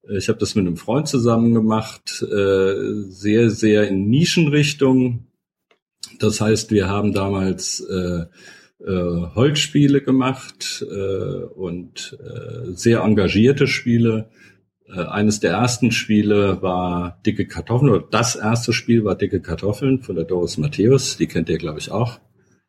ich 0.09 0.29
habe 0.29 0.39
das 0.39 0.55
mit 0.55 0.65
einem 0.65 0.77
Freund 0.77 1.07
zusammen 1.07 1.53
gemacht, 1.53 2.23
äh, 2.23 3.03
sehr, 3.09 3.49
sehr 3.49 3.87
in 3.87 4.09
Nischenrichtung. 4.09 5.27
Das 6.19 6.41
heißt, 6.41 6.71
wir 6.71 6.87
haben 6.87 7.13
damals 7.13 7.81
äh, 7.81 8.25
äh, 8.79 9.27
Holzspiele 9.35 10.01
gemacht 10.01 10.85
äh, 10.89 11.43
und 11.53 12.17
äh, 12.23 12.71
sehr 12.73 13.01
engagierte 13.01 13.67
Spiele. 13.67 14.29
Äh, 14.93 15.01
eines 15.01 15.39
der 15.39 15.51
ersten 15.51 15.91
Spiele 15.91 16.61
war 16.61 17.19
Dicke 17.25 17.45
Kartoffeln, 17.45 17.91
oder 17.91 18.05
das 18.09 18.35
erste 18.35 18.73
Spiel 18.73 19.03
war 19.03 19.15
Dicke 19.15 19.41
Kartoffeln 19.41 20.01
von 20.01 20.15
der 20.15 20.25
Doris 20.25 20.57
Matthäus, 20.57 21.17
die 21.17 21.27
kennt 21.27 21.49
ihr, 21.49 21.57
glaube 21.57 21.79
ich, 21.79 21.91
auch. 21.91 22.19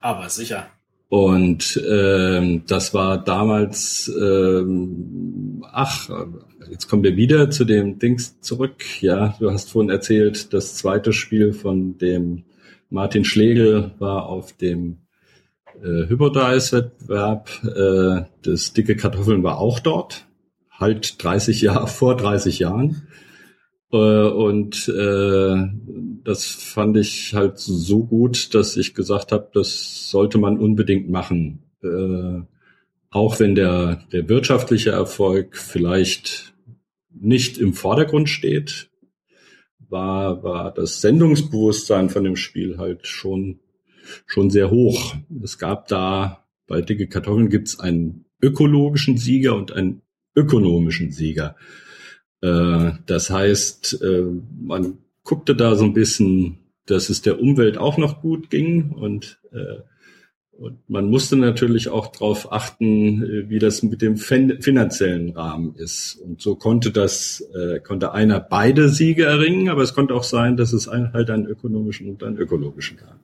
Aber 0.00 0.28
sicher. 0.28 0.66
Und 1.08 1.82
ähm, 1.90 2.62
das 2.68 2.94
war 2.94 3.18
damals, 3.18 4.10
ähm, 4.16 5.64
ach, 5.72 6.08
jetzt 6.70 6.88
kommen 6.88 7.02
wir 7.02 7.16
wieder 7.16 7.50
zu 7.50 7.64
dem 7.64 7.98
Dings 7.98 8.40
zurück. 8.40 9.02
Ja, 9.02 9.34
du 9.40 9.50
hast 9.50 9.72
vorhin 9.72 9.90
erzählt, 9.90 10.52
das 10.52 10.76
zweite 10.76 11.12
Spiel 11.12 11.52
von 11.52 11.98
dem 11.98 12.44
Martin 12.90 13.24
Schlegel 13.24 13.92
war 13.98 14.26
auf 14.26 14.52
dem 14.52 14.98
äh, 15.82 16.08
Hybridize-Wettbewerb. 16.08 17.50
Äh, 17.64 18.26
das 18.42 18.72
dicke 18.72 18.94
Kartoffeln 18.94 19.42
war 19.42 19.58
auch 19.58 19.80
dort, 19.80 20.26
halt 20.80 21.22
30 21.22 21.60
Jahre 21.60 21.86
vor 21.86 22.16
30 22.16 22.58
Jahren. 22.58 23.06
Äh, 23.92 23.96
und 23.96 24.88
äh, 24.88 25.56
das 26.24 26.46
fand 26.46 26.96
ich 26.96 27.34
halt 27.34 27.58
so 27.58 28.04
gut, 28.04 28.54
dass 28.54 28.76
ich 28.76 28.94
gesagt 28.94 29.32
habe, 29.32 29.50
das 29.52 30.10
sollte 30.10 30.38
man 30.38 30.58
unbedingt 30.58 31.10
machen. 31.10 31.62
Äh, 31.82 32.42
auch 33.10 33.40
wenn 33.40 33.54
der, 33.54 34.02
der 34.12 34.28
wirtschaftliche 34.28 34.90
Erfolg 34.90 35.56
vielleicht 35.56 36.54
nicht 37.12 37.58
im 37.58 37.74
Vordergrund 37.74 38.28
steht, 38.28 38.88
war, 39.88 40.44
war 40.44 40.72
das 40.72 41.00
Sendungsbewusstsein 41.00 42.08
von 42.08 42.22
dem 42.22 42.36
Spiel 42.36 42.78
halt 42.78 43.08
schon, 43.08 43.58
schon 44.26 44.50
sehr 44.50 44.70
hoch. 44.70 45.16
Es 45.42 45.58
gab 45.58 45.88
da, 45.88 46.46
bei 46.68 46.80
Dicke 46.80 47.08
Kartoffeln 47.08 47.48
gibt's 47.48 47.80
einen 47.80 48.26
ökologischen 48.40 49.18
Sieger 49.18 49.56
und 49.56 49.72
einen 49.72 50.02
ökonomischen 50.34 51.10
Sieger. 51.12 51.56
Äh, 52.40 52.92
das 53.06 53.30
heißt, 53.30 54.02
äh, 54.02 54.24
man 54.60 54.98
guckte 55.24 55.54
da 55.54 55.76
so 55.76 55.84
ein 55.84 55.94
bisschen, 55.94 56.58
dass 56.86 57.10
es 57.10 57.22
der 57.22 57.40
Umwelt 57.40 57.78
auch 57.78 57.98
noch 57.98 58.20
gut 58.20 58.50
ging 58.50 58.90
und, 58.90 59.40
äh, 59.52 59.82
und 60.52 60.78
man 60.90 61.06
musste 61.06 61.36
natürlich 61.36 61.88
auch 61.88 62.08
darauf 62.08 62.52
achten, 62.52 63.48
wie 63.48 63.58
das 63.58 63.82
mit 63.82 64.02
dem 64.02 64.18
fin 64.18 64.60
finanziellen 64.60 65.30
Rahmen 65.30 65.74
ist. 65.74 66.16
Und 66.16 66.42
so 66.42 66.54
konnte 66.54 66.90
das, 66.90 67.42
äh, 67.54 67.80
konnte 67.80 68.12
einer 68.12 68.40
beide 68.40 68.90
Siege 68.90 69.24
erringen, 69.24 69.70
aber 69.70 69.82
es 69.82 69.94
konnte 69.94 70.14
auch 70.14 70.22
sein, 70.22 70.58
dass 70.58 70.74
es 70.74 70.86
halt 70.86 71.30
einen 71.30 71.46
ökonomischen 71.46 72.10
und 72.10 72.22
einen 72.22 72.36
ökologischen 72.36 72.98
gab. 72.98 73.18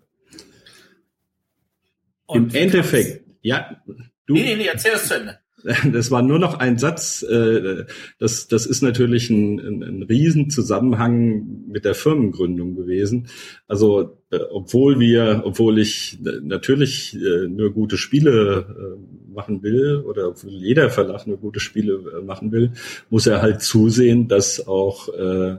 Und 2.24 2.54
Im 2.54 2.62
Endeffekt, 2.62 3.24
ja, 3.42 3.82
du. 4.26 4.34
Nee, 4.34 4.42
nee, 4.42 4.56
nee, 4.56 4.66
erzähl 4.66 4.92
das 4.92 5.06
zu 5.08 5.14
Ende. 5.20 5.38
Das 5.92 6.10
war 6.10 6.22
nur 6.22 6.38
noch 6.38 6.58
ein 6.58 6.78
Satz. 6.78 7.22
äh, 7.22 7.84
Das, 8.18 8.48
das 8.48 8.66
ist 8.66 8.82
natürlich 8.82 9.30
ein, 9.30 9.58
ein, 9.58 9.82
ein 9.82 10.02
Riesenzusammenhang 10.02 11.66
mit 11.68 11.84
der 11.84 11.94
Firmengründung 11.94 12.76
gewesen. 12.76 13.28
Also, 13.66 14.18
äh, 14.30 14.38
obwohl 14.50 15.00
wir, 15.00 15.42
obwohl 15.44 15.78
ich 15.78 16.18
natürlich 16.42 17.16
äh, 17.16 17.48
nur 17.48 17.72
gute 17.72 17.96
Spiele 17.96 18.98
machen 19.28 19.62
will 19.62 20.02
oder 20.06 20.28
obwohl 20.28 20.52
jeder 20.52 20.90
Verlag 20.90 21.26
nur 21.26 21.38
gute 21.38 21.60
Spiele 21.60 22.22
machen 22.24 22.52
will, 22.52 22.72
muss 23.10 23.26
er 23.26 23.42
halt 23.42 23.62
zusehen, 23.62 24.28
dass 24.28 24.66
auch 24.66 25.08
äh, 25.12 25.56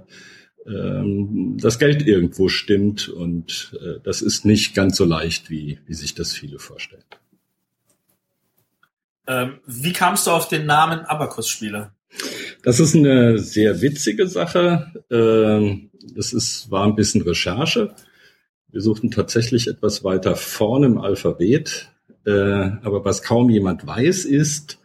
ähm, 0.66 1.58
das 1.62 1.80
Geld 1.80 2.06
irgendwo 2.06 2.48
stimmt 2.50 3.08
und 3.10 3.78
das 4.04 4.22
ist 4.22 4.46
nicht 4.46 4.74
ganz 4.74 4.98
so 4.98 5.06
leicht, 5.06 5.50
wie, 5.50 5.80
wie 5.86 5.94
sich 5.94 6.16
das 6.16 6.34
viele 6.34 6.60
vorstellen. 6.60 7.04
Ähm, 9.28 9.60
wie 9.66 9.94
kamst 9.94 10.28
du 10.28 10.32
auf 10.32 10.48
den 10.48 10.66
Namen 10.66 11.02
Abakus-Spiele? 11.02 11.92
Das 12.64 12.80
ist 12.80 12.96
eine 12.96 13.38
sehr 13.38 13.82
witzige 13.82 14.28
Sache. 14.28 14.92
Ähm, 15.12 15.90
Das 16.16 16.32
ist, 16.32 16.72
war 16.72 16.86
ein 16.86 16.96
bisschen 16.96 17.22
Recherche. 17.22 17.94
Wir 18.72 18.82
suchten 18.82 19.12
tatsächlich 19.12 19.68
etwas 19.68 20.04
weiter 20.04 20.36
vorne 20.36 20.86
im 20.86 20.98
Alphabet. 20.98 21.90
Äh, 22.26 22.32
aber 22.32 23.04
was 23.04 23.22
kaum 23.22 23.50
jemand 23.50 23.86
weiß, 23.86 24.26
ist, 24.26 24.80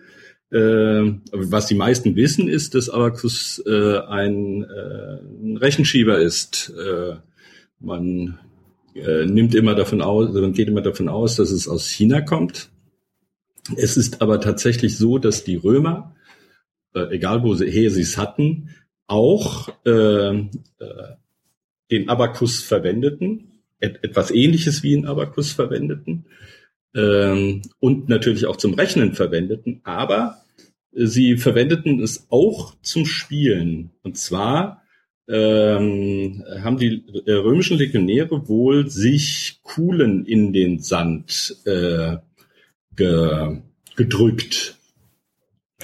äh, 0.50 1.12
was 1.32 1.66
die 1.68 1.76
meisten 1.76 2.16
wissen, 2.16 2.48
ist, 2.48 2.74
dass 2.74 2.90
Abacus 2.90 3.62
äh, 3.66 3.98
ein, 4.00 4.64
äh, 4.64 5.18
ein 5.44 5.56
Rechenschieber 5.56 6.18
ist. 6.18 6.72
Äh, 6.76 7.16
man 7.78 8.38
äh, 8.94 9.24
nimmt 9.26 9.54
immer 9.54 9.74
davon 9.76 10.02
aus, 10.02 10.32
man 10.34 10.52
geht 10.52 10.68
immer 10.68 10.82
davon 10.82 11.08
aus, 11.08 11.36
dass 11.36 11.50
es 11.52 11.68
aus 11.68 11.88
China 11.88 12.20
kommt. 12.20 12.71
Es 13.76 13.96
ist 13.96 14.22
aber 14.22 14.40
tatsächlich 14.40 14.98
so, 14.98 15.18
dass 15.18 15.44
die 15.44 15.56
Römer, 15.56 16.14
äh, 16.94 17.14
egal 17.14 17.42
wo 17.42 17.54
sie 17.54 17.70
her 17.70 17.90
sie 17.90 18.02
es 18.02 18.18
hatten, 18.18 18.70
auch 19.06 19.68
äh, 19.84 20.36
äh, 20.36 20.46
den 21.90 22.08
Abakus 22.08 22.62
verwendeten, 22.62 23.62
et 23.80 24.02
etwas 24.02 24.30
Ähnliches 24.30 24.82
wie 24.82 24.94
ein 24.94 25.06
Abakus 25.06 25.52
verwendeten 25.52 26.24
ähm, 26.94 27.62
und 27.80 28.08
natürlich 28.08 28.46
auch 28.46 28.56
zum 28.56 28.74
Rechnen 28.74 29.14
verwendeten, 29.14 29.80
aber 29.84 30.42
sie 30.92 31.36
verwendeten 31.36 32.00
es 32.00 32.26
auch 32.30 32.74
zum 32.82 33.06
Spielen. 33.06 33.90
Und 34.02 34.16
zwar 34.18 34.82
ähm, 35.28 36.44
haben 36.62 36.78
die 36.78 37.04
äh, 37.26 37.32
römischen 37.32 37.78
Legionäre 37.78 38.48
wohl 38.48 38.88
sich 38.88 39.60
Kuhlen 39.62 40.26
in 40.26 40.52
den 40.52 40.80
Sand 40.80 41.56
äh, 41.64 42.16
ge, 42.96 43.62
gedrückt. 43.96 44.76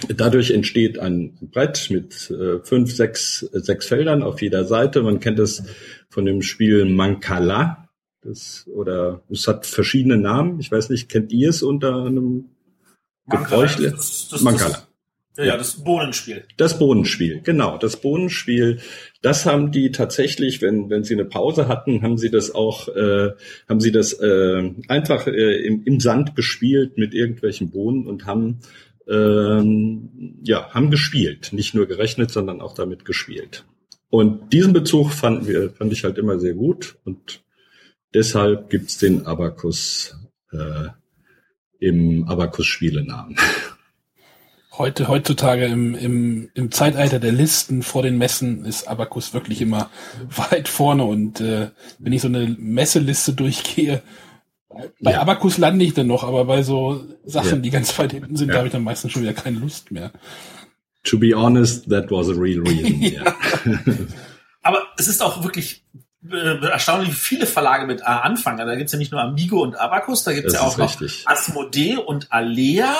Dadurch 0.08 0.50
entsteht 0.52 0.98
ein 0.98 1.36
Brett 1.40 1.88
mit 1.90 2.30
äh, 2.30 2.60
fünf, 2.62 2.94
sechs, 2.94 3.40
sechs 3.52 3.86
Feldern 3.86 4.22
auf 4.22 4.40
jeder 4.42 4.64
Seite. 4.64 5.02
Man 5.02 5.20
kennt 5.20 5.38
es 5.38 5.64
von 6.08 6.24
dem 6.24 6.42
Spiel 6.42 6.84
Mancala. 6.84 7.88
Das, 8.20 8.66
oder 8.68 9.22
es 9.30 9.46
hat 9.48 9.66
verschiedene 9.66 10.16
Namen. 10.16 10.60
Ich 10.60 10.70
weiß 10.70 10.90
nicht, 10.90 11.08
kennt 11.08 11.32
ihr 11.32 11.50
es 11.50 11.62
unter 11.62 12.04
einem 12.04 12.50
Gebräuchle? 13.28 13.96
Mancala. 14.40 14.87
Ja, 15.38 15.44
ja, 15.44 15.56
das 15.56 15.84
Bohnenspiel. 15.84 16.42
Das 16.56 16.80
Bohnenspiel, 16.80 17.40
genau. 17.44 17.78
Das 17.78 18.00
Bohnenspiel, 18.00 18.80
das 19.22 19.46
haben 19.46 19.70
die 19.70 19.92
tatsächlich, 19.92 20.60
wenn, 20.60 20.90
wenn 20.90 21.04
sie 21.04 21.14
eine 21.14 21.24
Pause 21.24 21.68
hatten, 21.68 22.02
haben 22.02 22.18
sie 22.18 22.30
das 22.30 22.52
auch, 22.52 22.88
äh, 22.88 23.30
haben 23.68 23.80
sie 23.80 23.92
das 23.92 24.14
äh, 24.14 24.72
einfach 24.88 25.28
äh, 25.28 25.64
im, 25.64 25.84
im 25.84 26.00
Sand 26.00 26.34
gespielt 26.34 26.98
mit 26.98 27.14
irgendwelchen 27.14 27.70
Bohnen 27.70 28.08
und 28.08 28.26
haben 28.26 28.58
ähm, 29.08 30.40
ja, 30.42 30.70
haben 30.70 30.90
gespielt. 30.90 31.52
Nicht 31.52 31.72
nur 31.72 31.86
gerechnet, 31.86 32.30
sondern 32.30 32.60
auch 32.60 32.74
damit 32.74 33.04
gespielt. 33.04 33.64
Und 34.10 34.52
diesen 34.52 34.72
Bezug 34.72 35.12
fanden 35.12 35.46
wir, 35.46 35.70
fand 35.70 35.92
ich 35.92 36.04
halt 36.04 36.18
immer 36.18 36.38
sehr 36.38 36.54
gut 36.54 36.96
und 37.04 37.42
deshalb 38.12 38.70
gibt's 38.70 38.98
den 38.98 39.26
Abakus 39.26 40.16
äh, 40.52 40.88
im 41.78 42.26
Abakus-Spielenamen. 42.26 43.36
Heute, 44.78 45.08
heutzutage 45.08 45.64
im, 45.66 45.96
im, 45.96 46.50
im 46.54 46.70
Zeitalter 46.70 47.18
der 47.18 47.32
Listen 47.32 47.82
vor 47.82 48.04
den 48.04 48.16
Messen 48.16 48.64
ist 48.64 48.86
Abacus 48.86 49.34
wirklich 49.34 49.60
immer 49.60 49.90
weit 50.50 50.68
vorne 50.68 51.02
und 51.02 51.40
äh, 51.40 51.70
wenn 51.98 52.12
ich 52.12 52.22
so 52.22 52.28
eine 52.28 52.46
Messeliste 52.58 53.32
durchgehe, 53.32 54.02
bei 55.00 55.12
ja. 55.12 55.20
Abacus 55.20 55.58
lande 55.58 55.84
ich 55.84 55.94
dann 55.94 56.06
noch, 56.06 56.22
aber 56.22 56.44
bei 56.44 56.62
so 56.62 57.04
Sachen, 57.24 57.56
ja. 57.56 57.56
die 57.56 57.70
ganz 57.70 57.98
weit 57.98 58.12
hinten 58.12 58.36
sind, 58.36 58.50
ja. 58.50 58.56
habe 58.56 58.68
ich 58.68 58.72
dann 58.72 58.84
meistens 58.84 59.12
schon 59.12 59.22
wieder 59.22 59.32
keine 59.32 59.58
Lust 59.58 59.90
mehr. 59.90 60.12
To 61.04 61.18
be 61.18 61.34
honest, 61.34 61.88
that 61.90 62.10
was 62.10 62.28
a 62.28 62.32
real 62.32 62.60
reason. 62.60 63.00
ja. 63.02 63.34
aber 64.62 64.82
es 64.96 65.08
ist 65.08 65.22
auch 65.22 65.42
wirklich 65.42 65.82
äh, 66.30 66.64
erstaunlich 66.66 67.14
viele 67.14 67.46
Verlage 67.46 67.86
mit 67.86 68.06
A 68.06 68.20
anfangen. 68.20 68.64
Da 68.64 68.76
gibt's 68.76 68.92
ja 68.92 68.98
nicht 68.98 69.10
nur 69.10 69.22
Amigo 69.22 69.60
und 69.60 69.74
Abacus, 69.76 70.22
da 70.22 70.32
gibt's 70.32 70.52
das 70.52 70.62
ja 70.62 70.68
auch 70.68 70.78
noch 70.78 70.96
Asmodee 71.24 71.96
und 71.96 72.30
Alea 72.30 72.94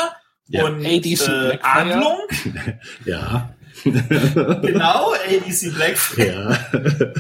ja. 0.49 0.65
und 0.65 0.85
ADC 0.85 1.29
äh, 1.29 1.59
Adlung. 1.63 2.19
ja. 3.05 3.55
genau, 3.85 5.13
ADC 5.13 5.75
Blackfire. 5.75 6.59
Ja. 6.75 7.13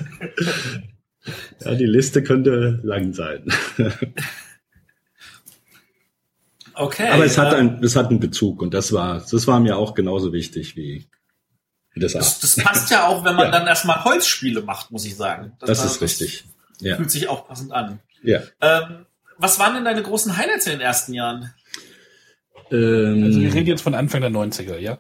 ja, 1.65 1.75
die 1.75 1.87
Liste 1.87 2.23
könnte 2.23 2.81
lang 2.83 3.13
sein. 3.13 3.45
Okay. 6.79 7.09
Aber 7.09 7.25
es 7.25 7.37
hat 7.37 7.55
ein, 7.55 7.83
es 7.83 7.97
hat 7.97 8.09
einen 8.09 8.21
Bezug 8.21 8.63
und 8.63 8.73
das 8.73 8.93
war, 8.93 9.25
das 9.29 9.47
war 9.49 9.59
mir 9.59 9.77
auch 9.77 9.95
genauso 9.95 10.33
wichtig 10.33 10.77
wie, 10.77 11.09
wie 11.93 12.01
das, 12.01 12.13
das, 12.13 12.39
das 12.39 12.57
passt 12.57 12.91
ja 12.91 13.09
auch, 13.09 13.25
wenn 13.25 13.35
man 13.35 13.47
ja. 13.47 13.51
dann 13.51 13.67
erstmal 13.67 14.05
Holzspiele 14.05 14.63
macht, 14.63 14.93
muss 14.93 15.05
ich 15.05 15.17
sagen. 15.17 15.57
Das, 15.59 15.69
das 15.69 15.79
war, 15.81 15.87
ist 15.87 16.03
richtig. 16.03 16.45
Ja. 16.81 16.97
Fühlt 16.97 17.11
sich 17.11 17.29
auch 17.29 17.49
passend 17.49 17.73
an. 17.73 17.99
Ja. 18.23 18.43
Ähm, 18.61 19.07
was 19.39 19.59
waren 19.59 19.75
denn 19.75 19.85
deine 19.85 20.03
großen 20.03 20.37
Highlights 20.37 20.67
in 20.67 20.73
den 20.73 20.81
ersten 20.81 21.15
Jahren? 21.15 21.53
Ähm, 22.71 23.25
also 23.25 23.41
wir 23.41 23.55
reden 23.55 23.67
jetzt 23.67 23.83
von 23.83 23.95
Anfang 23.95 24.21
der 24.21 24.31
90er, 24.31 24.79
ja? 24.79 24.99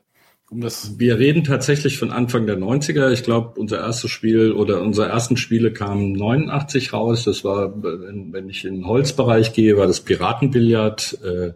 Um 0.50 0.62
das 0.62 0.98
wir 0.98 1.18
reden 1.18 1.44
tatsächlich 1.44 1.98
von 1.98 2.10
Anfang 2.10 2.46
der 2.46 2.56
90er. 2.56 3.12
Ich 3.12 3.22
glaube, 3.22 3.60
unser 3.60 3.80
erstes 3.80 4.10
Spiel 4.10 4.52
oder 4.52 4.80
unsere 4.80 5.08
ersten 5.08 5.36
Spiele 5.36 5.72
kamen 5.72 6.12
89 6.12 6.94
raus. 6.94 7.24
Das 7.24 7.44
war, 7.44 7.82
wenn, 7.82 8.32
wenn 8.32 8.48
ich 8.48 8.64
in 8.64 8.76
den 8.76 8.86
Holzbereich 8.86 9.52
gehe, 9.52 9.76
war 9.76 9.86
das 9.86 10.00
Piratenbillard. 10.00 11.18
Äh, 11.22 11.52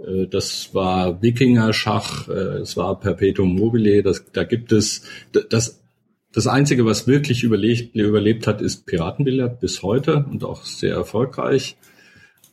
äh, 0.00 0.28
das 0.28 0.74
war 0.74 1.20
Wikinger-Schach, 1.22 2.28
äh, 2.28 2.60
es 2.60 2.76
war 2.76 3.00
Perpetuum 3.00 3.56
mobile. 3.56 4.02
Das, 4.02 4.24
da 4.32 4.44
gibt 4.44 4.72
es 4.72 5.02
das. 5.50 5.78
Das 6.32 6.46
einzige, 6.46 6.86
was 6.86 7.08
wirklich 7.08 7.42
überlebt, 7.42 7.96
überlebt 7.96 8.46
hat, 8.46 8.62
ist 8.62 8.86
Piratenbillard 8.86 9.58
bis 9.58 9.82
heute 9.82 10.24
und 10.30 10.44
auch 10.44 10.64
sehr 10.64 10.94
erfolgreich. 10.94 11.76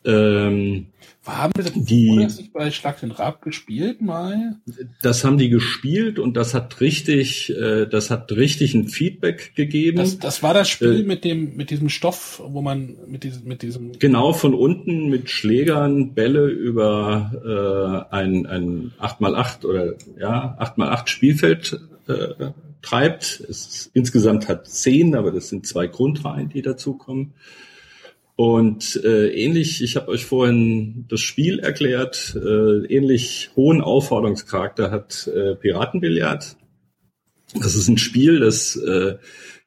Ähm, 0.03 0.87
haben 1.27 1.51
wir 1.55 1.63
das, 1.63 1.73
die, 1.75 2.15
nicht 2.15 2.53
bei 2.53 2.71
Schlag 2.71 2.99
den 3.01 3.11
Rab 3.11 3.41
gespielt 3.41 4.01
mal? 4.01 4.55
Das 5.01 5.23
haben 5.23 5.37
die 5.37 5.49
gespielt 5.49 6.19
und 6.19 6.35
das 6.35 6.53
hat 6.53 6.79
richtig, 6.79 7.53
äh, 7.55 7.85
das 7.85 8.09
hat 8.09 8.31
richtig 8.31 8.73
ein 8.73 8.87
Feedback 8.87 9.53
gegeben. 9.55 9.97
Das, 9.97 10.17
das 10.19 10.41
war 10.43 10.53
das 10.53 10.69
Spiel 10.69 11.01
äh, 11.01 11.03
mit 11.03 11.23
dem, 11.23 11.55
mit 11.55 11.69
diesem 11.69 11.89
Stoff, 11.89 12.41
wo 12.45 12.61
man 12.61 12.95
mit 13.07 13.23
diesem, 13.23 13.43
mit 13.45 13.61
diesem. 13.61 13.99
Genau 13.99 14.33
von 14.33 14.53
unten 14.53 15.09
mit 15.09 15.29
Schlägern 15.29 16.13
Bälle 16.13 16.47
über 16.47 18.07
äh, 18.11 18.15
ein, 18.15 18.45
ein 18.45 18.91
8x8 18.99 19.65
oder 19.65 19.93
ja, 20.19 20.57
8x8 20.59 21.07
Spielfeld 21.07 21.79
äh, 22.07 22.51
treibt. 22.81 23.43
Es 23.49 23.89
insgesamt 23.93 24.47
hat 24.47 24.67
zehn, 24.67 25.15
aber 25.15 25.31
das 25.31 25.49
sind 25.49 25.67
zwei 25.67 25.87
Grundreihen, 25.87 26.49
die 26.49 26.61
dazukommen. 26.61 27.33
Und 28.37 29.01
äh, 29.03 29.29
ähnlich, 29.29 29.83
ich 29.83 29.95
habe 29.95 30.09
euch 30.09 30.25
vorhin 30.25 31.05
das 31.09 31.21
Spiel 31.21 31.57
erklärt, 31.57 32.35
äh, 32.35 32.85
ähnlich 32.85 33.49
hohen 33.55 33.81
Aufforderungscharakter 33.81 34.91
hat 34.91 35.27
äh, 35.27 35.55
Piratenbillard. 35.55 36.55
Das 37.55 37.73
ist 37.73 37.87
ein 37.87 37.97
Spiel, 37.97 38.39
das 38.39 38.75
äh, 38.75 39.15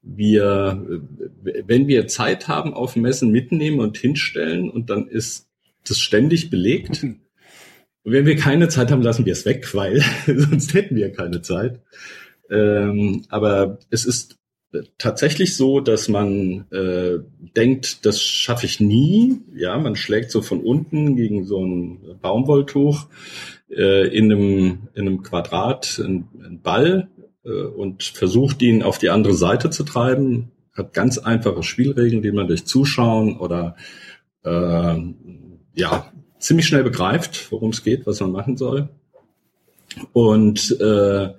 wir, 0.02 1.01
wenn 1.42 1.88
wir 1.88 2.06
Zeit 2.06 2.47
haben, 2.47 2.72
auf 2.72 2.94
Messen 2.94 3.32
mitnehmen 3.32 3.80
und 3.80 3.98
hinstellen 3.98 4.70
und 4.70 4.88
dann 4.88 5.09
ist 5.09 5.48
das 5.88 5.98
ständig 5.98 6.48
belegt. 6.48 7.02
Und 7.02 8.12
wenn 8.12 8.24
wir 8.24 8.36
keine 8.36 8.68
Zeit 8.68 8.92
haben, 8.92 9.02
lassen 9.02 9.26
wir 9.26 9.32
es 9.32 9.47
weg, 9.47 9.74
weil 9.74 10.01
sonst 10.26 10.74
hätten 10.74 10.94
wir 10.94 11.10
keine 11.10 11.42
Zeit. 11.42 11.80
Ähm, 12.48 13.24
aber 13.30 13.80
es 13.90 14.05
ist 14.05 14.39
tatsächlich 14.98 15.56
so, 15.56 15.80
dass 15.80 16.09
man 16.09 16.66
äh, 16.70 17.18
denkt, 17.56 18.06
das 18.06 18.22
schaffe 18.22 18.66
ich 18.66 18.80
nie. 18.80 19.40
Ja, 19.55 19.78
man 19.78 19.97
schlägt 19.97 20.30
so 20.30 20.42
von 20.42 20.60
unten 20.60 21.16
gegen 21.16 21.44
so 21.44 21.64
ein 21.64 22.18
Baumwolltuch 22.20 23.06
äh, 23.68 24.06
in, 24.09 24.32
einem, 24.32 24.88
in 24.94 25.06
einem 25.06 25.22
Quadrat 25.22 26.01
einen 26.05 26.60
Ball 26.62 27.09
äh, 27.44 27.51
und 27.51 28.05
versucht 28.05 28.62
ihn 28.62 28.82
auf 28.82 28.98
die 28.98 29.10
andere 29.10 29.34
Seite 29.34 29.70
zu 29.70 29.82
treiben. 29.82 30.52
Hat 30.72 30.92
ganz 30.92 31.18
einfache 31.18 31.62
Spielregeln, 31.62 32.22
die 32.22 32.32
man 32.32 32.47
durch 32.47 32.64
Zuschauen 32.64 33.38
oder 33.38 33.76
äh, 34.44 34.97
ja 35.74 36.12
ziemlich 36.38 36.66
schnell 36.66 36.84
begreift, 36.84 37.51
worum 37.51 37.70
es 37.70 37.82
geht, 37.82 38.06
was 38.06 38.20
man 38.20 38.30
machen 38.30 38.56
soll. 38.56 38.88
Und 40.12 40.80
äh, 40.80 41.30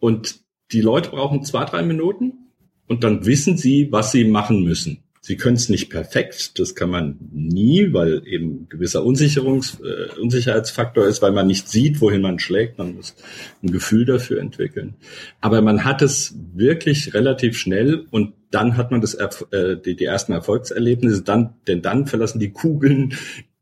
und 0.00 0.40
die 0.72 0.80
Leute 0.80 1.10
brauchen 1.10 1.44
zwei, 1.44 1.64
drei 1.66 1.82
Minuten 1.82 2.43
und 2.86 3.04
dann 3.04 3.26
wissen 3.26 3.56
sie, 3.56 3.88
was 3.90 4.12
sie 4.12 4.24
machen 4.24 4.62
müssen. 4.64 5.04
Sie 5.20 5.38
können 5.38 5.56
es 5.56 5.70
nicht 5.70 5.88
perfekt, 5.88 6.58
das 6.58 6.74
kann 6.74 6.90
man 6.90 7.16
nie, 7.32 7.94
weil 7.94 8.20
eben 8.26 8.68
gewisser 8.68 9.02
Unsicherungs, 9.06 9.80
äh, 9.80 10.20
Unsicherheitsfaktor 10.20 11.06
ist, 11.06 11.22
weil 11.22 11.32
man 11.32 11.46
nicht 11.46 11.66
sieht, 11.66 12.02
wohin 12.02 12.20
man 12.20 12.38
schlägt. 12.38 12.76
Man 12.76 12.96
muss 12.96 13.16
ein 13.62 13.72
Gefühl 13.72 14.04
dafür 14.04 14.38
entwickeln. 14.38 14.96
Aber 15.40 15.62
man 15.62 15.84
hat 15.86 16.02
es 16.02 16.36
wirklich 16.54 17.14
relativ 17.14 17.56
schnell 17.56 18.04
und 18.10 18.34
dann 18.50 18.76
hat 18.76 18.90
man 18.90 19.00
das, 19.00 19.14
äh, 19.14 19.78
die, 19.82 19.96
die 19.96 20.04
ersten 20.04 20.32
Erfolgserlebnisse, 20.32 21.22
dann, 21.22 21.54
denn 21.66 21.80
dann 21.80 22.06
verlassen 22.06 22.38
die 22.38 22.50
Kugeln 22.50 23.14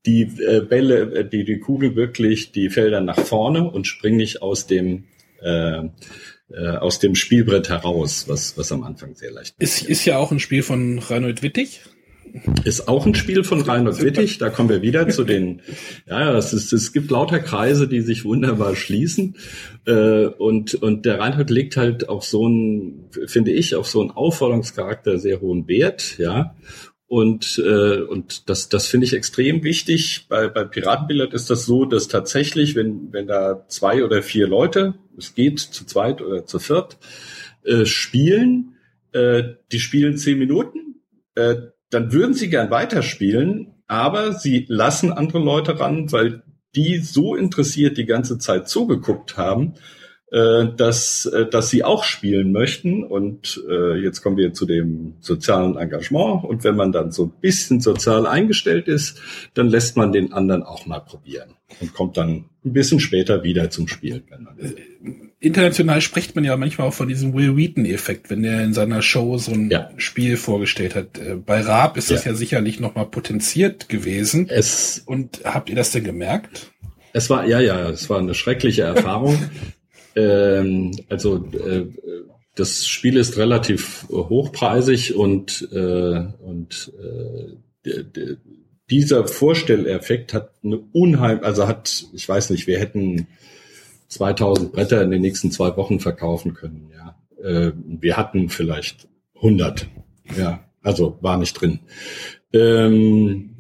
die 0.05 0.23
äh, 0.23 0.63
Bälle, 0.69 1.15
äh, 1.15 1.29
die, 1.29 1.45
die 1.45 1.61
Kugel 1.61 1.95
wirklich 1.95 2.53
die 2.53 2.71
Felder 2.71 3.01
nach 3.01 3.21
vorne 3.21 3.71
und 3.71 3.87
springen 3.87 4.17
nicht 4.17 4.43
aus 4.43 4.67
dem 4.67 5.05
äh, 5.41 5.85
äh, 6.53 6.77
aus 6.77 6.99
dem 6.99 7.15
Spielbrett 7.15 7.69
heraus, 7.69 8.27
was, 8.29 8.57
was 8.59 8.73
am 8.73 8.83
Anfang 8.83 9.15
sehr 9.15 9.31
leicht 9.31 9.55
ist. 9.59 9.83
Ist, 9.83 10.05
ja 10.05 10.19
auch 10.19 10.33
ein 10.33 10.41
Spiel 10.41 10.63
von 10.63 10.99
Reinhold 10.99 11.43
Wittig. 11.43 11.81
Ist 12.65 12.89
auch 12.89 13.05
ein 13.05 13.15
Spiel 13.15 13.45
von 13.45 13.61
Reinhold 13.61 14.03
Wittig. 14.03 14.39
Da 14.39 14.49
kommen 14.49 14.69
wir 14.69 14.81
wieder 14.81 15.09
zu 15.09 15.25
den, 15.25 15.61
ja, 16.07 16.37
es, 16.37 16.53
ist, 16.53 16.73
es 16.73 16.93
gibt 16.93 17.11
lauter 17.11 17.41
Kreise, 17.41 17.89
die 17.89 18.01
sich 18.01 18.25
wunderbar 18.25 18.75
schließen. 18.75 19.37
Äh, 19.87 20.27
und, 20.27 20.75
und 20.75 21.05
der 21.05 21.19
Reinhold 21.19 21.51
legt 21.51 21.77
halt 21.77 22.09
auf 22.09 22.25
so 22.25 22.47
einen, 22.47 23.11
finde 23.27 23.53
ich, 23.53 23.75
auf 23.75 23.87
so 23.87 24.01
einen 24.01 24.11
Aufforderungscharakter 24.11 25.19
sehr 25.19 25.41
hohen 25.41 25.69
Wert, 25.69 26.17
ja. 26.19 26.55
Und, 27.13 27.63
äh, 27.63 28.01
und 28.01 28.49
das, 28.49 28.71
das 28.71 28.87
finde 28.87 29.05
ich 29.05 29.13
extrem 29.13 29.63
wichtig. 29.65 30.29
Bei, 30.31 30.49
bei 30.49 30.65
Piratenbillard 30.65 31.35
ist 31.35 31.51
das 31.51 31.67
so, 31.67 31.85
dass 31.85 32.09
tatsächlich, 32.09 32.75
wenn, 32.75 33.13
wenn 33.13 33.27
da 33.27 33.67
zwei 33.69 34.03
oder 34.03 34.23
vier 34.23 34.49
Leute, 34.49 34.95
es 35.19 35.35
geht 35.35 35.61
zu 35.61 35.85
zweit 35.85 36.23
oder 36.23 36.47
zu 36.47 36.59
viert, 36.59 36.97
äh, 37.65 37.85
spielen, 37.85 38.77
äh, 39.13 39.43
die 39.73 39.79
spielen 39.79 40.17
zehn 40.17 40.39
Minuten, 40.39 41.03
äh, 41.35 41.57
dann 41.91 42.15
würden 42.15 42.33
sie 42.33 42.49
gern 42.49 42.71
weiterspielen, 42.71 43.75
aber 43.87 44.33
sie 44.33 44.65
lassen 44.71 45.13
andere 45.13 45.41
Leute 45.41 45.79
ran, 45.79 46.11
weil 46.13 46.43
die 46.75 46.97
so 46.97 47.37
interessiert 47.37 47.99
die 47.99 48.07
ganze 48.07 48.39
Zeit 48.39 48.71
zugeguckt 48.71 49.37
haben, 49.37 49.75
äh, 50.33 50.69
dass, 50.79 51.27
äh, 51.27 51.45
dass 51.45 51.69
sie 51.69 51.85
auch 51.85 52.05
spielen 52.05 52.53
möchten. 52.53 53.05
Und 53.05 53.63
äh, 53.69 54.01
jetzt 54.03 54.23
kommen 54.23 54.39
wir 54.39 54.55
zu 54.55 54.65
dem 54.65 55.13
sozialen 55.21 55.77
Engagement. 55.77 56.45
Und 56.45 56.65
wenn 56.65 56.75
man 56.75 56.91
dann 56.91 57.13
so 57.13 57.25
ein 57.25 57.33
bisschen 57.43 57.81
sozial 57.81 58.27
eingestellt 58.27 58.89
ist, 58.89 59.21
dann 59.53 59.69
lässt 59.69 59.99
man 59.99 60.11
den 60.11 60.33
anderen 60.33 60.63
auch 60.63 60.87
mal 60.87 61.01
probieren 61.01 61.51
und 61.83 61.93
kommt 61.93 62.17
dann 62.17 62.47
ein 62.65 62.73
bisschen 62.73 62.99
später 62.99 63.43
wieder 63.43 63.69
zum 63.69 63.89
Spielen. 63.89 64.23
Will. 64.57 64.75
International 65.39 66.01
spricht 66.01 66.35
man 66.35 66.45
ja 66.45 66.57
manchmal 66.57 66.89
auch 66.89 66.95
von 66.95 67.09
diesem 67.09 67.35
Will 67.35 67.55
Wheaton-Effekt, 67.55 68.31
wenn 68.31 68.43
er 68.43 68.65
in 68.65 68.73
seiner 68.73 69.03
Show 69.03 69.37
so 69.37 69.53
ein 69.53 69.69
ja. 69.69 69.91
Spiel 69.99 70.39
vorgestellt 70.39 70.95
hat. 70.95 71.21
Bei 71.45 71.61
Raab 71.61 71.99
ist 71.99 72.11
das 72.11 72.25
ja, 72.25 72.31
ja 72.31 72.37
sicherlich 72.39 72.81
nochmal 72.81 73.05
potenziert 73.05 73.91
gewesen. 73.91 74.49
Es, 74.49 75.03
und 75.05 75.43
habt 75.45 75.69
ihr 75.69 75.77
das 75.77 75.91
denn 75.91 76.05
gemerkt? 76.05 76.73
Es 77.13 77.29
war, 77.29 77.47
ja, 77.47 77.61
ja, 77.61 77.91
es 77.91 78.09
war 78.09 78.19
eine 78.19 78.33
schreckliche 78.33 78.81
Erfahrung. 78.81 79.39
Ähm, 80.15 80.93
also 81.09 81.37
äh, 81.37 81.87
das 82.55 82.87
Spiel 82.87 83.17
ist 83.17 83.39
relativ 83.39 84.07
hochpreisig 84.11 85.15
und, 85.15 85.69
äh, 85.73 86.23
und 86.41 86.93
äh, 87.85 88.37
dieser 88.91 89.27
Vorstelleffekt 89.27 90.35
hat 90.35 90.51
eine 90.63 90.79
unheim, 90.93 91.41
also 91.43 91.67
hat, 91.67 92.05
ich 92.13 92.29
weiß 92.29 92.51
nicht, 92.51 92.67
wir 92.67 92.79
hätten 92.79 93.27
2000 94.09 94.73
Bretter 94.73 95.03
in 95.03 95.11
den 95.11 95.23
nächsten 95.23 95.51
zwei 95.51 95.75
Wochen 95.77 95.99
verkaufen 95.99 96.53
können. 96.53 96.93
Ja, 96.93 97.17
äh, 97.43 97.73
wir 97.75 98.17
hatten 98.19 98.51
vielleicht 98.51 99.09
100. 99.37 99.87
Ja, 100.37 100.65
also 100.83 101.17
war 101.23 101.39
nicht 101.39 101.55
drin. 101.55 101.81
Ähm, 102.53 103.57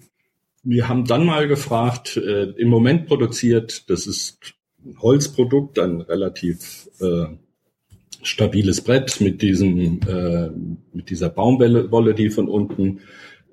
wir 0.63 0.89
haben 0.89 1.07
dann 1.07 1.25
mal 1.25 1.49
gefragt, 1.49 2.17
äh, 2.19 2.51
im 2.51 2.69
Moment 2.69 3.07
produziert, 3.07 3.89
das 3.91 4.07
ist 4.07 4.55
Holzprodukt, 5.01 5.79
ein 5.79 6.01
relativ 6.01 6.89
äh, 7.01 7.27
stabiles 8.23 8.81
Brett 8.81 9.21
mit 9.21 9.43
diesem 9.43 10.01
äh, 10.07 10.51
mit 10.93 11.11
dieser 11.11 11.29
Baumwolle, 11.29 12.15
die 12.15 12.31
von 12.31 12.49
unten 12.49 13.01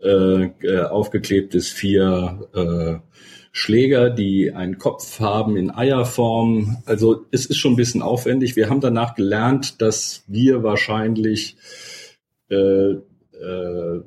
äh, 0.01 0.45
äh, 0.45 0.81
aufgeklebt 0.83 1.55
ist, 1.55 1.69
vier 1.69 2.47
äh, 2.53 3.09
Schläger, 3.51 4.09
die 4.09 4.53
einen 4.53 4.77
Kopf 4.77 5.19
haben 5.19 5.57
in 5.57 5.71
Eierform. 5.71 6.77
Also 6.85 7.25
es 7.31 7.45
ist 7.45 7.57
schon 7.57 7.73
ein 7.73 7.77
bisschen 7.77 8.01
aufwendig. 8.01 8.55
Wir 8.55 8.69
haben 8.69 8.79
danach 8.79 9.15
gelernt, 9.15 9.81
dass 9.81 10.23
wir 10.27 10.63
wahrscheinlich, 10.63 11.57
äh, 12.49 12.55
äh, 12.55 14.01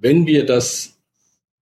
wenn 0.00 0.26
wir 0.26 0.46
das 0.46 0.95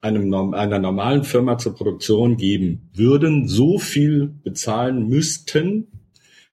einem, 0.05 0.55
einer 0.55 0.79
normalen 0.79 1.25
Firma 1.25 1.59
zur 1.59 1.75
Produktion 1.75 2.37
geben 2.37 2.91
würden, 2.93 3.49
so 3.49 3.79
viel 3.79 4.35
bezahlen 4.43 5.09
müssten, 5.09 5.89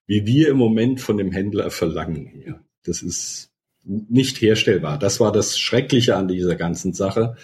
wie 0.06 0.26
wir 0.26 0.48
im 0.48 0.56
Moment 0.56 1.00
von 1.00 1.16
dem 1.16 1.30
Händler 1.30 1.70
verlangen 1.70 2.26
hier. 2.26 2.60
Das 2.84 3.02
ist 3.02 3.50
nicht 3.84 4.40
herstellbar. 4.40 4.98
Das 4.98 5.20
war 5.20 5.32
das 5.32 5.58
Schreckliche 5.58 6.16
an 6.16 6.28
dieser 6.28 6.56
ganzen 6.56 6.92
Sache. 6.92 7.36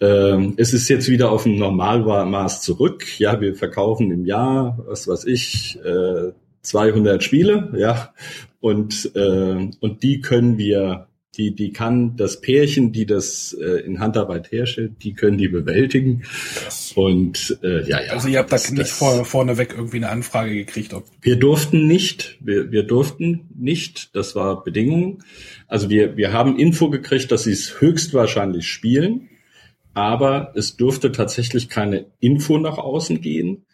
Ähm, 0.00 0.54
es 0.56 0.72
ist 0.72 0.88
jetzt 0.88 1.08
wieder 1.08 1.30
auf 1.30 1.46
ein 1.46 1.56
Normalmaß 1.56 2.62
zurück. 2.62 3.18
Ja, 3.18 3.40
wir 3.40 3.54
verkaufen 3.54 4.10
im 4.10 4.24
Jahr, 4.24 4.78
was 4.86 5.08
weiß 5.08 5.24
ich, 5.26 5.78
äh, 5.84 6.32
200 6.62 7.22
Spiele, 7.22 7.72
ja, 7.76 8.12
und 8.60 9.14
äh, 9.14 9.70
und 9.80 10.02
die 10.02 10.20
können 10.20 10.58
wir 10.58 11.06
die, 11.40 11.54
die 11.54 11.72
kann 11.72 12.16
das 12.16 12.42
Pärchen, 12.42 12.92
die 12.92 13.06
das 13.06 13.56
äh, 13.58 13.80
in 13.80 13.98
Handarbeit 13.98 14.52
herstellt, 14.52 15.02
die 15.02 15.14
können 15.14 15.38
die 15.38 15.48
bewältigen. 15.48 16.20
Krass. 16.20 16.92
Und 16.94 17.58
äh, 17.62 17.88
ja, 17.88 18.02
ja. 18.02 18.12
Also 18.12 18.28
ihr 18.28 18.38
habt 18.40 18.52
da 18.52 18.56
das, 18.56 18.70
nicht 18.70 18.90
vor, 18.90 19.24
vorneweg 19.24 19.72
irgendwie 19.74 19.96
eine 19.96 20.10
Anfrage 20.10 20.54
gekriegt, 20.54 20.92
ob. 20.92 21.04
Wir 21.22 21.36
durften 21.36 21.86
nicht, 21.86 22.36
wir, 22.40 22.70
wir 22.70 22.82
durften 22.82 23.48
nicht, 23.58 24.14
das 24.14 24.36
war 24.36 24.62
Bedingung. 24.62 25.22
Also 25.66 25.88
wir, 25.88 26.18
wir 26.18 26.34
haben 26.34 26.58
Info 26.58 26.90
gekriegt, 26.90 27.32
dass 27.32 27.44
sie 27.44 27.52
es 27.52 27.80
höchstwahrscheinlich 27.80 28.68
spielen, 28.68 29.30
aber 29.94 30.52
es 30.56 30.76
durfte 30.76 31.10
tatsächlich 31.10 31.70
keine 31.70 32.04
Info 32.20 32.58
nach 32.58 32.76
außen 32.76 33.22
gehen. 33.22 33.64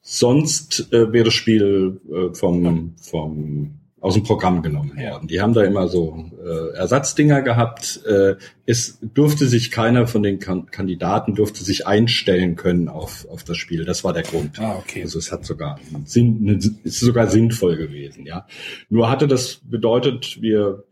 Sonst 0.00 0.92
äh, 0.92 1.12
wäre 1.12 1.26
das 1.26 1.34
Spiel 1.34 2.00
äh, 2.10 2.34
vom, 2.34 2.94
vom 3.00 3.81
aus 4.02 4.14
dem 4.14 4.24
Programm 4.24 4.62
genommen 4.62 4.96
worden. 4.96 5.28
Die 5.28 5.40
haben 5.40 5.54
da 5.54 5.62
immer 5.62 5.86
so 5.86 6.24
äh, 6.44 6.76
Ersatzdinger 6.76 7.40
gehabt. 7.40 8.04
Äh, 8.04 8.34
es 8.66 8.98
durfte 9.00 9.46
sich 9.46 9.70
keiner 9.70 10.08
von 10.08 10.24
den 10.24 10.40
kan 10.40 10.66
Kandidaten 10.66 11.36
durfte 11.36 11.62
sich 11.62 11.86
einstellen 11.86 12.56
können 12.56 12.88
auf, 12.88 13.28
auf 13.30 13.44
das 13.44 13.58
Spiel. 13.58 13.84
Das 13.84 14.02
war 14.02 14.12
der 14.12 14.24
Grund. 14.24 14.58
Ah, 14.58 14.76
okay. 14.76 15.02
Also 15.02 15.20
es 15.20 15.30
hat 15.30 15.46
sogar 15.46 15.78
Sinn, 16.04 16.60
ist 16.82 16.98
sogar 16.98 17.28
sinnvoll 17.28 17.76
gewesen, 17.76 18.26
ja. 18.26 18.46
Nur 18.90 19.08
hatte 19.08 19.28
das 19.28 19.60
bedeutet, 19.64 20.42
wir 20.42 20.82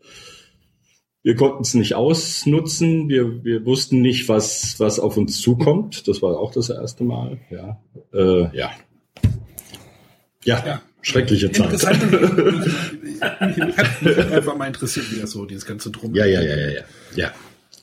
wir 1.23 1.35
konnten 1.35 1.61
es 1.61 1.73
nicht 1.73 1.93
ausnutzen. 1.93 3.07
Wir, 3.07 3.43
wir 3.43 3.63
wussten 3.65 4.01
nicht, 4.01 4.27
was, 4.27 4.79
was 4.79 4.99
auf 4.99 5.17
uns 5.17 5.39
zukommt. 5.39 6.07
Das 6.07 6.21
war 6.23 6.39
auch 6.39 6.51
das 6.51 6.69
erste 6.69 7.03
Mal. 7.03 7.39
Ja. 7.51 7.79
Äh, 8.11 8.57
ja. 8.57 8.71
ja. 10.43 10.65
ja. 10.65 10.81
Schreckliche 11.01 11.51
Zeit. 11.51 11.71
Interessant. 11.71 12.11
mich 14.01 14.17
hat 14.17 14.31
einfach 14.31 14.55
mal 14.55 14.67
interessiert, 14.67 15.11
wie 15.11 15.19
das 15.19 15.31
so, 15.31 15.45
dieses 15.45 15.65
ganze 15.65 15.89
Drum. 15.91 16.13
Ja, 16.15 16.25
ja, 16.25 16.41
ja, 16.41 16.55
ja, 16.55 16.69
ja. 16.69 16.81
ja. 17.15 17.31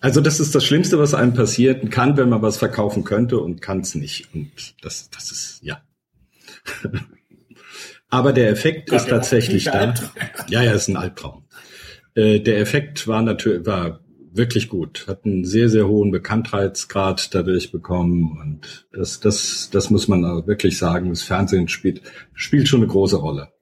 Also 0.01 0.21
das 0.21 0.39
ist 0.39 0.55
das 0.55 0.65
Schlimmste, 0.65 0.99
was 0.99 1.15
einem 1.15 1.35
passieren 1.35 1.91
kann, 1.91 2.17
wenn 2.17 2.29
man 2.29 2.41
was 2.43 2.57
verkaufen 2.57 3.03
könnte 3.03 3.39
und 3.39 3.61
kann 3.61 3.81
es 3.81 3.95
nicht. 3.95 4.29
Und 4.33 4.51
das, 4.83 5.11
das 5.11 5.33
ist, 5.33 5.59
ja. 5.63 5.83
Aber 8.09 8.33
der 8.33 8.51
Effekt 8.51 8.91
ist 8.93 9.09
tatsächlich 9.09 9.65
da. 9.65 9.93
Ja, 10.49 10.63
ja, 10.63 10.73
ist 10.73 10.89
ein 10.89 10.97
Albtraum. 10.97 11.45
Äh, 12.15 12.41
der 12.41 12.59
Effekt 12.59 13.07
war 13.07 13.23
natürlich, 13.23 13.67
war 13.67 14.01
wirklich 14.39 14.69
gut, 14.69 15.07
hat 15.07 15.25
einen 15.25 15.45
sehr, 15.45 15.69
sehr 15.69 15.87
hohen 15.87 16.11
Bekanntheitsgrad 16.11 17.35
dadurch 17.35 17.71
bekommen 17.71 18.39
und 18.41 18.87
das, 18.93 19.21
das, 19.21 19.69
das 19.71 19.91
muss 19.91 20.09
man 20.09 20.23
wirklich 20.47 20.79
sagen. 20.79 21.11
Das 21.11 21.23
Fernsehen 21.23 21.69
spielt, 21.69 22.01
spielt 22.33 22.69
schon 22.69 22.81
eine 22.81 22.91
große 22.91 23.17
Rolle 23.17 23.53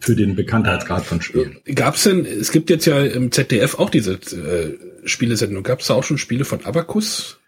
für 0.00 0.16
den 0.16 0.34
Bekanntheitsgrad 0.34 1.04
von 1.04 1.20
Spielen. 1.20 1.58
Gab's 1.74 2.04
denn, 2.04 2.24
es 2.24 2.50
gibt 2.50 2.70
jetzt 2.70 2.86
ja 2.86 3.04
im 3.04 3.30
ZDF 3.30 3.78
auch 3.78 3.90
diese 3.90 4.14
äh, 4.14 4.78
Spielesendung, 5.04 5.62
gab's 5.62 5.88
da 5.88 5.94
auch 5.94 6.04
schon 6.04 6.18
Spiele 6.18 6.44
von 6.46 6.64
Abacus? 6.64 7.39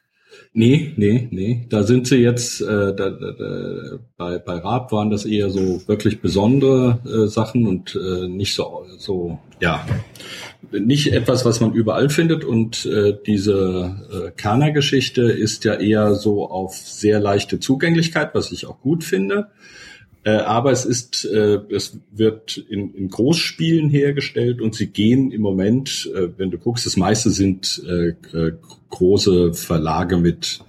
Nee, 0.54 0.92
nee, 0.96 1.28
nee. 1.30 1.66
Da 1.70 1.82
sind 1.82 2.06
sie 2.06 2.16
jetzt, 2.16 2.60
äh, 2.60 2.66
da, 2.66 3.08
da, 3.10 3.32
da, 3.32 3.98
bei, 4.18 4.38
bei 4.38 4.58
Raab 4.58 4.92
waren 4.92 5.08
das 5.08 5.24
eher 5.24 5.48
so 5.48 5.80
wirklich 5.86 6.20
besondere 6.20 7.00
äh, 7.06 7.26
Sachen 7.26 7.66
und 7.66 7.96
äh, 7.96 8.28
nicht 8.28 8.54
so, 8.54 8.84
so, 8.98 9.38
ja, 9.60 9.86
nicht 10.70 11.12
etwas, 11.14 11.46
was 11.46 11.60
man 11.60 11.72
überall 11.72 12.10
findet. 12.10 12.44
Und 12.44 12.84
äh, 12.84 13.16
diese 13.26 13.96
äh, 14.12 14.30
Kerner-Geschichte 14.32 15.22
ist 15.22 15.64
ja 15.64 15.74
eher 15.74 16.16
so 16.16 16.50
auf 16.50 16.76
sehr 16.76 17.18
leichte 17.18 17.58
Zugänglichkeit, 17.58 18.34
was 18.34 18.52
ich 18.52 18.66
auch 18.66 18.80
gut 18.80 19.04
finde. 19.04 19.48
Äh, 20.24 20.31
aber 20.31 20.70
es 20.70 20.85
ist, 20.85 21.24
äh, 21.24 21.59
es 21.70 21.99
wird 22.12 22.57
in, 22.57 22.94
in 22.94 23.09
Großspielen 23.09 23.90
hergestellt 23.90 24.61
und 24.61 24.74
sie 24.74 24.89
gehen 24.89 25.32
im 25.32 25.40
Moment, 25.40 26.11
äh, 26.15 26.28
wenn 26.36 26.51
du 26.51 26.59
guckst, 26.59 26.86
das 26.86 26.97
meiste 26.97 27.31
sind 27.31 27.82
äh, 27.86 28.11
äh, 28.36 28.53
große 28.90 29.55
Verlage 29.55 30.19
mit 30.19 30.61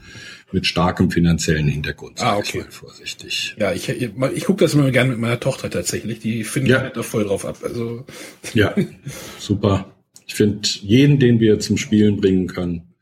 mit 0.54 0.68
starkem 0.68 1.10
finanziellen 1.10 1.68
Hintergrund. 1.68 2.22
Ah, 2.22 2.38
okay. 2.38 2.64
vorsichtig. 2.70 3.56
Ja, 3.60 3.74
ich, 3.74 3.90
ich, 3.90 4.12
ich 4.36 4.46
gucke 4.46 4.64
das 4.64 4.76
immer 4.76 4.92
gerne 4.92 5.10
mit 5.10 5.20
meiner 5.20 5.40
Tochter 5.40 5.70
tatsächlich. 5.70 6.20
Die 6.20 6.44
findet 6.44 6.72
ja. 6.72 6.82
halt 6.82 6.96
da 6.96 7.02
voll 7.02 7.24
drauf 7.26 7.44
ab. 7.46 7.58
Also 7.64 8.06
ja, 8.54 8.74
super. 9.40 9.92
Ich 10.28 10.36
finde 10.36 10.62
jeden, 10.82 11.20
den 11.20 11.40
wir 11.40 11.60
zum 11.60 11.78
Spielen 11.78 12.18
bringen 12.18 12.48
können, 12.48 12.94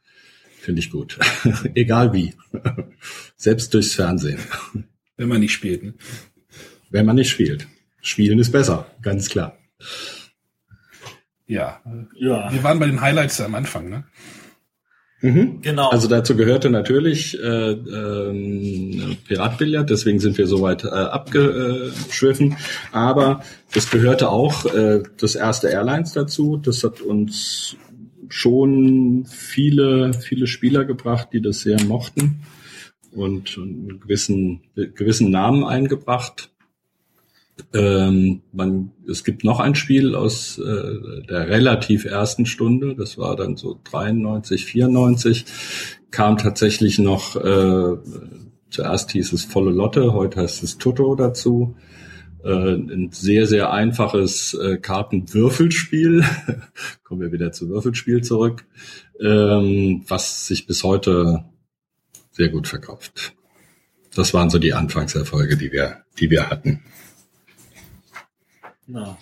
finde 0.62 0.80
ich 0.80 0.90
gut. 0.90 1.20
Egal 1.76 2.14
wie. 2.14 2.34
Selbst 3.36 3.74
durchs 3.74 3.96
Fernsehen. 3.96 4.40
Wenn 5.18 5.28
man 5.28 5.42
nicht 5.42 5.54
spielt. 5.54 5.84
Ne? 5.84 5.94
Wenn 6.92 7.06
man 7.06 7.16
nicht 7.16 7.30
spielt. 7.30 7.68
Spielen 8.02 8.40
ist 8.40 8.52
besser, 8.52 8.88
ganz 9.02 9.30
klar. 9.30 9.58
Ja. 11.48 11.82
ja. 12.16 12.52
Wir 12.52 12.64
waren 12.64 12.80
bei 12.80 12.86
den 12.86 13.02
Highlights 13.02 13.42
am 13.42 13.56
Anfang, 13.56 13.90
ne? 13.90 14.06
Mhm. 15.22 15.62
Genau. 15.62 15.90
Also 15.90 16.08
dazu 16.08 16.36
gehörte 16.36 16.72
natürlich 16.72 17.40
äh, 17.40 17.72
äh, 17.72 19.16
Piratbillard, 19.28 19.90
deswegen 19.90 20.20
sind 20.20 20.38
wir 20.38 20.48
so 20.48 20.62
weit 20.62 20.84
äh, 20.84 20.88
abgeschwiffen. 20.88 22.58
Aber 22.92 23.44
es 23.76 23.92
gehörte 23.92 24.30
auch 24.30 24.66
äh, 24.66 25.04
das 25.20 25.36
erste 25.36 25.70
Airlines 25.70 26.14
dazu. 26.14 26.58
Das 26.58 26.84
hat 26.84 27.02
uns 27.02 27.76
schon 28.30 29.26
viele, 29.28 30.14
viele 30.14 30.48
Spieler 30.48 30.86
gebracht, 30.86 31.30
die 31.34 31.42
das 31.42 31.62
sehr 31.62 31.84
mochten 31.84 32.42
und 33.12 33.58
einen 33.58 34.00
gewissen, 34.00 34.62
gewissen 34.74 35.30
Namen 35.30 35.64
eingebracht. 35.66 36.51
Ähm, 37.74 38.42
man, 38.52 38.92
es 39.10 39.24
gibt 39.24 39.44
noch 39.44 39.60
ein 39.60 39.76
Spiel 39.76 40.16
aus 40.16 40.58
äh, 40.58 41.24
der 41.30 41.48
relativ 41.48 42.06
ersten 42.06 42.46
Stunde, 42.46 42.96
das 42.96 43.18
war 43.18 43.36
dann 43.36 43.58
so 43.58 43.80
93, 43.84 44.66
94, 44.66 45.46
kam 46.12 46.38
tatsächlich 46.38 47.00
noch, 47.00 47.36
äh, 47.36 47.98
zuerst 48.70 49.12
hieß 49.12 49.34
es 49.34 49.46
Volle 49.46 49.72
Lotte, 49.72 50.14
heute 50.14 50.42
heißt 50.42 50.64
es 50.64 50.78
Toto 50.78 51.16
dazu. 51.16 51.76
Äh, 52.44 52.74
ein 52.74 53.12
sehr, 53.12 53.46
sehr 53.46 53.72
einfaches 53.72 54.54
äh, 54.56 54.78
Kartenwürfelspiel. 54.78 56.26
Kommen 57.04 57.22
wir 57.22 57.32
wieder 57.32 57.52
zu 57.52 57.70
Würfelspiel 57.70 58.24
zurück, 58.24 58.66
ähm, 59.20 60.04
was 60.08 60.48
sich 60.48 60.66
bis 60.66 60.84
heute 60.84 61.46
sehr 62.32 62.50
gut 62.50 62.68
verkauft. 62.68 63.34
Das 64.16 64.34
waren 64.34 64.50
so 64.50 64.58
die 64.58 64.74
Anfangserfolge, 64.74 65.56
die 65.56 65.72
wir, 65.72 66.04
die 66.20 66.30
wir 66.30 66.50
hatten. 66.50 66.82
Ja. 68.94 69.18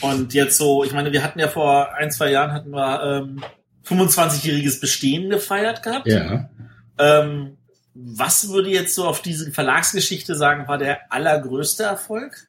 Und 0.00 0.32
jetzt 0.34 0.56
so, 0.56 0.84
ich 0.84 0.92
meine, 0.92 1.12
wir 1.12 1.22
hatten 1.22 1.40
ja 1.40 1.48
vor 1.48 1.94
ein, 1.94 2.10
zwei 2.10 2.30
Jahren 2.30 2.52
hatten 2.52 2.70
wir 2.70 3.02
ähm, 3.02 3.42
25-jähriges 3.86 4.80
Bestehen 4.80 5.30
gefeiert 5.30 5.82
gehabt. 5.82 6.06
Ja. 6.06 6.48
Ähm, 6.98 7.56
was 7.94 8.50
würde 8.50 8.70
jetzt 8.70 8.94
so 8.94 9.06
auf 9.06 9.22
diese 9.22 9.50
Verlagsgeschichte 9.50 10.36
sagen, 10.36 10.68
war 10.68 10.78
der 10.78 11.12
allergrößte 11.12 11.82
Erfolg? 11.82 12.48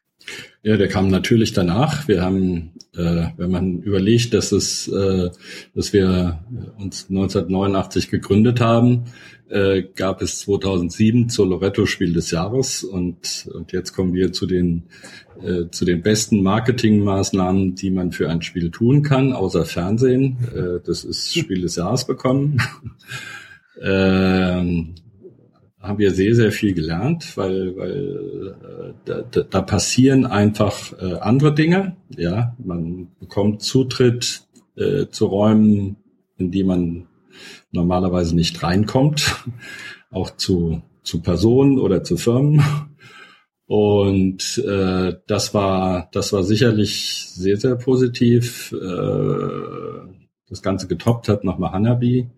Ja, 0.61 0.77
der 0.77 0.89
kam 0.89 1.07
natürlich 1.07 1.53
danach. 1.53 2.07
Wir 2.07 2.21
haben, 2.21 2.73
äh, 2.93 3.27
wenn 3.37 3.49
man 3.49 3.81
überlegt, 3.81 4.33
dass 4.33 4.51
es, 4.51 4.87
äh, 4.87 5.29
dass 5.73 5.93
wir 5.93 6.43
uns 6.77 7.09
1989 7.09 8.09
gegründet 8.09 8.59
haben, 8.59 9.05
äh, 9.49 9.83
gab 9.95 10.21
es 10.21 10.39
2007 10.39 11.29
zur 11.29 11.47
Loretto-Spiel 11.47 12.13
des 12.13 12.31
Jahres 12.31 12.83
und, 12.83 13.49
und 13.53 13.71
jetzt 13.71 13.93
kommen 13.93 14.13
wir 14.13 14.31
zu 14.31 14.45
den, 14.45 14.83
äh, 15.41 15.69
zu 15.71 15.85
den 15.85 16.01
besten 16.01 16.43
Marketingmaßnahmen, 16.43 17.75
die 17.75 17.89
man 17.89 18.11
für 18.11 18.29
ein 18.29 18.41
Spiel 18.41 18.71
tun 18.71 19.01
kann, 19.03 19.33
außer 19.33 19.65
Fernsehen. 19.65 20.37
Äh, 20.55 20.85
das 20.85 21.03
ist 21.03 21.33
Spiel 21.37 21.61
des 21.61 21.75
Jahres 21.75 22.05
bekommen. 22.05 22.61
ähm, 23.81 24.95
haben 25.79 25.97
wir 25.97 26.11
sehr, 26.11 26.35
sehr 26.35 26.51
viel 26.51 26.73
gelernt, 26.73 27.37
weil, 27.37 27.75
weil 27.77 28.55
äh, 28.61 28.93
da, 29.05 29.21
da, 29.21 29.61
passieren 29.61 30.25
einfach 30.25 30.93
äh, 31.01 31.13
andere 31.19 31.55
Dinge. 31.55 31.95
Ja, 32.15 32.55
man 32.63 33.07
bekommt 33.19 33.61
Zutritt 33.61 34.43
äh, 34.75 35.07
zu 35.09 35.25
Räumen, 35.25 35.95
in 36.37 36.51
die 36.51 36.65
man 36.65 37.08
normalerweise 37.71 38.35
nicht 38.35 38.61
reinkommt, 38.63 39.35
auch 40.11 40.35
zu, 40.35 40.81
zu 41.03 41.21
Personen 41.21 41.79
oder 41.79 42.03
zu 42.03 42.17
Firmen. 42.17 42.63
Und 43.65 44.57
äh, 44.67 45.13
das 45.27 45.53
war 45.53 46.09
das 46.11 46.33
war 46.33 46.43
sicherlich 46.43 47.27
sehr 47.29 47.57
sehr 47.57 47.75
positiv. 47.75 48.71
Äh, 48.71 50.09
das 50.47 50.63
Ganze 50.63 50.87
getoppt 50.87 51.29
hat 51.29 51.43
nochmal 51.43 51.73
Hanabi. 51.73 52.31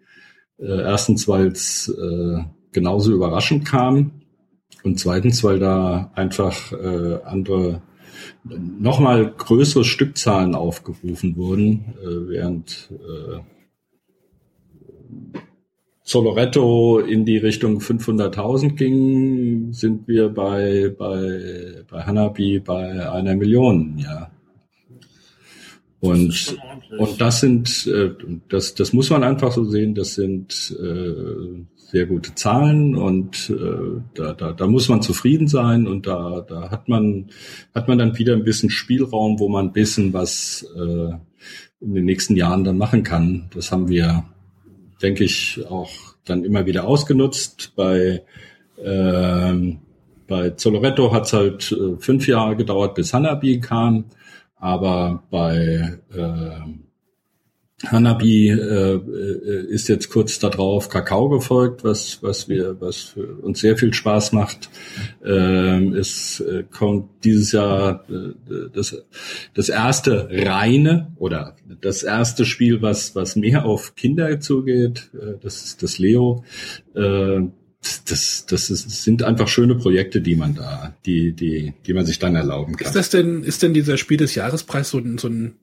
Äh, 0.60 0.82
erstens, 0.82 1.30
weil 1.30 1.48
es 1.48 1.88
äh, 1.88 2.44
genauso 2.74 3.14
überraschend 3.14 3.66
kam 3.66 4.12
und 4.84 5.00
zweitens, 5.00 5.42
weil 5.44 5.60
da 5.60 6.12
einfach 6.16 6.74
äh, 6.74 7.20
andere 7.24 7.82
nochmal 8.44 9.32
größere 9.32 9.84
Stückzahlen 9.84 10.56
aufgerufen 10.56 11.36
wurden, 11.36 11.94
äh, 12.02 12.30
während 12.30 12.90
äh, 12.92 13.40
Soloretto 16.12 17.00
in 17.00 17.24
die 17.24 17.38
Richtung 17.38 17.80
500.000 17.80 18.76
ging, 18.76 19.72
sind 19.72 20.10
wir 20.10 20.28
bei, 20.28 20.94
bei, 20.98 21.86
bei 21.90 22.04
Hanabi 22.04 22.60
bei 22.60 23.10
einer 23.10 23.36
Million, 23.38 23.98
ja. 23.98 24.30
Und, 26.02 26.58
und 26.98 27.22
das 27.22 27.40
sind, 27.40 27.88
äh, 27.88 28.10
das, 28.50 28.74
das 28.74 28.92
muss 28.92 29.10
man 29.10 29.24
einfach 29.24 29.54
so 29.54 29.64
sehen, 29.64 29.96
das 29.96 30.16
sind 30.16 30.76
äh, 30.82 31.64
sehr 31.76 32.08
gute 32.08 32.36
Zahlen 32.36 32.96
und 32.96 33.50
äh, 33.50 34.02
da, 34.16 34.34
da, 34.34 34.52
da 34.52 34.68
muss 34.68 34.90
man 34.90 35.02
zufrieden 35.02 35.48
sein 35.48 35.88
und 35.88 36.08
da, 36.08 36.42
da 36.42 36.72
hat 36.72 36.90
man, 36.90 37.28
hat 37.74 37.88
man 37.88 38.00
dann 38.00 38.18
wieder 38.18 38.34
ein 38.34 38.44
bisschen 38.44 38.70
Spielraum, 38.70 39.40
wo 39.40 39.48
man 39.48 39.68
ein 39.68 39.74
bisschen 39.74 40.12
was 40.12 40.68
äh, 40.76 41.14
in 41.80 41.94
den 41.94 42.06
nächsten 42.06 42.36
Jahren 42.36 42.66
dann 42.66 42.78
machen 42.78 43.04
kann. 43.04 43.50
Das 43.54 43.72
haben 43.72 43.88
wir 43.88 44.26
denke 45.02 45.24
ich, 45.24 45.60
auch 45.70 45.92
dann 46.26 46.44
immer 46.44 46.66
wieder 46.66 46.88
ausgenutzt. 46.88 47.74
Bei, 47.76 48.24
ähm, 48.84 49.80
bei 50.28 50.52
Zoloretto 50.52 51.12
hat 51.14 51.26
es 51.26 51.34
halt 51.34 51.72
äh, 51.72 51.98
fünf 51.98 52.28
Jahre 52.28 52.56
gedauert, 52.56 52.96
bis 52.96 53.14
Hanabi 53.14 53.60
kam. 53.60 54.06
Aber 54.56 55.24
bei 55.32 56.00
äh, 56.14 56.52
Hanabi 57.88 58.50
äh, 58.50 58.54
äh, 58.54 59.66
ist 59.68 59.88
jetzt 59.90 60.10
kurz 60.10 60.40
darauf 60.40 60.90
Kakao 60.90 61.30
gefolgt, 61.30 61.84
was 61.84 62.22
was 62.22 62.48
wir 62.48 62.80
was 62.80 63.16
uns 63.42 63.60
sehr 63.60 63.78
viel 63.78 63.94
Spaß 63.94 64.34
macht. 64.34 64.70
Ähm, 65.26 65.94
es 65.94 66.40
äh, 66.42 66.64
kommt 66.70 67.10
dieses 67.24 67.52
Jahr 67.52 68.06
äh, 68.10 68.70
das 68.74 68.96
das 69.54 69.70
erste 69.70 70.30
reine 70.32 71.12
oder 71.18 71.56
das 71.82 72.04
erste 72.04 72.46
Spiel, 72.46 72.82
was 72.82 73.16
was 73.16 73.36
mehr 73.36 73.66
auf 73.66 73.96
Kinder 73.96 74.40
zugeht. 74.40 75.10
Äh, 75.14 75.40
das 75.42 75.64
ist 75.64 75.84
das 75.84 75.98
Leo. 75.98 76.44
Äh, 76.96 77.42
das, 78.06 78.46
das 78.46 78.70
ist, 78.70 78.90
sind 79.04 79.24
einfach 79.24 79.48
schöne 79.48 79.76
Projekte, 79.76 80.22
die 80.22 80.36
man 80.36 80.54
da, 80.54 80.96
die, 81.06 81.32
die, 81.32 81.74
die 81.86 81.94
man 81.94 82.06
sich 82.06 82.20
dann 82.20 82.36
erlauben 82.36 82.76
kann. 82.76 82.86
Ist 82.86 82.96
das 82.96 83.10
denn, 83.10 83.44
ist 83.44 83.64
denn 83.64 83.74
dieser 83.74 83.98
Spiel 83.98 84.18
des 84.18 84.36
Jahrespreis 84.36 84.92
so 84.92 85.00
ein, 85.00 85.18
so 85.18 85.28
ein 85.28 85.56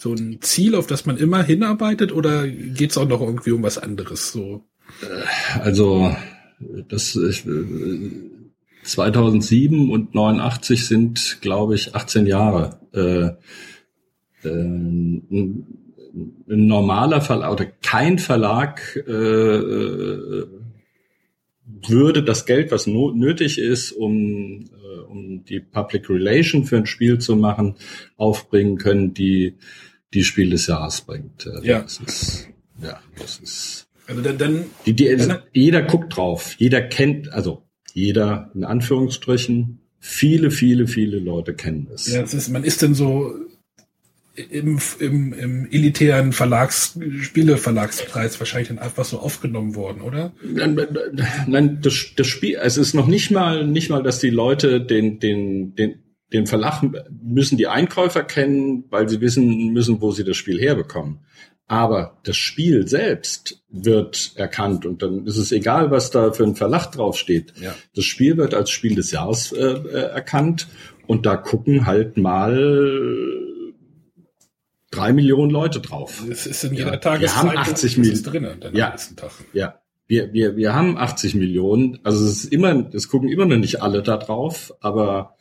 so 0.00 0.14
ein 0.14 0.40
Ziel, 0.42 0.76
auf 0.76 0.86
das 0.86 1.06
man 1.06 1.16
immer 1.16 1.42
hinarbeitet, 1.42 2.12
oder 2.12 2.46
geht 2.46 2.92
es 2.92 2.98
auch 2.98 3.08
noch 3.08 3.20
irgendwie 3.20 3.50
um 3.50 3.64
was 3.64 3.78
anderes? 3.78 4.30
So? 4.30 4.64
Äh, 5.02 5.58
also 5.58 6.14
das 6.88 7.16
ich, 7.16 7.44
2007 8.84 9.90
und 9.90 10.14
89 10.14 10.86
sind, 10.86 11.38
glaube 11.40 11.74
ich, 11.74 11.96
18 11.96 12.26
Jahre. 12.26 12.78
Äh, 12.92 14.46
äh, 14.48 14.52
ein, 14.52 15.66
normaler 16.46 17.20
Verlag 17.20 17.52
oder 17.52 17.66
kein 17.66 18.18
Verlag 18.18 18.96
äh, 18.96 19.10
würde 21.86 22.22
das 22.22 22.46
Geld, 22.46 22.70
was 22.70 22.86
no 22.86 23.10
nötig 23.10 23.58
ist, 23.58 23.90
um, 23.92 24.60
äh, 24.62 25.00
um 25.08 25.44
die 25.44 25.58
Public 25.58 26.08
Relation 26.08 26.64
für 26.64 26.76
ein 26.76 26.86
Spiel 26.86 27.18
zu 27.18 27.34
machen, 27.34 27.74
aufbringen 28.16 28.78
können, 28.78 29.12
die 29.12 29.56
die 30.14 30.24
Spiel 30.24 30.50
des 30.50 30.66
Jahres 30.66 31.00
bringt. 31.02 31.46
Äh, 31.46 31.66
ja. 31.66 31.80
Das 31.80 32.00
ist, 32.00 32.48
ja, 32.82 33.00
das 33.18 33.38
ist. 33.38 33.86
Also 34.06 34.22
dann, 34.22 34.38
dann, 34.38 34.64
die, 34.86 34.94
die, 34.94 35.14
dann, 35.16 35.42
jeder 35.52 35.82
guckt 35.82 36.16
drauf, 36.16 36.54
jeder 36.58 36.80
kennt, 36.80 37.30
also 37.32 37.62
jeder 37.92 38.50
in 38.54 38.64
Anführungsstrichen, 38.64 39.80
viele, 39.98 40.50
viele, 40.50 40.86
viele 40.86 41.18
Leute 41.18 41.54
kennen 41.54 41.88
es. 41.92 42.10
Ja, 42.12 42.22
das 42.22 42.32
ist, 42.32 42.48
man 42.48 42.64
ist 42.64 42.82
dann 42.82 42.94
so 42.94 43.34
im, 44.50 44.78
im, 45.00 45.32
im 45.32 45.70
elitären 45.70 46.32
Verlags, 46.32 46.98
Spieleverlagspreis 47.20 48.38
wahrscheinlich 48.38 48.68
dann 48.68 48.78
einfach 48.78 49.04
so 49.04 49.18
aufgenommen 49.18 49.74
worden, 49.74 50.00
oder? 50.00 50.32
Nein, 50.42 50.78
nein 51.46 51.78
das, 51.82 52.12
das 52.16 52.26
Spiel, 52.26 52.56
es 52.62 52.76
ist 52.76 52.94
noch 52.94 53.08
nicht 53.08 53.30
mal, 53.30 53.66
nicht 53.66 53.90
mal, 53.90 54.02
dass 54.02 54.20
die 54.20 54.30
Leute 54.30 54.80
den, 54.80 55.18
den, 55.18 55.74
den, 55.74 55.98
den 56.32 56.46
Verlag 56.46 56.82
müssen 57.22 57.56
die 57.56 57.68
Einkäufer 57.68 58.22
kennen, 58.22 58.84
weil 58.90 59.08
sie 59.08 59.20
wissen 59.20 59.72
müssen, 59.72 60.00
wo 60.00 60.12
sie 60.12 60.24
das 60.24 60.36
Spiel 60.36 60.60
herbekommen. 60.60 61.20
Aber 61.66 62.18
das 62.24 62.36
Spiel 62.36 62.88
selbst 62.88 63.62
wird 63.68 64.32
erkannt 64.36 64.86
und 64.86 65.02
dann 65.02 65.26
ist 65.26 65.36
es 65.36 65.52
egal, 65.52 65.90
was 65.90 66.10
da 66.10 66.32
für 66.32 66.44
ein 66.44 66.56
Verlag 66.56 66.90
draufsteht. 66.92 67.52
Ja. 67.60 67.74
Das 67.94 68.04
Spiel 68.04 68.38
wird 68.38 68.54
als 68.54 68.70
Spiel 68.70 68.94
des 68.94 69.10
Jahres 69.10 69.52
äh, 69.52 69.64
äh 69.64 70.10
erkannt 70.10 70.68
und 71.06 71.26
da 71.26 71.36
gucken 71.36 71.86
halt 71.86 72.16
mal 72.16 72.56
drei 74.90 75.12
Millionen 75.12 75.50
Leute 75.50 75.80
drauf. 75.80 76.24
Es 76.30 76.46
ist 76.46 76.64
in 76.64 76.74
jeder 76.74 76.92
ja. 76.92 76.96
Tageszeit 76.96 77.44
wir 77.44 77.50
haben 77.50 77.58
80 77.58 77.98
Millionen. 77.98 78.74
Ja. 78.74 78.96
Tag. 79.16 79.30
ja. 79.52 79.80
Wir, 80.06 80.32
wir, 80.32 80.56
wir 80.56 80.74
haben 80.74 80.96
80 80.96 81.34
Millionen. 81.34 81.98
Also 82.02 82.24
es 82.24 82.44
ist 82.44 82.52
immer, 82.52 82.88
es 82.94 83.08
gucken 83.08 83.28
immer 83.28 83.44
noch 83.44 83.58
nicht 83.58 83.82
alle 83.82 84.02
da 84.02 84.16
drauf, 84.16 84.72
aber 84.80 85.36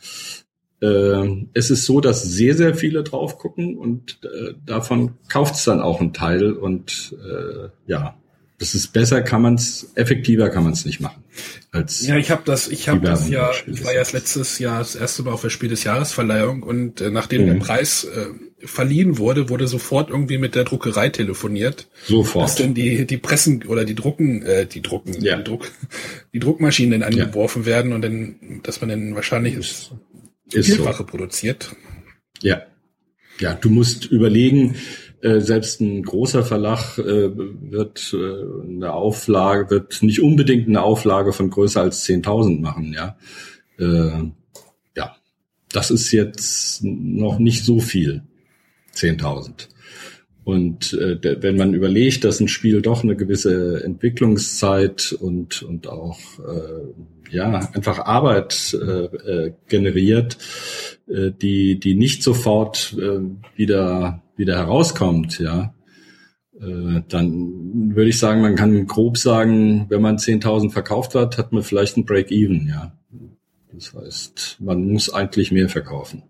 es 0.80 1.72
ist 1.72 1.86
so, 1.86 2.02
dass 2.02 2.22
sehr, 2.22 2.56
sehr 2.56 2.76
viele 2.76 3.04
drauf 3.04 3.40
gucken 3.40 3.78
und 3.78 4.20
äh, 4.24 4.54
davon 4.64 5.16
kauft 5.28 5.56
es 5.56 5.64
dann 5.64 5.82
auch 5.82 6.02
ein 6.02 6.14
Teil 6.14 6.54
und 6.54 7.16
äh, 7.26 7.70
ja, 7.88 8.16
das 8.60 8.74
ist 8.74 8.92
besser, 8.92 9.22
kann 9.22 9.44
man 9.44 9.56
es, 9.56 9.92
effektiver 9.94 10.50
kann 10.50 10.64
man 10.64 10.74
es 10.74 10.84
nicht 10.84 11.00
machen. 11.00 11.24
Als 11.72 12.06
ja, 12.08 12.18
ich 12.18 12.32
habe 12.32 12.42
das, 12.44 12.68
ich 12.68 12.90
habe 12.90 13.02
das 13.02 13.30
ja, 13.30 13.52
ich 13.68 13.86
war 13.86 13.94
ja 13.94 14.04
letztes 14.12 14.58
Jahr 14.58 14.80
das 14.80 14.96
erste 14.96 15.22
Mal 15.24 15.34
auf 15.34 15.42
der 15.42 15.52
Spiel 15.52 15.70
des 15.70 15.84
Jahresverleihung 15.84 16.64
und 16.64 17.00
äh, 17.02 17.12
nachdem 17.12 17.44
mhm. 17.44 17.48
der 17.48 17.56
Preis 17.56 18.06
äh, 18.06 18.66
verliehen 18.66 19.20
wurde, 19.20 19.50
wurde 19.50 19.68
sofort 19.68 20.10
irgendwie 20.10 20.40
mit 20.40 20.56
der 20.56 20.64
Druckerei 20.64 21.10
telefoniert. 21.10 21.88
Sofort. 22.06 22.46
Dass 22.46 22.56
dann 22.56 22.74
die, 22.74 23.06
die 23.06 23.18
Pressen 23.18 23.64
oder 23.68 23.86
die 23.86 23.94
Drucken, 23.94 24.42
äh, 24.42 24.66
die 24.66 24.82
Drucken, 24.82 25.22
ja. 25.22 25.38
die, 25.38 25.44
Druck, 25.44 25.72
die 26.34 26.40
Druckmaschinen 26.40 27.00
dann 27.00 27.14
angeworfen 27.14 27.62
ja. 27.62 27.68
werden 27.68 27.94
und 27.94 28.02
dann, 28.02 28.62
dass 28.64 28.82
man 28.82 28.90
dann 28.90 29.14
wahrscheinlich 29.14 29.54
ist, 29.54 29.92
ist 30.52 30.68
Vielfache 30.68 30.98
so. 30.98 31.06
produziert. 31.06 31.76
Ja. 32.42 32.62
Ja, 33.40 33.54
du 33.54 33.70
musst 33.70 34.06
überlegen, 34.06 34.76
äh, 35.22 35.42
selbst 35.42 35.82
ein 35.82 36.04
großer 36.04 36.44
Verlag 36.44 36.98
äh, 36.98 37.30
wird 37.36 38.14
äh, 38.14 38.68
eine 38.68 38.94
Auflage, 38.94 39.70
wird 39.70 40.02
nicht 40.02 40.22
unbedingt 40.22 40.68
eine 40.68 40.82
Auflage 40.82 41.34
von 41.34 41.50
größer 41.50 41.82
als 41.82 42.06
10.000 42.06 42.62
machen, 42.62 42.94
ja. 42.94 43.18
Äh, 43.80 44.32
ja, 44.96 45.16
das 45.72 45.92
ist 45.92 46.12
jetzt 46.12 46.84
noch 46.84 47.40
nicht 47.40 47.64
so 47.64 47.80
viel. 47.80 48.24
10.000. 48.96 49.68
Und 50.44 50.94
äh, 50.94 51.42
wenn 51.42 51.58
man 51.58 51.74
überlegt, 51.74 52.24
dass 52.24 52.40
ein 52.40 52.48
Spiel 52.48 52.82
doch 52.82 53.04
eine 53.04 53.16
gewisse 53.16 53.84
Entwicklungszeit 53.84 55.12
und, 55.20 55.62
und 55.62 55.88
auch 55.88 56.20
äh, 56.40 57.17
ja 57.30 57.70
einfach 57.74 58.00
Arbeit 58.00 58.78
äh, 58.80 59.06
äh, 59.06 59.54
generiert, 59.68 60.38
äh, 61.08 61.32
die, 61.32 61.80
die 61.80 61.96
nicht 61.96 62.24
sofort 62.24 62.96
äh, 62.98 63.20
wieder 63.56 64.22
wieder 64.38 64.56
herauskommt, 64.56 65.40
ja, 65.40 65.74
äh, 66.62 67.02
dann 67.10 67.96
würde 67.96 68.10
ich 68.10 68.20
sagen, 68.20 68.42
man 68.42 68.56
kann 68.56 68.88
grob 68.88 69.18
sagen, 69.18 69.88
wenn 69.90 70.02
man 70.02 70.18
10.000 70.18 70.72
verkauft 70.72 71.16
hat, 71.16 71.38
hat 71.38 71.52
man 71.52 71.64
vielleicht 71.64 71.98
ein 71.98 72.06
Break-Even, 72.06 72.68
ja. 72.68 72.94
Das 73.74 73.94
heißt, 73.94 74.58
man 74.60 74.88
muss 74.88 75.14
eigentlich 75.14 75.52
mehr 75.52 75.70
verkaufen. 75.70 76.24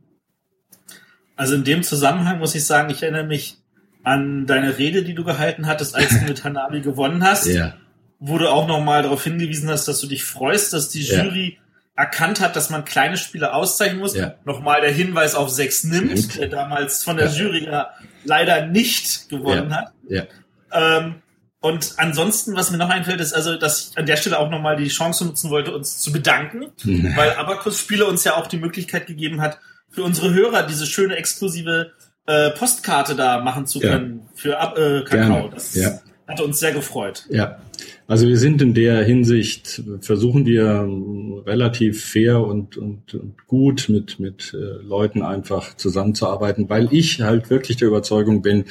Also 1.35 1.55
in 1.55 1.63
dem 1.63 1.83
Zusammenhang 1.83 2.39
muss 2.39 2.55
ich 2.55 2.65
sagen, 2.65 2.89
ich 2.89 3.03
erinnere 3.03 3.25
mich 3.25 3.57
an 4.03 4.47
deine 4.47 4.77
Rede, 4.77 5.03
die 5.03 5.13
du 5.13 5.23
gehalten 5.23 5.67
hattest, 5.67 5.95
als 5.95 6.09
du 6.09 6.25
mit 6.25 6.43
Hanabi 6.43 6.81
gewonnen 6.81 7.23
hast, 7.23 7.45
ja. 7.45 7.75
Wo 8.19 8.37
du 8.37 8.49
auch 8.49 8.67
nochmal 8.67 9.03
darauf 9.03 9.23
hingewiesen 9.23 9.69
hast, 9.69 9.87
dass 9.87 9.99
du 9.99 10.07
dich 10.07 10.23
freust, 10.23 10.73
dass 10.73 10.89
die 10.89 11.01
Jury 11.01 11.57
ja 11.57 11.63
erkannt 11.97 12.39
hat, 12.39 12.55
dass 12.55 12.69
man 12.69 12.85
kleine 12.85 13.17
Spiele 13.17 13.53
auszeichnen 13.53 13.99
muss. 13.99 14.15
Ja. 14.15 14.35
Nochmal 14.45 14.81
der 14.81 14.91
Hinweis 14.91 15.33
auf 15.33 15.49
sechs 15.49 15.83
nimmt, 15.83 16.13
nimmt. 16.13 16.37
der 16.37 16.47
damals 16.47 17.03
von 17.03 17.17
der 17.17 17.27
ja. 17.27 17.33
Jury 17.33 17.65
ja 17.65 17.89
leider 18.23 18.67
nicht 18.67 19.29
gewonnen 19.29 19.71
ja. 19.71 19.77
hat. 19.77 19.91
Ja. 20.07 20.23
Ähm, 20.71 21.15
und 21.59 21.95
ansonsten, 21.97 22.55
was 22.55 22.69
mir 22.69 22.77
noch 22.77 22.91
einfällt, 22.91 23.19
ist 23.19 23.33
also, 23.33 23.57
dass 23.57 23.89
ich 23.89 23.97
an 23.97 24.05
der 24.05 24.15
Stelle 24.15 24.37
auch 24.37 24.51
nochmal 24.51 24.77
die 24.77 24.89
Chance 24.89 25.25
nutzen 25.25 25.49
wollte, 25.49 25.73
uns 25.73 25.97
zu 25.97 26.11
bedanken, 26.11 26.67
mhm. 26.83 27.15
weil 27.15 27.33
Abacus 27.33 27.79
Spiele 27.79 28.05
uns 28.05 28.23
ja 28.23 28.37
auch 28.37 28.45
die 28.45 28.57
Möglichkeit 28.57 29.07
gegeben 29.07 29.41
hat, 29.41 29.59
für 29.89 30.03
unsere 30.03 30.31
Hörer 30.31 30.63
diese 30.63 30.85
schöne 30.85 31.15
exklusive 31.15 31.93
äh, 32.27 32.51
Postkarte 32.51 33.15
da 33.15 33.39
machen 33.39 33.65
zu 33.65 33.79
können 33.79 34.29
für 34.35 34.51
äh, 34.51 35.03
Kakao. 35.03 35.09
Gerne. 35.09 35.49
Das 35.51 35.73
ja. 35.73 35.99
hat 36.27 36.41
uns 36.41 36.59
sehr 36.59 36.73
gefreut. 36.73 37.25
Ja, 37.29 37.57
also 38.07 38.27
wir 38.27 38.37
sind 38.37 38.61
in 38.61 38.73
der 38.73 39.03
Hinsicht, 39.03 39.83
versuchen 39.99 40.45
wir 40.45 40.87
relativ 41.45 42.05
fair 42.05 42.39
und, 42.41 42.77
und, 42.77 43.13
und 43.13 43.47
gut 43.47 43.89
mit, 43.89 44.19
mit 44.19 44.53
äh, 44.53 44.81
Leuten 44.81 45.21
einfach 45.21 45.75
zusammenzuarbeiten, 45.75 46.69
weil 46.69 46.87
ich 46.91 47.21
halt 47.21 47.49
wirklich 47.49 47.77
der 47.77 47.89
Überzeugung 47.89 48.41
bin, 48.41 48.63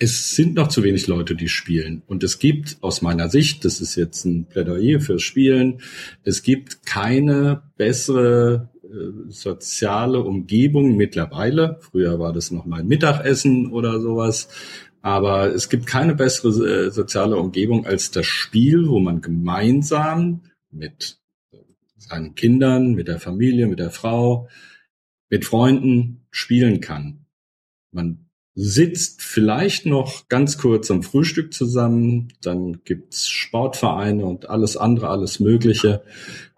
es 0.00 0.34
sind 0.34 0.54
noch 0.54 0.68
zu 0.68 0.82
wenig 0.84 1.08
Leute, 1.08 1.34
die 1.34 1.48
spielen. 1.48 2.02
Und 2.06 2.22
es 2.22 2.38
gibt 2.38 2.78
aus 2.82 3.02
meiner 3.02 3.28
Sicht, 3.28 3.64
das 3.64 3.80
ist 3.80 3.96
jetzt 3.96 4.24
ein 4.24 4.46
Plädoyer 4.46 5.00
fürs 5.00 5.22
Spielen, 5.22 5.80
es 6.22 6.42
gibt 6.42 6.86
keine 6.86 7.62
bessere 7.76 8.70
äh, 8.84 8.86
soziale 9.28 10.20
Umgebung 10.20 10.96
mittlerweile. 10.96 11.78
Früher 11.80 12.18
war 12.18 12.32
das 12.32 12.50
noch 12.50 12.64
mal 12.64 12.84
Mittagessen 12.84 13.70
oder 13.70 14.00
sowas 14.00 14.48
aber 15.02 15.54
es 15.54 15.68
gibt 15.68 15.86
keine 15.86 16.14
bessere 16.14 16.86
äh, 16.86 16.90
soziale 16.90 17.36
Umgebung 17.36 17.86
als 17.86 18.10
das 18.10 18.26
Spiel, 18.26 18.88
wo 18.88 19.00
man 19.00 19.20
gemeinsam 19.20 20.42
mit 20.70 21.18
seinen 21.96 22.34
Kindern, 22.34 22.94
mit 22.94 23.08
der 23.08 23.20
Familie, 23.20 23.66
mit 23.66 23.78
der 23.78 23.90
Frau, 23.90 24.48
mit 25.30 25.44
Freunden 25.44 26.26
spielen 26.30 26.80
kann. 26.80 27.26
Man 27.90 28.28
sitzt 28.54 29.22
vielleicht 29.22 29.86
noch 29.86 30.28
ganz 30.28 30.58
kurz 30.58 30.90
am 30.90 31.04
Frühstück 31.04 31.52
zusammen, 31.54 32.32
dann 32.42 32.82
gibt's 32.84 33.28
Sportvereine 33.28 34.26
und 34.26 34.50
alles 34.50 34.76
andere, 34.76 35.10
alles 35.10 35.38
Mögliche. 35.38 36.02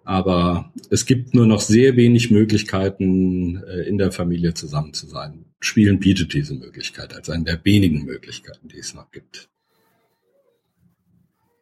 Aber 0.04 0.72
es 0.90 1.06
gibt 1.06 1.34
nur 1.34 1.46
noch 1.46 1.60
sehr 1.60 1.96
wenig 1.96 2.30
Möglichkeiten, 2.30 3.62
äh, 3.64 3.82
in 3.88 3.98
der 3.98 4.12
Familie 4.12 4.54
zusammen 4.54 4.94
zu 4.94 5.06
sein. 5.06 5.44
Spielen 5.60 6.00
bietet 6.00 6.32
diese 6.32 6.54
Möglichkeit 6.54 7.14
als 7.14 7.28
eine 7.28 7.44
der 7.44 7.64
wenigen 7.64 8.04
Möglichkeiten, 8.04 8.68
die 8.68 8.78
es 8.78 8.94
noch 8.94 9.10
gibt. 9.10 9.48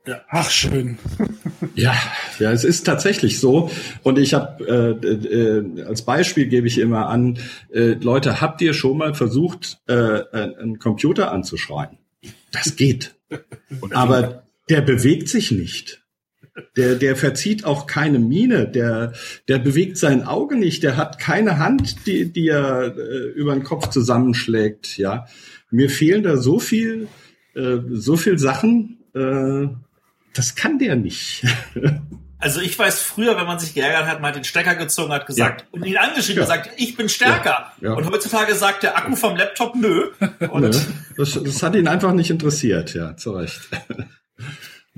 Ja. 0.08 0.22
Ach 0.30 0.50
schön. 0.50 0.98
ja, 1.74 1.94
ja, 2.38 2.50
es 2.50 2.64
ist 2.64 2.84
tatsächlich 2.86 3.40
so. 3.40 3.70
Und 4.02 4.18
ich 4.18 4.32
habe 4.32 4.98
äh, 5.02 5.06
äh, 5.06 5.84
als 5.84 6.02
Beispiel 6.02 6.46
gebe 6.46 6.66
ich 6.66 6.78
immer 6.78 7.08
an, 7.08 7.38
äh, 7.70 7.92
Leute, 8.00 8.40
habt 8.40 8.62
ihr 8.62 8.72
schon 8.72 8.96
mal 8.96 9.14
versucht, 9.14 9.80
äh, 9.86 10.22
einen 10.32 10.78
Computer 10.78 11.30
anzuschreien? 11.30 11.98
Das 12.52 12.76
geht. 12.76 13.16
Aber 13.90 14.44
der 14.70 14.80
bewegt 14.80 15.28
sich 15.28 15.50
nicht. 15.50 16.02
Der, 16.76 16.94
der 16.96 17.16
verzieht 17.16 17.64
auch 17.64 17.86
keine 17.86 18.18
Miene, 18.18 18.68
der, 18.68 19.12
der 19.48 19.58
bewegt 19.58 19.96
sein 19.96 20.24
Auge 20.24 20.56
nicht, 20.56 20.82
der 20.82 20.96
hat 20.96 21.18
keine 21.18 21.58
Hand, 21.58 22.06
die, 22.06 22.32
die 22.32 22.48
er 22.48 22.96
äh, 22.96 23.30
über 23.34 23.52
den 23.52 23.64
Kopf 23.64 23.88
zusammenschlägt, 23.88 24.98
ja. 24.98 25.26
Mir 25.70 25.90
fehlen 25.90 26.22
da 26.22 26.36
so 26.36 26.58
viel, 26.58 27.08
äh, 27.54 27.76
so 27.90 28.16
viel 28.16 28.38
Sachen, 28.38 28.98
äh, 29.14 29.68
das 30.34 30.54
kann 30.54 30.78
der 30.78 30.96
nicht. 30.96 31.44
Also 32.40 32.60
ich 32.60 32.78
weiß 32.78 33.02
früher, 33.02 33.36
wenn 33.36 33.46
man 33.46 33.58
sich 33.58 33.74
geärgert 33.74 34.06
hat, 34.06 34.20
man 34.20 34.28
hat 34.28 34.36
den 34.36 34.44
Stecker 34.44 34.76
gezogen, 34.76 35.12
hat 35.12 35.26
gesagt 35.26 35.62
ja. 35.62 35.66
und 35.72 35.84
ihn 35.84 35.96
angeschrieben, 35.96 36.38
ja. 36.38 36.44
gesagt, 36.44 36.70
ich 36.76 36.96
bin 36.96 37.08
stärker. 37.08 37.72
Ja. 37.80 37.94
Und 37.94 38.08
heutzutage 38.08 38.54
sagt 38.54 38.84
der 38.84 38.96
Akku 38.96 39.16
vom 39.16 39.36
Laptop 39.36 39.74
nö. 39.74 40.10
Und 40.50 40.62
nö. 40.62 40.70
Das, 41.16 41.32
das 41.42 41.62
hat 41.64 41.74
ihn 41.74 41.88
einfach 41.88 42.12
nicht 42.12 42.30
interessiert, 42.30 42.94
ja, 42.94 43.16
zu 43.16 43.32
Recht. 43.32 43.60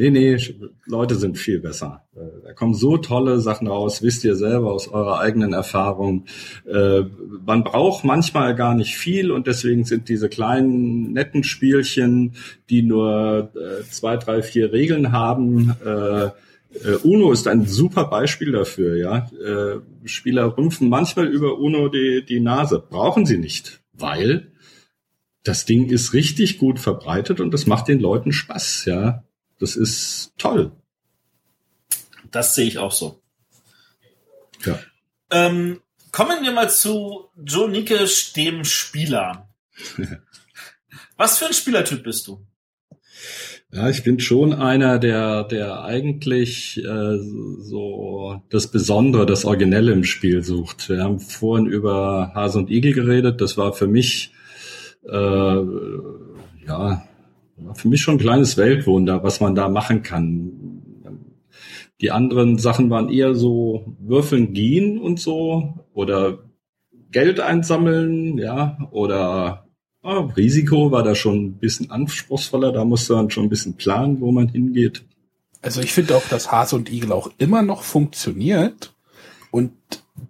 Nee, 0.01 0.09
nee, 0.09 0.39
Leute 0.87 1.17
sind 1.17 1.37
viel 1.37 1.61
besser. 1.61 2.07
Äh, 2.17 2.21
da 2.43 2.55
kommen 2.55 2.73
so 2.73 2.97
tolle 2.97 3.39
Sachen 3.39 3.69
raus, 3.69 4.03
wisst 4.03 4.25
ihr 4.25 4.35
selber 4.35 4.73
aus 4.73 4.89
eurer 4.89 5.21
eigenen 5.21 5.53
Erfahrung. 5.53 6.25
Äh, 6.67 7.03
man 7.45 7.65
braucht 7.65 8.03
manchmal 8.03 8.55
gar 8.55 8.75
nicht 8.75 8.97
viel 8.97 9.31
und 9.31 9.47
deswegen 9.47 9.85
sind 9.85 10.09
diese 10.09 10.31
kleinen, 10.31 11.13
netten 11.13 11.45
Spielchen, 11.45 12.35
die 12.71 12.83
nur 12.83 13.53
äh, 13.55 13.83
zwei, 13.91 14.17
drei, 14.17 14.41
vier 14.41 14.73
Regeln 14.73 15.13
haben, 15.13 15.75
Uno 17.03 17.33
ist 17.33 17.49
ein 17.49 17.67
super 17.67 18.05
Beispiel 18.05 18.53
dafür, 18.53 18.97
ja. 18.97 19.29
Spieler 20.05 20.57
rümpfen 20.57 20.89
manchmal 20.89 21.27
über 21.27 21.59
Uno 21.59 21.89
die, 21.89 22.25
die 22.25 22.39
Nase. 22.39 22.81
Brauchen 22.89 23.27
sie 23.27 23.39
nicht, 23.39 23.81
weil 23.93 24.53
das 25.43 25.65
Ding 25.65 25.87
ist 25.89 26.13
richtig 26.13 26.59
gut 26.59 26.79
verbreitet 26.79 27.41
und 27.41 27.53
das 27.53 27.67
macht 27.67 27.89
den 27.89 27.99
Leuten 27.99 28.31
Spaß, 28.31 28.85
ja. 28.85 29.25
Das 29.61 29.77
ist 29.77 30.33
toll. 30.39 30.73
Das 32.31 32.55
sehe 32.55 32.67
ich 32.67 32.79
auch 32.79 32.93
so. 32.93 33.21
Ja. 34.65 34.79
Ähm, 35.31 35.81
kommen 36.13 36.43
wir 36.43 36.53
mal 36.53 36.71
zu 36.71 37.29
Joe 37.37 37.71
Nikisch, 37.71 38.33
dem 38.33 38.65
Spieler. 38.65 39.49
Was 41.17 41.39
für 41.39 41.47
ein 41.47 41.53
Spielertyp 41.53 42.03
bist 42.03 42.27
du? 42.27 42.45
Ja, 43.73 43.89
ich 43.89 44.03
bin 44.03 44.19
schon 44.19 44.53
einer, 44.53 44.99
der, 44.99 45.45
der 45.45 45.85
eigentlich 45.85 46.79
äh, 46.79 47.19
so 47.61 48.43
das 48.49 48.69
Besondere, 48.69 49.27
das 49.27 49.45
Originelle 49.45 49.93
im 49.93 50.03
Spiel 50.03 50.43
sucht. 50.43 50.89
Wir 50.89 51.05
haben 51.05 51.21
vorhin 51.21 51.67
über 51.67 52.33
Hase 52.35 52.59
und 52.59 52.71
Igel 52.71 52.95
geredet. 52.95 53.41
Das 53.41 53.57
war 53.57 53.73
für 53.73 53.87
mich 53.87 54.33
äh, 55.09 55.63
ja 56.67 57.07
für 57.75 57.89
mich 57.89 58.01
schon 58.01 58.17
ein 58.17 58.21
kleines 58.21 58.57
Weltwunder, 58.57 59.23
was 59.23 59.41
man 59.41 59.55
da 59.55 59.69
machen 59.69 60.03
kann. 60.03 60.53
Die 62.01 62.11
anderen 62.11 62.59
Sachen 62.59 62.89
waren 62.91 63.11
eher 63.11 63.35
so 63.35 63.97
Würfeln 63.99 64.53
gehen 64.53 64.99
und 64.99 65.21
so 65.21 65.75
oder 65.93 66.39
Geld 67.11 67.41
einsammeln, 67.41 68.39
ja, 68.39 68.79
oder 68.91 69.67
oh, 70.03 70.31
Risiko 70.37 70.93
war 70.93 71.03
da 71.03 71.15
schon 71.15 71.45
ein 71.45 71.59
bisschen 71.59 71.91
anspruchsvoller, 71.91 72.73
da 72.73 72.85
musste 72.85 73.15
man 73.15 73.31
schon 73.31 73.45
ein 73.45 73.51
bisschen 73.51 73.75
planen, 73.75 74.21
wo 74.21 74.33
man 74.33 74.49
hingeht. 74.49 75.05
Also 75.63 75.83
ich 75.83 75.93
finde 75.93 76.17
auch, 76.17 76.27
dass 76.29 76.51
Hase 76.51 76.77
und 76.77 76.91
Igel 76.91 77.13
auch 77.13 77.31
immer 77.39 77.63
noch 77.63 77.83
funktioniert. 77.83 78.95
und 79.51 79.73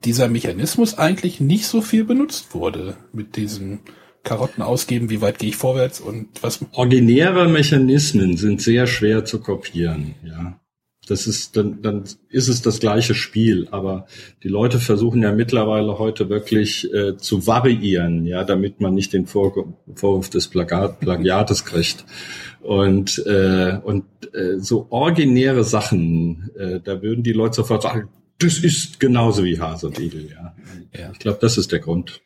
dieser 0.04 0.28
Mechanismus 0.28 0.96
eigentlich 0.98 1.40
nicht 1.40 1.66
so 1.66 1.80
viel 1.80 2.04
benutzt 2.04 2.54
wurde 2.54 2.96
mit 3.12 3.36
diesen 3.36 3.80
Karotten 4.22 4.62
ausgeben, 4.62 5.10
wie 5.10 5.20
weit 5.20 5.38
gehe 5.38 5.50
ich 5.50 5.56
vorwärts 5.56 6.00
und 6.00 6.28
was. 6.42 6.60
Originäre 6.72 7.48
Mechanismen 7.48 8.36
sind 8.36 8.60
sehr 8.60 8.86
schwer 8.86 9.24
zu 9.24 9.40
kopieren, 9.40 10.14
ja. 10.24 10.60
Das 11.08 11.26
ist, 11.26 11.56
dann, 11.56 11.82
dann 11.82 12.04
ist 12.28 12.48
es 12.48 12.62
das 12.62 12.78
gleiche 12.78 13.16
Spiel, 13.16 13.66
aber 13.72 14.06
die 14.44 14.48
Leute 14.48 14.78
versuchen 14.78 15.22
ja 15.22 15.32
mittlerweile 15.32 15.98
heute 15.98 16.28
wirklich 16.28 16.92
äh, 16.94 17.16
zu 17.16 17.48
variieren, 17.48 18.26
ja, 18.26 18.44
damit 18.44 18.80
man 18.80 18.94
nicht 18.94 19.12
den 19.12 19.26
Vor 19.26 19.74
Vorwurf 19.94 20.30
des 20.30 20.46
Plagiat, 20.46 21.00
Plagiates 21.00 21.64
kriegt. 21.64 22.04
Und, 22.60 23.18
äh, 23.26 23.78
und 23.82 24.04
äh, 24.34 24.60
so 24.60 24.86
originäre 24.90 25.64
Sachen, 25.64 26.50
äh, 26.56 26.78
da 26.78 27.02
würden 27.02 27.24
die 27.24 27.32
Leute 27.32 27.56
sofort 27.56 27.82
sagen, 27.82 28.08
das 28.38 28.58
ist 28.58 29.00
genauso 29.00 29.42
wie 29.42 29.58
Hase 29.58 29.88
und 29.88 29.98
Igel, 29.98 30.28
ja. 30.30 30.54
ja. 30.96 31.10
Ich 31.12 31.18
glaube, 31.18 31.38
das 31.40 31.58
ist 31.58 31.72
der 31.72 31.80
Grund. 31.80 32.20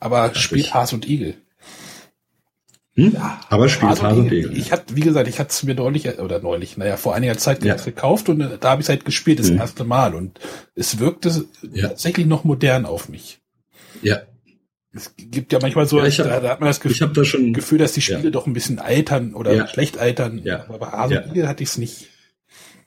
Aber 0.00 0.34
spielt 0.34 0.74
Hase 0.74 0.96
und 0.96 1.08
Igel. 1.08 1.34
Hm? 2.94 3.12
Ja, 3.12 3.40
aber 3.48 3.68
spielt 3.68 3.92
Hase, 3.92 4.02
Hase 4.02 4.20
und 4.20 4.32
Igel. 4.32 4.56
Ich 4.56 4.72
hatte, 4.72 4.96
wie 4.96 5.00
gesagt, 5.00 5.28
ich 5.28 5.38
hatte 5.38 5.50
es 5.50 5.62
mir 5.62 5.74
neulich, 5.74 6.18
oder 6.18 6.40
neulich, 6.40 6.76
naja, 6.76 6.96
vor 6.96 7.14
einiger 7.14 7.38
Zeit 7.38 7.62
ja. 7.62 7.76
gekauft 7.76 8.28
und 8.28 8.40
äh, 8.40 8.58
da 8.58 8.70
habe 8.70 8.80
ich 8.80 8.86
es 8.86 8.88
halt 8.88 9.04
gespielt, 9.04 9.38
das 9.38 9.50
hm. 9.50 9.58
erste 9.58 9.84
Mal. 9.84 10.14
Und 10.14 10.40
es 10.74 10.98
wirkte 10.98 11.44
ja. 11.72 11.88
tatsächlich 11.88 12.26
noch 12.26 12.44
modern 12.44 12.86
auf 12.86 13.08
mich. 13.08 13.40
Ja. 14.02 14.22
Es 14.92 15.14
gibt 15.16 15.52
ja 15.52 15.60
manchmal 15.62 15.86
so, 15.86 15.98
ja, 16.02 16.10
hab, 16.10 16.16
da, 16.16 16.40
da, 16.40 16.48
hat 16.48 16.60
man 16.60 16.68
das 16.68 16.80
Gefühl, 16.80 17.12
da 17.14 17.24
schon, 17.24 17.52
Gefühl 17.52 17.78
dass 17.78 17.92
die 17.92 18.00
Spiele 18.00 18.32
doch 18.32 18.48
ein 18.48 18.54
bisschen 18.54 18.80
altern 18.80 19.34
oder 19.34 19.68
schlecht 19.68 19.98
altern. 19.98 20.40
Ja. 20.42 20.64
Aber 20.68 20.78
bei 20.78 20.86
Hase 20.88 21.22
und 21.22 21.30
Igel 21.30 21.46
hatte 21.46 21.62
ich 21.62 21.68
es 21.68 21.78
nicht. 21.78 22.09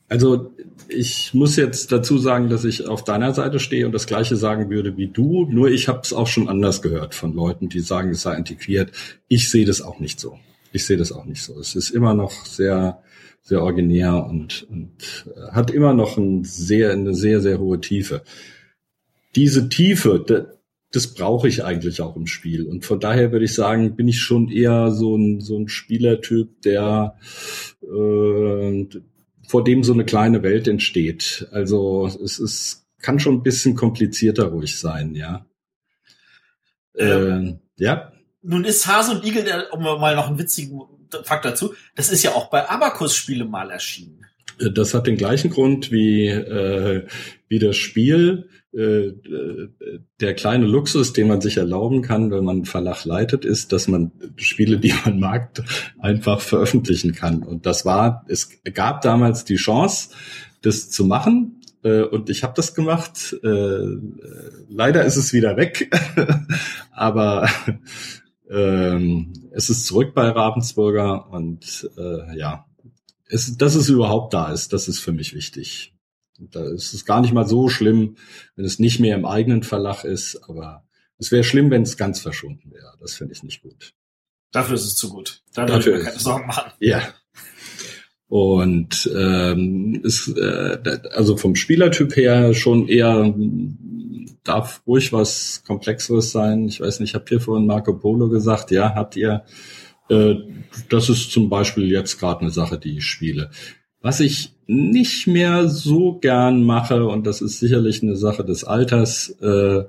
Also 0.09 0.53
ich 0.89 1.33
muss 1.33 1.55
jetzt 1.55 1.91
dazu 1.91 2.17
sagen, 2.17 2.49
dass 2.49 2.65
ich 2.65 2.87
auf 2.87 3.03
deiner 3.03 3.33
Seite 3.33 3.59
stehe 3.59 3.85
und 3.85 3.93
das 3.93 4.05
gleiche 4.05 4.35
sagen 4.35 4.69
würde 4.69 4.97
wie 4.97 5.07
du, 5.07 5.47
nur 5.49 5.69
ich 5.69 5.87
habe 5.87 6.01
es 6.03 6.13
auch 6.13 6.27
schon 6.27 6.49
anders 6.49 6.81
gehört 6.81 7.15
von 7.15 7.33
Leuten, 7.33 7.69
die 7.69 7.79
sagen, 7.79 8.11
es 8.11 8.21
sei 8.21 8.35
integriert. 8.35 8.91
Ich 9.27 9.49
sehe 9.49 9.65
das 9.65 9.81
auch 9.81 9.99
nicht 9.99 10.19
so. 10.19 10.37
Ich 10.71 10.85
sehe 10.85 10.97
das 10.97 11.11
auch 11.11 11.25
nicht 11.25 11.41
so. 11.41 11.59
Es 11.59 11.75
ist 11.75 11.89
immer 11.91 12.13
noch 12.13 12.31
sehr, 12.45 13.01
sehr 13.41 13.61
originär 13.61 14.25
und, 14.25 14.67
und 14.69 15.25
äh, 15.35 15.51
hat 15.51 15.71
immer 15.71 15.93
noch 15.93 16.17
ein 16.17 16.43
sehr, 16.43 16.91
eine 16.91 17.13
sehr, 17.13 17.41
sehr 17.41 17.59
hohe 17.59 17.79
Tiefe. 17.79 18.23
Diese 19.35 19.69
Tiefe, 19.69 20.23
das, 20.25 20.45
das 20.91 21.13
brauche 21.13 21.47
ich 21.47 21.63
eigentlich 21.63 22.01
auch 22.01 22.15
im 22.15 22.27
Spiel. 22.27 22.67
Und 22.67 22.85
von 22.85 22.99
daher 22.99 23.31
würde 23.31 23.45
ich 23.45 23.53
sagen, 23.53 23.95
bin 23.95 24.07
ich 24.07 24.19
schon 24.19 24.49
eher 24.49 24.91
so 24.91 25.15
ein, 25.15 25.41
so 25.41 25.57
ein 25.57 25.67
Spielertyp, 25.67 26.61
der 26.61 27.15
äh, 27.81 28.85
vor 29.53 29.63
dem 29.63 29.83
so 29.83 29.93
eine 29.93 30.03
kleine 30.03 30.41
Welt 30.41 30.67
entsteht. 30.67 31.47
Also 31.51 32.07
es 32.07 32.39
ist, 32.39 32.87
kann 33.03 33.19
schon 33.19 33.35
ein 33.35 33.43
bisschen 33.43 33.75
komplizierter 33.75 34.45
ruhig 34.45 34.79
sein, 34.79 35.13
ja. 35.13 35.45
Ähm, 36.97 37.59
äh, 37.77 37.83
ja. 37.83 38.11
Nun 38.41 38.65
ist 38.65 38.87
Hase 38.87 39.11
und 39.11 39.23
Igel, 39.23 39.67
um 39.69 39.83
mal 39.83 40.15
noch 40.15 40.25
einen 40.25 40.39
witzigen 40.39 40.81
Fakt 41.23 41.45
dazu, 41.45 41.75
das 41.93 42.09
ist 42.09 42.23
ja 42.23 42.31
auch 42.31 42.49
bei 42.49 42.67
Abacus-Spiele 42.67 43.45
mal 43.45 43.69
erschienen. 43.69 44.22
Äh, 44.59 44.71
das 44.71 44.93
hat 44.93 45.07
den 45.07 45.17
gleichen 45.17 45.49
Grund 45.49 45.91
wie, 45.91 46.27
äh, 46.27 47.05
wie 47.47 47.59
das 47.59 47.75
Spiel. 47.77 48.49
Äh, 48.75 49.13
der 50.19 50.33
kleine 50.33 50.65
Luxus, 50.65 51.13
den 51.13 51.27
man 51.27 51.41
sich 51.41 51.57
erlauben 51.57 52.01
kann, 52.01 52.31
wenn 52.31 52.43
man 52.43 52.65
Verlag 52.65 53.05
leitet, 53.05 53.45
ist, 53.45 53.71
dass 53.71 53.87
man 53.87 54.11
Spiele, 54.37 54.79
die 54.79 54.93
man 55.05 55.19
mag, 55.19 55.61
einfach 55.99 56.41
veröffentlichen 56.41 57.13
kann. 57.13 57.43
Und 57.43 57.67
das 57.67 57.85
war, 57.85 58.25
es 58.27 58.49
gab 58.73 59.01
damals 59.01 59.45
die 59.45 59.57
Chance, 59.57 60.09
das 60.63 60.89
zu 60.89 61.05
machen. 61.05 61.61
Äh, 61.83 62.01
und 62.01 62.31
ich 62.31 62.41
habe 62.43 62.53
das 62.55 62.73
gemacht. 62.73 63.35
Äh, 63.43 63.97
leider 64.69 65.05
ist 65.05 65.17
es 65.17 65.33
wieder 65.33 65.55
weg, 65.55 65.91
aber 66.91 67.47
ähm, 68.49 69.33
es 69.51 69.69
ist 69.69 69.85
zurück 69.85 70.15
bei 70.15 70.29
Ravensburger 70.29 71.29
und 71.31 71.89
ja, 72.35 72.65
es, 73.33 73.57
dass 73.57 73.75
es 73.75 73.89
überhaupt 73.89 74.33
da 74.33 74.51
ist, 74.51 74.73
das 74.73 74.87
ist 74.87 74.99
für 74.99 75.11
mich 75.11 75.33
wichtig. 75.33 75.93
Da 76.39 76.65
ist 76.69 76.93
es 76.93 77.05
gar 77.05 77.21
nicht 77.21 77.33
mal 77.33 77.47
so 77.47 77.69
schlimm, 77.69 78.15
wenn 78.55 78.65
es 78.65 78.79
nicht 78.79 78.99
mehr 78.99 79.15
im 79.15 79.25
eigenen 79.25 79.63
Verlag 79.63 80.03
ist, 80.03 80.37
aber 80.47 80.83
es 81.17 81.31
wäre 81.31 81.43
schlimm, 81.43 81.71
wenn 81.71 81.83
es 81.83 81.97
ganz 81.97 82.19
verschwunden 82.19 82.71
wäre. 82.71 82.93
Das 82.99 83.13
finde 83.13 83.33
ich 83.33 83.43
nicht 83.43 83.61
gut. 83.61 83.93
Dafür 84.51 84.75
ist 84.75 84.85
es 84.85 84.95
zu 84.95 85.09
gut. 85.09 85.41
Da 85.53 85.67
würde 85.67 85.79
ich 85.79 85.97
mir 85.97 86.03
keine 86.03 86.19
Sorgen 86.19 86.47
machen. 86.47 86.71
Ja. 86.79 87.01
Und 88.27 89.09
ähm, 89.15 90.01
ist, 90.03 90.27
äh, 90.27 90.99
also 91.11 91.37
vom 91.37 91.55
Spielertyp 91.55 92.15
her 92.15 92.53
schon 92.53 92.87
eher 92.87 93.33
darf 94.43 94.81
ruhig 94.85 95.13
was 95.13 95.63
Komplexeres 95.65 96.31
sein. 96.31 96.67
Ich 96.67 96.81
weiß 96.81 96.99
nicht, 96.99 97.11
ich 97.11 97.15
habe 97.15 97.25
hier 97.27 97.39
vorhin 97.39 97.67
Marco 97.67 97.93
Polo 97.97 98.29
gesagt, 98.29 98.71
ja, 98.71 98.95
habt 98.95 99.15
ihr, 99.15 99.45
äh, 100.09 100.35
das 100.89 101.09
ist 101.09 101.31
zum 101.31 101.49
Beispiel 101.49 101.91
jetzt 101.91 102.19
gerade 102.19 102.41
eine 102.41 102.51
Sache, 102.51 102.77
die 102.77 102.97
ich 102.97 103.05
spiele. 103.05 103.49
Was 104.01 104.19
ich 104.19 104.53
nicht 104.67 105.27
mehr 105.27 105.69
so 105.69 106.19
gern 106.19 106.63
mache, 106.63 107.05
und 107.05 107.25
das 107.25 107.41
ist 107.41 107.59
sicherlich 107.59 108.03
eine 108.03 108.15
Sache 108.15 108.43
des 108.43 108.63
Alters, 108.63 109.29
äh, 109.41 109.83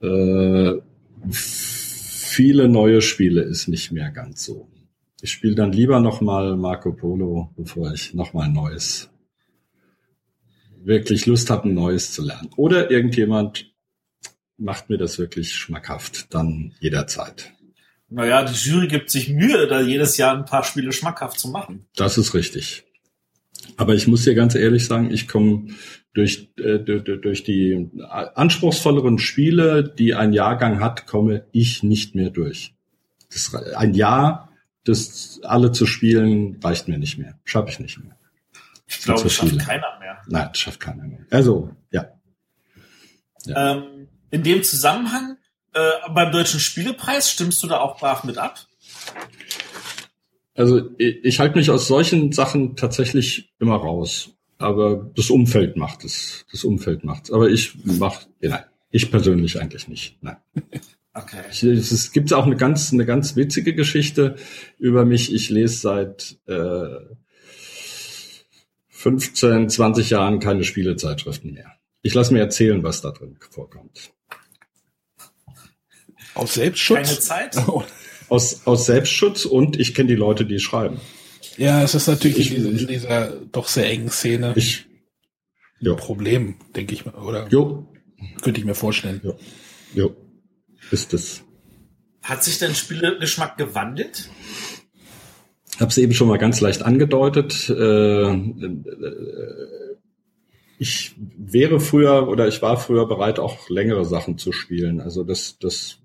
äh, 0.00 0.80
viele 1.30 2.68
neue 2.68 3.02
Spiele 3.02 3.42
ist 3.42 3.68
nicht 3.68 3.92
mehr 3.92 4.10
ganz 4.10 4.44
so. 4.44 4.68
Ich 5.20 5.30
spiele 5.30 5.54
dann 5.54 5.72
lieber 5.72 6.00
nochmal 6.00 6.56
Marco 6.56 6.92
Polo, 6.92 7.52
bevor 7.56 7.92
ich 7.92 8.14
nochmal 8.14 8.48
neues, 8.48 9.10
wirklich 10.82 11.26
Lust 11.26 11.50
habe, 11.50 11.68
ein 11.68 11.74
neues 11.74 12.12
zu 12.12 12.22
lernen. 12.22 12.50
Oder 12.56 12.90
irgendjemand 12.90 13.72
macht 14.56 14.90
mir 14.90 14.98
das 14.98 15.18
wirklich 15.18 15.54
schmackhaft, 15.54 16.34
dann 16.34 16.72
jederzeit. 16.80 17.52
Naja, 18.14 18.44
die 18.44 18.54
Jury 18.54 18.88
gibt 18.88 19.10
sich 19.10 19.30
Mühe, 19.30 19.66
da 19.66 19.80
jedes 19.80 20.16
Jahr 20.18 20.36
ein 20.36 20.44
paar 20.44 20.64
Spiele 20.64 20.92
schmackhaft 20.92 21.38
zu 21.38 21.48
machen. 21.48 21.86
Das 21.96 22.18
ist 22.18 22.34
richtig. 22.34 22.84
Aber 23.76 23.94
ich 23.94 24.06
muss 24.06 24.24
dir 24.24 24.34
ganz 24.34 24.54
ehrlich 24.54 24.86
sagen, 24.86 25.10
ich 25.10 25.28
komme 25.28 25.68
durch, 26.12 26.50
äh, 26.58 26.78
durch 26.78 27.42
die 27.42 27.90
anspruchsvolleren 28.34 29.18
Spiele, 29.18 29.82
die 29.82 30.14
ein 30.14 30.32
Jahrgang 30.32 30.80
hat, 30.80 31.06
komme 31.06 31.46
ich 31.52 31.82
nicht 31.82 32.14
mehr 32.14 32.30
durch. 32.30 32.74
Das, 33.30 33.54
ein 33.54 33.94
Jahr, 33.94 34.50
das 34.84 35.40
alle 35.42 35.72
zu 35.72 35.86
spielen, 35.86 36.60
reicht 36.62 36.88
mir 36.88 36.98
nicht 36.98 37.16
mehr. 37.16 37.38
Schaffe 37.44 37.70
ich 37.70 37.80
nicht 37.80 37.98
mehr. 37.98 38.18
Ich 38.86 39.00
glaube, 39.00 39.22
das 39.22 39.32
schafft 39.32 39.58
keiner 39.58 39.98
mehr. 40.00 40.20
Nein, 40.26 40.48
das 40.52 40.58
schafft 40.58 40.80
keiner 40.80 41.04
mehr. 41.04 41.24
Also, 41.30 41.70
ja. 41.90 42.08
ja. 43.46 43.72
Ähm, 43.72 44.08
in 44.30 44.42
dem 44.42 44.62
Zusammenhang, 44.62 45.38
äh, 45.74 46.10
beim 46.10 46.32
Deutschen 46.32 46.60
Spielepreis, 46.60 47.30
stimmst 47.30 47.62
du 47.62 47.66
da 47.66 47.80
auch 47.80 47.98
brav 47.98 48.24
mit 48.24 48.38
ab? 48.38 48.66
Also 50.54 50.90
ich, 50.98 51.24
ich 51.24 51.40
halte 51.40 51.56
mich 51.56 51.70
aus 51.70 51.86
solchen 51.86 52.32
Sachen 52.32 52.76
tatsächlich 52.76 53.52
immer 53.58 53.76
raus. 53.76 54.30
Aber 54.58 55.10
das 55.16 55.30
Umfeld 55.30 55.76
macht 55.76 56.04
es. 56.04 56.46
Das 56.52 56.62
Umfeld 56.64 57.04
macht 57.04 57.24
es. 57.24 57.30
Aber 57.32 57.48
ich 57.48 57.74
mach, 57.84 58.22
nein, 58.40 58.64
ich 58.90 59.10
persönlich 59.10 59.60
eigentlich 59.60 59.88
nicht. 59.88 60.18
Nein. 60.22 60.36
Okay. 61.14 61.42
Ich, 61.50 61.62
es 61.62 62.10
gibt 62.12 62.32
auch 62.32 62.46
eine 62.46 62.56
ganz, 62.56 62.90
eine 62.90 63.04
ganz 63.04 63.36
witzige 63.36 63.74
Geschichte 63.74 64.36
über 64.78 65.04
mich. 65.04 65.30
Ich 65.34 65.50
lese 65.50 65.76
seit 65.76 66.38
äh, 66.46 66.88
15, 68.88 69.68
20 69.68 70.08
Jahren 70.08 70.38
keine 70.38 70.64
Spielezeitschriften 70.64 71.52
mehr. 71.52 71.72
Ich 72.00 72.14
lasse 72.14 72.32
mir 72.32 72.40
erzählen, 72.40 72.82
was 72.82 73.02
da 73.02 73.10
drin 73.10 73.36
vorkommt. 73.50 74.14
Aus 76.34 76.54
Selbstschutz? 76.54 76.96
Keine 76.96 77.18
Zeit? 77.18 77.56
aus, 78.28 78.62
aus 78.66 78.86
Selbstschutz 78.86 79.44
und 79.44 79.78
ich 79.78 79.94
kenne 79.94 80.08
die 80.08 80.14
Leute, 80.14 80.46
die 80.46 80.58
schreiben. 80.58 81.00
Ja, 81.58 81.82
es 81.82 81.94
ist 81.94 82.06
natürlich 82.06 82.52
ich, 82.52 82.56
in, 82.56 82.64
dieser, 82.64 82.80
in 82.80 82.88
dieser 82.88 83.30
doch 83.52 83.68
sehr 83.68 83.90
engen 83.90 84.10
Szene 84.10 84.54
ich, 84.56 84.86
ein 85.84 85.96
Problem, 85.96 86.56
denke 86.74 86.94
ich 86.94 87.04
mal, 87.04 87.14
oder? 87.14 87.48
Jo. 87.48 87.86
Könnte 88.40 88.60
ich 88.60 88.66
mir 88.66 88.74
vorstellen. 88.74 89.20
Jo. 89.22 89.36
jo. 89.94 90.16
Ist 90.90 91.12
es. 91.12 91.42
Hat 92.22 92.44
sich 92.44 92.58
dein 92.58 92.74
Spielegeschmack 92.74 93.58
gewandelt? 93.58 94.30
Ich 95.74 95.80
habe 95.80 95.90
es 95.90 95.98
eben 95.98 96.14
schon 96.14 96.28
mal 96.28 96.38
ganz 96.38 96.60
leicht 96.60 96.82
angedeutet. 96.82 97.68
Äh, 97.68 98.32
ich 100.78 101.14
wäre 101.18 101.80
früher 101.80 102.28
oder 102.28 102.46
ich 102.46 102.62
war 102.62 102.76
früher 102.78 103.06
bereit, 103.06 103.38
auch 103.38 103.68
längere 103.68 104.04
Sachen 104.04 104.38
zu 104.38 104.52
spielen. 104.52 105.00
Also 105.00 105.24
das, 105.24 105.58
das 105.58 106.01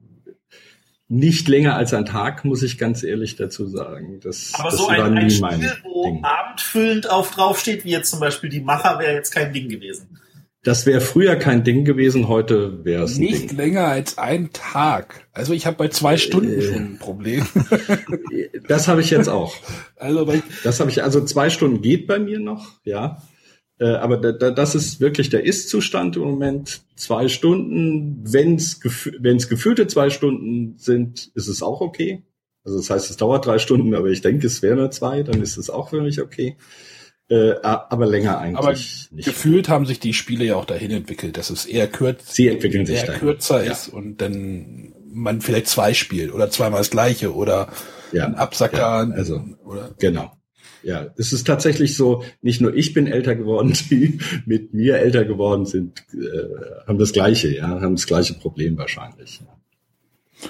nicht 1.09 1.47
länger 1.47 1.75
als 1.75 1.93
ein 1.93 2.05
Tag, 2.05 2.43
muss 2.43 2.63
ich 2.63 2.77
ganz 2.77 3.03
ehrlich 3.03 3.35
dazu 3.37 3.65
sagen. 3.67 4.19
Das, 4.21 4.51
Aber 4.55 4.69
das 4.69 4.77
so 4.77 4.87
ein, 4.87 5.17
ein 5.17 5.29
Spiel, 5.29 5.71
wo 5.83 6.03
Ding. 6.05 6.23
abendfüllend 6.23 7.09
auf 7.09 7.31
draufsteht, 7.31 7.85
wie 7.85 7.91
jetzt 7.91 8.09
zum 8.09 8.19
Beispiel 8.19 8.49
die 8.49 8.59
Macher, 8.61 8.99
wäre 8.99 9.13
jetzt 9.13 9.33
kein 9.33 9.53
Ding 9.53 9.69
gewesen. 9.69 10.19
Das 10.63 10.85
wäre 10.85 10.99
früher 10.99 11.37
kein 11.37 11.63
Ding 11.63 11.85
gewesen, 11.85 12.27
heute 12.27 12.83
wäre 12.83 13.03
es 13.03 13.17
Nicht 13.17 13.51
Ding. 13.51 13.57
länger 13.57 13.85
als 13.87 14.17
ein 14.17 14.49
Tag. 14.51 15.25
Also 15.31 15.53
ich 15.53 15.65
habe 15.65 15.77
bei 15.77 15.87
zwei 15.87 16.17
Stunden 16.17 16.59
äh, 16.59 16.61
schon 16.61 16.75
ein 16.75 16.97
Problem. 16.99 17.45
das 18.67 18.89
habe 18.89 18.99
ich 19.01 19.09
jetzt 19.09 19.29
auch. 19.29 19.55
Also 19.99 20.25
bei 20.25 20.43
das 20.63 20.79
habe 20.79 20.91
ich, 20.91 21.01
also 21.01 21.23
zwei 21.25 21.49
Stunden 21.49 21.81
geht 21.81 22.05
bei 22.05 22.19
mir 22.19 22.39
noch, 22.39 22.67
ja. 22.83 23.21
Äh, 23.79 23.89
aber 23.89 24.17
da, 24.17 24.31
da, 24.31 24.51
das 24.51 24.75
ist 24.75 24.99
wirklich 24.99 25.29
der 25.29 25.45
Ist-Zustand 25.45 26.15
im 26.15 26.23
Moment. 26.23 26.81
Zwei 26.95 27.27
Stunden, 27.27 28.21
wenn 28.23 28.55
es 28.55 28.79
wenn's 29.19 29.49
gefühlte 29.49 29.87
zwei 29.87 30.09
Stunden 30.09 30.75
sind, 30.77 31.31
ist 31.35 31.47
es 31.47 31.61
auch 31.61 31.81
okay. 31.81 32.23
Also 32.63 32.79
das 32.79 32.89
heißt, 32.89 33.09
es 33.09 33.17
dauert 33.17 33.45
drei 33.45 33.59
Stunden, 33.59 33.95
aber 33.95 34.07
ich 34.07 34.21
denke, 34.21 34.47
es 34.47 34.61
wäre 34.61 34.75
nur 34.75 34.91
zwei, 34.91 35.23
dann 35.23 35.41
ist 35.41 35.57
es 35.57 35.69
auch 35.69 35.89
für 35.89 36.01
mich 36.01 36.21
okay. 36.21 36.57
Äh, 37.29 37.55
aber 37.61 38.05
länger 38.05 38.39
eigentlich 38.39 38.57
aber 38.57 38.71
nicht. 38.71 39.25
Gefühlt 39.25 39.67
haben 39.67 39.85
sich 39.85 39.99
die 39.99 40.13
Spiele 40.13 40.45
ja 40.45 40.55
auch 40.55 40.65
dahin 40.65 40.91
entwickelt, 40.91 41.37
dass 41.37 41.49
es 41.49 41.65
eher, 41.65 41.87
kürz 41.87 42.33
Sie 42.33 42.47
entwickeln 42.47 42.85
sich 42.85 43.03
eher 43.03 43.13
kürzer 43.13 43.63
ja. 43.63 43.73
ist 43.73 43.89
und 43.89 44.21
dann 44.21 44.93
man 45.11 45.41
vielleicht 45.41 45.67
zwei 45.67 45.93
spielt 45.93 46.33
oder 46.33 46.49
zweimal 46.49 46.79
das 46.79 46.89
gleiche 46.89 47.33
oder 47.33 47.69
ja. 48.13 48.25
ein 48.25 48.35
Absacker. 48.35 48.77
Ja, 48.77 49.13
also, 49.13 49.43
oder? 49.65 49.93
genau. 49.99 50.36
Ja, 50.87 51.07
es 51.17 51.33
ist 51.33 51.45
tatsächlich 51.45 51.97
so, 51.97 52.23
nicht 52.41 52.61
nur 52.61 52.73
ich 52.73 52.93
bin 52.93 53.07
älter 53.07 53.35
geworden, 53.35 53.73
die 53.89 54.19
mit 54.45 54.73
mir 54.73 54.99
älter 54.99 55.25
geworden 55.25 55.65
sind, 55.65 56.05
äh, 56.13 56.87
haben 56.87 56.97
das 56.97 57.11
gleiche, 57.11 57.53
ja, 57.53 57.81
haben 57.81 57.97
das 57.97 58.07
gleiche 58.07 58.35
Problem 58.35 58.77
wahrscheinlich. 58.77 59.41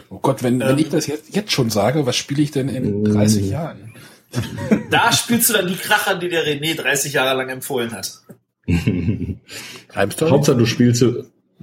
Oh 0.09 0.19
Gott, 0.19 0.43
wenn, 0.43 0.59
wenn 0.59 0.77
ich 0.77 0.89
das 0.89 1.07
jetzt, 1.07 1.35
jetzt 1.35 1.51
schon 1.51 1.71
sage, 1.71 2.05
was 2.05 2.15
spiele 2.17 2.43
ich 2.43 2.51
denn 2.51 2.69
in 2.69 3.03
30 3.03 3.45
mm. 3.45 3.49
Jahren? 3.49 3.93
Da 4.91 5.11
spielst 5.11 5.49
du 5.49 5.53
dann 5.53 5.67
die 5.67 5.75
Kracher, 5.75 6.19
die 6.19 6.29
der 6.29 6.45
René 6.45 6.75
30 6.75 7.13
Jahre 7.13 7.35
lang 7.35 7.49
empfohlen 7.49 7.91
hat. 7.93 8.21
Hauptsache 9.95 10.57
du 10.57 10.65
spielst 10.65 11.03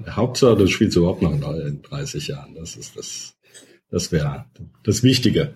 Hauptsache 0.09 0.57
du 0.57 0.67
spielst 0.67 0.97
überhaupt 0.97 1.23
noch 1.23 1.33
in 1.33 1.83
30 1.83 2.27
Jahren. 2.27 2.55
Das 2.55 2.75
ist 2.75 2.97
das, 2.97 3.35
das 3.91 4.11
wäre 4.11 4.47
das 4.83 5.05
Wichtige. 5.05 5.55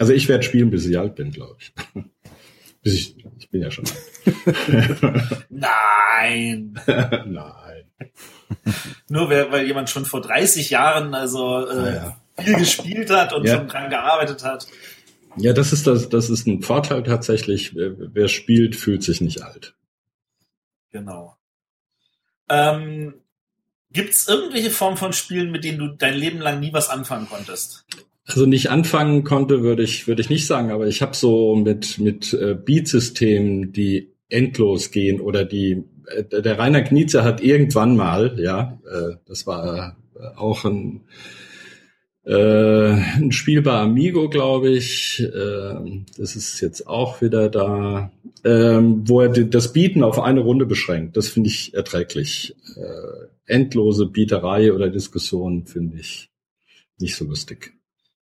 Also 0.00 0.14
ich 0.14 0.28
werde 0.28 0.42
spielen, 0.42 0.70
bis 0.70 0.86
ich 0.86 0.98
alt 0.98 1.14
bin, 1.14 1.30
glaube 1.30 1.56
ich. 1.60 1.74
bis 2.82 2.94
ich, 2.94 3.16
ich 3.38 3.50
bin 3.50 3.60
ja 3.60 3.70
schon 3.70 3.84
alt. 3.84 5.46
Nein. 5.50 6.80
Nein. 6.86 7.84
Nur 9.10 9.28
weil, 9.28 9.66
jemand 9.66 9.90
schon 9.90 10.06
vor 10.06 10.22
30 10.22 10.70
Jahren 10.70 11.14
also 11.14 11.68
äh, 11.68 11.96
ja. 11.96 12.20
viel 12.38 12.54
gespielt 12.54 13.10
hat 13.10 13.34
und 13.34 13.44
ja. 13.44 13.58
schon 13.58 13.68
dran 13.68 13.90
gearbeitet 13.90 14.42
hat. 14.42 14.66
Ja, 15.36 15.52
das 15.52 15.74
ist 15.74 15.86
das, 15.86 16.08
das 16.08 16.30
ist 16.30 16.46
ein 16.46 16.62
Vorteil 16.62 17.02
tatsächlich. 17.02 17.74
Wer, 17.74 17.92
wer 17.98 18.28
spielt, 18.28 18.76
fühlt 18.76 19.02
sich 19.02 19.20
nicht 19.20 19.42
alt. 19.42 19.74
Genau. 20.92 21.36
Ähm, 22.48 23.20
Gibt 23.92 24.14
es 24.14 24.28
irgendwelche 24.28 24.70
Formen 24.70 24.96
von 24.96 25.12
Spielen, 25.12 25.50
mit 25.50 25.64
denen 25.64 25.78
du 25.78 25.88
dein 25.88 26.14
Leben 26.14 26.38
lang 26.38 26.58
nie 26.58 26.72
was 26.72 26.88
anfangen 26.88 27.28
konntest? 27.28 27.84
Also 28.26 28.46
nicht 28.46 28.70
anfangen 28.70 29.24
konnte, 29.24 29.62
würde 29.62 29.82
ich 29.82 30.06
würde 30.06 30.20
ich 30.20 30.30
nicht 30.30 30.46
sagen, 30.46 30.70
aber 30.70 30.86
ich 30.86 31.02
habe 31.02 31.16
so 31.16 31.56
mit 31.56 31.98
mit 31.98 32.32
äh, 32.32 32.54
Beat-Systemen, 32.54 33.72
die 33.72 34.12
endlos 34.28 34.90
gehen 34.90 35.20
oder 35.20 35.44
die 35.44 35.84
äh, 36.06 36.42
der 36.42 36.58
Rainer 36.58 36.82
Knietze 36.82 37.24
hat 37.24 37.42
irgendwann 37.42 37.96
mal, 37.96 38.38
ja, 38.38 38.78
äh, 38.86 39.16
das 39.26 39.46
war 39.46 39.96
auch 40.36 40.64
ein 40.64 41.02
äh, 42.24 42.92
ein 43.16 43.32
Spiel 43.32 43.62
bei 43.62 43.72
Amigo, 43.72 44.28
glaube 44.28 44.70
ich. 44.70 45.20
Äh, 45.20 46.02
das 46.16 46.36
ist 46.36 46.60
jetzt 46.60 46.86
auch 46.86 47.22
wieder 47.22 47.48
da, 47.48 48.12
ähm, 48.44 49.08
wo 49.08 49.22
er 49.22 49.30
das 49.30 49.72
Bieten 49.72 50.02
auf 50.02 50.18
eine 50.18 50.40
Runde 50.40 50.66
beschränkt. 50.66 51.16
Das 51.16 51.28
finde 51.28 51.48
ich 51.48 51.74
erträglich. 51.74 52.54
Äh, 52.76 53.26
endlose 53.46 54.06
Bieterei 54.06 54.72
oder 54.72 54.90
Diskussion 54.90 55.66
finde 55.66 55.98
ich 55.98 56.30
nicht 56.98 57.16
so 57.16 57.24
lustig. 57.24 57.72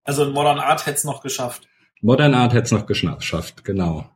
Also 0.06 0.30
Modern 0.32 0.60
Art 0.60 0.86
hätte 0.86 0.98
es 0.98 1.04
noch 1.04 1.22
geschafft. 1.22 1.68
Modern 2.02 2.34
Art 2.34 2.54
hätte 2.54 2.64
es 2.64 2.72
noch 2.72 2.86
geschafft, 2.86 3.66
genau. 3.66 4.10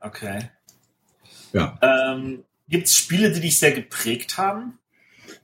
Okay. 0.00 0.50
Ja. 1.52 1.78
Ähm, 1.82 2.44
Gibt 2.68 2.86
es 2.86 2.96
Spiele, 2.96 3.30
die 3.32 3.40
dich 3.40 3.58
sehr 3.58 3.72
geprägt 3.72 4.38
haben? 4.38 4.78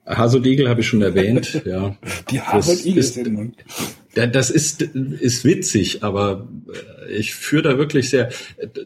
Hasod 0.07 0.47
Eagle 0.47 0.69
habe 0.69 0.81
ich 0.81 0.89
schon 0.89 1.03
erwähnt, 1.03 1.63
ja. 1.67 1.97
Die 2.31 2.41
Hasod 2.41 2.85
Eagle 2.85 3.03
sind 3.03 3.57
das 4.15 4.51
ist, 4.51 4.83
ist 4.83 5.45
witzig, 5.45 6.03
aber 6.03 6.49
äh, 7.07 7.13
ich 7.13 7.35
führe 7.35 7.63
da 7.63 7.79
wirklich 7.79 8.11
sehr, 8.11 8.31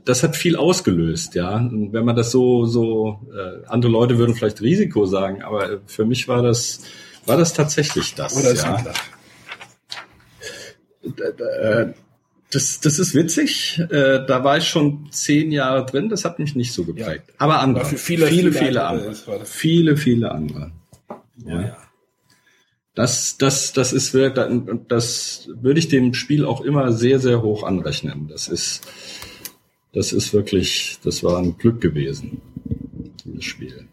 das 0.04 0.22
hat 0.22 0.36
viel 0.36 0.56
ausgelöst, 0.56 1.34
ja. 1.34 1.56
Und 1.56 1.92
wenn 1.92 2.04
man 2.04 2.16
das 2.16 2.30
so, 2.30 2.66
so, 2.66 3.20
äh, 3.32 3.66
andere 3.66 3.90
Leute 3.90 4.18
würden 4.18 4.34
vielleicht 4.34 4.60
Risiko 4.60 5.06
sagen, 5.06 5.42
aber 5.42 5.80
für 5.86 6.04
mich 6.04 6.28
war 6.28 6.42
das, 6.42 6.80
war 7.24 7.38
das 7.38 7.54
tatsächlich 7.54 8.14
das. 8.14 8.36
Oder 8.36 8.54
ja. 8.54 8.84
Äh, 11.04 11.92
das, 12.50 12.80
das 12.80 12.98
ist 12.98 13.14
witzig. 13.14 13.80
Äh, 13.90 14.24
da 14.26 14.44
war 14.44 14.58
ich 14.58 14.68
schon 14.68 15.08
zehn 15.10 15.50
Jahre 15.50 15.86
drin. 15.86 16.08
Das 16.08 16.24
hat 16.24 16.38
mich 16.38 16.54
nicht 16.54 16.72
so 16.72 16.84
geprägt. 16.84 17.24
Ja. 17.28 17.34
Aber 17.38 17.60
andere. 17.60 17.84
für 17.84 17.98
viele, 17.98 18.26
viele, 18.26 18.52
viele, 18.52 18.66
viele 18.66 18.84
andere. 18.84 19.44
Viele, 19.44 19.96
viele 19.96 20.30
andere. 20.30 20.72
Ja. 21.44 21.60
ja. 21.62 21.76
Das, 22.94 23.38
das, 23.38 23.72
das 23.72 23.92
ist 23.92 24.14
das 24.14 25.48
würde 25.52 25.80
ich 25.80 25.88
dem 25.88 26.14
Spiel 26.14 26.44
auch 26.44 26.60
immer 26.60 26.92
sehr, 26.92 27.18
sehr 27.18 27.42
hoch 27.42 27.64
anrechnen. 27.64 28.28
Das 28.28 28.46
ist, 28.46 28.82
das 29.92 30.12
ist 30.12 30.32
wirklich, 30.32 30.98
das 31.02 31.24
war 31.24 31.38
ein 31.38 31.58
Glück 31.58 31.80
gewesen, 31.80 32.40
dieses 33.24 33.44
Spiel. 33.44 33.88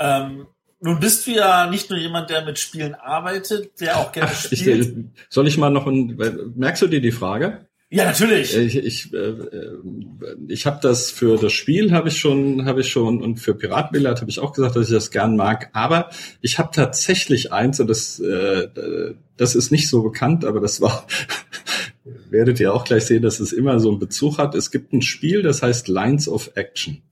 Ähm, 0.00 0.46
nun 0.82 0.98
bist 0.98 1.26
du 1.26 1.30
ja 1.30 1.70
nicht 1.70 1.90
nur 1.90 1.98
jemand, 1.98 2.28
der 2.28 2.44
mit 2.44 2.58
Spielen 2.58 2.94
arbeitet, 2.96 3.80
der 3.80 3.98
auch 3.98 4.10
gerne 4.10 4.30
Ach, 4.34 4.44
spielt. 4.44 4.88
Ich, 4.88 4.94
soll 5.30 5.46
ich 5.46 5.56
mal 5.56 5.70
noch 5.70 5.86
ein, 5.86 6.18
merkst 6.56 6.82
du 6.82 6.88
dir 6.88 7.00
die 7.00 7.12
Frage? 7.12 7.66
Ja, 7.88 8.06
natürlich. 8.06 8.56
Ich, 8.56 8.76
ich, 8.76 9.14
äh, 9.14 9.34
ich 10.48 10.66
habe 10.66 10.80
das 10.82 11.10
für 11.10 11.36
das 11.36 11.52
Spiel 11.52 11.92
habe 11.92 12.08
ich 12.08 12.18
schon, 12.18 12.64
habe 12.64 12.80
ich 12.80 12.88
schon 12.88 13.22
und 13.22 13.36
für 13.36 13.54
Piratbillard 13.54 14.22
habe 14.22 14.30
ich 14.30 14.40
auch 14.40 14.54
gesagt, 14.54 14.74
dass 14.74 14.88
ich 14.88 14.94
das 14.94 15.10
gern 15.10 15.36
mag. 15.36 15.68
Aber 15.72 16.08
ich 16.40 16.58
habe 16.58 16.70
tatsächlich 16.72 17.52
eins 17.52 17.78
und 17.78 17.88
das, 17.88 18.18
äh, 18.18 18.68
das 19.36 19.54
ist 19.54 19.70
nicht 19.70 19.88
so 19.88 20.02
bekannt, 20.02 20.44
aber 20.44 20.58
das 20.58 20.80
war, 20.80 21.06
werdet 22.30 22.58
ihr 22.58 22.74
auch 22.74 22.84
gleich 22.84 23.04
sehen, 23.04 23.22
dass 23.22 23.40
es 23.40 23.52
immer 23.52 23.78
so 23.78 23.90
einen 23.90 23.98
Bezug 23.98 24.38
hat. 24.38 24.54
Es 24.54 24.70
gibt 24.70 24.92
ein 24.94 25.02
Spiel, 25.02 25.42
das 25.42 25.62
heißt 25.62 25.86
Lines 25.86 26.28
of 26.28 26.50
Action. 26.54 27.02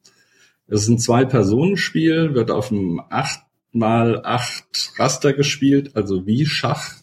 Es 0.66 0.82
ist 0.82 0.88
ein 0.88 0.98
Zwei-Personen-Spiel, 0.98 2.34
wird 2.34 2.51
auf 2.51 2.72
einem 2.72 3.02
acht 3.10 3.40
mal 3.72 4.24
acht 4.24 4.92
Raster 4.97 5.32
gespielt, 5.32 5.97
also 5.97 6.26
wie 6.26 6.47
Schach. 6.47 6.94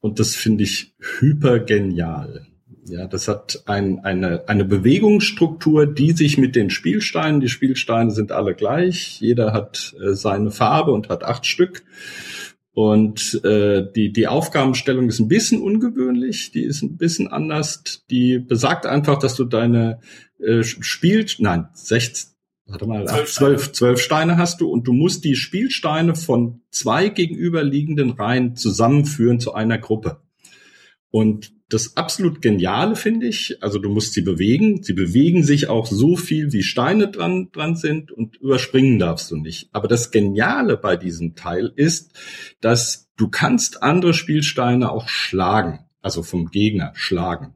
Und 0.00 0.20
das 0.20 0.34
finde 0.34 0.64
ich 0.64 0.94
hyper 1.18 1.60
genial. 1.60 2.46
Ja, 2.88 3.08
das 3.08 3.26
hat 3.26 3.64
ein, 3.66 4.04
eine, 4.04 4.48
eine 4.48 4.64
Bewegungsstruktur, 4.64 5.86
die 5.86 6.12
sich 6.12 6.38
mit 6.38 6.54
den 6.54 6.70
Spielsteinen, 6.70 7.40
die 7.40 7.48
Spielsteine 7.48 8.12
sind 8.12 8.30
alle 8.30 8.54
gleich, 8.54 9.20
jeder 9.20 9.52
hat 9.52 9.96
äh, 10.00 10.14
seine 10.14 10.52
Farbe 10.52 10.92
und 10.92 11.08
hat 11.08 11.24
acht 11.24 11.46
Stück. 11.46 11.82
Und 12.72 13.42
äh, 13.42 13.90
die, 13.96 14.12
die 14.12 14.28
Aufgabenstellung 14.28 15.08
ist 15.08 15.18
ein 15.18 15.28
bisschen 15.28 15.62
ungewöhnlich, 15.62 16.52
die 16.52 16.62
ist 16.62 16.82
ein 16.82 16.98
bisschen 16.98 17.26
anders. 17.26 18.04
Die 18.10 18.38
besagt 18.38 18.84
einfach, 18.84 19.18
dass 19.18 19.34
du 19.34 19.44
deine 19.44 19.98
äh, 20.38 20.62
Spiel, 20.62 21.24
nein, 21.38 21.68
16, 21.72 22.35
warte 22.66 22.86
mal, 22.86 23.06
zwölf, 23.06 23.32
zwölf, 23.32 23.72
zwölf 23.72 24.00
Steine 24.00 24.36
hast 24.36 24.60
du 24.60 24.68
und 24.68 24.86
du 24.86 24.92
musst 24.92 25.24
die 25.24 25.36
Spielsteine 25.36 26.14
von 26.14 26.62
zwei 26.70 27.08
gegenüberliegenden 27.08 28.10
Reihen 28.10 28.56
zusammenführen 28.56 29.40
zu 29.40 29.54
einer 29.54 29.78
Gruppe. 29.78 30.20
Und 31.10 31.54
das 31.68 31.96
absolut 31.96 32.42
Geniale 32.42 32.94
finde 32.94 33.26
ich, 33.26 33.60
also 33.60 33.78
du 33.78 33.88
musst 33.88 34.12
sie 34.12 34.22
bewegen. 34.22 34.82
Sie 34.82 34.92
bewegen 34.92 35.42
sich 35.42 35.68
auch 35.68 35.86
so 35.86 36.16
viel, 36.16 36.52
wie 36.52 36.62
Steine 36.62 37.08
dran, 37.08 37.50
dran 37.50 37.74
sind 37.74 38.12
und 38.12 38.36
überspringen 38.36 38.98
darfst 38.98 39.30
du 39.30 39.36
nicht. 39.36 39.68
Aber 39.72 39.88
das 39.88 40.10
Geniale 40.10 40.76
bei 40.76 40.96
diesem 40.96 41.34
Teil 41.34 41.72
ist, 41.74 42.12
dass 42.60 43.10
du 43.16 43.28
kannst 43.28 43.82
andere 43.82 44.14
Spielsteine 44.14 44.92
auch 44.92 45.08
schlagen, 45.08 45.80
also 46.02 46.22
vom 46.22 46.50
Gegner 46.50 46.92
schlagen. 46.94 47.54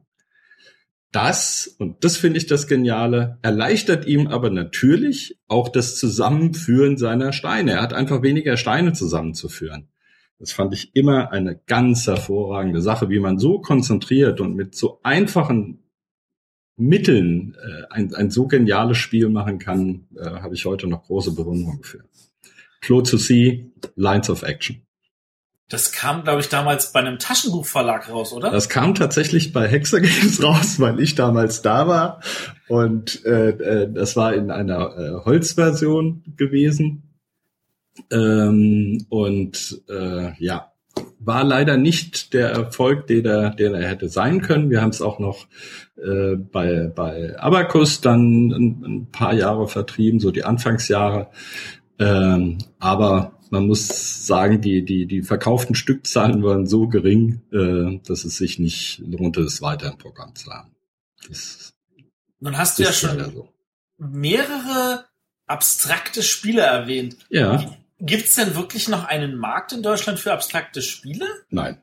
Das, 1.11 1.75
und 1.77 2.05
das 2.05 2.15
finde 2.15 2.37
ich 2.37 2.47
das 2.47 2.67
Geniale, 2.67 3.37
erleichtert 3.41 4.05
ihm 4.05 4.27
aber 4.27 4.49
natürlich 4.49 5.37
auch 5.47 5.67
das 5.67 5.97
Zusammenführen 5.97 6.97
seiner 6.97 7.33
Steine. 7.33 7.71
Er 7.71 7.81
hat 7.81 7.93
einfach 7.93 8.21
weniger 8.21 8.55
Steine 8.55 8.93
zusammenzuführen. 8.93 9.89
Das 10.39 10.53
fand 10.53 10.73
ich 10.73 10.95
immer 10.95 11.31
eine 11.31 11.59
ganz 11.67 12.07
hervorragende 12.07 12.81
Sache, 12.81 13.09
wie 13.09 13.19
man 13.19 13.37
so 13.37 13.59
konzentriert 13.59 14.39
und 14.39 14.55
mit 14.55 14.73
so 14.73 14.99
einfachen 15.03 15.83
Mitteln 16.77 17.55
äh, 17.61 17.83
ein, 17.91 18.15
ein 18.15 18.31
so 18.31 18.47
geniales 18.47 18.97
Spiel 18.97 19.29
machen 19.29 19.59
kann, 19.59 20.07
äh, 20.15 20.25
habe 20.25 20.55
ich 20.55 20.65
heute 20.65 20.87
noch 20.87 21.03
große 21.03 21.35
Bewunderung 21.35 21.83
für. 21.83 22.03
Claude 22.79 23.09
to 23.09 23.17
See, 23.17 23.71
Lines 23.95 24.29
of 24.29 24.41
Action. 24.41 24.81
Das 25.71 25.93
kam, 25.93 26.25
glaube 26.25 26.41
ich, 26.41 26.49
damals 26.49 26.91
bei 26.91 26.99
einem 26.99 27.17
Taschenbuchverlag 27.17 28.09
raus, 28.09 28.33
oder? 28.33 28.51
Das 28.51 28.67
kam 28.67 28.93
tatsächlich 28.93 29.53
bei 29.53 29.69
Hexer 29.69 30.01
Games 30.01 30.43
raus, 30.43 30.81
weil 30.81 30.99
ich 30.99 31.15
damals 31.15 31.61
da 31.61 31.87
war. 31.87 32.19
Und 32.67 33.25
äh, 33.25 33.51
äh, 33.51 33.91
das 33.91 34.17
war 34.17 34.33
in 34.33 34.51
einer 34.51 34.97
äh, 34.97 35.25
Holzversion 35.25 36.23
gewesen. 36.35 37.03
Ähm, 38.11 39.05
und 39.07 39.81
äh, 39.89 40.33
ja, 40.43 40.73
war 41.19 41.45
leider 41.45 41.77
nicht 41.77 42.33
der 42.33 42.49
Erfolg, 42.49 43.07
den 43.07 43.25
er, 43.25 43.51
den 43.51 43.73
er 43.73 43.87
hätte 43.87 44.09
sein 44.09 44.41
können. 44.41 44.69
Wir 44.69 44.81
haben 44.81 44.89
es 44.89 45.01
auch 45.01 45.19
noch 45.19 45.47
äh, 45.95 46.35
bei, 46.35 46.91
bei 46.93 47.39
Abacus 47.39 48.01
dann 48.01 48.49
ein, 48.51 48.83
ein, 48.83 49.07
paar 49.11 49.33
Jahre 49.33 49.69
vertrieben, 49.69 50.19
so 50.19 50.31
die 50.31 50.43
Anfangsjahre. 50.43 51.29
Ähm, 51.97 52.57
aber 52.79 53.39
man 53.51 53.67
muss 53.67 54.25
sagen, 54.25 54.61
die, 54.61 54.83
die, 54.83 55.05
die 55.05 55.21
verkauften 55.21 55.75
Stückzahlen 55.75 56.41
waren 56.43 56.65
so 56.65 56.87
gering, 56.87 57.41
äh, 57.51 57.99
dass 58.07 58.23
es 58.23 58.37
sich 58.37 58.59
nicht 58.59 58.99
lohnte, 59.05 59.41
es 59.41 59.61
weiter 59.61 59.91
im 59.91 59.97
Programm 59.97 60.33
zu 60.35 60.49
haben. 60.51 60.71
Das 61.27 61.73
Nun 62.39 62.57
hast 62.57 62.79
du 62.79 62.83
ja 62.83 62.93
schon 62.93 63.31
so. 63.31 63.49
mehrere 63.97 65.05
abstrakte 65.47 66.23
Spiele 66.23 66.61
erwähnt. 66.61 67.17
Ja. 67.29 67.75
Gibt 67.99 68.25
es 68.25 68.35
denn 68.35 68.55
wirklich 68.55 68.87
noch 68.87 69.03
einen 69.03 69.35
Markt 69.35 69.73
in 69.73 69.83
Deutschland 69.83 70.19
für 70.19 70.31
abstrakte 70.31 70.81
Spiele? 70.81 71.27
Nein, 71.49 71.79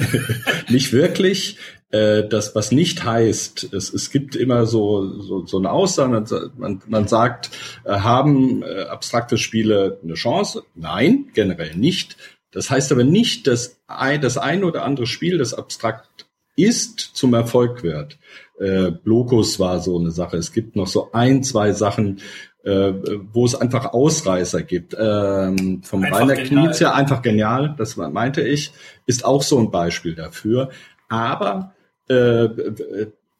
nicht 0.68 0.92
wirklich. 0.92 1.58
Äh, 1.94 2.26
das, 2.28 2.56
was 2.56 2.72
nicht 2.72 3.04
heißt, 3.04 3.72
es, 3.72 3.94
es 3.94 4.10
gibt 4.10 4.34
immer 4.34 4.66
so, 4.66 5.20
so, 5.20 5.46
so 5.46 5.58
eine 5.58 5.70
Aussage, 5.70 6.50
man, 6.56 6.82
man 6.88 7.06
sagt, 7.06 7.50
äh, 7.84 7.92
haben 7.92 8.64
äh, 8.64 8.82
abstrakte 8.86 9.38
Spiele 9.38 10.00
eine 10.02 10.14
Chance? 10.14 10.64
Nein, 10.74 11.26
generell 11.34 11.76
nicht. 11.76 12.16
Das 12.50 12.68
heißt 12.68 12.90
aber 12.90 13.04
nicht, 13.04 13.46
dass 13.46 13.78
ein, 13.86 14.20
das 14.20 14.38
ein 14.38 14.64
oder 14.64 14.84
andere 14.84 15.06
Spiel, 15.06 15.38
das 15.38 15.54
abstrakt 15.54 16.26
ist, 16.56 16.98
zum 16.98 17.32
Erfolg 17.32 17.84
wird. 17.84 18.18
Äh, 18.58 18.90
Blokus 18.90 19.60
war 19.60 19.78
so 19.78 19.96
eine 19.96 20.10
Sache. 20.10 20.36
Es 20.36 20.52
gibt 20.52 20.74
noch 20.74 20.88
so 20.88 21.12
ein, 21.12 21.44
zwei 21.44 21.70
Sachen, 21.70 22.20
äh, 22.64 22.92
wo 23.32 23.44
es 23.44 23.54
einfach 23.54 23.92
Ausreißer 23.92 24.64
gibt. 24.64 24.96
Ähm, 24.98 25.82
vom 25.84 26.02
einfach 26.02 26.22
Rainer 26.22 26.34
Knizia, 26.34 26.92
einfach 26.92 27.22
genial, 27.22 27.76
das 27.78 27.96
meinte 27.96 28.42
ich, 28.42 28.72
ist 29.06 29.24
auch 29.24 29.42
so 29.42 29.60
ein 29.60 29.70
Beispiel 29.70 30.16
dafür. 30.16 30.70
Aber 31.08 31.72
äh, 32.08 32.48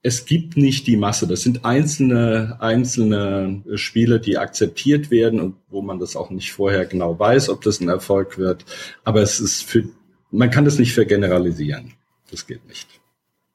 es 0.02 0.26
gibt 0.26 0.58
nicht 0.58 0.86
die 0.86 0.98
Masse. 0.98 1.26
Das 1.26 1.40
sind 1.40 1.64
einzelne, 1.64 2.58
einzelne 2.60 3.62
Spiele, 3.76 4.20
die 4.20 4.36
akzeptiert 4.36 5.10
werden 5.10 5.40
und 5.40 5.56
wo 5.68 5.80
man 5.80 5.98
das 5.98 6.14
auch 6.14 6.28
nicht 6.28 6.52
vorher 6.52 6.84
genau 6.84 7.18
weiß, 7.18 7.48
ob 7.48 7.62
das 7.62 7.80
ein 7.80 7.88
Erfolg 7.88 8.36
wird. 8.36 8.66
Aber 9.02 9.22
es 9.22 9.40
ist 9.40 9.64
für, 9.64 9.84
man 10.30 10.50
kann 10.50 10.66
das 10.66 10.78
nicht 10.78 10.92
vergeneralisieren. 10.92 11.94
Das 12.30 12.46
geht 12.46 12.66
nicht. 12.66 12.86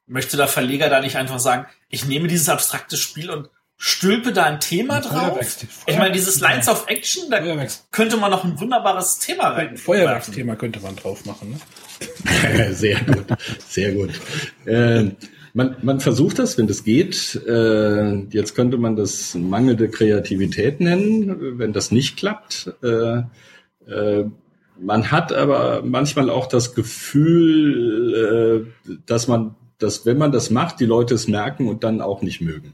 Möchte 0.08 0.38
der 0.38 0.48
Verleger 0.48 0.90
da 0.90 1.02
nicht 1.02 1.18
einfach 1.18 1.40
sagen, 1.40 1.68
ich 1.88 2.06
nehme 2.08 2.28
dieses 2.28 2.50
abstrakte 2.50 2.98
Spiel 2.98 3.30
und 3.30 3.50
stülpe 3.82 4.34
da 4.34 4.44
ein 4.44 4.60
Thema 4.60 5.00
drauf. 5.00 5.40
Ich 5.88 5.98
meine, 5.98 6.12
dieses 6.12 6.42
Lines 6.42 6.68
of 6.68 6.86
Action, 6.88 7.32
da 7.32 7.40
könnte 7.92 8.18
man 8.18 8.30
noch 8.30 8.44
ein 8.44 8.60
wunderbares 8.60 9.20
Thema 9.20 9.52
rein. 9.52 9.70
Ein 9.70 9.78
Feuerwerksthema 9.78 10.56
könnte 10.56 10.82
man 10.82 10.98
drauf 10.98 11.26
machen. 11.26 11.52
Ne? 11.52 12.74
sehr 12.74 13.00
gut, 13.00 13.26
sehr 13.68 13.94
gut. 13.94 14.10
Äh, 14.66 15.12
man, 15.54 15.78
man 15.82 16.02
versucht 16.02 16.40
das, 16.40 16.58
wenn 16.58 16.68
das 16.68 16.84
geht. 16.84 17.42
Äh, 17.48 18.26
jetzt 18.32 18.54
könnte 18.54 18.78
man 18.78 18.98
das 18.98 19.34
mangelnde 19.34 19.88
Kreativität 19.90 20.82
nennen, 20.82 21.58
wenn 21.58 21.72
das 21.72 21.92
nicht 21.92 22.18
klappt. 22.18 22.74
Äh, 22.84 23.22
äh, 23.90 24.26
man 24.78 25.10
hat 25.10 25.32
aber 25.32 25.84
manchmal 25.86 26.30
auch 26.30 26.48
das 26.48 26.76
Gefühl, 26.76 28.66
äh, 28.86 28.96
dass 29.06 29.30
man, 29.30 29.56
dass 29.78 30.06
wenn 30.06 30.18
man 30.18 30.34
das 30.34 30.50
macht, 30.50 30.82
die 30.82 30.86
Leute 30.86 31.16
es 31.16 31.30
merken 31.30 31.70
und 31.70 31.86
dann 31.86 32.02
auch 32.02 32.22
nicht 32.22 32.42
mögen. 32.42 32.74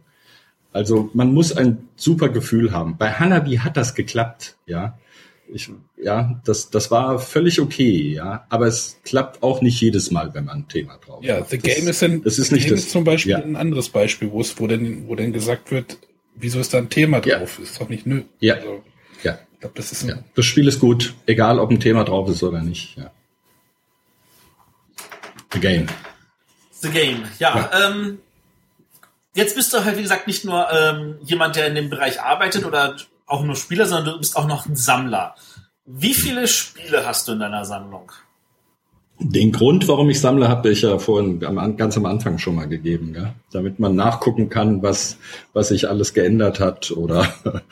Also 0.76 1.10
man 1.14 1.34
muss 1.34 1.56
ein 1.56 1.88
super 1.96 2.28
Gefühl 2.28 2.74
haben. 2.74 2.98
Bei 2.98 3.10
Hanabi 3.10 3.60
hat 3.60 3.78
das 3.78 3.96
geklappt, 3.96 4.58
ja. 4.66 5.00
Ich, 5.48 5.70
ja, 5.96 6.42
das, 6.44 6.70
das 6.70 6.92
war 6.92 7.18
völlig 7.20 7.62
okay, 7.62 8.12
ja. 8.12 8.46
Aber 8.50 8.68
es 8.68 9.00
klappt 9.06 9.42
auch 9.42 9.62
nicht 9.62 9.80
jedes 9.80 10.12
Mal, 10.12 10.34
wenn 10.34 10.44
man 10.44 10.58
ein 10.58 10.68
Thema 10.68 10.98
drauf 10.98 11.24
Ja, 11.24 11.46
The 11.46 11.60
das, 11.60 11.76
Game 11.76 11.88
ist, 11.88 12.04
ein, 12.04 12.24
das 12.24 12.40
ist 12.40 12.52
nicht 12.52 12.64
Game 12.64 12.76
das, 12.76 12.82
ist 12.82 12.92
zum 12.92 13.06
Beispiel 13.06 13.32
ja. 13.32 13.38
ein 13.38 13.56
anderes 13.56 13.88
Beispiel, 13.88 14.30
wo 14.32 14.42
es, 14.42 14.60
wo 14.60 14.68
denn, 14.68 15.08
wo 15.08 15.16
denn 15.16 15.32
gesagt 15.32 15.72
wird, 15.72 15.98
wieso 16.36 16.60
ist 16.60 16.74
da 16.74 16.80
ein 16.80 16.90
Thema 16.90 17.22
drauf? 17.22 17.58
Ja. 17.58 17.64
Ist 17.64 17.80
doch 17.80 17.88
nicht 17.88 18.06
nö. 18.06 18.24
Ja. 18.42 18.56
Also, 18.56 18.84
ja. 19.24 19.40
Ich 19.54 19.60
glaub, 19.62 19.76
das 19.76 19.94
ist 19.94 20.04
ein 20.04 20.10
ja. 20.10 20.18
Das 20.36 20.44
Spiel 20.44 20.68
ist 20.68 20.82
gut, 20.82 21.14
egal 21.26 21.60
ob 21.60 21.72
ein 21.72 21.80
Thema 21.80 22.04
drauf 22.04 22.30
ist 22.30 22.44
oder 22.44 22.62
nicht, 22.62 22.98
ja. 22.98 23.12
The 25.54 25.60
Game. 25.62 25.88
The 26.82 26.90
Game, 26.90 27.24
ja. 27.40 27.70
ja. 27.72 27.92
Ähm, 27.92 28.18
jetzt 29.36 29.56
bist 29.56 29.74
du 29.74 29.86
halt, 29.86 29.98
wie 29.98 30.02
gesagt, 30.02 30.28
nicht 30.28 30.44
nur 30.44 30.68
ähm, 30.72 31.18
jemand, 31.22 31.56
der 31.56 31.68
in 31.68 31.76
dem 31.76 31.90
Bereich 31.90 32.22
arbeitet 32.22 32.66
oder 32.66 32.96
auch 33.28 33.44
nur 33.44 33.56
Spieler, 33.56 33.86
sondern 33.86 34.16
du 34.16 34.20
bist 34.20 34.36
auch 34.36 34.48
noch 34.48 34.66
ein 34.66 34.76
Sammler. 34.76 35.36
Wie 35.86 36.14
viele 36.14 36.48
Spiele 36.48 37.06
hast 37.06 37.28
du 37.28 37.34
in 37.34 37.40
deiner 37.40 37.66
Sammlung? 37.66 38.12
Den 39.18 39.54
Grund, 39.54 39.88
warum 39.88 40.10
ich 40.10 40.20
sammle, 40.20 40.50
habe 40.50 40.70
ich 40.72 40.82
ja 40.82 41.00
vorhin 41.00 41.40
ganz 41.78 41.96
am 41.96 42.06
Anfang 42.06 42.38
schon 42.38 42.56
mal 42.56 42.68
gegeben, 42.68 43.14
ja? 43.16 43.34
damit 43.50 43.80
man 43.80 43.96
nachgucken 43.96 44.50
kann, 44.50 44.84
was 44.84 45.18
was 45.54 45.70
sich 45.70 45.88
alles 45.88 46.14
geändert 46.14 46.60
hat 46.60 46.92
oder 46.92 47.34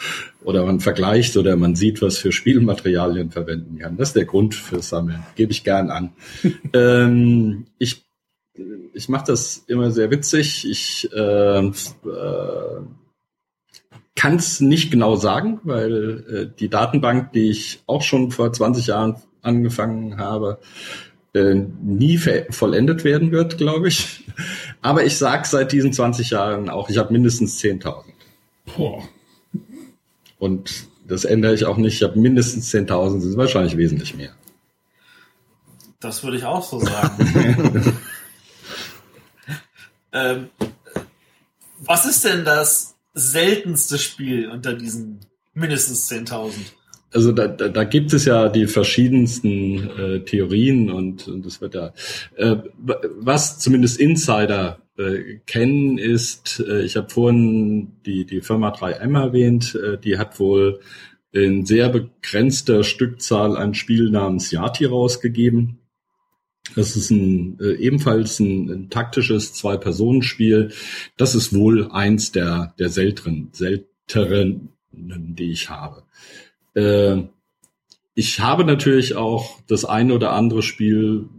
oder 0.46 0.66
man 0.66 0.80
vergleicht 0.80 1.36
oder 1.36 1.58
man 1.58 1.76
sieht, 1.76 2.02
was 2.02 2.18
für 2.18 2.32
Spielmaterialien 2.32 3.32
verwenden 3.32 3.78
kann. 3.80 3.98
Das 3.98 4.10
ist 4.10 4.16
der 4.16 4.26
Grund 4.26 4.56
fürs 4.56 4.88
Sammeln. 4.88 5.22
Gebe 5.36 5.52
ich 5.52 5.66
gern 5.66 5.90
an. 5.90 6.14
ähm, 6.74 7.66
ich 7.78 8.06
ich 8.94 9.10
mache 9.10 9.26
das 9.28 9.64
immer 9.68 9.92
sehr 9.92 10.12
witzig. 10.12 10.70
Ich 10.70 11.10
äh, 11.12 11.60
äh, 11.60 11.72
kann 14.16 14.36
es 14.36 14.62
nicht 14.62 14.92
genau 14.92 15.16
sagen, 15.16 15.60
weil 15.64 16.24
äh, 16.30 16.60
die 16.60 16.70
Datenbank, 16.70 17.34
die 17.34 17.50
ich 17.50 17.82
auch 17.88 18.02
schon 18.02 18.32
vor 18.32 18.54
20 18.54 18.88
Jahren 18.88 19.16
angefangen 19.42 20.18
habe, 20.18 20.60
äh, 21.34 21.56
nie 21.82 22.20
vollendet 22.50 23.04
werden 23.04 23.32
wird, 23.32 23.58
glaube 23.58 23.88
ich. 23.88 24.26
Aber 24.82 25.04
ich 25.04 25.18
sage 25.18 25.48
seit 25.48 25.72
diesen 25.72 25.92
20 25.92 26.30
Jahren 26.30 26.70
auch, 26.70 26.90
ich 26.90 26.98
habe 26.98 27.12
mindestens 27.12 27.60
10.000. 27.60 28.04
Und 30.38 30.88
das 31.08 31.26
ändere 31.26 31.56
ich 31.56 31.66
auch 31.66 31.78
nicht. 31.78 31.96
Ich 31.96 32.04
habe 32.04 32.20
mindestens 32.20 32.72
10.000, 32.74 33.20
sind 33.20 33.38
wahrscheinlich 33.38 33.78
wesentlich 33.78 34.16
mehr. 34.16 34.32
Das 36.00 36.24
würde 36.24 36.38
ich 36.38 36.46
auch 36.46 36.64
so 36.64 36.80
sagen. 36.80 37.98
Ähm, 40.14 40.50
was 41.80 42.06
ist 42.06 42.24
denn 42.24 42.46
das 42.46 42.96
seltenste 43.14 43.98
Spiel 43.98 44.50
unter 44.50 44.74
diesen 44.74 45.20
mindestens 45.54 46.10
10.000? 46.10 46.54
Also 47.12 47.32
da, 47.32 47.48
da, 47.48 47.68
da 47.68 47.84
gibt 47.84 48.14
es 48.14 48.26
ja 48.26 48.50
die 48.50 48.66
verschiedensten 48.66 49.90
äh, 49.90 50.20
Theorien 50.22 50.90
und, 50.90 51.28
und 51.28 51.46
das 51.46 51.62
wird 51.62 51.76
ja, 51.76 51.94
äh, 52.36 52.56
was 53.20 53.60
zumindest 53.60 54.00
Insider 54.00 54.80
äh, 54.98 55.40
kennen 55.46 55.98
ist, 55.98 56.64
äh, 56.68 56.82
ich 56.82 56.96
habe 56.96 57.10
vorhin 57.10 57.94
die, 58.06 58.26
die 58.26 58.42
Firma 58.42 58.74
3M 58.74 59.20
erwähnt, 59.20 59.76
äh, 59.76 59.98
die 59.98 60.18
hat 60.18 60.40
wohl 60.40 60.80
in 61.32 61.66
sehr 61.66 61.90
begrenzter 61.90 62.84
Stückzahl 62.84 63.58
ein 63.58 63.74
Spiel 63.74 64.10
namens 64.12 64.52
Yati 64.52 64.86
rausgegeben. 64.86 65.80
Das 66.76 66.96
ist 66.96 67.12
ein, 67.12 67.60
äh, 67.60 67.74
ebenfalls 67.76 68.40
ein, 68.40 68.70
ein 68.70 68.90
taktisches 68.90 69.54
Zwei-Personen-Spiel. 69.54 70.72
Das 71.18 71.36
ist 71.36 71.54
wohl 71.54 71.92
eins 71.92 72.32
der, 72.32 72.74
der 72.80 72.90
selteren, 72.90 73.50
selteren, 73.52 74.70
die 74.92 75.52
ich 75.52 75.70
habe. 75.70 76.04
Äh, 76.76 77.24
ich 78.16 78.40
habe 78.40 78.64
natürlich 78.64 79.16
auch 79.16 79.60
das 79.68 79.86
ein 79.86 80.12
oder 80.12 80.34
andere 80.34 80.62
Spiel 80.62 81.30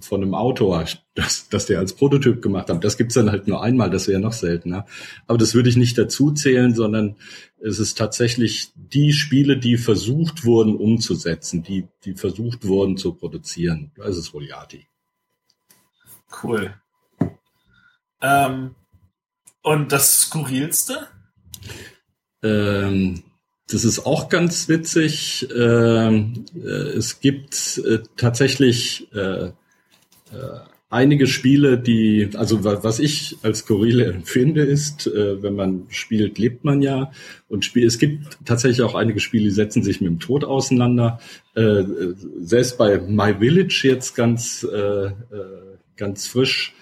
von 0.00 0.22
einem 0.22 0.34
Autor, 0.34 0.84
das, 1.14 1.48
das 1.48 1.66
der 1.66 1.78
als 1.78 1.94
Prototyp 1.94 2.40
gemacht 2.40 2.70
hat. 2.70 2.82
Das 2.82 2.96
gibt's 2.96 3.14
dann 3.14 3.30
halt 3.30 3.46
nur 3.46 3.62
einmal, 3.62 3.90
das 3.90 4.08
wäre 4.08 4.20
noch 4.20 4.32
seltener. 4.32 4.86
Aber 5.26 5.38
das 5.38 5.54
würde 5.54 5.68
ich 5.68 5.76
nicht 5.76 5.98
dazu 5.98 6.32
zählen, 6.32 6.74
sondern 6.74 7.16
es 7.60 7.78
ist 7.78 7.98
tatsächlich 7.98 8.72
die 8.74 9.12
Spiele, 9.12 9.58
die 9.58 9.76
versucht 9.76 10.44
wurden 10.44 10.76
umzusetzen, 10.76 11.62
die, 11.62 11.86
die 12.04 12.14
versucht 12.14 12.66
wurden 12.66 12.96
zu 12.96 13.14
produzieren. 13.14 13.92
Das 13.96 14.16
ist 14.16 14.32
wohl 14.32 14.46
Yati. 14.46 14.86
Cool. 16.42 16.74
Ähm, 18.22 18.74
und 19.62 19.92
das 19.92 20.20
Skurrilste? 20.20 21.08
Ähm, 22.42 23.22
das 23.68 23.84
ist 23.84 24.06
auch 24.06 24.28
ganz 24.28 24.68
witzig. 24.68 25.46
Ähm, 25.54 26.46
äh, 26.54 26.68
es 26.96 27.20
gibt 27.20 27.78
äh, 27.78 28.02
tatsächlich 28.16 29.12
äh, 29.14 29.46
äh, 29.46 29.52
einige 30.92 31.26
Spiele, 31.26 31.78
die, 31.78 32.30
also 32.34 32.64
was 32.64 32.98
ich 32.98 33.38
als 33.42 33.60
skurrile 33.60 34.12
empfinde, 34.12 34.62
ist, 34.62 35.06
äh, 35.06 35.42
wenn 35.42 35.54
man 35.54 35.86
spielt, 35.88 36.38
lebt 36.38 36.64
man 36.64 36.82
ja. 36.82 37.10
Und 37.48 37.64
spiel, 37.64 37.86
es 37.86 37.98
gibt 37.98 38.38
tatsächlich 38.44 38.82
auch 38.82 38.94
einige 38.94 39.18
Spiele, 39.18 39.44
die 39.44 39.50
setzen 39.50 39.82
sich 39.82 40.00
mit 40.00 40.10
dem 40.10 40.20
Tod 40.20 40.44
auseinander. 40.44 41.18
Äh, 41.54 41.84
selbst 42.40 42.76
bei 42.76 42.98
My 42.98 43.34
Village 43.38 43.80
jetzt 43.84 44.14
ganz, 44.14 44.66
äh, 44.70 45.06
äh 45.06 45.12
ganz 45.96 46.26
frisch. 46.26 46.74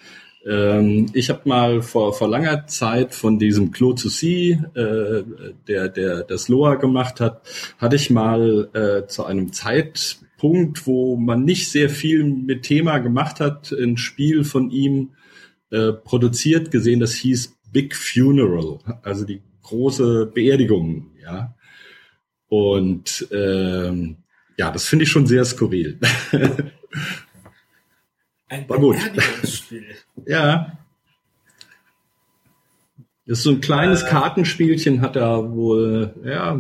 Ähm, 0.47 1.07
ich 1.13 1.31
habe 1.31 1.43
mal 1.45 1.83
vor, 1.83 2.13
vor 2.15 2.29
langer 2.29 2.67
Zeit 2.67 3.15
von 3.15 3.39
diesem 3.39 3.71
Claude 3.71 4.01
Soucy, 4.01 4.59
äh, 4.75 5.23
der, 5.69 5.89
der 5.89 6.23
das 6.23 6.49
Loa 6.49 6.77
gemacht 6.77 7.21
hat, 7.21 7.43
hatte 7.79 7.97
ich 7.97 8.11
mal 8.11 8.69
äh, 8.73 9.07
zu 9.07 9.25
einem 9.25 9.53
Zeit 9.53 10.19
Punkt, 10.41 10.87
wo 10.87 11.17
man 11.17 11.45
nicht 11.45 11.71
sehr 11.71 11.91
viel 11.91 12.25
mit 12.25 12.63
Thema 12.63 12.97
gemacht 12.97 13.41
hat, 13.41 13.73
ein 13.73 13.99
Spiel 13.99 14.43
von 14.43 14.71
ihm 14.71 15.11
äh, 15.71 15.93
produziert 15.93 16.71
gesehen, 16.71 16.99
das 16.99 17.13
hieß 17.13 17.59
Big 17.71 17.95
Funeral, 17.95 18.79
also 19.03 19.27
die 19.27 19.43
große 19.63 20.33
Beerdigung, 20.33 21.11
ja. 21.23 21.55
Und 22.49 23.29
ähm, 23.33 24.17
ja, 24.57 24.71
das 24.71 24.87
finde 24.87 25.03
ich 25.03 25.11
schon 25.11 25.27
sehr 25.27 25.45
skurril. 25.45 25.99
Ein 28.49 28.67
War 28.67 28.79
gut. 28.79 28.97
Beerdigungsspiel. 28.97 29.85
ja. 30.27 30.79
Das 33.27 33.39
ist 33.39 33.45
so 33.45 33.51
ein 33.51 33.61
kleines 33.61 34.03
Äh. 34.05 34.09
Kartenspielchen 34.09 35.03
hat 35.03 35.17
er 35.17 35.53
wohl, 35.53 36.15
ja, 36.25 36.59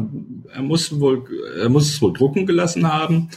er 0.52 0.62
muss 0.62 1.01
wohl, 1.01 1.24
er 1.59 1.70
muss 1.70 1.89
es 1.89 2.02
wohl 2.02 2.12
drucken 2.12 2.47
gelassen 2.47 2.86
haben. 2.86 3.31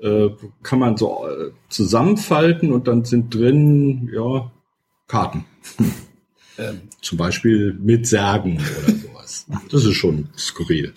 Äh, 0.00 0.28
kann 0.62 0.78
man 0.78 0.96
so 0.96 1.26
äh, 1.28 1.50
zusammenfalten 1.68 2.72
und 2.72 2.86
dann 2.86 3.04
sind 3.04 3.34
drin, 3.34 4.08
ja, 4.12 4.50
Karten. 5.06 5.44
Ähm, 6.60 6.80
Zum 7.02 7.18
Beispiel 7.18 7.72
mit 7.80 8.08
Särgen 8.08 8.56
oder 8.56 8.92
sowas. 8.96 9.46
Das 9.70 9.84
ist 9.84 9.94
schon 9.94 10.28
skurril. 10.36 10.92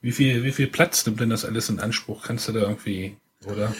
wie 0.00 0.10
viel, 0.10 0.42
wie 0.42 0.52
viel 0.52 0.68
Platz 0.68 1.04
nimmt 1.04 1.20
denn 1.20 1.28
das 1.28 1.44
alles 1.44 1.68
in 1.68 1.80
Anspruch? 1.80 2.22
Kannst 2.24 2.48
du 2.48 2.52
da 2.52 2.60
irgendwie, 2.60 3.16
oder? 3.44 3.74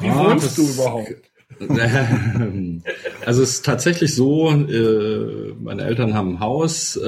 Wie 0.00 0.08
Ah, 0.08 0.30
wohnst 0.30 0.46
das- 0.46 0.54
du 0.54 0.62
überhaupt? 0.66 1.14
Also 3.26 3.42
es 3.42 3.50
ist 3.50 3.64
tatsächlich 3.66 4.14
so, 4.14 4.50
äh, 4.50 5.52
meine 5.62 5.82
Eltern 5.84 6.14
haben 6.14 6.36
ein 6.36 6.40
Haus 6.40 6.96
äh, 6.96 7.02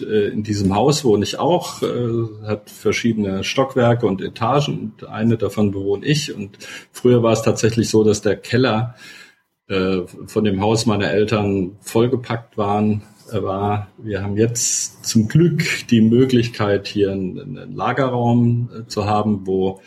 äh, 0.00 0.28
in 0.28 0.42
diesem 0.42 0.74
Haus 0.74 1.04
wohne 1.04 1.24
ich 1.24 1.38
auch, 1.38 1.82
äh, 1.82 2.46
hat 2.46 2.70
verschiedene 2.70 3.44
Stockwerke 3.44 4.06
und 4.06 4.20
Etagen 4.20 4.78
und 4.78 5.08
eine 5.08 5.36
davon 5.36 5.70
bewohne 5.70 6.04
ich 6.06 6.34
und 6.34 6.58
früher 6.92 7.22
war 7.22 7.32
es 7.32 7.42
tatsächlich 7.42 7.88
so, 7.88 8.04
dass 8.04 8.22
der 8.22 8.36
Keller 8.36 8.94
äh, 9.68 10.02
von 10.26 10.44
dem 10.44 10.60
Haus 10.60 10.86
meiner 10.86 11.10
Eltern 11.10 11.76
vollgepackt 11.80 12.56
waren, 12.58 13.02
war. 13.32 13.88
Wir 13.98 14.22
haben 14.22 14.36
jetzt 14.36 15.04
zum 15.04 15.26
Glück 15.26 15.64
die 15.90 16.00
Möglichkeit, 16.00 16.86
hier 16.86 17.10
einen, 17.10 17.74
Lagerraum 17.74 18.84
zu 18.86 19.06
haben, 19.06 19.48
wo 19.48 19.80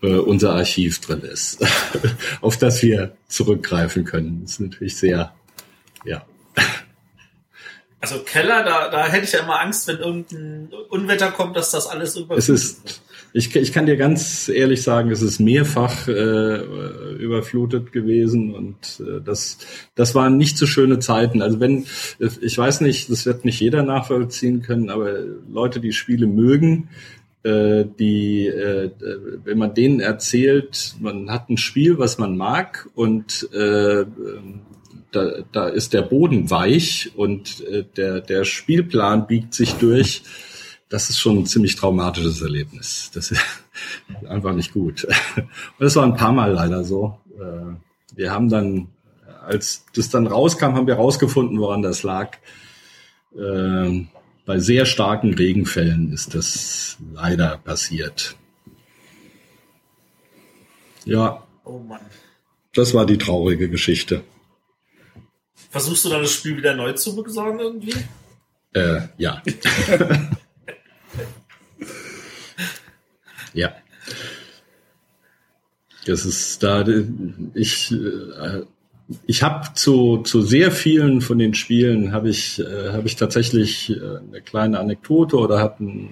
unser 0.00 0.54
Archiv 0.54 0.98
drin 1.00 1.20
ist, 1.20 1.62
auf 2.40 2.56
das 2.56 2.82
wir 2.82 3.16
zurückgreifen 3.28 4.04
können. 4.04 4.40
Das 4.42 4.52
ist 4.52 4.60
natürlich 4.60 4.96
sehr, 4.96 5.34
ja. 6.06 6.24
Also 8.04 8.18
Keller, 8.22 8.62
da, 8.64 8.90
da 8.90 9.06
hätte 9.06 9.24
ich 9.24 9.32
ja 9.32 9.40
immer 9.40 9.62
Angst, 9.62 9.88
wenn 9.88 9.96
irgendein 9.96 10.68
Unwetter 10.90 11.30
kommt, 11.30 11.56
dass 11.56 11.70
das 11.70 11.86
alles 11.86 12.18
über. 12.18 12.36
Es 12.36 12.50
ist, 12.50 13.00
ich, 13.32 13.56
ich 13.56 13.72
kann 13.72 13.86
dir 13.86 13.96
ganz 13.96 14.50
ehrlich 14.50 14.82
sagen, 14.82 15.10
es 15.10 15.22
ist 15.22 15.40
mehrfach 15.40 16.06
äh, 16.06 16.60
überflutet 17.18 17.92
gewesen 17.92 18.54
und 18.54 18.76
äh, 19.00 19.22
das, 19.24 19.56
das 19.94 20.14
waren 20.14 20.36
nicht 20.36 20.58
so 20.58 20.66
schöne 20.66 20.98
Zeiten. 20.98 21.40
Also 21.40 21.60
wenn, 21.60 21.86
ich 22.18 22.58
weiß 22.58 22.82
nicht, 22.82 23.10
das 23.10 23.24
wird 23.24 23.46
nicht 23.46 23.60
jeder 23.60 23.82
nachvollziehen 23.82 24.60
können, 24.60 24.90
aber 24.90 25.20
Leute, 25.50 25.80
die 25.80 25.94
Spiele 25.94 26.26
mögen, 26.26 26.90
äh, 27.42 27.86
die, 27.98 28.48
äh, 28.48 28.90
wenn 29.44 29.56
man 29.56 29.72
denen 29.72 30.00
erzählt, 30.00 30.94
man 31.00 31.30
hat 31.30 31.48
ein 31.48 31.56
Spiel, 31.56 31.96
was 31.96 32.18
man 32.18 32.36
mag 32.36 32.86
und 32.94 33.48
äh, 33.54 34.04
da, 35.14 35.42
da 35.52 35.68
ist 35.68 35.92
der 35.92 36.02
Boden 36.02 36.50
weich 36.50 37.12
und 37.16 37.60
äh, 37.66 37.84
der, 37.96 38.20
der 38.20 38.44
Spielplan 38.44 39.26
biegt 39.26 39.54
sich 39.54 39.74
durch. 39.74 40.22
Das 40.88 41.10
ist 41.10 41.18
schon 41.18 41.38
ein 41.38 41.46
ziemlich 41.46 41.76
traumatisches 41.76 42.40
Erlebnis. 42.42 43.10
Das 43.14 43.30
ist 43.30 43.40
einfach 44.28 44.54
nicht 44.54 44.72
gut. 44.72 45.04
Und 45.36 45.46
das 45.80 45.96
war 45.96 46.04
ein 46.04 46.14
paar 46.16 46.32
Mal 46.32 46.52
leider 46.52 46.84
so. 46.84 47.18
Äh, 47.38 47.74
Wir 48.16 48.30
haben 48.32 48.48
dann, 48.48 48.88
als 49.46 49.84
das 49.94 50.08
dann 50.10 50.26
rauskam, 50.26 50.74
haben 50.74 50.86
wir 50.86 50.94
rausgefunden, 50.94 51.58
woran 51.58 51.82
das 51.82 52.02
lag. 52.02 52.36
Ähm, 53.36 54.08
Bei 54.46 54.58
sehr 54.60 54.84
starken 54.86 55.34
Regenfällen 55.34 56.12
ist 56.12 56.34
das 56.34 56.98
leider 57.14 57.58
passiert. 57.58 58.36
Ja, 61.04 61.42
Oh 61.64 61.78
Mann. 61.78 62.00
das 62.74 62.94
war 62.94 63.06
die 63.06 63.18
traurige 63.18 63.68
Geschichte. 63.68 64.22
Versuchst 65.74 66.04
du 66.04 66.08
dann 66.08 66.22
das 66.22 66.30
Spiel 66.30 66.56
wieder 66.56 66.76
neu 66.76 66.92
zu 66.92 67.16
besorgen 67.16 67.58
irgendwie? 67.58 67.96
Äh, 68.74 69.00
ja. 69.18 69.42
ja. 73.54 73.74
Das 76.06 76.24
ist 76.24 76.62
da, 76.62 76.84
ich, 77.54 77.90
äh, 77.90 78.62
ich 79.26 79.42
habe 79.42 79.74
zu, 79.74 80.18
zu 80.18 80.42
sehr 80.42 80.70
vielen 80.70 81.20
von 81.20 81.40
den 81.40 81.54
Spielen 81.54 82.12
habe 82.12 82.28
ich, 82.28 82.60
äh, 82.60 82.92
habe 82.92 83.08
ich 83.08 83.16
tatsächlich 83.16 83.90
äh, 83.90 84.18
eine 84.28 84.42
kleine 84.42 84.78
Anekdote 84.78 85.36
oder 85.36 85.58
habe 85.58 85.82
ein, 85.82 86.08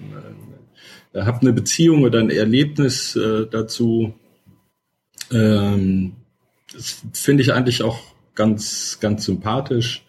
äh, 1.13 1.21
hab 1.21 1.41
eine 1.41 1.53
Beziehung 1.53 2.03
oder 2.03 2.19
ein 2.19 2.31
Erlebnis 2.31 3.15
äh, 3.15 3.47
dazu. 3.49 4.13
Ähm, 5.31 6.17
das 6.73 7.01
finde 7.13 7.43
ich 7.43 7.53
eigentlich 7.53 7.81
auch 7.81 8.12
ganz, 8.35 8.97
ganz 8.99 9.25
sympathisch. 9.25 10.05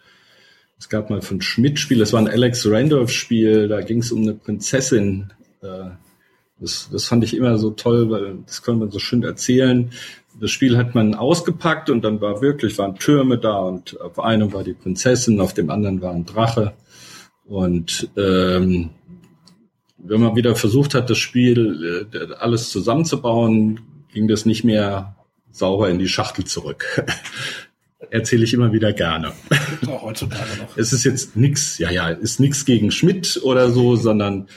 Es 0.78 0.88
gab 0.88 1.10
mal 1.10 1.22
von 1.22 1.40
Schmidt-Spiel, 1.40 1.98
das 1.98 2.12
war 2.12 2.20
ein 2.20 2.28
Alex 2.28 2.66
Randolph-Spiel, 2.68 3.68
da 3.68 3.80
ging 3.80 3.98
es 3.98 4.12
um 4.12 4.22
eine 4.22 4.34
Prinzessin. 4.34 5.32
Äh, 5.62 5.90
Das, 6.60 6.88
das 6.90 7.06
fand 7.06 7.24
ich 7.24 7.36
immer 7.36 7.58
so 7.58 7.70
toll, 7.70 8.10
weil 8.10 8.38
das 8.46 8.62
konnte 8.62 8.80
man 8.80 8.90
so 8.90 8.98
schön 9.00 9.24
erzählen. 9.24 9.90
Das 10.40 10.50
Spiel 10.50 10.76
hat 10.76 10.94
man 10.94 11.14
ausgepackt 11.14 11.90
und 11.90 12.02
dann 12.02 12.20
war 12.20 12.40
wirklich, 12.42 12.78
waren 12.78 12.94
Türme 12.96 13.38
da 13.38 13.58
und 13.58 14.00
auf 14.00 14.18
einem 14.18 14.52
war 14.52 14.62
die 14.62 14.72
Prinzessin, 14.72 15.40
auf 15.40 15.52
dem 15.52 15.68
anderen 15.68 16.00
war 16.00 16.12
ein 16.12 16.24
Drache. 16.24 16.72
Und 17.44 18.08
ähm, 18.16 18.90
wenn 19.98 20.20
man 20.20 20.36
wieder 20.36 20.54
versucht 20.54 20.94
hat, 20.94 21.10
das 21.10 21.18
Spiel 21.18 22.08
äh, 22.12 22.34
alles 22.34 22.70
zusammenzubauen, 22.70 23.80
ging 24.12 24.28
das 24.28 24.46
nicht 24.46 24.64
mehr 24.64 25.16
sauber 25.50 25.88
in 25.88 25.98
die 25.98 26.08
Schachtel 26.08 26.44
zurück. 26.44 27.04
Erzähle 28.14 28.44
ich 28.44 28.54
immer 28.54 28.72
wieder 28.72 28.92
gerne. 28.92 29.32
Gibt's 29.70 29.88
auch 29.88 30.02
heutzutage 30.02 30.56
noch. 30.60 30.76
Es 30.76 30.92
ist 30.92 31.02
jetzt 31.02 31.34
nix, 31.34 31.78
ja, 31.78 31.90
ja, 31.90 32.10
ist 32.10 32.38
nix 32.38 32.64
gegen 32.64 32.92
Schmidt 32.92 33.40
oder 33.42 33.72
so, 33.72 33.96
sondern 33.96 34.48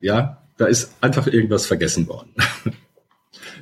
ja, 0.00 0.42
da 0.56 0.66
ist 0.66 0.92
einfach 1.00 1.28
irgendwas 1.28 1.66
vergessen 1.66 2.08
worden. 2.08 2.34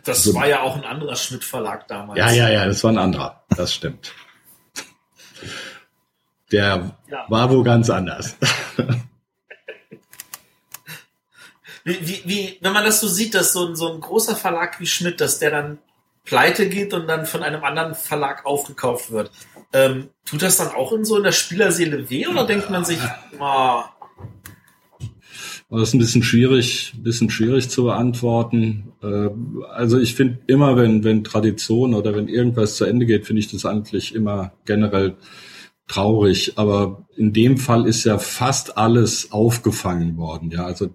Das 0.04 0.22
So. 0.24 0.32
war 0.32 0.48
ja 0.48 0.62
auch 0.62 0.76
ein 0.76 0.84
anderer 0.84 1.14
Schmidt-Verlag 1.14 1.86
damals. 1.88 2.18
Ja, 2.18 2.30
ja, 2.32 2.48
ja, 2.48 2.64
das 2.64 2.82
war 2.84 2.90
ein 2.92 2.96
anderer. 2.96 3.44
Das 3.54 3.74
stimmt. 3.74 4.14
Der 6.52 6.96
Ja. 7.10 7.26
war 7.28 7.50
wo 7.50 7.62
ganz 7.62 7.90
anders. 7.90 8.36
Wie, 11.84 11.98
wie, 12.00 12.22
wie, 12.24 12.58
wenn 12.62 12.72
man 12.72 12.84
das 12.84 13.00
so 13.00 13.08
sieht, 13.08 13.34
dass 13.34 13.52
so 13.52 13.66
ein, 13.68 13.76
so 13.76 13.92
ein 13.92 14.00
großer 14.00 14.34
Verlag 14.36 14.80
wie 14.80 14.86
Schmidt, 14.86 15.20
dass 15.20 15.38
der 15.38 15.50
dann 15.50 15.78
pleite 16.26 16.68
geht 16.68 16.92
und 16.92 17.06
dann 17.06 17.24
von 17.24 17.42
einem 17.42 17.64
anderen 17.64 17.94
Verlag 17.94 18.44
aufgekauft 18.44 19.10
wird. 19.10 19.30
Ähm, 19.72 20.08
tut 20.24 20.42
das 20.42 20.58
dann 20.58 20.68
auch 20.68 20.92
in 20.92 21.04
so 21.04 21.16
in 21.16 21.22
der 21.22 21.32
Spielerseele 21.32 22.10
weh 22.10 22.26
oder 22.26 22.46
denkt 22.46 22.68
man 22.68 22.84
sich, 22.84 22.98
oh, 23.40 23.80
Das 25.70 25.88
ist 25.88 25.94
ein 25.94 25.98
bisschen 25.98 26.22
schwierig, 26.22 26.92
ein 26.94 27.02
bisschen 27.02 27.30
schwierig 27.30 27.70
zu 27.70 27.84
beantworten. 27.84 28.92
Äh, 29.02 29.30
Also 29.72 29.98
ich 29.98 30.14
finde 30.14 30.40
immer, 30.46 30.76
wenn, 30.76 31.02
wenn 31.04 31.24
Tradition 31.24 31.94
oder 31.94 32.14
wenn 32.14 32.28
irgendwas 32.28 32.76
zu 32.76 32.84
Ende 32.84 33.06
geht, 33.06 33.26
finde 33.26 33.40
ich 33.40 33.50
das 33.50 33.64
eigentlich 33.64 34.14
immer 34.14 34.52
generell 34.64 35.16
traurig. 35.88 36.52
Aber 36.56 37.06
in 37.16 37.32
dem 37.32 37.56
Fall 37.56 37.86
ist 37.86 38.04
ja 38.04 38.18
fast 38.18 38.76
alles 38.76 39.32
aufgefangen 39.32 40.16
worden. 40.16 40.50
Ja, 40.50 40.66
also 40.66 40.90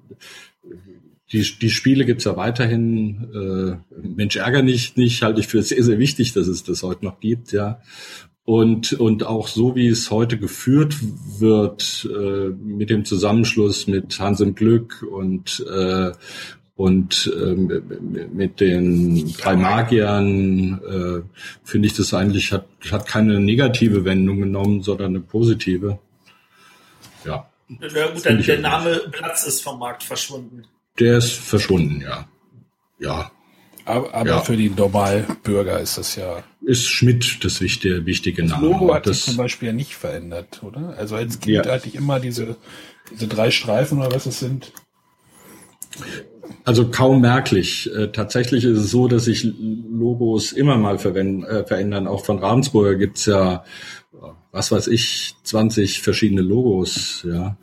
die, 1.31 1.41
die 1.41 1.69
Spiele 1.69 2.05
gibt's 2.05 2.25
ja 2.25 2.35
weiterhin. 2.35 3.81
Äh, 3.93 4.07
Mensch, 4.07 4.35
ärger 4.35 4.61
nicht, 4.61 4.97
nicht 4.97 5.21
halte 5.21 5.39
ich 5.39 5.47
für 5.47 5.63
sehr, 5.63 5.83
sehr 5.83 5.99
wichtig, 5.99 6.33
dass 6.33 6.47
es 6.47 6.63
das 6.63 6.83
heute 6.83 7.05
noch 7.05 7.19
gibt, 7.19 7.51
ja. 7.51 7.81
Und, 8.43 8.93
und 8.93 9.23
auch 9.23 9.47
so, 9.47 9.75
wie 9.75 9.87
es 9.87 10.11
heute 10.11 10.37
geführt 10.37 10.95
wird, 11.39 12.09
äh, 12.11 12.49
mit 12.49 12.89
dem 12.89 13.05
Zusammenschluss 13.05 13.87
mit 13.87 14.19
Hans 14.19 14.41
im 14.41 14.55
Glück 14.55 15.05
und, 15.09 15.65
äh, 15.71 16.11
und 16.75 17.31
ähm, 17.39 17.81
mit 18.33 18.59
den 18.59 19.31
drei 19.33 19.55
Magiern, 19.55 20.81
äh, 20.81 21.21
finde 21.63 21.87
ich 21.87 21.93
das 21.93 22.13
eigentlich, 22.13 22.51
hat, 22.51 22.65
hat 22.91 23.05
keine 23.05 23.39
negative 23.39 24.03
Wendung 24.03 24.39
genommen, 24.39 24.81
sondern 24.81 25.11
eine 25.11 25.21
positive. 25.21 25.99
Ja, 27.23 27.47
na 27.79 28.07
gut, 28.07 28.25
der, 28.25 28.33
der 28.33 28.59
Name 28.59 29.01
Platz 29.11 29.45
ist 29.45 29.61
vom 29.61 29.79
Markt 29.79 30.03
verschwunden. 30.03 30.63
Der 30.99 31.17
ist 31.17 31.31
verschwunden, 31.33 32.01
ja. 32.01 32.27
Ja, 32.99 33.31
Aber, 33.85 34.13
aber 34.13 34.29
Ja. 34.29 34.39
für 34.41 34.55
die 34.55 34.69
Normalbürger 34.69 35.79
ist 35.79 35.97
das 35.97 36.15
ja. 36.15 36.43
ist 36.63 36.85
Schmidt 36.87 37.43
das 37.43 37.61
wichtige, 37.61 38.05
wichtige 38.05 38.43
Das 38.43 38.51
Name. 38.51 38.67
Logo 38.67 38.93
hat 38.93 39.05
sich 39.05 39.17
das, 39.17 39.25
zum 39.25 39.37
Beispiel 39.37 39.69
ja 39.69 39.73
nicht 39.73 39.95
verändert, 39.95 40.61
oder? 40.63 40.95
Also 40.97 41.15
als 41.15 41.39
Kind 41.39 41.65
Ja. 41.65 41.71
hatte 41.71 41.87
ich 41.87 41.95
immer 41.95 42.19
diese, 42.19 42.57
diese 43.11 43.27
drei 43.27 43.49
Streifen 43.49 43.99
oder 43.99 44.11
was 44.13 44.27
es 44.27 44.39
sind. 44.39 44.71
Also 46.63 46.89
kaum 46.91 47.21
merklich. 47.21 47.89
Äh, 47.95 48.11
tatsächlich 48.11 48.63
ist 48.65 48.77
es 48.77 48.91
so, 48.91 49.07
dass 49.07 49.25
sich 49.25 49.43
Logos 49.43 50.51
immer 50.51 50.77
mal 50.77 50.95
äh, 50.95 51.63
verändern. 51.65 52.07
Auch 52.07 52.23
von 52.23 52.39
Ravensburger 52.39 52.95
gibt's 52.95 53.25
ja, 53.25 53.63
was 54.51 54.71
weiß 54.71 54.87
ich, 54.87 55.35
20 55.43 56.01
verschiedene 56.01 56.41
Logos. 56.41 57.25
Ja, 57.27 57.57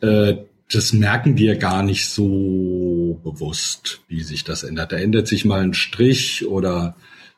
äh, 0.00 0.36
das 0.70 0.92
merken 0.92 1.38
wir 1.38 1.56
gar 1.56 1.82
nicht 1.82 2.08
so 2.08 3.20
bewusst, 3.24 4.02
wie 4.08 4.22
sich 4.22 4.44
das 4.44 4.62
ändert. 4.62 4.92
Da 4.92 4.96
ändert 4.96 5.26
sich 5.26 5.44
mal 5.44 5.60
ein 5.60 5.74
Strich 5.74 6.46
oder 6.46 6.96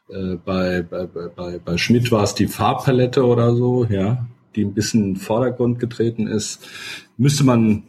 äh, 0.08 0.36
bei, 0.44 0.82
bei, 0.82 1.06
bei, 1.06 1.58
bei 1.58 1.78
Schmidt 1.78 2.10
war 2.10 2.24
es 2.24 2.34
die 2.34 2.48
Farbpalette 2.48 3.24
oder 3.24 3.54
so, 3.54 3.84
ja, 3.84 4.26
die 4.56 4.64
ein 4.64 4.74
bisschen 4.74 5.04
in 5.04 5.14
den 5.14 5.20
Vordergrund 5.20 5.78
getreten 5.78 6.26
ist. 6.26 6.66
Müsste 7.16 7.44
man 7.44 7.84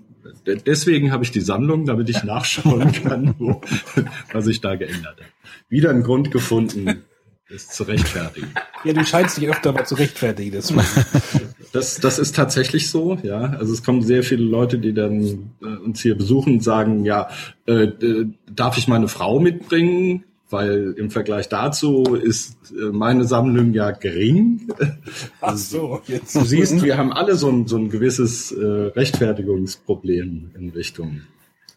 deswegen 0.45 1.11
habe 1.11 1.23
ich 1.23 1.31
die 1.31 1.41
Sammlung, 1.41 1.85
damit 1.85 2.09
ich 2.09 2.23
nachschauen 2.23 2.91
kann, 2.91 3.35
wo, 3.39 3.61
was 4.31 4.45
sich 4.45 4.61
da 4.61 4.75
geändert 4.75 5.19
hat. 5.19 5.27
Wieder 5.69 5.89
einen 5.89 6.03
Grund 6.03 6.31
gefunden, 6.31 7.03
es 7.53 7.67
zu 7.67 7.83
rechtfertigen. 7.83 8.47
Ja, 8.83 8.93
du 8.93 9.05
scheinst 9.05 9.37
dich 9.37 9.47
öfter 9.47 9.73
mal 9.73 9.85
zu 9.85 9.93
rechtfertigen. 9.93 10.53
Das, 10.53 10.73
das, 11.71 11.99
das 11.99 12.17
ist 12.17 12.35
tatsächlich 12.35 12.89
so, 12.89 13.19
ja. 13.21 13.41
Also 13.59 13.73
es 13.73 13.83
kommen 13.83 14.01
sehr 14.01 14.23
viele 14.23 14.43
Leute, 14.43 14.79
die 14.79 14.91
dann 14.91 15.51
äh, 15.61 15.65
uns 15.67 16.01
hier 16.01 16.17
besuchen 16.17 16.53
und 16.53 16.63
sagen, 16.63 17.05
ja, 17.05 17.29
äh, 17.67 17.89
darf 18.49 18.79
ich 18.79 18.87
meine 18.87 19.07
Frau 19.07 19.39
mitbringen? 19.39 20.23
weil 20.51 20.95
im 20.97 21.09
Vergleich 21.09 21.49
dazu 21.49 22.03
ist 22.15 22.71
äh, 22.71 22.91
meine 22.91 23.23
Sammlung 23.23 23.73
ja 23.73 23.91
gering. 23.91 24.67
Ach 25.41 25.57
so, 25.57 26.01
jetzt. 26.07 26.35
Du 26.35 26.43
siehst, 26.43 26.83
wir 26.83 26.97
haben 26.97 27.13
alle 27.13 27.35
so 27.35 27.49
ein, 27.49 27.67
so 27.67 27.77
ein 27.77 27.89
gewisses 27.89 28.51
äh, 28.51 28.65
Rechtfertigungsproblem 28.65 30.51
in 30.57 30.69
Richtung 30.71 31.21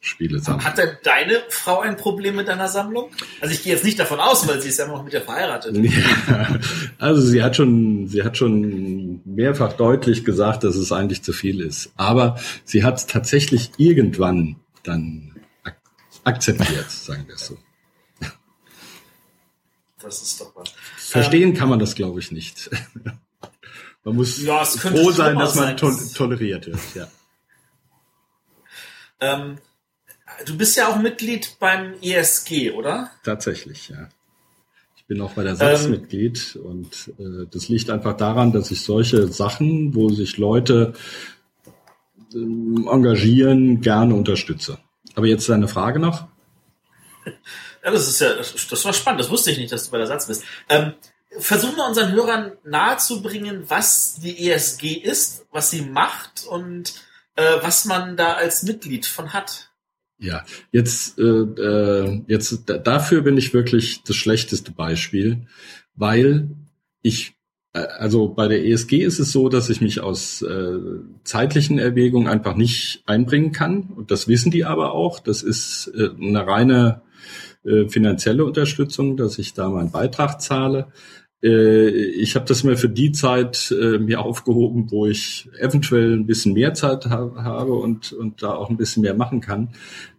Spielesammlung. 0.05 0.65
Hat 0.65 0.77
denn 0.77 0.91
deine 1.03 1.43
Frau 1.49 1.81
ein 1.81 1.97
Problem 1.97 2.37
mit 2.37 2.49
deiner 2.49 2.69
Sammlung? 2.69 3.11
Also 3.41 3.55
ich 3.55 3.63
gehe 3.63 3.73
jetzt 3.73 3.85
nicht 3.85 3.99
davon 3.99 4.21
aus, 4.21 4.47
weil 4.47 4.61
sie 4.61 4.69
ist 4.69 4.79
ja 4.79 4.87
noch 4.87 5.03
mit 5.03 5.13
dir 5.13 5.23
verheiratet. 5.23 5.75
Ja, 5.77 6.59
also 6.99 7.21
sie 7.23 7.43
hat 7.43 7.57
schon, 7.57 8.07
sie 8.09 8.23
hat 8.23 8.37
schon 8.37 9.23
mehrfach 9.25 9.73
deutlich 9.73 10.25
gesagt, 10.25 10.65
dass 10.65 10.77
es 10.77 10.93
eigentlich 10.93 11.23
zu 11.23 11.33
viel 11.33 11.61
ist. 11.61 11.91
Aber 11.97 12.39
sie 12.65 12.85
hat 12.85 12.99
es 12.99 13.07
tatsächlich 13.07 13.71
irgendwann 13.79 14.57
dann 14.83 15.37
ak 15.63 15.77
akzeptiert, 16.25 16.91
sagen 16.91 17.27
wir 17.27 17.35
es 17.35 17.47
so. 17.47 17.59
Das 20.03 20.21
ist 20.21 20.41
doch 20.41 20.55
was. 20.55 20.71
Verstehen 20.99 21.51
ähm, 21.51 21.55
kann 21.55 21.71
man 21.71 21.79
das, 21.79 21.95
glaube 21.95 22.21
ich, 22.21 22.31
nicht. 22.31 22.69
man 24.05 24.17
muss 24.17 24.43
ja, 24.43 24.65
froh 24.67 25.11
sein, 25.13 25.39
dass 25.39 25.55
man 25.55 25.77
to 25.79 25.91
toleriert 26.15 26.67
wird. 26.67 26.79
Ja. 26.95 27.09
Ähm, 29.21 29.59
du 30.47 30.57
bist 30.57 30.77
ja 30.77 30.89
auch 30.89 30.99
Mitglied 30.99 31.57
beim 31.59 31.95
ESG, 32.03 32.73
oder? 32.73 33.11
Tatsächlich, 33.23 33.89
ja. 33.89 34.09
Ich 34.97 35.05
bin 35.07 35.21
auch 35.21 35.33
bei 35.33 35.45
der 35.45 35.57
SATS 35.57 35.85
ähm, 35.85 35.91
Mitglied 35.91 36.57
und 36.57 37.13
äh, 37.19 37.47
das 37.51 37.69
liegt 37.69 37.91
einfach 37.91 38.17
daran, 38.17 38.53
dass 38.53 38.71
ich 38.71 38.83
solche 38.83 39.29
Sachen, 39.29 39.95
wo 39.95 40.09
sich 40.09 40.39
Leute 40.39 40.95
äh, 42.33 42.39
engagieren, 42.39 43.83
gerne 43.83 44.15
unterstütze. 44.15 44.79
Aber 45.15 45.27
jetzt 45.27 45.49
deine 45.49 45.69
Frage 45.69 45.99
noch? 45.99 46.27
Ja, 47.85 47.91
das 47.91 48.09
ist 48.09 48.21
ja, 48.21 48.35
das, 48.35 48.85
war 48.85 48.95
spannend. 48.95 49.21
Das 49.21 49.31
wusste 49.31 49.51
ich 49.51 49.59
nicht, 49.59 49.71
dass 49.71 49.85
du 49.85 49.91
bei 49.91 49.99
der 49.99 50.07
Satz 50.07 50.27
bist. 50.27 50.43
Ähm, 50.71 50.95
versuchen 51.39 51.77
wir 51.77 51.87
unseren 51.87 52.13
Hörern 52.13 52.53
nahezubringen, 52.65 53.65
was 53.69 54.15
die 54.17 54.49
ESG 54.49 54.95
ist, 54.95 55.45
was 55.51 55.71
sie 55.71 55.83
macht 55.83 56.47
und 56.49 56.95
äh, 57.37 57.59
was 57.61 57.85
man 57.85 58.17
da 58.17 58.33
als 58.33 58.63
Mitglied 58.63 59.07
von 59.07 59.33
hat. 59.33 59.71
Ja, 60.25 60.45
jetzt, 60.73 61.19
äh, 61.19 61.23
äh 61.23 62.23
jetzt 62.27 62.65
dafür 62.67 63.23
bin 63.23 63.37
ich 63.37 63.53
wirklich 63.53 64.03
das 64.05 64.17
schlechteste 64.17 64.73
Beispiel, 64.73 65.47
weil 65.95 66.49
ich 67.03 67.35
äh, 67.75 67.81
also 67.99 68.29
bei 68.29 68.49
der 68.49 68.65
ESG 68.65 69.03
ist 69.03 69.19
es 69.19 69.33
so, 69.33 69.51
dass 69.51 69.69
ich 69.69 69.81
mich 69.83 70.01
aus 70.01 70.41
äh, 70.41 70.79
zeitlichen 71.25 71.79
Erwägungen 71.79 72.29
einfach 72.29 72.57
nicht 72.57 73.03
einbringen 73.07 73.53
kann. 73.53 73.91
Und 73.95 74.11
das 74.11 74.29
wissen 74.29 74.51
die 74.51 74.65
aber 74.65 74.93
auch. 74.93 75.21
Das 75.21 75.43
ist 75.43 75.93
äh, 75.95 76.09
eine 76.19 76.47
reine 76.47 77.03
äh, 77.65 77.89
finanzielle 77.89 78.45
Unterstützung, 78.45 79.17
dass 79.17 79.39
ich 79.39 79.53
da 79.53 79.69
meinen 79.69 79.91
Beitrag 79.91 80.41
zahle. 80.41 80.89
Äh, 81.45 81.89
ich 81.89 82.35
habe 82.35 82.47
das 82.47 82.65
mir 82.65 82.77
für 82.77 82.89
die 82.89 83.13
Zeit 83.13 83.71
äh, 83.79 83.99
mir 83.99 84.21
aufgehoben, 84.21 84.91
wo 84.91 85.07
ich 85.07 85.49
eventuell 85.59 86.15
ein 86.15 86.27
bisschen 86.27 86.55
mehr 86.55 86.73
Zeit 86.73 87.07
ha 87.07 87.31
habe 87.37 87.75
und, 87.75 88.13
und 88.13 88.43
da 88.43 88.55
auch 88.55 88.71
ein 88.71 88.79
bisschen 88.79 89.03
mehr 89.03 89.15
machen 89.15 89.43
kann. 89.43 89.69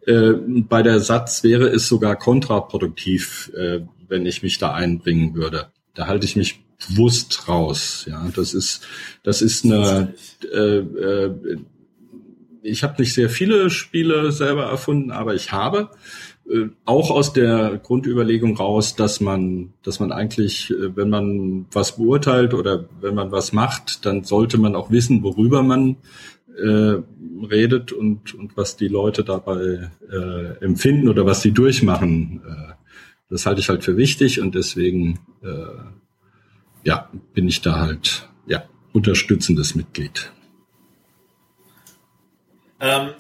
Äh, 0.05 0.33
bei 0.69 0.83
der 0.83 0.99
Satz 0.99 1.43
wäre 1.43 1.67
es 1.69 1.87
sogar 1.87 2.15
kontraproduktiv, 2.15 3.51
äh, 3.57 3.81
wenn 4.07 4.25
ich 4.27 4.43
mich 4.43 4.59
da 4.59 4.73
einbringen 4.73 5.33
würde. 5.33 5.67
Da 5.95 6.05
halte 6.05 6.25
ich 6.25 6.35
mich 6.35 6.63
bewusst 6.87 7.47
raus. 7.47 8.05
Ja, 8.07 8.29
das 8.35 8.53
ist 8.53 8.85
das 9.23 9.41
ist 9.41 9.65
eine. 9.65 10.13
Äh, 10.53 10.77
äh, 10.77 11.57
ich 12.61 12.83
habe 12.83 12.99
nicht 12.99 13.13
sehr 13.13 13.29
viele 13.29 13.69
Spiele 13.69 14.31
selber 14.31 14.65
erfunden, 14.65 15.11
aber 15.11 15.35
ich 15.35 15.51
habe 15.51 15.91
äh, 16.49 16.69
auch 16.85 17.11
aus 17.11 17.33
der 17.33 17.79
Grundüberlegung 17.81 18.55
raus, 18.57 18.95
dass 18.95 19.19
man, 19.19 19.73
dass 19.83 19.99
man 19.99 20.11
eigentlich, 20.11 20.71
äh, 20.71 20.95
wenn 20.95 21.09
man 21.09 21.65
was 21.71 21.97
beurteilt 21.97 22.53
oder 22.53 22.85
wenn 23.01 23.15
man 23.15 23.31
was 23.31 23.51
macht, 23.51 24.05
dann 24.05 24.23
sollte 24.23 24.57
man 24.57 24.75
auch 24.75 24.91
wissen, 24.91 25.23
worüber 25.23 25.63
man 25.63 25.97
äh, 26.57 27.01
redet 27.49 27.91
und, 27.91 28.33
und 28.35 28.55
was 28.57 28.77
die 28.77 28.87
Leute 28.87 29.23
dabei 29.23 29.89
äh, 30.11 30.63
empfinden 30.63 31.07
oder 31.09 31.25
was 31.25 31.41
sie 31.41 31.51
durchmachen. 31.51 32.41
Äh, 32.47 32.73
das 33.29 33.45
halte 33.45 33.61
ich 33.61 33.69
halt 33.69 33.83
für 33.83 33.97
wichtig 33.97 34.39
und 34.39 34.55
deswegen 34.55 35.19
äh, 35.41 35.49
ja, 36.83 37.09
bin 37.33 37.47
ich 37.47 37.61
da 37.61 37.79
halt 37.79 38.29
ja 38.45 38.63
unterstützendes 38.93 39.75
Mitglied. 39.75 40.31
Ähm, 42.79 43.09
äh, 43.09 43.13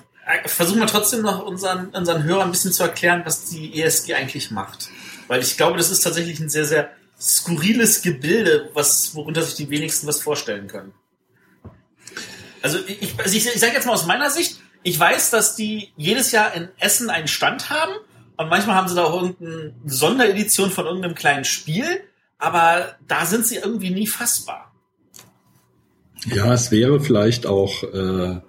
versuchen 0.45 0.79
wir 0.79 0.87
trotzdem 0.87 1.21
noch 1.21 1.45
unseren, 1.45 1.89
unseren 1.89 2.23
Hörern 2.23 2.49
ein 2.49 2.51
bisschen 2.51 2.71
zu 2.71 2.83
erklären, 2.83 3.21
was 3.25 3.45
die 3.45 3.81
ESG 3.81 4.15
eigentlich 4.15 4.51
macht. 4.51 4.89
Weil 5.27 5.41
ich 5.41 5.57
glaube, 5.57 5.77
das 5.77 5.91
ist 5.91 6.01
tatsächlich 6.01 6.39
ein 6.39 6.49
sehr, 6.49 6.65
sehr 6.65 6.89
skurriles 7.19 8.01
Gebilde, 8.01 8.69
was, 8.73 9.15
worunter 9.15 9.41
sich 9.43 9.55
die 9.55 9.69
wenigsten 9.69 10.07
was 10.07 10.21
vorstellen 10.21 10.67
können. 10.67 10.93
Also 12.61 12.79
ich, 12.87 13.13
also 13.19 13.35
ich, 13.35 13.45
ich 13.45 13.59
sage 13.59 13.73
jetzt 13.73 13.85
mal 13.85 13.93
aus 13.93 14.07
meiner 14.07 14.29
Sicht, 14.29 14.59
ich 14.83 14.99
weiß, 14.99 15.29
dass 15.29 15.55
die 15.55 15.91
jedes 15.97 16.31
Jahr 16.31 16.53
in 16.53 16.69
Essen 16.79 17.09
einen 17.09 17.27
Stand 17.27 17.69
haben 17.69 17.93
und 18.37 18.49
manchmal 18.49 18.75
haben 18.75 18.87
sie 18.87 18.95
da 18.95 19.05
auch 19.05 19.21
irgendeine 19.21 19.73
Sonderedition 19.85 20.71
von 20.71 20.85
irgendeinem 20.85 21.15
kleinen 21.15 21.45
Spiel, 21.45 21.85
aber 22.37 22.95
da 23.07 23.25
sind 23.25 23.45
sie 23.45 23.57
irgendwie 23.57 23.91
nie 23.91 24.07
fassbar. 24.07 24.71
Ja, 26.25 26.53
es 26.53 26.71
wäre 26.71 26.99
vielleicht 26.99 27.45
auch 27.45 27.83
äh, 27.83 28.41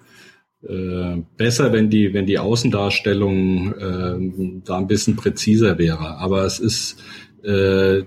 äh, 0.63 1.17
besser, 1.37 1.71
wenn 1.73 1.89
die, 1.89 2.13
wenn 2.13 2.25
die 2.25 2.39
Außendarstellung 2.39 3.73
äh, 3.73 4.61
da 4.65 4.77
ein 4.77 4.87
bisschen 4.87 5.15
präziser 5.15 5.77
wäre. 5.77 6.17
Aber 6.17 6.43
es 6.45 6.59
ist 6.59 6.97
äh, 7.43 7.99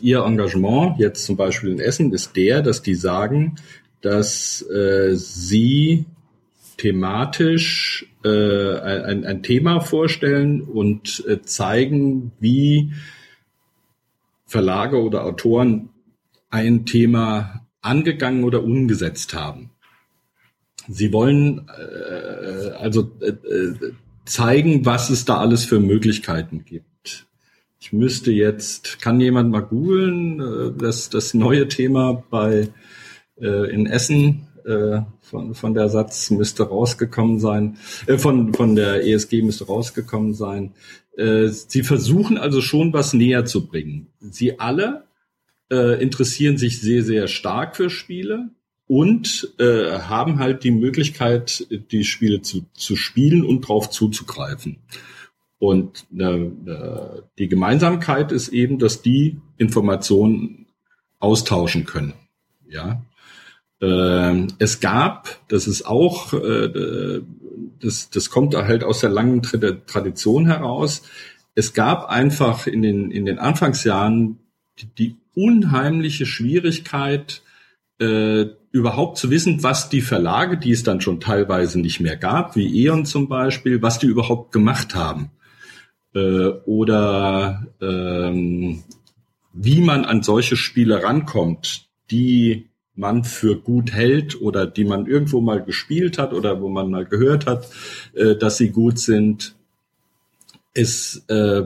ihr 0.00 0.24
Engagement 0.24 0.98
jetzt 0.98 1.24
zum 1.24 1.36
Beispiel 1.36 1.70
in 1.70 1.80
Essen 1.80 2.12
ist 2.12 2.36
der, 2.36 2.62
dass 2.62 2.82
die 2.82 2.94
sagen, 2.94 3.56
dass 4.00 4.62
äh, 4.62 5.14
sie 5.14 6.06
thematisch 6.76 8.06
äh, 8.24 8.78
ein, 8.80 9.24
ein 9.24 9.42
Thema 9.42 9.80
vorstellen 9.80 10.62
und 10.62 11.24
äh, 11.28 11.40
zeigen, 11.42 12.32
wie 12.40 12.92
Verlage 14.46 15.00
oder 15.00 15.24
Autoren 15.24 15.90
ein 16.50 16.84
Thema 16.84 17.66
angegangen 17.80 18.44
oder 18.44 18.62
umgesetzt 18.62 19.34
haben. 19.34 19.71
Sie 20.88 21.12
wollen 21.12 21.68
äh, 21.68 22.70
also 22.70 23.10
äh, 23.20 23.28
äh, 23.28 23.92
zeigen, 24.24 24.84
was 24.84 25.10
es 25.10 25.24
da 25.24 25.38
alles 25.38 25.64
für 25.64 25.80
Möglichkeiten 25.80 26.64
gibt. 26.64 27.26
Ich 27.80 27.92
müsste 27.92 28.30
jetzt, 28.30 29.00
kann 29.00 29.20
jemand 29.20 29.50
mal 29.50 29.60
googeln, 29.60 30.40
äh, 30.40 30.72
das, 30.78 31.10
das 31.10 31.34
neue 31.34 31.68
Thema 31.68 32.24
bei 32.30 32.68
äh, 33.40 33.70
in 33.72 33.86
Essen 33.86 34.48
äh, 34.64 35.00
von, 35.20 35.54
von 35.54 35.74
der 35.74 35.88
Satz 35.88 36.30
müsste 36.30 36.64
rausgekommen 36.64 37.40
sein, 37.40 37.78
äh, 38.06 38.18
von, 38.18 38.54
von 38.54 38.76
der 38.76 39.06
ESG 39.06 39.42
müsste 39.42 39.66
rausgekommen 39.66 40.34
sein. 40.34 40.74
Äh, 41.16 41.48
sie 41.48 41.82
versuchen 41.82 42.38
also 42.38 42.60
schon 42.60 42.92
was 42.92 43.14
näher 43.14 43.44
zu 43.44 43.66
bringen. 43.66 44.08
Sie 44.20 44.58
alle 44.60 45.04
äh, 45.70 46.00
interessieren 46.02 46.58
sich 46.58 46.80
sehr, 46.80 47.02
sehr 47.02 47.28
stark 47.28 47.76
für 47.76 47.90
Spiele 47.90 48.50
und 48.92 49.54
äh, 49.58 50.00
haben 50.00 50.38
halt 50.38 50.64
die 50.64 50.70
Möglichkeit, 50.70 51.66
die 51.70 52.04
Spiele 52.04 52.42
zu, 52.42 52.66
zu 52.74 52.94
spielen 52.94 53.42
und 53.42 53.62
drauf 53.62 53.88
zuzugreifen. 53.88 54.80
Und 55.58 56.04
äh, 56.14 56.24
äh, 56.24 57.22
die 57.38 57.48
Gemeinsamkeit 57.48 58.32
ist 58.32 58.48
eben, 58.48 58.78
dass 58.78 59.00
die 59.00 59.40
Informationen 59.56 60.66
austauschen 61.20 61.86
können. 61.86 62.12
Ja, 62.68 63.02
äh, 63.80 64.46
es 64.58 64.80
gab, 64.80 65.40
das 65.48 65.66
ist 65.66 65.86
auch 65.86 66.34
äh, 66.34 67.22
das, 67.80 68.10
das 68.10 68.28
kommt 68.28 68.54
halt 68.54 68.84
aus 68.84 69.00
der 69.00 69.08
langen 69.08 69.40
Tradition 69.40 70.44
heraus. 70.44 71.00
Es 71.54 71.72
gab 71.72 72.10
einfach 72.10 72.66
in 72.66 72.82
den, 72.82 73.10
in 73.10 73.24
den 73.24 73.38
Anfangsjahren 73.38 74.38
die, 74.78 74.94
die 74.98 75.16
unheimliche 75.34 76.26
Schwierigkeit, 76.26 77.40
äh, 78.02 78.50
überhaupt 78.72 79.18
zu 79.18 79.30
wissen, 79.30 79.62
was 79.62 79.88
die 79.88 80.00
Verlage, 80.00 80.58
die 80.58 80.72
es 80.72 80.82
dann 80.82 81.00
schon 81.00 81.20
teilweise 81.20 81.80
nicht 81.80 82.00
mehr 82.00 82.16
gab, 82.16 82.56
wie 82.56 82.84
E.ON 82.84 83.04
zum 83.04 83.28
Beispiel, 83.28 83.82
was 83.82 83.98
die 83.98 84.06
überhaupt 84.06 84.52
gemacht 84.52 84.94
haben. 84.94 85.30
Äh, 86.14 86.48
oder 86.66 87.66
ähm, 87.80 88.82
wie 89.52 89.80
man 89.82 90.04
an 90.04 90.22
solche 90.22 90.56
Spiele 90.56 91.02
rankommt, 91.02 91.88
die 92.10 92.70
man 92.94 93.24
für 93.24 93.56
gut 93.56 93.92
hält 93.92 94.40
oder 94.40 94.66
die 94.66 94.84
man 94.84 95.06
irgendwo 95.06 95.40
mal 95.40 95.62
gespielt 95.62 96.18
hat 96.18 96.32
oder 96.32 96.60
wo 96.60 96.68
man 96.68 96.90
mal 96.90 97.04
gehört 97.04 97.46
hat, 97.46 97.68
äh, 98.14 98.36
dass 98.36 98.56
sie 98.56 98.70
gut 98.70 98.98
sind 98.98 99.54
ist 100.74 101.24
äh, 101.28 101.62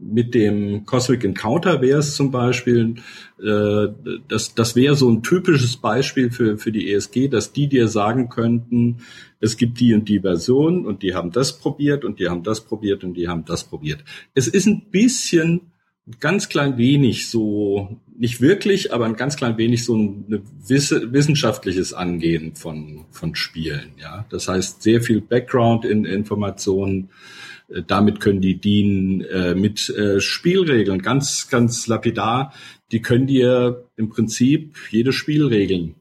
mit 0.00 0.34
dem 0.34 0.84
Cosmic 0.84 1.24
Encounter 1.24 1.80
wäre 1.80 2.00
es 2.00 2.16
zum 2.16 2.32
Beispiel, 2.32 2.96
äh, 3.40 3.88
das, 4.26 4.54
das 4.54 4.74
wäre 4.74 4.96
so 4.96 5.08
ein 5.08 5.22
typisches 5.22 5.76
Beispiel 5.76 6.32
für, 6.32 6.58
für 6.58 6.72
die 6.72 6.92
ESG, 6.92 7.28
dass 7.28 7.52
die 7.52 7.68
dir 7.68 7.86
sagen 7.86 8.28
könnten, 8.28 8.98
es 9.40 9.56
gibt 9.56 9.78
die 9.78 9.94
und 9.94 10.08
die 10.08 10.20
Version 10.20 10.86
und 10.86 11.02
die 11.02 11.14
haben 11.14 11.30
das 11.30 11.58
probiert 11.58 12.04
und 12.04 12.18
die 12.18 12.28
haben 12.28 12.42
das 12.42 12.60
probiert 12.60 13.04
und 13.04 13.14
die 13.14 13.28
haben 13.28 13.44
das 13.44 13.62
probiert. 13.62 14.02
Es 14.34 14.48
ist 14.48 14.66
ein 14.66 14.90
bisschen, 14.90 15.72
ganz 16.20 16.48
klein 16.48 16.78
wenig 16.78 17.28
so, 17.28 18.00
nicht 18.16 18.40
wirklich, 18.40 18.92
aber 18.92 19.04
ein 19.04 19.16
ganz 19.16 19.36
klein 19.36 19.58
wenig 19.58 19.84
so 19.84 19.96
ein 19.96 20.42
wissenschaftliches 20.66 21.92
Angehen 21.92 22.54
von, 22.54 23.04
von 23.10 23.34
Spielen. 23.34 23.92
Ja, 24.00 24.24
das 24.30 24.48
heißt 24.48 24.82
sehr 24.82 25.02
viel 25.02 25.20
Background-Informationen. 25.20 27.04
Äh, 27.04 27.47
damit 27.86 28.20
können 28.20 28.40
die 28.40 28.58
dienen 28.58 29.20
äh, 29.22 29.54
mit 29.54 29.90
äh, 29.90 30.20
Spielregeln, 30.20 31.02
ganz, 31.02 31.48
ganz 31.48 31.86
lapidar. 31.86 32.52
Die 32.92 33.02
können 33.02 33.26
dir 33.26 33.84
im 33.96 34.08
Prinzip 34.08 34.76
jede 34.90 35.12
Spielregeln 35.12 35.94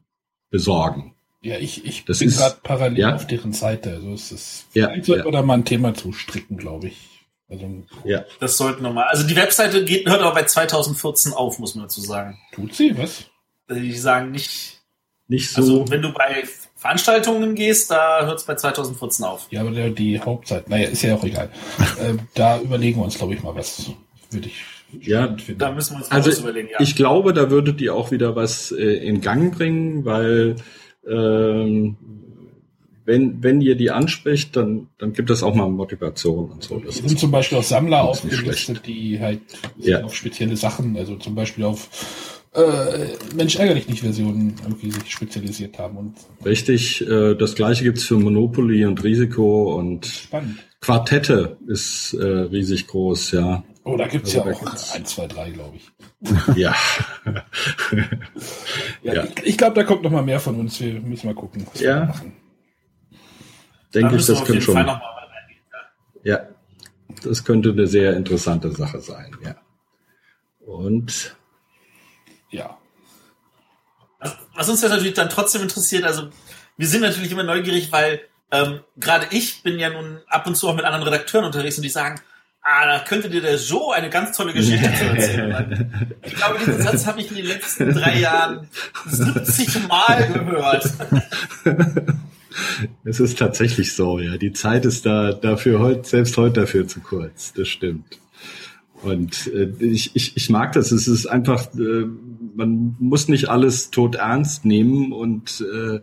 besorgen. 0.50 1.14
Ja, 1.42 1.58
ich, 1.58 1.86
ich 1.86 2.06
das 2.06 2.20
bin 2.20 2.30
gerade 2.30 2.58
parallel 2.64 3.00
ja? 3.00 3.16
auf 3.16 3.28
deren 3.28 3.54
Seite. 3.54 3.92
Also 3.92 4.14
es 4.14 4.32
ist 4.32 4.68
ja, 4.74 4.94
ja. 4.96 5.26
oder 5.26 5.44
mal 5.44 5.56
ein 5.56 5.66
Thema 5.66 5.94
zu 5.94 6.14
stricken, 6.14 6.58
glaube 6.58 6.88
ich. 6.88 7.18
Also, 7.50 7.84
ja. 8.04 8.26
Das 8.40 8.58
sollten 8.58 8.84
wir 8.84 8.92
mal. 8.92 9.08
Also 9.08 9.26
die 9.26 9.36
Webseite 9.36 9.86
geht, 9.86 10.08
hört 10.10 10.22
aber 10.22 10.34
bei 10.34 10.44
2014 10.44 11.34
auf, 11.34 11.60
muss 11.60 11.76
man 11.76 11.86
dazu 11.86 12.02
sagen. 12.02 12.38
Tut 12.54 12.74
sie, 12.74 12.98
was? 12.98 13.26
Die 13.70 13.94
sagen 13.94 14.32
nicht. 14.32 14.82
Nicht 15.28 15.52
so. 15.52 15.62
Also 15.62 15.90
wenn 15.90 16.02
du 16.02 16.14
bei 16.14 16.44
Veranstaltungen 16.78 17.56
gehst, 17.56 17.90
da 17.90 18.26
hört 18.26 18.38
es 18.38 18.46
bei 18.46 18.56
2014 18.56 19.26
auf. 19.26 19.48
Ja, 19.50 19.62
aber 19.62 19.72
der, 19.72 19.90
die 19.90 20.20
Hauptzeit, 20.20 20.70
naja, 20.70 20.90
ist 20.90 21.02
ja 21.02 21.16
auch 21.16 21.24
egal. 21.24 21.50
äh, 22.00 22.14
da 22.36 22.60
überlegen 22.62 23.00
wir 23.00 23.06
uns, 23.06 23.18
glaube 23.18 23.34
ich, 23.34 23.44
mal 23.44 23.56
was. 23.56 23.92
Würde 24.30 24.48
ich. 24.48 24.64
Ja, 25.02 25.36
da 25.58 25.72
müssen 25.72 25.96
wir 25.96 25.98
uns 25.98 26.12
also 26.12 26.30
was 26.30 26.40
überlegen. 26.40 26.70
Ja. 26.72 26.80
Ich 26.80 26.96
glaube, 26.96 27.34
da 27.34 27.50
würdet 27.50 27.82
ihr 27.82 27.94
auch 27.94 28.12
wieder 28.12 28.36
was 28.36 28.72
äh, 28.72 28.84
in 28.84 29.22
Gang 29.22 29.54
bringen, 29.54 30.06
weil 30.06 30.56
ähm, 31.06 31.98
wenn, 33.06 33.42
wenn 33.42 33.60
ihr 33.62 33.76
die 33.76 33.90
anspricht, 33.90 34.56
dann, 34.56 34.90
dann 34.98 35.14
gibt 35.14 35.30
es 35.30 35.42
auch 35.42 35.56
mal 35.56 35.70
Motivation 35.70 36.52
und 36.52 36.64
so. 36.64 36.80
Das 36.80 36.98
sind 36.98 37.18
zum 37.18 37.32
Beispiel 37.32 37.58
auch 37.58 37.64
Sammler 37.64 38.04
aufgelistet, 38.04 38.82
die 38.86 39.20
halt 39.20 39.42
ja. 39.78 40.04
auf 40.04 40.14
spezielle 40.14 40.58
Sachen, 40.58 40.96
also 40.96 41.16
zum 41.16 41.34
Beispiel 41.34 41.64
auf 41.64 42.37
äh, 42.54 43.16
Mensch 43.36 43.56
ärgerlich 43.58 43.88
nicht 43.88 44.02
Versionen 44.02 44.56
irgendwie 44.64 44.92
sich 44.92 45.12
spezialisiert 45.12 45.78
haben. 45.78 45.98
Und 45.98 46.16
Richtig, 46.46 47.08
äh, 47.08 47.36
das 47.36 47.56
gleiche 47.56 47.84
gibt's 47.84 48.04
für 48.04 48.16
Monopoly 48.16 48.86
und 48.86 49.04
Risiko 49.04 49.76
und 49.76 50.06
Spannend. 50.06 50.60
Quartette 50.82 51.58
ist 51.68 52.14
äh, 52.14 52.26
riesig 52.26 52.88
groß, 52.88 53.32
ja. 53.32 53.64
Oh, 53.84 53.96
da 53.96 54.08
gibt's 54.08 54.36
also 54.36 54.50
ja 54.50 54.56
auch 54.56 54.60
gibt's... 54.60 54.92
1, 54.92 55.10
2, 55.10 55.28
3, 55.28 55.50
glaube 55.52 55.78
ich. 55.78 55.92
ja. 56.56 56.76
ja, 59.04 59.14
ja. 59.14 59.24
Ich, 59.24 59.44
ich 59.44 59.58
glaube, 59.58 59.76
da 59.76 59.84
kommt 59.84 60.04
noch 60.04 60.12
mal 60.12 60.24
mehr 60.24 60.40
von 60.40 60.60
uns. 60.60 60.80
Wir 60.80 61.00
müssen 61.00 61.28
mal 61.28 61.36
gucken, 61.36 61.66
was 61.72 61.80
ja. 61.80 62.02
wir 62.02 62.06
machen. 62.08 62.34
Denke 63.94 64.16
ich, 64.18 64.26
das 64.26 64.44
könnte 64.44 64.62
schon. 64.62 64.86
Ja, 66.24 66.48
das 67.24 67.44
könnte 67.44 67.72
eine 67.72 67.88
sehr 67.88 68.16
interessante 68.18 68.72
Sache 68.72 69.00
sein, 69.00 69.32
ja. 69.44 69.56
Und 70.60 71.37
ja. 72.50 72.78
Was 74.56 74.70
uns 74.70 74.82
ja 74.82 74.90
natürlich 74.90 75.14
dann 75.14 75.30
trotzdem 75.30 75.62
interessiert, 75.62 76.04
also 76.04 76.30
wir 76.78 76.88
sind 76.88 77.02
natürlich 77.02 77.32
immer 77.32 77.44
neugierig, 77.44 77.92
weil 77.92 78.22
ähm, 78.52 78.80
gerade 78.98 79.28
ich 79.32 79.62
bin 79.64 79.78
ja 79.80 79.90
nun 79.90 80.22
ab 80.28 80.48
und 80.48 80.56
zu 80.56 80.68
auch 80.68 80.76
mit 80.76 80.86
anderen 80.86 81.04
Redakteuren 81.04 81.46
unterwegs 81.46 81.78
und 81.78 81.84
die 81.84 81.90
sagen, 81.90 82.20
ah, 82.62 82.86
da 82.86 83.00
könnte 83.00 83.30
dir 83.30 83.42
der 83.42 83.56
Joe 83.56 83.94
eine 83.94 84.10
ganz 84.10 84.36
tolle 84.36 84.54
Geschichte 84.54 84.88
erzählen. 84.88 86.18
ich 86.24 86.36
glaube, 86.36 86.60
diesen 86.60 86.82
Satz 86.82 87.06
habe 87.06 87.20
ich 87.22 87.30
in 87.30 87.38
den 87.38 87.46
letzten 87.46 87.94
drei 87.94 88.20
Jahren 88.20 88.70
70 89.08 89.88
Mal 89.88 90.28
gehört. 90.28 90.92
Es 93.04 93.20
ist 93.20 93.38
tatsächlich 93.38 93.94
so, 93.94 94.20
ja. 94.20 94.38
Die 94.38 94.52
Zeit 94.52 94.86
ist 94.86 95.06
da 95.06 95.32
dafür 95.32 95.80
heute, 95.80 96.08
selbst 96.08 96.38
heute 96.38 96.62
dafür 96.62 96.88
zu 96.88 97.02
kurz. 97.02 97.54
Das 97.54 97.68
stimmt. 97.68 98.20
Und 99.04 99.48
äh, 99.48 99.70
ich, 99.80 100.16
ich, 100.16 100.36
ich 100.36 100.50
mag 100.50 100.74
das. 100.74 100.92
Es 100.92 101.08
ist 101.08 101.28
einfach, 101.28 101.68
äh, 101.76 102.06
man 102.58 102.96
muss 103.00 103.28
nicht 103.28 103.50
alles 103.50 103.92
tot 103.92 104.16
ernst 104.16 104.66
nehmen 104.66 105.12
und 105.14 105.64
äh, 105.74 106.00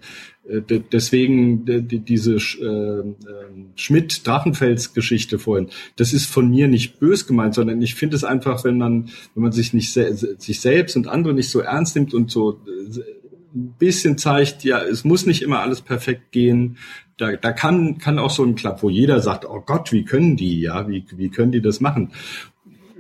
deswegen 0.93 1.64
die, 1.64 1.98
diese 1.98 2.36
äh, 2.36 3.02
Schmidt-Drachenfels-Geschichte 3.74 5.39
vorhin, 5.39 5.70
das 5.97 6.12
ist 6.12 6.26
von 6.26 6.48
mir 6.48 6.68
nicht 6.68 7.01
bös 7.01 7.26
gemeint, 7.26 7.55
sondern 7.55 7.82
ich 7.82 7.94
finde 7.94 8.16
es 8.16 8.24
einfach, 8.24 8.62
wenn 8.62 8.78
man, 8.78 9.10
wenn 9.35 9.43
man 9.43 9.52
sich 9.52 9.74
nicht 9.74 9.93
sich 9.93 10.60
selbst 10.60 10.97
und 10.97 11.09
andere 11.09 11.35
nicht 11.35 11.51
so 11.51 11.60
ernst 11.60 11.97
nimmt 11.97 12.14
und 12.14 12.31
so 12.31 12.60
äh, 12.66 13.01
ein 13.55 13.74
bisschen 13.78 14.16
zeigt, 14.16 14.64
ja, 14.64 14.82
es 14.82 15.05
muss 15.05 15.26
nicht 15.26 15.43
immer 15.43 15.60
alles 15.60 15.81
perfekt 15.81 16.31
gehen. 16.32 16.78
Da, 17.16 17.36
da 17.36 17.52
kann, 17.52 17.98
kann 17.98 18.18
auch 18.18 18.31
so 18.31 18.44
ein 18.44 18.56
Klapp, 18.56 18.82
wo 18.82 18.90
jeder 18.90 19.20
sagt, 19.20 19.44
oh 19.44 19.62
Gott, 19.64 19.93
wie 19.93 20.05
können 20.05 20.36
die, 20.36 20.60
ja, 20.60 20.89
wie, 20.89 21.05
wie 21.16 21.31
können 21.31 21.52
die 21.52 21.62
das 21.62 21.81
machen? 21.81 22.10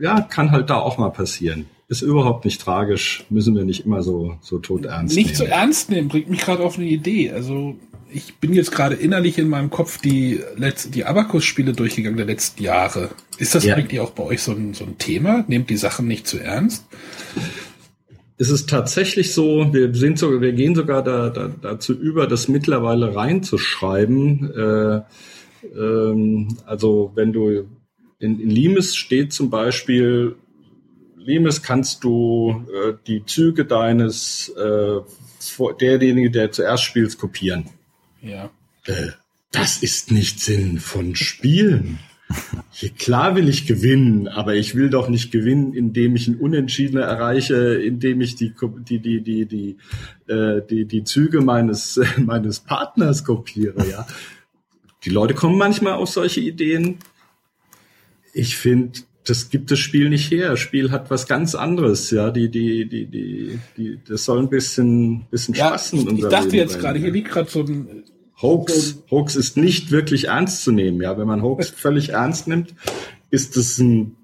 ja, 0.00 0.20
kann 0.20 0.50
halt 0.50 0.70
da 0.70 0.76
auch 0.76 0.98
mal 0.98 1.10
passieren. 1.10 1.66
Ist 1.88 2.02
überhaupt 2.02 2.44
nicht 2.44 2.60
tragisch, 2.60 3.24
müssen 3.28 3.54
wir 3.54 3.64
nicht 3.64 3.84
immer 3.84 4.02
so, 4.02 4.36
so 4.40 4.58
tot 4.58 4.86
ernst 4.86 5.14
nicht 5.14 5.26
nehmen. 5.26 5.28
Nicht 5.28 5.36
so 5.36 5.44
ernst 5.44 5.90
nehmen, 5.90 6.08
bringt 6.08 6.30
mich 6.30 6.40
gerade 6.40 6.62
auf 6.62 6.78
eine 6.78 6.86
Idee. 6.86 7.30
Also 7.30 7.76
ich 8.10 8.36
bin 8.36 8.54
jetzt 8.54 8.72
gerade 8.72 8.94
innerlich 8.94 9.38
in 9.38 9.48
meinem 9.48 9.70
Kopf 9.70 10.00
die, 10.00 10.40
letzte, 10.56 10.90
die 10.90 11.04
Abacus-Spiele 11.04 11.72
durchgegangen 11.72 12.16
der 12.16 12.26
letzten 12.26 12.62
Jahre. 12.62 13.10
Ist 13.38 13.54
das 13.54 13.64
ja. 13.64 13.74
eigentlich 13.74 14.00
auch 14.00 14.10
bei 14.10 14.22
euch 14.22 14.42
so 14.42 14.52
ein, 14.52 14.72
so 14.72 14.84
ein 14.84 14.98
Thema? 14.98 15.44
Nehmt 15.48 15.68
die 15.68 15.76
Sachen 15.76 16.06
nicht 16.06 16.26
zu 16.26 16.38
ernst? 16.38 16.86
Es 18.38 18.50
ist 18.50 18.70
tatsächlich 18.70 19.32
so, 19.32 19.72
wir 19.72 19.94
sind 19.94 20.18
so, 20.18 20.40
wir 20.40 20.52
gehen 20.52 20.74
sogar 20.74 21.02
da, 21.02 21.28
da, 21.30 21.48
dazu 21.48 21.92
über, 21.92 22.26
das 22.26 22.48
mittlerweile 22.48 23.14
reinzuschreiben. 23.14 24.50
Äh, 24.54 25.00
ähm, 25.76 26.56
also 26.66 27.12
wenn 27.14 27.32
du 27.32 27.68
in, 28.18 28.40
in 28.40 28.50
Limes 28.50 28.96
steht 28.96 29.32
zum 29.32 29.50
Beispiel, 29.50 30.36
Limes 31.24 31.62
kannst 31.62 32.04
du 32.04 32.64
äh, 32.72 32.94
die 33.06 33.24
Züge 33.24 33.64
deines 33.64 34.50
äh, 34.50 35.00
derjenige, 35.80 36.30
der 36.30 36.52
zuerst 36.52 36.84
spielt, 36.84 37.18
kopieren. 37.18 37.66
Ja. 38.22 38.50
Äh, 38.86 39.08
das 39.52 39.78
ist 39.82 40.10
nicht 40.10 40.40
Sinn 40.40 40.80
von 40.80 41.16
Spielen. 41.16 41.98
Klar 42.98 43.36
will 43.36 43.48
ich 43.48 43.66
gewinnen, 43.66 44.26
aber 44.26 44.54
ich 44.54 44.74
will 44.74 44.90
doch 44.90 45.08
nicht 45.08 45.30
gewinnen, 45.30 45.74
indem 45.74 46.16
ich 46.16 46.26
ein 46.26 46.36
Unentschieden 46.36 46.98
erreiche, 46.98 47.74
indem 47.74 48.20
ich 48.20 48.34
die 48.34 48.52
die 48.88 48.98
die 48.98 49.20
die 49.20 49.46
die 49.46 49.76
äh, 50.26 50.60
die, 50.68 50.86
die 50.86 51.04
Züge 51.04 51.40
meines 51.40 52.00
meines 52.16 52.60
Partners 52.60 53.24
kopiere. 53.24 53.88
Ja, 53.88 54.06
die 55.04 55.10
Leute 55.10 55.34
kommen 55.34 55.58
manchmal 55.58 55.92
auf 55.94 56.08
solche 56.08 56.40
Ideen 56.40 56.98
ich 58.34 58.56
finde, 58.56 59.00
das 59.24 59.48
gibt 59.48 59.70
das 59.70 59.78
Spiel 59.78 60.10
nicht 60.10 60.30
her. 60.30 60.50
Das 60.50 60.60
Spiel 60.60 60.90
hat 60.90 61.10
was 61.10 61.26
ganz 61.26 61.54
anderes, 61.54 62.10
ja. 62.10 62.30
Die, 62.30 62.50
die, 62.50 62.86
die, 62.86 63.06
die, 63.06 63.58
die, 63.76 63.98
das 64.06 64.24
soll 64.24 64.38
ein 64.38 64.50
bisschen, 64.50 65.26
bisschen 65.30 65.54
ja, 65.54 65.68
Spaß 65.68 65.94
in 65.94 66.18
Ich 66.18 66.24
dachte 66.24 66.44
Leben 66.44 66.56
jetzt 66.56 66.78
gerade, 66.78 66.98
hier 66.98 67.10
liegt 67.10 67.30
gerade 67.30 67.50
so 67.50 67.62
ein 67.62 68.04
Hoax. 68.40 68.98
Hoax 69.10 69.36
ist 69.36 69.56
nicht 69.56 69.90
wirklich 69.90 70.28
ernst 70.28 70.62
zu 70.62 70.72
nehmen, 70.72 71.00
ja. 71.00 71.16
Wenn 71.16 71.26
man 71.26 71.42
Hoax 71.42 71.68
völlig 71.76 72.10
ernst 72.10 72.48
nimmt, 72.48 72.74
ist 73.30 73.56
das 73.56 73.78
ein 73.78 74.16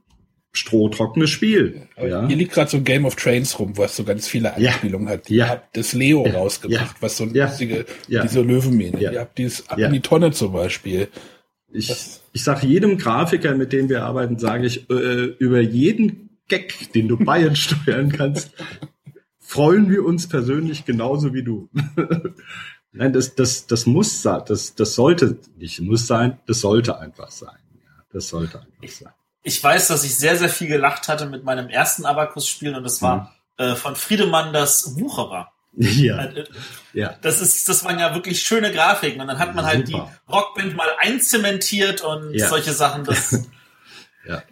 strohtrockenes 0.52 1.30
Spiel. 1.30 1.82
Ja. 1.96 2.26
Hier 2.26 2.36
liegt 2.36 2.52
gerade 2.52 2.70
so 2.70 2.76
ein 2.76 2.84
Game 2.84 3.06
of 3.06 3.14
Trains 3.14 3.58
rum, 3.58 3.78
was 3.78 3.96
so 3.96 4.04
ganz 4.04 4.28
viele 4.28 4.54
Anspielungen 4.54 5.06
ja. 5.06 5.14
hat. 5.14 5.30
Ihr 5.30 5.36
ja. 5.36 5.48
habt 5.48 5.76
das 5.76 5.92
Leo 5.92 6.26
ja. 6.26 6.32
rausgebracht, 6.32 6.96
was 7.00 7.16
so 7.16 7.24
eine 7.24 7.32
lustige, 7.32 7.86
diese 8.08 8.42
Löwenmähne. 8.42 9.00
Ihr 9.00 9.20
habt 9.20 9.38
dieses 9.38 9.68
Ab 9.68 9.78
in 9.78 9.92
die 9.92 10.00
Tonne 10.00 10.32
zum 10.32 10.52
Beispiel. 10.52 11.08
Ich, 11.72 12.19
ich 12.32 12.44
sage 12.44 12.66
jedem 12.66 12.98
Grafiker, 12.98 13.54
mit 13.54 13.72
dem 13.72 13.88
wir 13.88 14.04
arbeiten, 14.04 14.38
sage 14.38 14.66
ich, 14.66 14.88
äh, 14.90 15.24
über 15.38 15.60
jeden 15.60 16.38
Gag, 16.48 16.92
den 16.92 17.08
du 17.08 17.16
Bayern 17.16 17.56
steuern 17.56 18.12
kannst, 18.12 18.52
freuen 19.38 19.90
wir 19.90 20.04
uns 20.04 20.28
persönlich 20.28 20.84
genauso 20.84 21.34
wie 21.34 21.42
du. 21.42 21.68
Nein, 22.92 23.12
das, 23.12 23.34
das, 23.34 23.66
das 23.66 23.86
muss 23.86 24.22
sein, 24.22 24.42
das, 24.46 24.74
das 24.74 24.94
sollte 24.94 25.38
nicht 25.56 25.80
muss 25.80 26.06
sein, 26.06 26.38
das 26.46 26.60
sollte 26.60 26.98
einfach 26.98 27.30
sein. 27.30 27.58
Ja, 27.74 28.04
das 28.12 28.28
sollte 28.28 28.60
einfach 28.60 28.94
sein. 28.94 29.12
Ich 29.42 29.62
weiß, 29.62 29.88
dass 29.88 30.04
ich 30.04 30.16
sehr, 30.16 30.36
sehr 30.36 30.48
viel 30.48 30.68
gelacht 30.68 31.08
hatte 31.08 31.26
mit 31.26 31.44
meinem 31.44 31.68
ersten 31.68 32.04
Abakus-Spiel 32.04 32.74
und 32.74 32.82
das 32.84 33.00
war 33.00 33.34
mhm. 33.58 33.64
äh, 33.64 33.76
von 33.76 33.96
Friedemann 33.96 34.52
das 34.52 34.98
Wucherer. 34.98 35.52
Ja. 35.76 36.24
Äh, 36.24 36.44
ja. 36.92 37.14
Das 37.22 37.40
ist, 37.40 37.68
das 37.68 37.84
waren 37.84 37.98
ja 37.98 38.14
wirklich 38.14 38.42
schöne 38.42 38.72
Grafiken 38.72 39.20
und 39.20 39.28
dann 39.28 39.38
hat 39.38 39.54
man 39.54 39.64
halt 39.64 39.86
Super. 39.86 40.10
die 40.28 40.32
Rockband 40.32 40.76
mal 40.76 40.88
einzementiert 40.98 42.02
und 42.02 42.34
ja. 42.34 42.48
solche 42.48 42.72
Sachen. 42.72 43.04
Das 43.04 43.48
ja. 44.28 44.42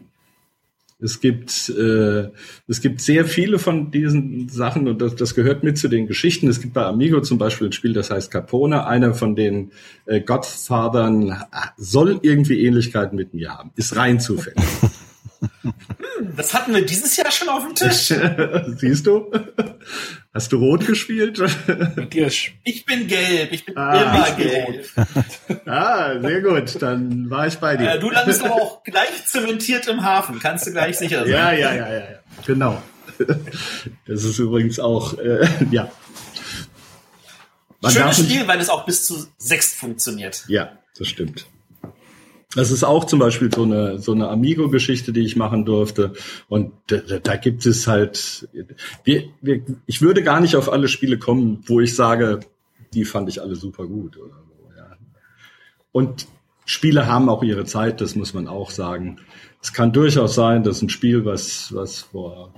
Es 1.01 1.21
gibt, 1.21 1.69
äh, 1.69 2.29
es 2.67 2.81
gibt 2.81 3.01
sehr 3.01 3.25
viele 3.25 3.61
von 3.61 3.93
diesen 3.93 4.49
Sachen 4.49 4.89
und 4.89 5.01
das, 5.01 5.15
das 5.15 5.37
gehört 5.37 5.63
mit 5.63 5.79
zu 5.79 5.87
den 5.87 6.09
Geschichten. 6.09 6.49
Es 6.49 6.61
gibt 6.61 6.75
bei 6.75 6.85
Amigo 6.85 7.21
zum 7.21 7.39
Beispiel 7.39 7.69
ein 7.69 7.73
Spiel, 7.73 7.93
das 7.93 8.11
heißt 8.11 8.33
Capone. 8.33 8.85
Einer 8.85 9.15
von 9.15 9.37
den 9.37 9.71
äh, 10.07 10.21
Godfathern 10.21 11.45
soll 11.77 12.19
irgendwie 12.23 12.65
Ähnlichkeiten 12.65 13.15
mit 13.15 13.33
mir 13.33 13.57
haben. 13.57 13.71
Ist 13.77 13.95
rein 13.95 14.19
zufällig. 14.19 14.65
Das 16.37 16.53
hatten 16.53 16.75
wir 16.75 16.85
dieses 16.85 17.17
Jahr 17.17 17.31
schon 17.31 17.49
auf 17.49 17.65
dem 17.65 17.75
Tisch. 17.75 18.13
Siehst 18.79 19.07
du? 19.07 19.31
Hast 20.35 20.53
du 20.53 20.59
rot 20.59 20.87
gespielt? 20.87 21.41
Ich 22.65 22.85
bin 22.87 23.07
gelb. 23.07 23.53
Ich 23.53 23.65
bin 23.65 23.77
ah, 23.77 24.03
immer 24.03 24.31
gelb. 24.37 24.89
ah, 25.67 26.21
sehr 26.21 26.43
gut. 26.43 26.83
Dann 26.83 27.31
war 27.31 27.47
ich 27.47 27.57
bei 27.59 27.77
dir. 27.77 27.93
Äh, 27.93 27.99
du 27.99 28.11
landest 28.11 28.43
aber 28.43 28.55
auch 28.55 28.83
gleich 28.83 29.27
zementiert 29.27 29.87
im 29.87 30.03
Hafen. 30.03 30.39
Kannst 30.41 30.67
du 30.67 30.73
gleich 30.73 30.99
sicher 30.99 31.21
sein. 31.21 31.31
Ja, 31.31 31.53
ja, 31.53 31.75
ja, 31.75 31.89
ja. 31.89 31.99
ja. 31.99 32.19
Genau. 32.47 32.83
Das 34.07 34.25
ist 34.25 34.39
übrigens 34.39 34.79
auch, 34.79 35.19
äh, 35.19 35.47
ja. 35.71 35.91
Man 37.81 37.93
Schönes 37.93 38.19
Spiel, 38.19 38.47
weil 38.47 38.61
es 38.61 38.69
auch 38.69 38.85
bis 38.87 39.05
zu 39.05 39.27
sechs 39.39 39.73
funktioniert. 39.75 40.45
Ja, 40.49 40.79
das 40.97 41.09
stimmt. 41.09 41.47
Das 42.55 42.71
ist 42.71 42.83
auch 42.83 43.05
zum 43.05 43.19
Beispiel 43.19 43.53
so 43.53 43.65
eine, 43.65 43.99
so 43.99 44.13
eine 44.13 44.29
Amigo-Geschichte, 44.29 45.13
die 45.13 45.21
ich 45.21 45.37
machen 45.37 45.67
durfte. 45.67 46.15
Und 46.49 46.73
da, 46.87 46.97
da 47.19 47.37
gibt 47.37 47.67
es 47.67 47.87
halt, 47.87 48.49
wir, 49.05 49.25
wir, 49.43 49.63
ich 49.87 50.01
würde 50.01 50.23
gar 50.23 50.41
nicht 50.41 50.57
auf 50.57 50.73
alle 50.73 50.89
Spiele 50.89 51.19
kommen, 51.19 51.63
wo 51.67 51.81
ich 51.81 51.95
sage, 51.95 52.41
die 52.95 53.05
fand 53.05 53.29
ich 53.29 53.43
alle 53.43 53.55
super 53.55 53.87
gut 53.87 54.17
oder 54.17 54.33
so, 54.49 54.71
ja. 54.75 54.97
Und 55.93 56.27
Spiele 56.65 57.07
haben 57.07 57.29
auch 57.29 57.43
ihre 57.43 57.67
Zeit, 57.67 58.01
das 58.01 58.15
muss 58.15 58.33
man 58.33 58.49
auch 58.49 58.71
sagen. 58.71 59.19
Es 59.63 59.75
kann 59.75 59.93
durchaus 59.93 60.35
sein, 60.35 60.63
dass 60.63 60.81
ein 60.81 60.89
Spiel, 60.89 61.27
was, 61.27 61.75
was 61.75 62.01
vor, 62.01 62.55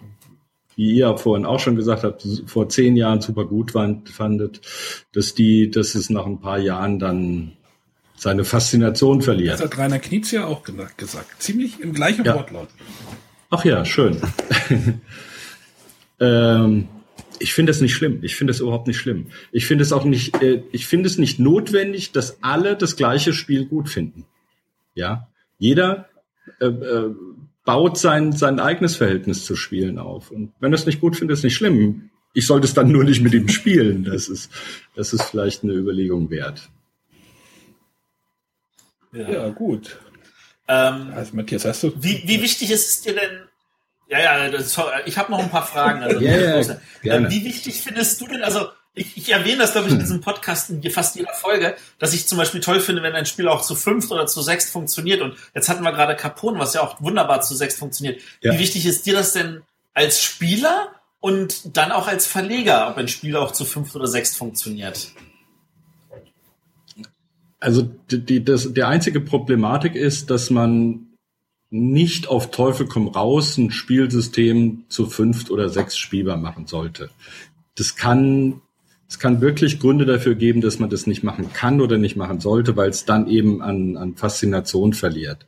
wie 0.77 0.93
ihr 0.93 1.17
vorhin 1.17 1.47
auch 1.47 1.59
schon 1.59 1.75
gesagt 1.75 2.05
habt, 2.05 2.27
vor 2.47 2.69
zehn 2.69 2.95
Jahren 2.97 3.21
super 3.21 3.45
gut 3.45 3.73
fandet, 3.73 4.61
dass 5.13 5.35
die, 5.35 5.71
dass 5.71 5.97
es 5.97 6.11
nach 6.11 6.27
ein 6.27 6.41
paar 6.41 6.59
Jahren 6.59 7.01
dann 7.01 7.57
seine 8.21 8.45
Faszination 8.45 9.23
verliert. 9.23 9.55
Das 9.55 9.63
hat 9.63 9.79
Rainer 9.79 9.99
Knietz 9.99 10.31
ja 10.31 10.45
auch 10.45 10.63
gesagt. 10.63 11.43
Ziemlich 11.43 11.81
im 11.81 11.95
gleichen 11.95 12.23
ja. 12.23 12.35
Wortlaut. 12.35 12.69
Ach 13.49 13.65
ja, 13.65 13.83
schön. 13.87 14.19
ähm, 16.21 16.89
ich 17.39 17.55
finde 17.55 17.73
es 17.73 17.81
nicht 17.81 17.95
schlimm. 17.95 18.19
Ich 18.21 18.37
finde 18.37 18.51
es 18.51 18.61
überhaupt 18.61 18.89
nicht 18.89 18.99
schlimm. 18.99 19.29
Ich 19.53 19.65
finde 19.65 19.85
es 19.85 19.93
auch 19.93 20.05
nicht, 20.05 20.43
äh, 20.43 20.63
ich 20.71 20.87
finde 20.87 21.09
es 21.09 21.17
nicht 21.17 21.39
notwendig, 21.39 22.13
dass 22.13 22.43
alle 22.43 22.77
das 22.77 22.97
gleiche 22.97 23.33
Spiel 23.33 23.65
gut 23.65 23.89
finden. 23.89 24.27
Ja, 24.95 25.29
jeder 25.59 26.11
äh, 26.61 26.67
äh, 26.67 27.15
baut 27.65 27.97
sein, 27.97 28.33
sein 28.33 28.61
eigenes 28.61 28.97
Verhältnis 28.97 29.47
zu 29.47 29.57
Spielen 29.57 29.99
auf. 29.99 30.31
Und 30.31 30.53
wenn 30.61 30.73
er 30.73 30.79
es 30.79 30.85
nicht 30.85 31.01
gut 31.01 31.17
findet, 31.17 31.39
ist 31.39 31.45
nicht 31.45 31.57
schlimm. 31.57 32.11
Ich 32.35 32.47
sollte 32.47 32.67
es 32.67 32.75
dann 32.75 32.93
nur 32.93 33.05
nicht 33.05 33.23
mit 33.23 33.33
ihm 33.33 33.49
spielen. 33.49 34.05
Das 34.05 34.29
ist, 34.29 34.51
das 34.95 35.15
ist 35.15 35.23
vielleicht 35.23 35.65
eine 35.65 35.73
Überlegung 35.73 36.29
wert. 36.29 36.69
Ja, 39.13 39.29
ja 39.29 39.49
gut. 39.49 39.99
Ähm, 40.69 41.13
also 41.15 41.35
Matthias, 41.35 41.65
hast 41.65 41.83
du? 41.83 41.93
Wie, 41.97 42.23
wie 42.27 42.43
wichtig 42.43 42.71
ist 42.71 42.89
es 42.89 43.01
dir 43.03 43.15
denn? 43.15 43.43
Ja, 44.09 44.19
ja, 44.19 44.49
das, 44.49 44.77
ich 45.07 45.19
habe 45.19 45.31
noch 45.31 45.39
ein 45.39 45.51
paar 45.51 45.67
Fragen. 45.67 46.03
Also, 46.03 46.21
ja, 46.21 46.61
ja, 47.03 47.17
äh, 47.17 47.31
wie 47.31 47.45
wichtig 47.45 47.81
findest 47.81 48.21
du 48.21 48.27
denn? 48.27 48.43
Also 48.43 48.69
ich, 48.95 49.17
ich 49.17 49.31
erwähne 49.31 49.59
das, 49.59 49.73
glaube 49.73 49.87
ich, 49.87 49.95
in 49.95 50.01
diesem 50.01 50.21
Podcast 50.21 50.69
in 50.71 50.83
fast 50.91 51.15
jeder 51.15 51.33
Folge, 51.33 51.77
dass 51.99 52.13
ich 52.13 52.27
zum 52.27 52.39
Beispiel 52.39 52.61
toll 52.61 52.81
finde, 52.81 53.03
wenn 53.03 53.15
ein 53.15 53.27
Spiel 53.27 53.47
auch 53.49 53.63
zu 53.63 53.77
fünft 53.77 54.11
oder 54.11 54.27
zu 54.27 54.43
sechst 54.43 54.71
funktioniert. 54.71 55.21
Und 55.21 55.37
jetzt 55.55 55.69
hatten 55.69 55.85
wir 55.85 55.93
gerade 55.93 56.17
Capone, 56.17 56.59
was 56.59 56.75
ja 56.75 56.83
auch 56.83 57.01
wunderbar 57.01 57.41
zu 57.41 57.55
sechst 57.55 57.79
funktioniert. 57.79 58.21
Ja. 58.41 58.53
Wie 58.53 58.59
wichtig 58.59 58.87
ist 58.87 59.07
dir 59.07 59.15
das 59.15 59.33
denn 59.33 59.63
als 59.95 60.23
Spieler 60.23 60.89
und 61.21 61.77
dann 61.77 61.93
auch 61.93 62.09
als 62.09 62.27
Verleger, 62.27 62.89
ob 62.89 62.97
ein 62.97 63.09
Spiel 63.09 63.37
auch 63.37 63.53
zu 63.53 63.65
fünft 63.65 63.95
oder 63.95 64.09
sechst 64.09 64.37
funktioniert? 64.37 65.13
Also 67.61 67.83
die, 68.11 68.25
die, 68.25 68.45
das, 68.45 68.73
die 68.73 68.83
einzige 68.83 69.21
Problematik 69.21 69.95
ist, 69.95 70.31
dass 70.31 70.51
man 70.51 71.07
nicht 71.71 72.29
auf 72.29 72.51
Teufel 72.51 72.87
komm 72.87 73.09
raus 73.09 73.57
ein 73.57 73.71
Spielsystem 73.71 74.85
zu 74.89 75.07
fünft 75.07 75.51
oder 75.51 75.69
sechs 75.69 75.97
spielbar 75.97 76.37
machen 76.37 76.67
sollte. 76.67 77.11
Das 77.77 77.95
kann, 77.95 78.61
es 79.09 79.21
kann 79.21 79.41
wirklich 79.41 79.79
Gründe 79.79 80.05
dafür 80.05 80.35
geben, 80.35 80.63
dass 80.63 80.81
man 80.81 80.91
das 80.91 81.07
nicht 81.07 81.23
machen 81.23 81.53
kann 81.53 81.81
oder 81.81 81.97
nicht 81.97 82.17
machen 82.17 82.41
sollte, 82.41 82.77
weil 82.77 82.91
es 82.91 83.05
dann 83.05 83.29
eben 83.29 83.63
an, 83.63 83.97
an 83.97 84.17
Faszination 84.17 84.95
verliert. 84.95 85.47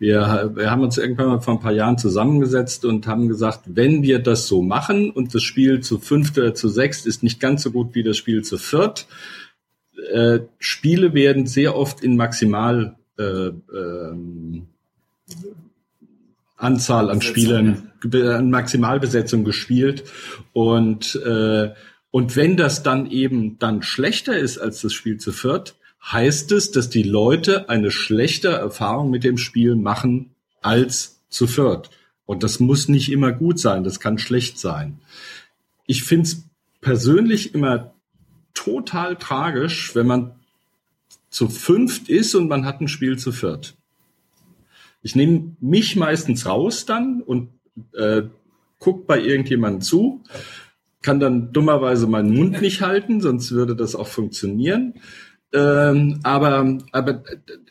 Wir, 0.00 0.50
wir 0.56 0.68
haben 0.68 0.82
uns 0.82 0.98
irgendwann 0.98 1.28
mal 1.28 1.40
vor 1.40 1.54
ein 1.54 1.60
paar 1.60 1.72
Jahren 1.72 1.96
zusammengesetzt 1.96 2.84
und 2.84 3.06
haben 3.06 3.28
gesagt, 3.28 3.60
wenn 3.66 4.02
wir 4.02 4.18
das 4.18 4.48
so 4.48 4.62
machen 4.62 5.12
und 5.12 5.32
das 5.32 5.44
Spiel 5.44 5.78
zu 5.78 6.00
fünft 6.00 6.38
oder 6.38 6.54
zu 6.54 6.68
sechs 6.68 7.06
ist 7.06 7.22
nicht 7.22 7.38
ganz 7.38 7.62
so 7.62 7.70
gut 7.70 7.94
wie 7.94 8.02
das 8.02 8.16
Spiel 8.16 8.42
zu 8.42 8.58
viert, 8.58 9.06
äh, 10.12 10.40
Spiele 10.58 11.14
werden 11.14 11.46
sehr 11.46 11.76
oft 11.76 12.02
in 12.02 12.16
Maximal 12.16 12.96
äh, 13.18 13.22
ähm, 13.22 14.66
Anzahl 16.56 17.10
an 17.10 17.20
Spielern, 17.20 17.92
an 18.12 18.50
Maximalbesetzung 18.50 19.44
gespielt 19.44 20.04
und 20.52 21.16
äh, 21.16 21.70
und 22.12 22.36
wenn 22.36 22.58
das 22.58 22.82
dann 22.82 23.10
eben 23.10 23.58
dann 23.58 23.82
schlechter 23.82 24.38
ist 24.38 24.58
als 24.58 24.82
das 24.82 24.92
Spiel 24.92 25.16
zu 25.16 25.32
viert, 25.32 25.76
heißt 26.04 26.52
es, 26.52 26.70
dass 26.70 26.90
die 26.90 27.02
Leute 27.02 27.70
eine 27.70 27.90
schlechte 27.90 28.48
Erfahrung 28.48 29.10
mit 29.10 29.24
dem 29.24 29.38
Spiel 29.38 29.76
machen 29.76 30.30
als 30.60 31.20
zu 31.30 31.46
viert. 31.46 31.90
Und 32.26 32.42
das 32.42 32.60
muss 32.60 32.88
nicht 32.88 33.10
immer 33.10 33.32
gut 33.32 33.58
sein, 33.58 33.82
das 33.82 33.98
kann 33.98 34.18
schlecht 34.18 34.58
sein. 34.58 34.98
Ich 35.86 36.04
finde 36.04 36.24
es 36.24 36.44
persönlich 36.82 37.54
immer 37.54 37.91
total 38.54 39.16
tragisch, 39.16 39.94
wenn 39.94 40.06
man 40.06 40.32
zu 41.30 41.48
fünft 41.48 42.08
ist 42.08 42.34
und 42.34 42.48
man 42.48 42.66
hat 42.66 42.80
ein 42.80 42.88
Spiel 42.88 43.18
zu 43.18 43.32
viert. 43.32 43.74
Ich 45.02 45.16
nehme 45.16 45.56
mich 45.60 45.96
meistens 45.96 46.46
raus 46.46 46.84
dann 46.84 47.22
und 47.22 47.48
äh, 47.94 48.22
guck 48.78 49.06
bei 49.06 49.20
irgendjemandem 49.20 49.80
zu, 49.80 50.22
kann 51.00 51.20
dann 51.20 51.52
dummerweise 51.52 52.06
meinen 52.06 52.34
Mund 52.34 52.60
nicht 52.60 52.82
halten, 52.82 53.20
sonst 53.20 53.50
würde 53.52 53.74
das 53.74 53.94
auch 53.94 54.06
funktionieren. 54.06 54.94
Ähm, 55.52 56.20
aber 56.22 56.78
aber 56.92 57.24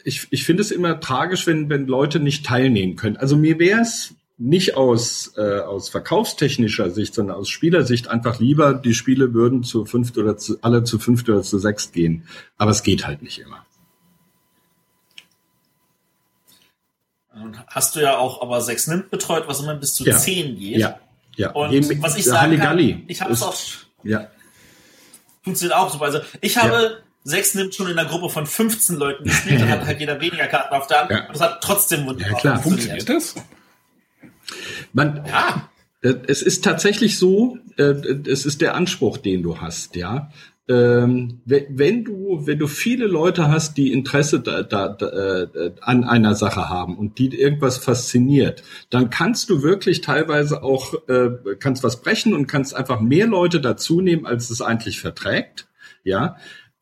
ich, 0.04 0.28
ich 0.32 0.44
finde 0.44 0.62
es 0.62 0.72
immer 0.72 1.00
tragisch, 1.00 1.48
wenn, 1.48 1.70
wenn 1.70 1.88
Leute 1.88 2.20
nicht 2.20 2.46
teilnehmen 2.46 2.96
können. 2.96 3.18
Also 3.18 3.38
mir 3.38 3.58
wäre 3.60 3.82
es 3.82 4.14
nicht 4.42 4.76
aus, 4.76 5.34
äh, 5.38 5.60
aus 5.60 5.90
verkaufstechnischer 5.90 6.90
Sicht, 6.90 7.14
sondern 7.14 7.38
aus 7.38 7.48
Spielersicht 7.48 8.08
einfach 8.08 8.40
lieber, 8.40 8.74
die 8.74 8.96
Spiele 8.96 9.36
würden 9.36 9.64
zu 9.64 9.86
fünft 9.86 10.18
oder 10.18 10.36
zu, 10.36 10.58
alle 10.62 10.84
zu 10.84 10.98
fünft 10.98 11.30
oder 11.30 11.44
zu 11.44 11.60
sechst 11.60 11.94
gehen. 11.94 12.28
Aber 12.58 12.72
es 12.72 12.82
geht 12.82 13.06
halt 13.06 13.22
nicht 13.22 13.38
immer. 13.38 13.66
Hast 17.68 17.96
du 17.96 18.00
ja 18.02 18.18
auch 18.18 18.42
aber 18.42 18.62
sechs 18.62 18.88
nimmt 18.88 19.12
betreut, 19.12 19.44
was 19.48 19.60
immer 19.62 19.76
bis 19.76 19.94
zu 19.94 20.04
ja. 20.04 20.18
zehn 20.18 20.58
geht. 20.58 20.78
Ja, 20.78 21.00
ja. 21.36 21.52
Und 21.52 21.72
Eben, 21.72 22.02
was 22.02 22.18
ich 22.18 22.26
sagen 22.26 22.58
kann, 22.58 22.80
ich 23.08 23.22
habe 23.22 23.34
es 23.34 23.44
auch. 23.44 23.56
Ja. 24.04 24.28
Funktioniert 25.44 25.78
auch 25.78 25.92
super. 25.92 26.06
Also 26.06 26.20
ich 26.42 26.58
habe 26.58 26.74
ja. 26.74 26.90
sechs 27.24 27.54
nimmt 27.54 27.76
schon 27.76 27.90
in 27.90 27.98
einer 27.98 28.10
Gruppe 28.10 28.30
von 28.30 28.48
15 28.48 28.96
Leuten 28.96 29.24
gespielt, 29.24 29.62
dann 29.62 29.70
hat 29.70 29.86
halt 29.86 30.00
jeder 30.00 30.20
weniger 30.20 30.48
Karten 30.48 30.74
auf 30.74 30.88
der 30.88 31.02
Hand. 31.02 31.12
Ja. 31.12 31.28
Und 31.28 31.36
das 31.36 31.42
hat 31.42 31.62
trotzdem 31.62 32.08
wunderbar 32.08 32.34
ja, 32.34 32.40
klar. 32.40 32.60
funktioniert. 32.62 33.08
Funktioniert 33.08 33.36
das? 33.38 33.61
Man, 34.94 35.24
ja, 35.28 35.70
es 36.02 36.42
ist 36.42 36.64
tatsächlich 36.64 37.18
so, 37.20 37.58
äh, 37.78 37.94
es 38.28 38.46
ist 38.46 38.62
der 38.62 38.76
Anspruch, 38.76 39.18
den 39.18 39.44
du 39.44 39.60
hast, 39.60 39.96
ja. 39.96 40.30
Ähm, 40.68 41.42
wenn 41.46 42.06
du, 42.06 42.46
wenn 42.46 42.60
du 42.60 42.68
viele 42.68 43.06
Leute 43.06 43.50
hast, 43.50 43.78
die 43.78 43.92
Interesse 43.92 44.40
da, 44.40 44.64
da, 44.64 44.88
da, 44.88 45.42
äh, 45.44 45.74
an 45.82 46.04
einer 46.04 46.34
Sache 46.34 46.70
haben 46.70 46.98
und 46.98 47.18
die 47.18 47.36
irgendwas 47.36 47.78
fasziniert, 47.78 48.64
dann 48.90 49.10
kannst 49.10 49.50
du 49.50 49.64
wirklich 49.64 50.02
teilweise 50.02 50.64
auch, 50.64 50.94
äh, 51.10 51.32
kannst 51.60 51.84
was 51.84 52.02
brechen 52.02 52.34
und 52.34 52.48
kannst 52.48 52.76
einfach 52.76 53.02
mehr 53.02 53.28
Leute 53.28 53.60
dazu 53.60 54.02
nehmen, 54.02 54.26
als 54.26 54.50
es 54.50 54.62
eigentlich 54.62 55.02
verträgt, 55.02 55.68
ja. 56.04 56.38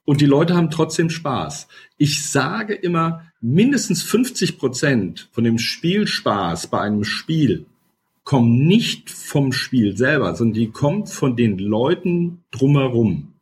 Und 0.09 0.21
die 0.21 0.25
Leute 0.25 0.55
haben 0.55 0.71
trotzdem 0.71 1.11
Spaß. 1.11 1.67
Ich 1.99 2.31
sage 2.31 2.73
immer, 2.73 3.31
mindestens 3.41 4.01
50 4.01 4.57
Prozent 4.57 5.29
von 5.31 5.43
dem 5.43 5.59
Spielspaß 5.59 6.65
bei 6.65 6.81
einem 6.81 7.03
Spiel 7.03 7.67
kommen 8.23 8.65
nicht 8.65 9.11
vom 9.11 9.51
Spiel 9.51 9.95
selber, 9.95 10.33
sondern 10.33 10.55
die 10.55 10.71
kommen 10.71 11.05
von 11.05 11.35
den 11.35 11.59
Leuten 11.59 12.43
drumherum. 12.49 13.35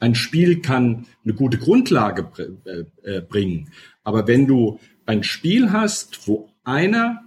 ein 0.00 0.14
Spiel 0.14 0.62
kann 0.62 1.04
eine 1.24 1.34
gute 1.34 1.58
Grundlage 1.58 2.26
äh, 2.64 2.84
äh, 3.06 3.20
bringen. 3.20 3.70
Aber 4.02 4.26
wenn 4.26 4.46
du 4.46 4.80
ein 5.04 5.22
Spiel 5.22 5.72
hast, 5.72 6.26
wo 6.26 6.48
einer 6.64 7.22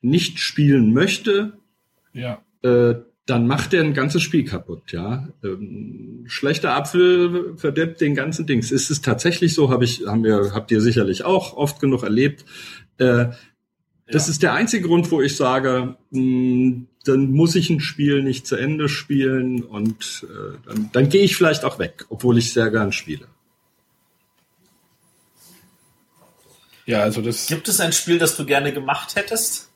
nicht 0.00 0.38
spielen 0.38 0.92
möchte, 0.92 1.54
ja. 2.12 2.40
äh, 2.62 2.94
dann 3.30 3.46
macht 3.46 3.72
er 3.74 3.84
ein 3.84 3.94
ganzes 3.94 4.22
Spiel 4.22 4.44
kaputt, 4.44 4.90
ja. 4.90 5.28
Ähm, 5.44 6.24
schlechter 6.26 6.74
Apfel 6.74 7.56
verdirbt 7.56 8.00
den 8.00 8.16
ganzen 8.16 8.44
Dings. 8.44 8.72
Ist 8.72 8.90
es 8.90 9.02
tatsächlich 9.02 9.54
so, 9.54 9.70
habe 9.70 9.84
ich, 9.84 10.04
haben 10.04 10.24
wir, 10.24 10.50
habt 10.52 10.72
ihr 10.72 10.80
sicherlich 10.80 11.24
auch 11.24 11.56
oft 11.56 11.78
genug 11.78 12.02
erlebt. 12.02 12.44
Äh, 12.98 13.26
das 14.08 14.26
ja. 14.26 14.32
ist 14.32 14.42
der 14.42 14.54
einzige 14.54 14.88
Grund, 14.88 15.12
wo 15.12 15.22
ich 15.22 15.36
sage, 15.36 15.96
mh, 16.10 16.18
hm, 16.20 16.86
dann 17.04 17.30
muss 17.30 17.54
ich 17.54 17.70
ein 17.70 17.78
Spiel 17.78 18.24
nicht 18.24 18.48
zu 18.48 18.56
Ende 18.56 18.88
spielen 18.88 19.62
und 19.62 20.26
äh, 20.28 20.58
dann, 20.66 20.90
dann 20.92 21.08
gehe 21.08 21.22
ich 21.22 21.36
vielleicht 21.36 21.64
auch 21.64 21.78
weg, 21.78 22.06
obwohl 22.08 22.36
ich 22.36 22.52
sehr 22.52 22.70
gern 22.70 22.92
spiele. 22.92 23.26
Ja, 26.84 27.02
also 27.02 27.22
das. 27.22 27.46
Gibt 27.46 27.68
es 27.68 27.78
ein 27.78 27.92
Spiel, 27.92 28.18
das 28.18 28.36
du 28.36 28.44
gerne 28.44 28.72
gemacht 28.72 29.14
hättest? 29.14 29.70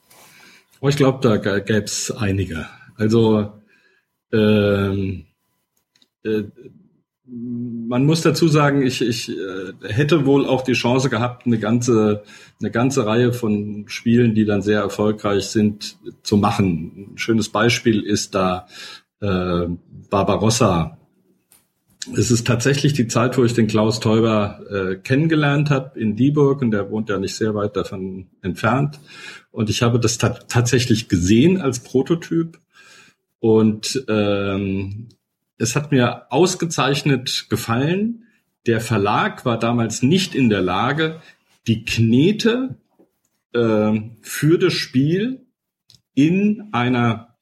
Oh, 0.81 0.89
ich 0.89 0.97
glaube, 0.97 1.21
da 1.27 1.37
gäbe 1.37 1.85
es 1.85 2.11
einige. 2.11 2.69
Also 2.97 3.53
ähm, 4.33 5.27
äh, 6.25 6.45
man 7.27 8.05
muss 8.05 8.21
dazu 8.21 8.49
sagen, 8.49 8.83
ich, 8.83 9.01
ich 9.01 9.31
äh, 9.31 9.73
hätte 9.89 10.27
wohl 10.27 10.47
auch 10.47 10.63
die 10.63 10.75
Chance 10.75 11.09
gehabt, 11.09 11.47
eine 11.47 11.59
ganze, 11.59 12.23
eine 12.61 12.71
ganze 12.71 13.07
Reihe 13.07 13.33
von 13.33 13.85
Spielen, 13.89 14.35
die 14.35 14.45
dann 14.45 14.63
sehr 14.63 14.81
erfolgreich 14.81 15.47
sind, 15.47 15.97
zu 16.23 16.37
machen. 16.37 17.13
Ein 17.15 17.19
schönes 17.19 17.49
Beispiel 17.49 18.03
ist 18.03 18.35
da 18.35 18.67
äh, 19.21 19.67
Barbarossa. 20.11 20.99
Es 22.15 22.31
ist 22.31 22.47
tatsächlich 22.47 22.93
die 22.93 23.09
Zeit, 23.09 23.39
wo 23.39 23.45
ich 23.45 23.55
den 23.55 23.69
Klaus 23.69 24.01
Teuber 24.01 24.61
äh, 24.71 24.97
kennengelernt 24.97 25.71
habe 25.71 25.99
in 25.99 26.17
Dieburg 26.17 26.61
und 26.61 26.73
der 26.73 26.91
wohnt 26.91 27.09
ja 27.09 27.19
nicht 27.19 27.35
sehr 27.35 27.55
weit 27.55 27.77
davon 27.77 28.27
entfernt. 28.43 29.01
Und 29.51 29.71
ich 29.71 29.83
habe 29.83 29.99
das 29.99 30.19
tatsächlich 30.19 31.09
gesehen 31.09 31.59
als 31.63 31.81
Prototyp 31.81 32.59
und 33.45 34.07
ähm, 34.09 35.11
es 35.59 35.77
hat 35.77 35.93
mir 35.93 36.33
ausgezeichnet 36.33 37.49
gefallen. 37.51 38.25
Der 38.65 38.81
Verlag 38.81 39.45
war 39.45 39.59
damals 39.59 40.03
nicht 40.03 40.35
in 40.35 40.49
der 40.49 40.63
Lage, 40.63 41.21
die 41.67 41.85
Knete 41.85 42.79
äh, 43.53 44.01
für 44.23 44.59
das 44.59 44.73
Spiel 44.73 45.45
in 46.15 46.71
einer 46.73 47.37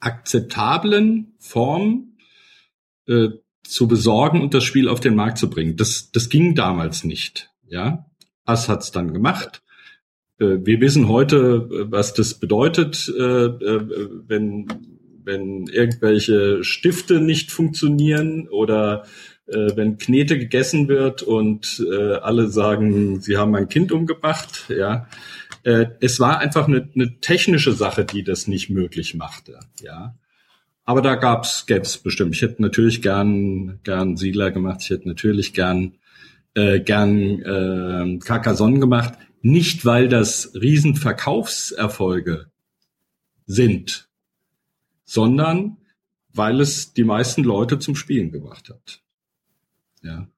akzeptablen 0.00 1.34
Form 1.38 2.16
äh, 3.06 3.28
zu 3.62 3.86
besorgen 3.86 4.42
und 4.42 4.52
das 4.52 4.64
Spiel 4.64 4.88
auf 4.88 4.98
den 4.98 5.14
Markt 5.14 5.38
zu 5.38 5.48
bringen. 5.48 5.76
Das, 5.76 6.10
das 6.10 6.28
ging 6.28 6.56
damals 6.56 7.04
nicht. 7.04 7.52
Ja, 7.68 8.10
Ass 8.44 8.68
hat's 8.68 8.90
dann 8.90 9.12
gemacht. 9.12 9.62
Äh, 10.40 10.58
wir 10.64 10.80
wissen 10.80 11.06
heute, 11.06 11.88
was 11.92 12.14
das 12.14 12.34
bedeutet, 12.40 13.08
äh, 13.16 13.22
äh, 13.22 14.10
wenn 14.26 14.93
wenn 15.24 15.66
irgendwelche 15.66 16.62
Stifte 16.64 17.20
nicht 17.20 17.50
funktionieren 17.50 18.48
oder 18.48 19.04
äh, 19.46 19.76
wenn 19.76 19.98
Knete 19.98 20.38
gegessen 20.38 20.88
wird 20.88 21.22
und 21.22 21.84
äh, 21.90 22.14
alle 22.14 22.48
sagen, 22.48 23.20
sie 23.20 23.36
haben 23.36 23.50
mein 23.50 23.68
Kind 23.68 23.92
umgebracht, 23.92 24.66
ja. 24.68 25.08
Äh, 25.62 25.86
es 26.00 26.20
war 26.20 26.38
einfach 26.38 26.68
eine, 26.68 26.88
eine 26.94 27.20
technische 27.20 27.72
Sache, 27.72 28.04
die 28.04 28.22
das 28.22 28.46
nicht 28.46 28.70
möglich 28.70 29.14
machte, 29.14 29.58
ja. 29.82 30.14
Aber 30.84 31.00
da 31.00 31.14
gab's, 31.14 31.66
gäb's 31.66 31.96
bestimmt. 31.98 32.34
Ich 32.34 32.42
hätte 32.42 32.60
natürlich 32.60 33.00
gern, 33.00 33.80
gern 33.84 34.16
Siedler 34.16 34.50
gemacht. 34.50 34.82
Ich 34.82 34.90
hätte 34.90 35.08
natürlich 35.08 35.54
gern, 35.54 35.94
äh, 36.54 36.80
gern 36.80 37.40
äh, 37.40 38.18
Carcassonne 38.18 38.80
gemacht. 38.80 39.14
Nicht, 39.40 39.86
weil 39.86 40.08
das 40.08 40.52
Riesenverkaufserfolge 40.54 42.46
sind, 43.46 44.08
sondern 45.04 45.76
weil 46.32 46.60
es 46.60 46.92
die 46.92 47.04
meisten 47.04 47.44
Leute 47.44 47.78
zum 47.78 47.94
Spielen 47.94 48.32
gebracht 48.32 48.68
hat. 48.68 49.00
Ja. 50.02 50.28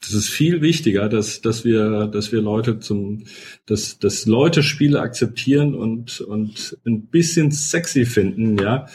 Das 0.00 0.14
ist 0.14 0.30
viel 0.30 0.62
wichtiger, 0.62 1.08
dass, 1.08 1.42
dass 1.42 1.64
wir, 1.64 2.08
dass 2.08 2.32
wir 2.32 2.42
Leute 2.42 2.80
zum, 2.80 3.24
dass, 3.66 4.00
dass 4.00 4.26
Leute 4.26 4.64
Spiele 4.64 5.00
akzeptieren 5.00 5.74
und, 5.74 6.20
und 6.20 6.76
ein 6.84 7.06
bisschen 7.06 7.52
sexy 7.52 8.04
finden, 8.04 8.58
ja. 8.58 8.88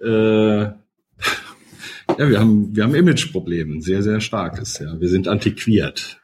Äh, 0.00 0.62
ja, 2.18 2.28
wir 2.28 2.40
haben, 2.40 2.74
wir 2.74 2.84
haben 2.84 2.94
Imageprobleme, 2.94 3.82
sehr, 3.82 4.02
sehr 4.02 4.20
starkes, 4.20 4.78
ja. 4.78 4.98
Wir 4.98 5.08
sind 5.08 5.28
antiquiert. 5.28 6.18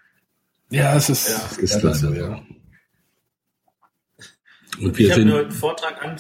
Ja, 0.71 0.97
es 0.97 1.11
ist, 1.11 1.29
ja, 1.29 1.63
ist 1.63 1.75
ja, 1.75 1.81
leider 1.83 1.95
so, 1.95 2.15
ja. 2.15 2.43
Und 4.81 4.97
wir 4.97 5.07
ich 5.07 5.13
habe 5.13 5.25
mir 5.25 5.33
heute 5.35 5.49
einen 5.49 5.53
Vortrag 5.53 6.03
an, 6.03 6.17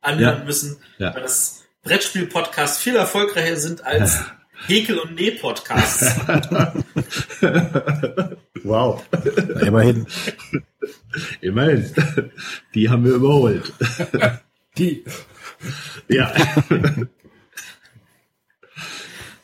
anhören 0.00 0.38
ja. 0.38 0.44
müssen, 0.44 0.78
ja. 0.98 1.14
weil 1.14 1.22
das 1.22 1.64
Brettspiel-Podcasts 1.82 2.78
viel 2.78 2.96
erfolgreicher 2.96 3.56
sind 3.56 3.84
als 3.84 4.24
Häkel- 4.66 4.98
und 4.98 5.14
Näh-Podcasts. 5.14 6.16
wow. 8.64 9.02
Immerhin. 9.60 10.06
Immerhin. 11.40 11.92
Die 12.74 12.88
haben 12.88 13.04
wir 13.04 13.12
überholt. 13.12 13.72
Die. 14.76 15.04
Ja. 16.08 16.32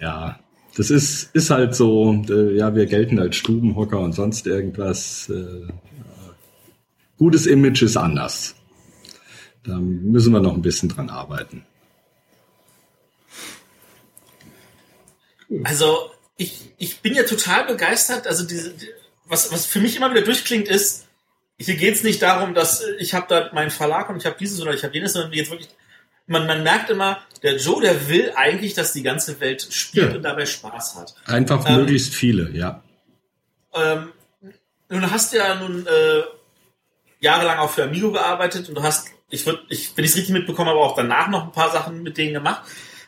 ja. 0.00 0.38
Das 0.76 0.90
ist, 0.90 1.34
ist 1.34 1.50
halt 1.50 1.76
so, 1.76 2.24
äh, 2.28 2.56
ja, 2.56 2.74
wir 2.74 2.86
gelten 2.86 3.20
als 3.20 3.36
Stubenhocker 3.36 4.00
und 4.00 4.12
sonst 4.12 4.46
irgendwas. 4.46 5.30
Äh, 5.30 5.68
gutes 7.16 7.46
Image 7.46 7.82
ist 7.82 7.96
anders. 7.96 8.56
Da 9.64 9.76
müssen 9.76 10.32
wir 10.32 10.40
noch 10.40 10.54
ein 10.54 10.62
bisschen 10.62 10.88
dran 10.88 11.08
arbeiten. 11.08 11.64
Also 15.64 16.10
ich, 16.36 16.72
ich 16.78 17.00
bin 17.00 17.14
ja 17.14 17.22
total 17.22 17.64
begeistert. 17.66 18.26
Also 18.26 18.46
diese, 18.46 18.74
was, 19.24 19.52
was 19.52 19.66
für 19.66 19.80
mich 19.80 19.96
immer 19.96 20.10
wieder 20.10 20.22
durchklingt, 20.22 20.68
ist, 20.68 21.06
hier 21.58 21.76
geht 21.76 21.94
es 21.94 22.02
nicht 22.02 22.20
darum, 22.20 22.54
dass 22.54 22.82
ich 22.98 23.14
habe 23.14 23.26
da 23.28 23.50
meinen 23.52 23.70
Verlag 23.70 24.10
und 24.10 24.16
ich 24.16 24.26
habe 24.26 24.36
dieses 24.38 24.60
oder 24.60 24.74
ich 24.74 24.82
habe 24.82 24.94
jenes, 24.94 25.12
sondern 25.12 25.32
jetzt 25.32 25.50
wirklich, 25.50 25.70
man, 26.26 26.46
man 26.46 26.62
merkt 26.62 26.90
immer, 26.90 27.20
der 27.42 27.56
Joe, 27.56 27.80
der 27.80 28.08
will 28.08 28.32
eigentlich, 28.34 28.74
dass 28.74 28.92
die 28.92 29.02
ganze 29.02 29.40
Welt 29.40 29.66
spielt 29.70 30.10
ja. 30.10 30.16
und 30.16 30.22
dabei 30.22 30.46
Spaß 30.46 30.96
hat. 30.96 31.14
Einfach 31.26 31.64
ähm, 31.68 31.76
möglichst 31.76 32.14
viele, 32.14 32.50
ja. 32.50 32.82
Ähm, 33.72 34.12
nun 34.88 35.10
hast 35.10 35.32
du 35.32 35.38
ja 35.38 35.54
nun 35.54 35.86
äh, 35.86 36.22
jahrelang 37.20 37.58
auch 37.58 37.70
für 37.70 37.84
Amigo 37.84 38.12
gearbeitet 38.12 38.68
und 38.68 38.74
du 38.74 38.82
hast 38.82 39.13
ich 39.34 39.46
würde, 39.46 39.60
ich, 39.68 39.96
wenn 39.96 40.04
ich 40.04 40.12
es 40.12 40.16
richtig 40.16 40.32
mitbekommen 40.32 40.70
habe, 40.70 40.80
auch 40.80 40.96
danach 40.96 41.28
noch 41.28 41.44
ein 41.44 41.52
paar 41.52 41.70
Sachen 41.70 42.02
mit 42.02 42.16
denen 42.16 42.34
gemacht. 42.34 42.62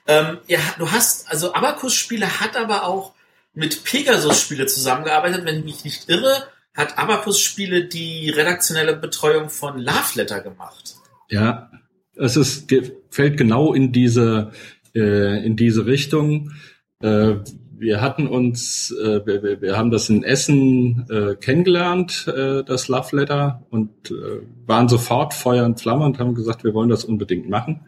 Ähm, 0.07 0.39
ja, 0.47 0.59
du 0.79 0.91
hast, 0.91 1.31
also 1.31 1.55
Abacus-Spiele 1.55 2.41
hat 2.41 2.57
aber 2.57 2.85
auch 2.85 3.15
mit 3.55 3.85
Pegasus-Spiele 3.85 4.67
zusammengearbeitet. 4.67 5.45
Wenn 5.45 5.59
ich 5.59 5.65
mich 5.65 5.85
nicht 5.85 6.09
irre, 6.09 6.49
hat 6.75 6.99
Abacus-Spiele 6.99 7.85
die 7.85 8.31
redaktionelle 8.31 8.97
Betreuung 8.97 9.49
von 9.49 9.79
Love 9.79 10.13
Letter 10.15 10.41
gemacht. 10.41 10.97
Ja, 11.29 11.71
es 12.15 12.37
ist, 12.37 12.73
fällt 13.11 13.37
genau 13.37 13.73
in 13.73 13.93
diese, 13.93 14.53
äh, 14.95 15.45
in 15.45 15.57
diese 15.57 15.87
Richtung. 15.87 16.53
Äh, 17.01 17.37
wir 17.79 18.01
hatten 18.01 18.27
uns, 18.27 18.91
äh, 18.91 19.25
wir, 19.27 19.61
wir 19.61 19.77
haben 19.77 19.91
das 19.91 20.09
in 20.09 20.23
Essen 20.23 21.07
äh, 21.11 21.35
kennengelernt, 21.37 22.27
äh, 22.29 22.65
das 22.65 22.89
Love 22.89 23.17
Letter, 23.17 23.67
und 23.71 24.11
äh, 24.11 24.41
waren 24.67 24.89
sofort 24.89 25.35
Feuer 25.35 25.65
und 25.65 25.81
Flamme 25.81 26.05
und 26.05 26.19
haben 26.19 26.35
gesagt, 26.35 26.65
wir 26.65 26.75
wollen 26.75 26.89
das 26.89 27.05
unbedingt 27.05 27.49
machen. 27.49 27.87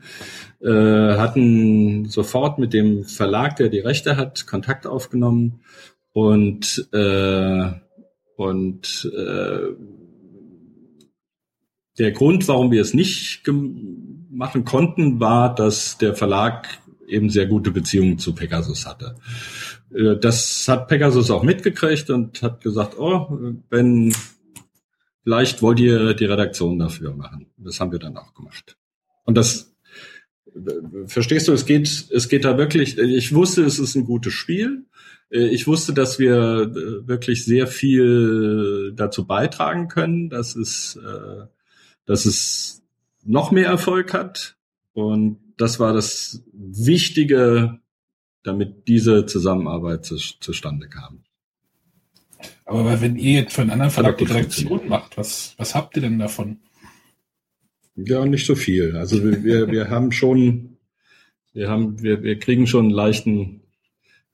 Äh, 0.60 1.16
hatten 1.16 2.06
sofort 2.06 2.59
mit 2.59 2.73
dem 2.73 3.05
Verlag, 3.05 3.56
der 3.56 3.69
die 3.69 3.81
Rechte 3.81 4.16
hat, 4.16 4.47
Kontakt 4.47 4.86
aufgenommen 4.86 5.60
und 6.12 6.89
äh, 6.93 7.70
und 8.36 9.10
äh, 9.16 9.59
der 11.98 12.12
Grund, 12.12 12.47
warum 12.47 12.70
wir 12.70 12.81
es 12.81 12.94
nicht 12.94 13.43
machen 14.31 14.65
konnten, 14.65 15.19
war, 15.19 15.52
dass 15.52 15.98
der 15.98 16.15
Verlag 16.15 16.69
eben 17.09 17.31
sehr 17.31 17.47
gute 17.47 17.70
Beziehungen 17.70 18.19
zu 18.19 18.35
Pegasus 18.35 18.86
hatte. 18.86 19.16
Äh, 19.93 20.16
das 20.16 20.66
hat 20.69 20.89
Pegasus 20.89 21.31
auch 21.31 21.43
mitgekriegt 21.43 22.10
und 22.10 22.43
hat 22.43 22.60
gesagt, 22.62 22.98
oh, 22.98 23.39
wenn 23.70 24.15
vielleicht 25.23 25.60
wollt 25.60 25.81
ihr 25.81 26.15
die 26.15 26.24
Redaktion 26.24 26.78
dafür 26.78 27.15
machen. 27.15 27.47
Das 27.59 27.81
haben 27.81 27.93
wir 27.93 27.98
dann 27.98 28.16
auch 28.16 28.32
gemacht. 28.35 28.77
Und 29.24 29.36
das 29.36 29.74
verstehst 31.06 31.48
du, 31.48 31.52
es 31.52 31.66
geht, 31.66 32.06
es 32.10 32.28
geht 32.28 32.44
da 32.44 32.56
wirklich, 32.56 32.98
ich 32.98 33.35
wusste, 33.35 33.62
es 33.65 33.78
ist 33.78 33.94
ein 33.94 34.05
gutes 34.05 34.32
Spiel. 34.32 34.86
Ich 35.31 35.66
wusste, 35.66 35.93
dass 35.93 36.19
wir 36.19 36.74
wirklich 37.06 37.44
sehr 37.44 37.66
viel 37.66 38.94
dazu 38.97 39.27
beitragen 39.27 39.89
können, 39.89 40.31
dass 40.31 40.56
es, 40.56 40.97
äh, 40.97 41.44
dass 42.06 42.24
es 42.24 42.82
noch 43.23 43.51
mehr 43.51 43.66
Erfolg 43.66 44.15
hat. 44.15 44.56
Und 44.94 45.39
das 45.59 45.78
war 45.78 45.93
das 45.93 46.43
wichtige 46.55 47.78
damit 48.43 48.89
diese 48.89 49.27
Zusammenarbeit 49.27 50.05
zu, 50.05 50.16
zustande 50.16 50.89
kam. 50.89 51.24
Aber 52.65 53.01
wenn 53.01 53.16
ihr 53.16 53.40
jetzt 53.40 53.55
für 53.55 53.62
einen 53.62 53.70
anderen 53.70 53.90
Verlag 53.90 54.19
die 54.19 54.24
Redaktion 54.24 54.89
macht, 54.89 55.16
was, 55.16 55.55
was 55.56 55.74
habt 55.74 55.97
ihr 55.97 56.02
denn 56.02 56.19
davon? 56.19 56.59
Ja, 57.97 58.24
nicht 58.24 58.47
so 58.47 58.55
viel. 58.55 58.97
Also 58.97 59.24
wir, 59.24 59.43
wir, 59.43 59.70
wir 59.70 59.90
haben 59.90 60.12
schon, 60.12 60.77
wir 61.52 61.69
haben, 61.69 62.01
wir, 62.02 62.23
wir 62.23 62.39
kriegen 62.39 62.66
schon 62.66 62.86
einen 62.86 62.94
leichten 62.94 63.62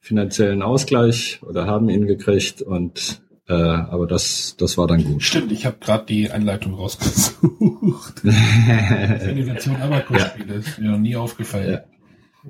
finanziellen 0.01 0.63
Ausgleich 0.63 1.41
oder 1.43 1.67
haben 1.67 1.89
ihn 1.89 2.07
gekriegt 2.07 2.61
und 2.61 3.23
äh, 3.47 3.53
aber 3.53 4.07
das, 4.07 4.57
das 4.59 4.77
war 4.79 4.87
dann 4.87 5.05
gut. 5.05 5.23
Stimmt, 5.23 5.53
ich 5.53 5.65
habe 5.65 5.77
gerade 5.81 6.07
die 6.07 6.31
Einleitung 6.31 6.75
rausgesucht. 6.75 7.43
Organisation 8.25 9.77
Abakus-Spiele, 9.77 10.55
ist 10.55 10.79
mir 10.79 10.91
noch 10.91 10.99
nie 10.99 11.17
aufgefallen. 11.17 11.81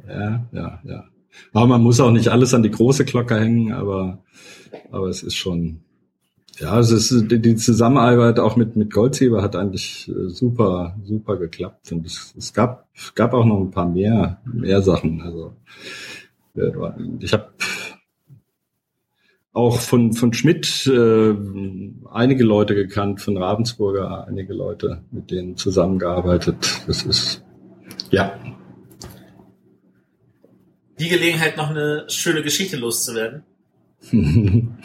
Ja. 0.06 0.14
ja, 0.14 0.46
ja, 0.52 0.80
ja. 0.84 1.04
Aber 1.52 1.66
man 1.66 1.82
muss 1.82 2.00
auch 2.00 2.10
nicht 2.10 2.28
alles 2.28 2.54
an 2.54 2.62
die 2.62 2.70
große 2.70 3.04
Glocke 3.04 3.38
hängen, 3.38 3.72
aber, 3.72 4.22
aber 4.90 5.08
es 5.08 5.22
ist 5.22 5.36
schon, 5.36 5.80
ja, 6.58 6.78
es 6.78 6.90
ist, 6.90 7.30
die 7.30 7.56
Zusammenarbeit 7.56 8.38
auch 8.38 8.56
mit, 8.56 8.76
mit 8.76 8.92
Goldsieber 8.92 9.42
hat 9.42 9.56
eigentlich 9.56 10.08
äh, 10.08 10.28
super, 10.28 10.96
super 11.04 11.36
geklappt. 11.36 11.92
Und 11.92 12.06
es, 12.06 12.34
es 12.36 12.52
gab, 12.52 12.88
gab 13.14 13.34
auch 13.34 13.44
noch 13.44 13.60
ein 13.60 13.70
paar 13.70 13.88
mehr, 13.88 14.40
mehr 14.44 14.82
Sachen. 14.82 15.20
Also, 15.22 15.54
ich 17.20 17.32
habe 17.32 17.48
auch 19.52 19.80
von, 19.80 20.12
von 20.12 20.32
Schmidt 20.32 20.86
äh, 20.86 21.34
einige 22.10 22.44
Leute 22.44 22.74
gekannt, 22.74 23.20
von 23.20 23.36
Ravensburger 23.36 24.26
einige 24.26 24.52
Leute, 24.52 25.02
mit 25.10 25.30
denen 25.30 25.56
zusammengearbeitet. 25.56 26.82
Das 26.86 27.02
ist, 27.02 27.44
ja. 28.10 28.32
Die 30.98 31.08
Gelegenheit, 31.08 31.56
noch 31.56 31.70
eine 31.70 32.04
schöne 32.08 32.42
Geschichte 32.42 32.76
loszuwerden. 32.76 33.42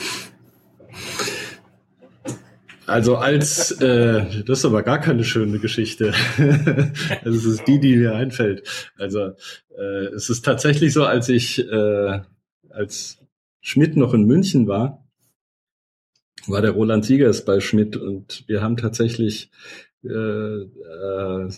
Also 2.90 3.18
als, 3.18 3.70
äh, 3.82 4.44
das 4.46 4.60
ist 4.60 4.66
aber 4.66 4.82
gar 4.82 5.00
keine 5.00 5.24
schöne 5.24 5.60
Geschichte. 5.60 6.12
das 7.24 7.46
ist 7.46 7.68
die, 7.68 7.80
die 7.80 7.96
mir 7.96 8.16
einfällt. 8.16 8.68
Also 8.98 9.34
äh, 9.78 10.08
es 10.16 10.32
ist 10.32 10.44
tatsächlich 10.44 10.92
so, 10.92 11.04
als 11.04 11.30
ich, 11.30 11.60
äh, 11.60 12.22
als 12.72 13.20
Schmidt 13.62 13.96
noch 13.96 14.16
in 14.16 14.24
München 14.24 14.68
war, 14.68 15.08
war 16.48 16.64
der 16.64 16.72
Roland 16.72 17.06
Siegers 17.06 17.46
bei 17.46 17.60
Schmidt 17.60 17.96
und 17.96 18.44
wir 18.48 18.64
haben 18.64 18.76
tatsächlich 18.76 19.52
äh, 20.04 20.10
äh, 20.10 21.50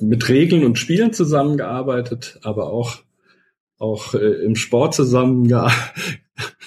mit 0.00 0.28
Regeln 0.28 0.64
und 0.64 0.78
Spielen 0.78 1.12
zusammengearbeitet, 1.12 2.38
aber 2.42 2.72
auch 2.72 3.02
auch 3.78 4.14
äh, 4.14 4.44
im 4.44 4.56
Sport 4.56 4.94
zusammen 4.94 5.52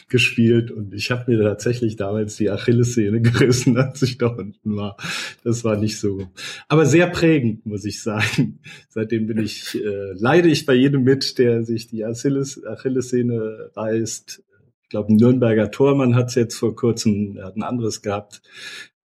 gespielt 0.10 0.72
und 0.72 0.94
ich 0.94 1.12
habe 1.12 1.32
mir 1.32 1.42
tatsächlich 1.44 1.96
damals 1.96 2.36
die 2.38 2.50
Achillessehne 2.50 3.22
gerissen, 3.22 3.78
als 3.78 4.02
ich 4.02 4.18
da 4.18 4.28
unten 4.28 4.76
war. 4.76 4.98
Das 5.44 5.64
war 5.64 5.78
nicht 5.78 6.00
so, 6.00 6.28
aber 6.68 6.86
sehr 6.86 7.08
prägend, 7.08 7.66
muss 7.66 7.86
ich 7.86 8.02
sagen. 8.02 8.60
Seitdem 8.90 9.28
bin 9.28 9.40
ich, 9.40 9.76
äh, 9.76 10.14
leide 10.14 10.50
ich 10.50 10.66
bei 10.66 10.74
jedem 10.74 11.04
mit, 11.04 11.38
der 11.38 11.64
sich 11.64 11.88
die 11.88 12.06
Achilles, 12.06 12.64
Achillessehne 12.64 13.72
reißt. 13.76 14.44
Ich 14.84 14.90
glaube, 14.90 15.14
Nürnberger 15.14 15.70
Tormann 15.70 16.16
hat 16.16 16.30
es 16.30 16.36
jetzt 16.36 16.56
vor 16.56 16.76
kurzem, 16.76 17.38
er 17.38 17.46
hat 17.46 17.56
ein 17.56 17.64
anderes 17.64 18.02
gehabt. 18.02 18.42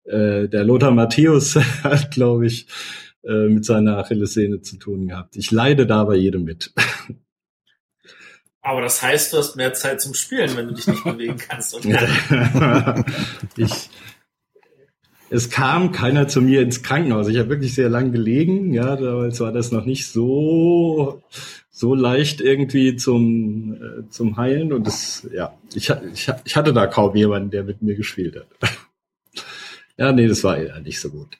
Äh, 0.04 0.48
der 0.48 0.64
Lothar 0.64 0.90
Matthäus 0.90 1.56
hat, 1.82 2.10
glaube 2.10 2.46
ich, 2.46 2.66
äh, 3.26 3.48
mit 3.48 3.64
seiner 3.64 3.98
Achillessehne 3.98 4.60
zu 4.60 4.76
tun 4.76 5.08
gehabt. 5.08 5.36
Ich 5.36 5.50
leide 5.50 5.86
da 5.86 6.04
bei 6.04 6.16
jedem 6.16 6.44
mit. 6.44 6.72
Aber 8.62 8.80
das 8.80 9.02
heißt, 9.02 9.32
du 9.32 9.36
hast 9.36 9.56
mehr 9.56 9.74
Zeit 9.74 10.00
zum 10.00 10.14
Spielen, 10.14 10.56
wenn 10.56 10.68
du 10.68 10.74
dich 10.74 10.86
nicht 10.86 11.04
bewegen 11.04 11.36
kannst. 11.36 11.78
ich, 13.56 13.90
es 15.28 15.50
kam 15.50 15.92
keiner 15.92 16.28
zu 16.28 16.40
mir 16.40 16.62
ins 16.62 16.82
Krankenhaus. 16.82 17.28
Ich 17.28 17.36
habe 17.38 17.50
wirklich 17.50 17.74
sehr 17.74 17.90
lang 17.90 18.12
gelegen. 18.12 18.72
Ja, 18.72 18.96
damals 18.96 19.40
war 19.40 19.52
das 19.52 19.70
noch 19.70 19.84
nicht 19.84 20.06
so 20.06 21.22
so 21.70 21.94
leicht 21.94 22.40
irgendwie 22.40 22.96
zum 22.96 23.74
äh, 23.74 24.08
zum 24.08 24.36
Heilen 24.36 24.72
und 24.72 24.86
das 24.86 25.28
ja, 25.32 25.58
ich, 25.74 25.90
ich, 26.12 26.30
ich 26.44 26.56
hatte 26.56 26.72
da 26.72 26.86
kaum 26.86 27.16
jemanden, 27.16 27.50
der 27.50 27.64
mit 27.64 27.82
mir 27.82 27.96
gespielt 27.96 28.36
hat. 28.36 28.46
ja, 29.98 30.12
nee, 30.12 30.28
das 30.28 30.44
war 30.44 30.56
eher 30.56 30.80
nicht 30.80 31.00
so 31.00 31.10
gut. 31.10 31.36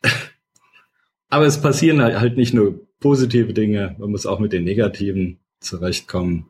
Aber 1.34 1.46
es 1.46 1.60
passieren 1.60 2.02
halt 2.02 2.36
nicht 2.36 2.54
nur 2.54 2.80
positive 3.00 3.52
Dinge, 3.52 3.96
man 3.98 4.10
muss 4.10 4.26
auch 4.26 4.38
mit 4.38 4.52
den 4.52 4.64
negativen 4.64 5.38
zurechtkommen 5.60 6.46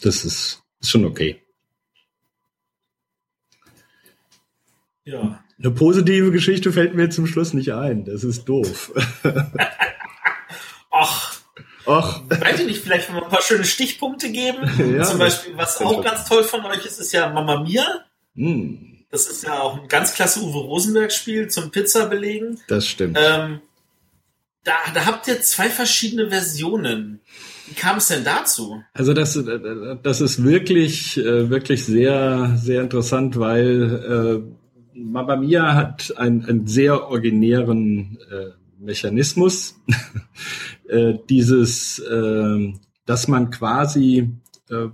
das 0.00 0.24
ist, 0.24 0.62
ist 0.80 0.90
schon 0.90 1.04
okay. 1.04 1.40
Ja. 5.04 5.42
Eine 5.58 5.70
positive 5.70 6.30
Geschichte 6.30 6.72
fällt 6.72 6.94
mir 6.94 7.10
zum 7.10 7.26
Schluss 7.26 7.54
nicht 7.54 7.72
ein. 7.72 8.04
Das 8.04 8.24
ist 8.24 8.44
doof. 8.44 8.92
Ach. 10.90 11.40
Ach. 11.86 12.22
Weiß 12.28 12.60
ich 12.60 12.66
nicht, 12.66 12.82
vielleicht 12.82 13.12
mal 13.12 13.22
ein 13.22 13.30
paar 13.30 13.42
schöne 13.42 13.64
Stichpunkte 13.64 14.30
geben. 14.30 14.58
Ja, 14.96 15.04
Zum 15.04 15.18
Beispiel, 15.18 15.56
was 15.56 15.80
auch 15.80 16.02
ganz 16.02 16.26
toll 16.26 16.44
von 16.44 16.64
euch 16.64 16.84
ist, 16.84 16.98
ist 16.98 17.12
ja 17.12 17.28
Mama 17.28 17.62
Mia. 17.62 18.04
Mm. 18.34 19.04
Das 19.10 19.28
ist 19.28 19.44
ja 19.44 19.60
auch 19.60 19.80
ein 19.80 19.88
ganz 19.88 20.14
klasse 20.14 20.40
Uwe 20.40 20.58
Rosenberg-Spiel 20.58 21.48
zum 21.48 21.70
Pizza 21.70 22.06
belegen. 22.06 22.58
Das 22.68 22.88
stimmt. 22.88 23.18
Ähm, 23.20 23.60
da, 24.64 24.72
da 24.94 25.06
habt 25.06 25.28
ihr 25.28 25.40
zwei 25.42 25.68
verschiedene 25.68 26.30
Versionen. 26.30 27.20
Wie 27.66 27.74
kam 27.74 27.98
es 27.98 28.08
denn 28.08 28.24
dazu? 28.24 28.82
Also 28.92 29.14
das, 29.14 29.38
das 30.02 30.20
ist 30.20 30.42
wirklich, 30.42 31.16
äh, 31.18 31.48
wirklich 31.48 31.84
sehr, 31.84 32.56
sehr 32.56 32.82
interessant, 32.82 33.38
weil 33.38 34.44
äh, 34.94 34.98
Mamma 34.98 35.36
Mia 35.36 35.74
hat 35.74 36.16
einen, 36.16 36.44
einen 36.44 36.66
sehr 36.66 37.08
originären 37.08 38.18
äh, 38.30 38.50
Mechanismus. 38.78 39.80
äh, 40.88 41.14
dieses, 41.28 41.98
äh, 41.98 42.72
dass 43.06 43.28
man 43.28 43.50
quasi 43.50 44.30
äh, 44.68 44.88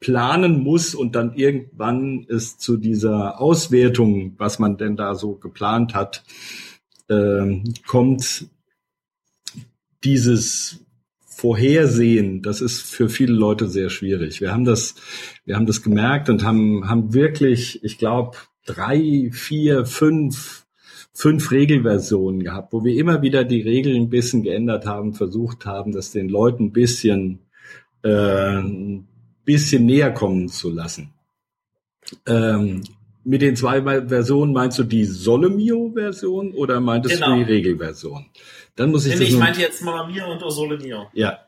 planen 0.00 0.62
muss 0.62 0.94
und 0.94 1.14
dann 1.16 1.34
irgendwann 1.34 2.26
es 2.28 2.58
zu 2.58 2.76
dieser 2.76 3.40
Auswertung, 3.40 4.34
was 4.38 4.58
man 4.58 4.76
denn 4.76 4.96
da 4.96 5.14
so 5.14 5.34
geplant 5.36 5.94
hat, 5.94 6.22
äh, 7.08 7.62
kommt 7.86 8.48
dieses 10.04 10.84
Vorhersehen, 11.26 12.42
das 12.42 12.60
ist 12.60 12.82
für 12.82 13.08
viele 13.08 13.32
Leute 13.32 13.68
sehr 13.68 13.90
schwierig. 13.90 14.40
Wir 14.40 14.52
haben 14.52 14.64
das, 14.64 14.94
wir 15.44 15.56
haben 15.56 15.66
das 15.66 15.82
gemerkt 15.82 16.30
und 16.30 16.44
haben, 16.44 16.88
haben 16.88 17.12
wirklich, 17.12 17.82
ich 17.82 17.98
glaube, 17.98 18.36
drei, 18.64 19.30
vier, 19.32 19.84
fünf, 19.84 20.64
fünf 21.12 21.50
Regelversionen 21.50 22.42
gehabt, 22.42 22.72
wo 22.72 22.84
wir 22.84 22.96
immer 22.96 23.22
wieder 23.22 23.44
die 23.44 23.60
Regeln 23.60 24.02
ein 24.02 24.10
bisschen 24.10 24.42
geändert 24.42 24.86
haben, 24.86 25.14
versucht 25.14 25.66
haben, 25.66 25.92
das 25.92 26.12
den 26.12 26.28
Leuten 26.28 26.66
ein 26.66 26.72
bisschen, 26.72 27.40
äh, 28.02 28.58
ein 28.58 29.08
bisschen 29.44 29.86
näher 29.86 30.12
kommen 30.12 30.48
zu 30.48 30.70
lassen. 30.70 31.10
Ähm, 32.26 32.82
mit 33.24 33.42
den 33.42 33.56
zwei 33.56 33.82
Versionen 34.06 34.52
meinst 34.52 34.78
du 34.78 34.84
die 34.84 35.04
Solemio-Version 35.04 36.52
oder 36.52 36.80
meintest 36.80 37.16
genau. 37.16 37.36
du 37.36 37.44
die 37.44 37.52
Regelversion? 37.52 38.26
Dann 38.76 38.90
muss 38.90 39.06
ich. 39.06 39.18
Nee, 39.18 39.24
ich 39.24 39.38
meinte 39.38 39.60
jetzt 39.60 39.82
Mamma 39.82 40.06
Mia 40.06 40.26
und 40.26 40.40
Sole 40.50 40.78
Mio. 40.78 41.06
Ja. 41.12 41.38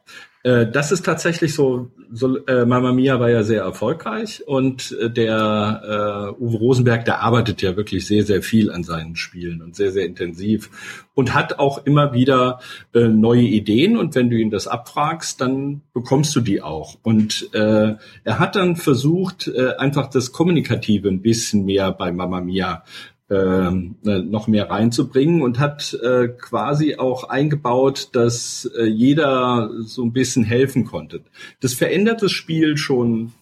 Äh, 0.46 0.70
das 0.70 0.92
ist 0.92 1.04
tatsächlich 1.04 1.54
so, 1.54 1.90
so 2.12 2.46
äh, 2.46 2.64
Mamma 2.64 2.92
Mia 2.92 3.18
war 3.18 3.30
ja 3.30 3.42
sehr 3.42 3.62
erfolgreich 3.62 4.46
und 4.46 4.96
äh, 5.00 5.10
der 5.10 6.36
äh, 6.38 6.40
Uwe 6.40 6.58
Rosenberg, 6.58 7.04
der 7.04 7.20
arbeitet 7.20 7.62
ja 7.62 7.76
wirklich 7.76 8.06
sehr, 8.06 8.22
sehr 8.22 8.42
viel 8.42 8.70
an 8.70 8.84
seinen 8.84 9.16
Spielen 9.16 9.60
und 9.60 9.74
sehr, 9.74 9.90
sehr 9.90 10.06
intensiv 10.06 10.70
und 11.14 11.34
hat 11.34 11.58
auch 11.58 11.84
immer 11.84 12.12
wieder 12.12 12.60
äh, 12.94 13.08
neue 13.08 13.42
Ideen 13.42 13.96
und 13.96 14.14
wenn 14.14 14.30
du 14.30 14.36
ihn 14.36 14.50
das 14.50 14.68
abfragst, 14.68 15.40
dann 15.40 15.80
bekommst 15.92 16.36
du 16.36 16.40
die 16.40 16.62
auch. 16.62 16.96
Und 17.02 17.52
äh, 17.52 17.96
er 18.22 18.38
hat 18.38 18.54
dann 18.54 18.76
versucht, 18.76 19.48
äh, 19.48 19.74
einfach 19.78 20.08
das 20.08 20.30
Kommunikative 20.30 21.08
ein 21.08 21.22
bisschen 21.22 21.64
mehr 21.64 21.90
bei 21.90 22.12
Mamma 22.12 22.40
Mia 22.40 22.84
äh, 23.28 23.70
noch 23.70 24.46
mehr 24.46 24.70
reinzubringen 24.70 25.42
und 25.42 25.58
hat 25.58 25.94
äh, 25.94 26.28
quasi 26.28 26.96
auch 26.96 27.28
eingebaut, 27.28 28.10
dass 28.12 28.70
äh, 28.78 28.84
jeder 28.84 29.70
so 29.80 30.04
ein 30.04 30.12
bisschen 30.12 30.44
helfen 30.44 30.84
konnte. 30.84 31.22
Das 31.60 31.74
verändert 31.74 32.22
das 32.22 32.32
Spiel 32.32 32.76
schon 32.76 33.32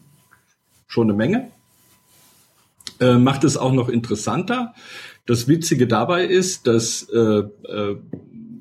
schon 0.86 1.08
eine 1.08 1.16
Menge, 1.16 1.50
äh, 3.00 3.14
macht 3.14 3.44
es 3.44 3.56
auch 3.56 3.72
noch 3.72 3.88
interessanter. 3.88 4.74
Das 5.26 5.48
Witzige 5.48 5.86
dabei 5.86 6.24
ist, 6.24 6.66
dass 6.66 7.08
äh, 7.12 7.18
äh, 7.18 7.96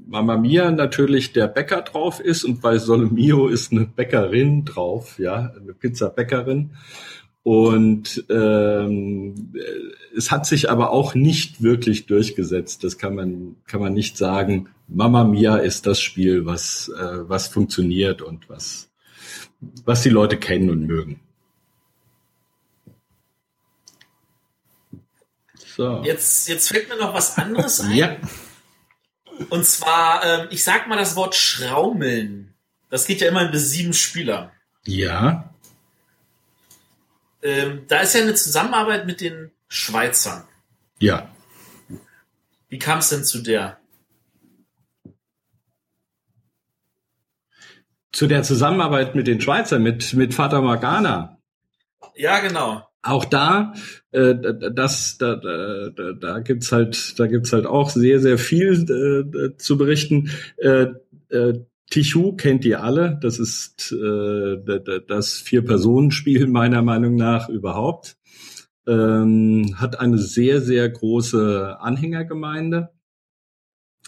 Mama 0.07 0.37
Mia 0.37 0.71
natürlich 0.71 1.33
der 1.33 1.47
Bäcker 1.47 1.81
drauf 1.81 2.19
ist 2.19 2.43
und 2.43 2.61
bei 2.61 2.77
Solomio 2.77 3.47
ist 3.47 3.71
eine 3.71 3.85
Bäckerin 3.85 4.65
drauf, 4.65 5.19
ja, 5.19 5.53
eine 5.59 5.73
Pizzabäckerin. 5.73 6.71
Und 7.43 8.23
ähm, 8.29 9.53
es 10.15 10.31
hat 10.31 10.45
sich 10.45 10.69
aber 10.69 10.91
auch 10.91 11.13
nicht 11.13 11.61
wirklich 11.61 12.05
durchgesetzt. 12.05 12.85
Das 12.85 12.97
kann 12.97 13.15
man 13.15 13.57
kann 13.67 13.81
man 13.81 13.93
nicht 13.93 14.17
sagen. 14.17 14.69
Mama 14.87 15.25
Mia 15.25 15.57
ist 15.57 15.85
das 15.85 15.99
Spiel, 15.99 16.45
was 16.45 16.89
äh, 16.97 17.29
was 17.29 17.49
funktioniert 17.49 18.21
und 18.21 18.49
was 18.49 18.89
was 19.83 20.03
die 20.03 20.09
Leute 20.09 20.37
kennen 20.37 20.69
und 20.69 20.87
mögen. 20.87 21.19
So. 25.75 26.03
Jetzt, 26.03 26.47
jetzt 26.49 26.69
fällt 26.69 26.87
mir 26.89 26.97
noch 26.97 27.13
was 27.13 27.37
anderes 27.37 27.79
ein. 27.81 27.91
Ja. 27.91 28.17
Und 29.49 29.65
zwar, 29.65 30.23
ähm, 30.23 30.47
ich 30.51 30.63
sag 30.63 30.87
mal 30.87 30.97
das 30.97 31.15
Wort 31.15 31.33
Schraumeln. 31.35 32.53
Das 32.89 33.07
geht 33.07 33.21
ja 33.21 33.27
immer 33.27 33.47
bis 33.47 33.71
sieben 33.71 33.93
Spieler. 33.93 34.51
Ja. 34.85 35.52
Ähm, 37.43 37.83
da 37.89 37.99
ist 37.99 38.15
ja 38.15 38.21
eine 38.21 38.33
Zusammenarbeit 38.35 39.05
mit 39.05 39.19
den 39.19 39.51
Schweizern. 39.67 40.45
Ja. 40.99 41.29
Wie 42.69 42.79
kam 42.79 42.99
es 42.99 43.09
denn 43.09 43.25
zu 43.25 43.43
der? 43.43 43.77
Zu 48.13 48.27
der 48.27 48.43
Zusammenarbeit 48.43 49.13
mit 49.15 49.27
den 49.27 49.41
Schweizern, 49.41 49.83
mit, 49.83 50.13
mit 50.13 50.33
Fata 50.33 50.61
Morgana. 50.61 51.37
Ja, 52.15 52.39
genau. 52.39 52.87
Auch 53.01 53.25
da, 53.25 53.73
äh, 54.11 54.33
das, 54.73 55.17
da, 55.17 55.35
da, 55.35 55.89
da 56.13 56.39
gibt's 56.39 56.71
halt, 56.71 57.19
da 57.19 57.27
gibt's 57.27 57.51
halt 57.51 57.65
auch 57.65 57.89
sehr, 57.89 58.21
sehr 58.21 58.37
viel 58.37 58.71
äh, 58.89 59.57
zu 59.57 59.77
berichten. 59.77 60.31
Äh, 60.57 60.87
äh, 61.29 61.65
Tichu 61.89 62.35
kennt 62.35 62.65
ihr 62.65 62.83
alle. 62.83 63.17
Das 63.21 63.39
ist 63.39 63.91
äh, 63.91 64.57
das 65.07 65.35
Vier-Personen-Spiel 65.35 66.47
meiner 66.47 66.81
Meinung 66.81 67.15
nach 67.15 67.49
überhaupt. 67.49 68.17
Ähm, 68.87 69.75
hat 69.77 69.99
eine 69.99 70.17
sehr, 70.17 70.61
sehr 70.61 70.89
große 70.89 71.77
Anhängergemeinde. 71.79 72.89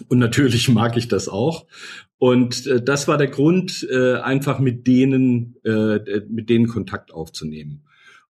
Und 0.09 0.19
natürlich 0.19 0.67
mag 0.69 0.97
ich 0.97 1.07
das 1.07 1.29
auch. 1.29 1.65
Und 2.17 2.65
äh, 2.67 2.81
das 2.81 3.07
war 3.07 3.17
der 3.17 3.27
Grund, 3.27 3.87
äh, 3.89 4.15
einfach 4.15 4.59
mit 4.59 4.87
denen, 4.87 5.55
äh, 5.63 6.21
mit 6.29 6.49
denen 6.49 6.67
Kontakt 6.67 7.13
aufzunehmen. 7.13 7.85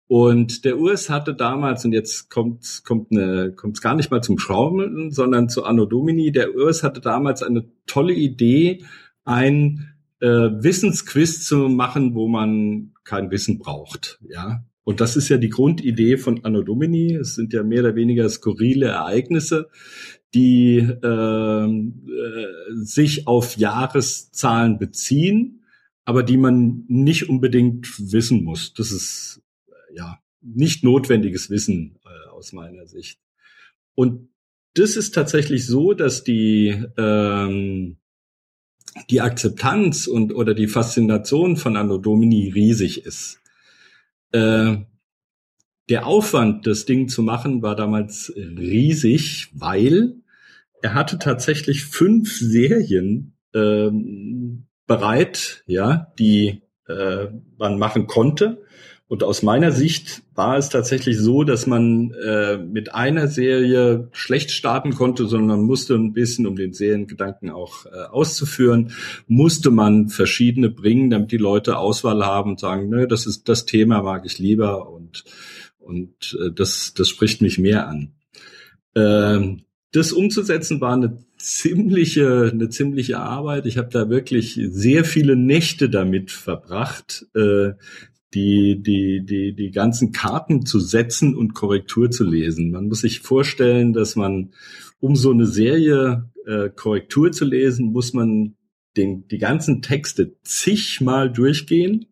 Und 0.08 0.66
der 0.66 0.78
US 0.78 1.10
hatte 1.10 1.34
damals, 1.34 1.86
und 1.86 1.94
jetzt 1.94 2.30
kommt 2.30 2.82
kommt 2.84 3.12
eine, 3.12 3.54
kommt 3.54 3.78
es 3.78 3.82
gar 3.82 3.96
nicht 3.96 4.12
mal 4.12 4.22
zum 4.22 4.40
Schrauben, 4.40 5.10
sondern 5.12 5.48
zu 5.48 5.64
Anno 5.64 5.86
Domini. 5.86 6.34
Der 6.34 6.54
US 6.54 6.84
hatte 6.84 7.00
damals 7.00 7.44
eine 7.44 7.66
tolle 7.86 8.14
Idee, 8.14 8.84
ein 9.24 9.94
äh, 10.20 10.28
Wissensquiz 10.28 11.46
zu 11.46 11.70
machen, 11.70 12.16
wo 12.16 12.28
man 12.28 12.94
kein 13.04 13.32
Wissen 13.32 13.60
braucht. 13.60 14.20
Ja, 14.28 14.64
und 14.84 15.00
das 15.00 15.16
ist 15.16 15.30
ja 15.30 15.38
die 15.38 15.50
Grundidee 15.50 16.18
von 16.18 16.44
Anno 16.44 16.64
Domini. 16.64 17.14
Es 17.14 17.36
sind 17.36 17.54
ja 17.54 17.64
mehr 17.64 17.82
oder 17.82 17.96
weniger 17.96 18.28
skurrile 18.30 18.88
Ereignisse, 18.88 19.70
die 20.34 20.78
äh, 20.78 21.66
äh, 21.66 22.48
sich 22.74 23.28
auf 23.28 23.58
Jahreszahlen 23.58 24.80
beziehen, 24.80 25.64
aber 26.06 26.24
die 26.24 26.38
man 26.38 26.86
nicht 26.88 27.30
unbedingt 27.30 28.12
wissen 28.12 28.44
muss. 28.44 28.74
Das 28.74 28.92
ist 28.92 29.42
äh, 29.68 29.98
ja 29.98 30.20
nicht 30.42 30.84
notwendiges 30.84 31.50
Wissen 31.50 32.00
äh, 32.04 32.30
aus 32.30 32.54
meiner 32.54 32.88
Sicht. 32.88 33.20
Und 33.94 34.30
das 34.74 34.96
ist 34.96 35.14
tatsächlich 35.14 35.68
so, 35.68 35.94
dass 35.94 36.24
die 36.24 36.84
ähm, 36.98 37.98
die 39.10 39.22
Akzeptanz 39.22 40.08
und 40.08 40.34
oder 40.34 40.54
die 40.54 40.68
Faszination 40.68 41.58
von 41.58 41.78
Anno 41.78 41.98
Domini 41.98 42.50
riesig 42.50 43.06
ist. 43.06 43.42
Äh, 44.32 44.78
der 45.90 46.08
Aufwand, 46.08 46.68
das 46.68 46.86
Ding 46.86 47.08
zu 47.10 47.22
machen, 47.22 47.62
war 47.62 47.76
damals 47.76 48.34
riesig, 48.36 49.50
weil 49.54 50.16
er 50.82 50.94
hatte 50.94 51.20
tatsächlich 51.20 51.86
fünf 51.86 52.38
Serien 52.38 53.36
ähm, 53.54 54.68
bereit, 54.88 55.64
ja, 55.68 56.12
die 56.18 56.62
äh, 56.88 57.28
man 57.58 57.78
machen 57.78 58.08
konnte. 58.08 58.64
Und 59.12 59.24
aus 59.24 59.44
meiner 59.44 59.74
Sicht 59.74 60.24
war 60.36 60.58
es 60.58 60.70
tatsächlich 60.70 61.20
so, 61.20 61.44
dass 61.44 61.68
man 61.68 62.12
äh, 62.12 62.56
mit 62.56 62.96
einer 62.96 63.28
Serie 63.28 64.08
schlecht 64.14 64.52
starten 64.52 64.96
konnte, 64.96 65.28
sondern 65.28 65.64
musste 65.64 65.96
ein 65.96 66.14
bisschen, 66.14 66.48
um 66.48 66.56
den 66.56 66.72
Seriengedanken 66.72 67.50
auch 67.50 67.86
äh, 67.88 68.06
auszuführen, 68.10 68.94
musste 69.28 69.70
man 69.70 70.08
verschiedene 70.08 70.70
bringen, 70.70 71.10
damit 71.10 71.34
die 71.34 71.38
Leute 71.38 71.78
Auswahl 71.78 72.26
haben 72.26 72.52
und 72.52 72.62
sagen, 72.62 72.88
nö, 72.88 73.06
das 73.06 73.26
ist 73.26 73.50
das 73.50 73.66
Thema 73.66 74.02
mag 74.02 74.26
ich 74.26 74.40
lieber 74.40 74.90
und 74.90 75.26
und 75.78 76.40
äh, 76.42 76.50
das 76.50 76.94
das 76.94 77.10
spricht 77.10 77.42
mich 77.42 77.60
mehr 77.60 77.90
an. 77.90 78.14
Ähm, 78.96 79.64
das 79.92 80.14
umzusetzen 80.14 80.80
war 80.80 80.94
eine 80.94 81.18
ziemliche 81.36 82.50
eine 82.54 82.70
ziemliche 82.70 83.20
Arbeit. 83.20 83.66
Ich 83.66 83.78
habe 83.78 83.90
da 83.92 84.10
wirklich 84.10 84.58
sehr 84.70 85.04
viele 85.04 85.36
Nächte 85.36 85.90
damit 85.90 86.32
verbracht, 86.32 87.26
äh, 87.36 87.72
die, 88.34 88.82
die, 88.82 89.26
die, 89.26 89.54
die 89.54 89.72
ganzen 89.72 90.12
Karten 90.12 90.66
zu 90.66 90.80
setzen 90.80 91.36
und 91.36 91.54
Korrektur 91.54 92.12
zu 92.12 92.24
lesen. 92.24 92.72
Man 92.72 92.88
muss 92.88 93.02
sich 93.02 93.20
vorstellen, 93.20 93.94
dass 93.94 94.16
man, 94.16 94.52
um 95.00 95.16
so 95.16 95.32
eine 95.32 95.46
Serie 95.46 96.30
äh, 96.46 96.70
Korrektur 96.70 97.32
zu 97.32 97.46
lesen, 97.46 97.92
muss 97.92 98.14
man 98.14 98.56
den, 98.96 99.28
die 99.28 99.38
ganzen 99.38 99.82
Texte 99.82 100.36
zigmal 100.44 101.32
durchgehen. 101.32 102.08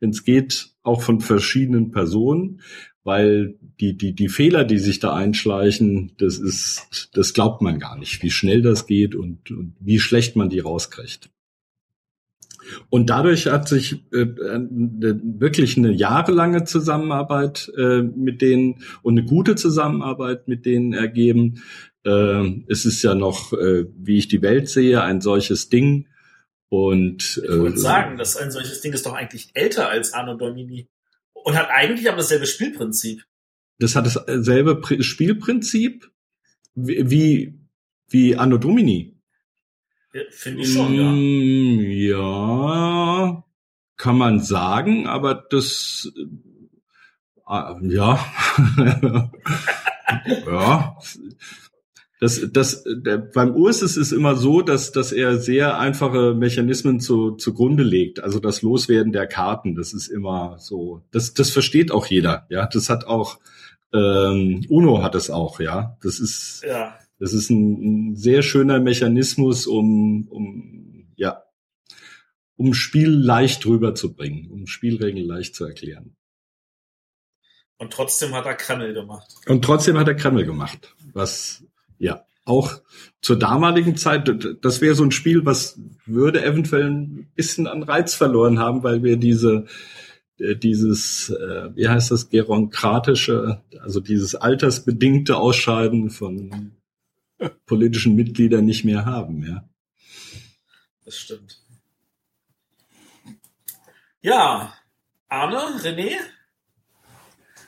Wenn 0.00 0.10
es 0.10 0.24
geht, 0.24 0.70
auch 0.82 1.02
von 1.02 1.20
verschiedenen 1.20 1.90
Personen, 1.90 2.62
weil 3.04 3.58
die, 3.80 3.96
die, 3.96 4.14
die 4.14 4.28
Fehler, 4.28 4.64
die 4.64 4.78
sich 4.78 4.98
da 4.98 5.14
einschleichen, 5.14 6.12
das 6.18 6.38
ist, 6.38 7.10
das 7.12 7.34
glaubt 7.34 7.62
man 7.62 7.78
gar 7.78 7.98
nicht, 7.98 8.22
wie 8.22 8.30
schnell 8.30 8.62
das 8.62 8.86
geht 8.86 9.14
und, 9.14 9.50
und 9.50 9.74
wie 9.80 9.98
schlecht 9.98 10.36
man 10.36 10.48
die 10.48 10.60
rauskriegt. 10.60 11.30
Und 12.88 13.10
dadurch 13.10 13.46
hat 13.46 13.68
sich 13.68 14.04
äh, 14.12 14.20
äh, 14.20 14.60
wirklich 14.68 15.76
eine 15.76 15.92
jahrelange 15.92 16.64
Zusammenarbeit 16.64 17.70
äh, 17.76 18.02
mit 18.02 18.42
denen 18.42 18.82
und 19.02 19.18
eine 19.18 19.26
gute 19.26 19.54
Zusammenarbeit 19.54 20.48
mit 20.48 20.66
denen 20.66 20.92
ergeben. 20.92 21.62
Äh, 22.04 22.62
es 22.68 22.84
ist 22.84 23.02
ja 23.02 23.14
noch, 23.14 23.52
äh, 23.52 23.86
wie 23.96 24.18
ich 24.18 24.28
die 24.28 24.42
Welt 24.42 24.68
sehe, 24.68 25.02
ein 25.02 25.20
solches 25.20 25.68
Ding. 25.68 26.06
Und 26.68 27.40
ich 27.42 27.48
wollte 27.48 27.76
äh, 27.76 27.78
sagen, 27.78 28.16
dass 28.16 28.36
ein 28.36 28.50
solches 28.50 28.80
Ding 28.80 28.92
ist 28.92 29.04
doch 29.04 29.14
eigentlich 29.14 29.50
älter 29.54 29.88
als 29.88 30.12
Anno 30.12 30.34
Domini 30.34 30.88
und 31.32 31.56
hat 31.56 31.68
eigentlich 31.70 32.08
aber 32.08 32.18
dasselbe 32.18 32.46
Spielprinzip. 32.46 33.24
Das 33.78 33.96
hat 33.96 34.06
dasselbe 34.06 34.80
Spielprinzip 35.02 36.10
wie 36.74 37.58
wie 38.08 38.36
Anno 38.36 38.58
Domini. 38.58 39.19
Finde 40.30 40.62
ich 40.62 40.72
schon, 40.72 40.94
ja. 40.94 41.10
Mm, 41.12 41.80
ja, 41.90 43.44
kann 43.96 44.18
man 44.18 44.40
sagen, 44.40 45.06
aber 45.06 45.34
das, 45.34 46.10
äh, 47.48 47.88
ja, 47.88 48.18
ja, 50.46 50.96
das, 52.20 52.40
das, 52.52 52.84
der, 52.84 53.18
beim 53.18 53.54
Urs 53.54 53.82
ist 53.82 53.96
es 53.96 54.12
immer 54.12 54.36
so, 54.36 54.60
dass, 54.62 54.92
dass 54.92 55.12
er 55.12 55.38
sehr 55.38 55.78
einfache 55.78 56.34
Mechanismen 56.34 57.00
zu, 57.00 57.32
zugrunde 57.32 57.82
legt. 57.82 58.22
Also 58.22 58.40
das 58.40 58.60
Loswerden 58.60 59.12
der 59.12 59.26
Karten, 59.26 59.74
das 59.74 59.94
ist 59.94 60.08
immer 60.08 60.56
so. 60.58 61.02
Das, 61.12 61.32
das 61.32 61.50
versteht 61.50 61.92
auch 61.92 62.06
jeder. 62.06 62.46
Ja, 62.50 62.66
das 62.66 62.90
hat 62.90 63.06
auch 63.06 63.38
ähm, 63.92 64.64
Uno 64.68 65.02
hat 65.02 65.14
es 65.14 65.30
auch. 65.30 65.60
Ja, 65.60 65.96
das 66.02 66.20
ist. 66.20 66.62
Ja. 66.66 66.94
Das 67.20 67.34
ist 67.34 67.50
ein, 67.50 68.12
ein 68.12 68.16
sehr 68.16 68.42
schöner 68.42 68.80
Mechanismus, 68.80 69.66
um, 69.66 70.26
um, 70.28 71.12
ja, 71.16 71.42
um 72.56 72.72
Spiel 72.72 73.10
leicht 73.10 73.66
rüberzubringen, 73.66 74.50
um 74.50 74.66
Spielregeln 74.66 75.26
leicht 75.26 75.54
zu 75.54 75.66
erklären. 75.66 76.16
Und 77.76 77.92
trotzdem 77.92 78.34
hat 78.34 78.46
er 78.46 78.54
Kremmel 78.54 78.94
gemacht. 78.94 79.34
Und 79.46 79.64
trotzdem 79.64 79.98
hat 79.98 80.08
er 80.08 80.14
Kremmel 80.14 80.44
gemacht. 80.44 80.94
Was, 81.12 81.62
ja, 81.98 82.24
auch 82.46 82.80
zur 83.20 83.38
damaligen 83.38 83.96
Zeit, 83.96 84.30
das 84.62 84.80
wäre 84.80 84.94
so 84.94 85.04
ein 85.04 85.12
Spiel, 85.12 85.44
was 85.44 85.78
würde 86.06 86.42
eventuell 86.42 86.90
ein 86.90 87.30
bisschen 87.34 87.66
an 87.66 87.82
Reiz 87.82 88.14
verloren 88.14 88.58
haben, 88.58 88.82
weil 88.82 89.02
wir 89.02 89.18
diese, 89.18 89.66
äh, 90.38 90.56
dieses, 90.56 91.28
äh, 91.30 91.70
wie 91.74 91.88
heißt 91.88 92.10
das, 92.10 92.30
gerontokratische, 92.30 93.60
also 93.80 94.00
dieses 94.00 94.34
altersbedingte 94.34 95.36
Ausscheiden 95.36 96.10
von 96.10 96.72
politischen 97.66 98.14
Mitglieder 98.14 98.62
nicht 98.62 98.84
mehr 98.84 99.04
haben, 99.04 99.44
ja. 99.46 99.68
Das 101.04 101.16
stimmt. 101.16 101.60
Ja, 104.22 104.74
Arne, 105.28 105.58
René? 105.82 106.12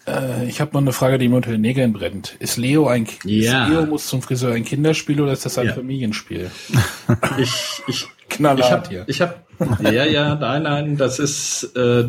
Äh, 0.07 0.49
ich 0.49 0.61
habe 0.61 0.73
noch 0.73 0.81
eine 0.81 0.93
Frage, 0.93 1.19
die 1.19 1.29
mir 1.29 1.37
unter 1.37 1.51
den 1.51 1.61
Nägeln 1.61 1.93
brennt. 1.93 2.37
Ist 2.41 2.57
Leo 2.57 2.89
ein 2.89 3.07
ja. 3.25 3.65
ist 3.65 3.71
Leo 3.71 3.87
muss 3.87 4.07
zum 4.07 4.21
Friseur 4.21 4.53
ein 4.53 4.65
Kinderspiel 4.65 5.21
oder 5.21 5.33
ist 5.33 5.47
das 5.47 5.59
ein 5.59 5.69
ja. 5.69 5.75
Familienspiel? 5.75 6.51
Ich, 7.39 7.83
ich, 7.87 8.09
Knallhart 8.29 8.89
hier. 8.89 9.05
Ich 9.07 9.21
habe, 9.21 9.35
ja, 9.83 10.05
ja, 10.05 10.35
nein, 10.35 10.63
nein, 10.63 10.97
das 10.97 11.19
ist, 11.19 11.73
äh, 11.77 12.09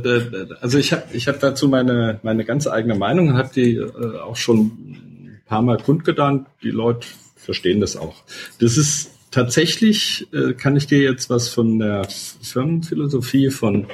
also 0.62 0.78
ich 0.78 0.92
habe, 0.92 1.04
ich 1.14 1.28
habe 1.28 1.38
dazu 1.40 1.68
meine 1.68 2.20
meine 2.24 2.46
ganz 2.46 2.68
eigene 2.68 2.96
Meinung, 2.96 3.30
und 3.30 3.38
habe 3.38 3.52
die 3.54 3.76
äh, 3.76 4.20
auch 4.20 4.36
schon 4.36 4.60
ein 4.60 5.42
paar 5.46 5.62
Mal 5.62 5.78
kundgetan. 5.78 6.48
Die 6.64 6.72
Leute 6.72 7.08
verstehen 7.44 7.80
das 7.80 7.96
auch. 7.96 8.24
Das 8.60 8.78
ist 8.78 9.12
tatsächlich, 9.32 10.28
äh, 10.34 10.54
kann 10.54 10.76
ich 10.76 10.88
dir 10.88 11.00
jetzt 11.00 11.30
was 11.30 11.50
von 11.50 11.80
der 11.80 12.08
Firmenphilosophie 12.42 13.50
von 13.50 13.88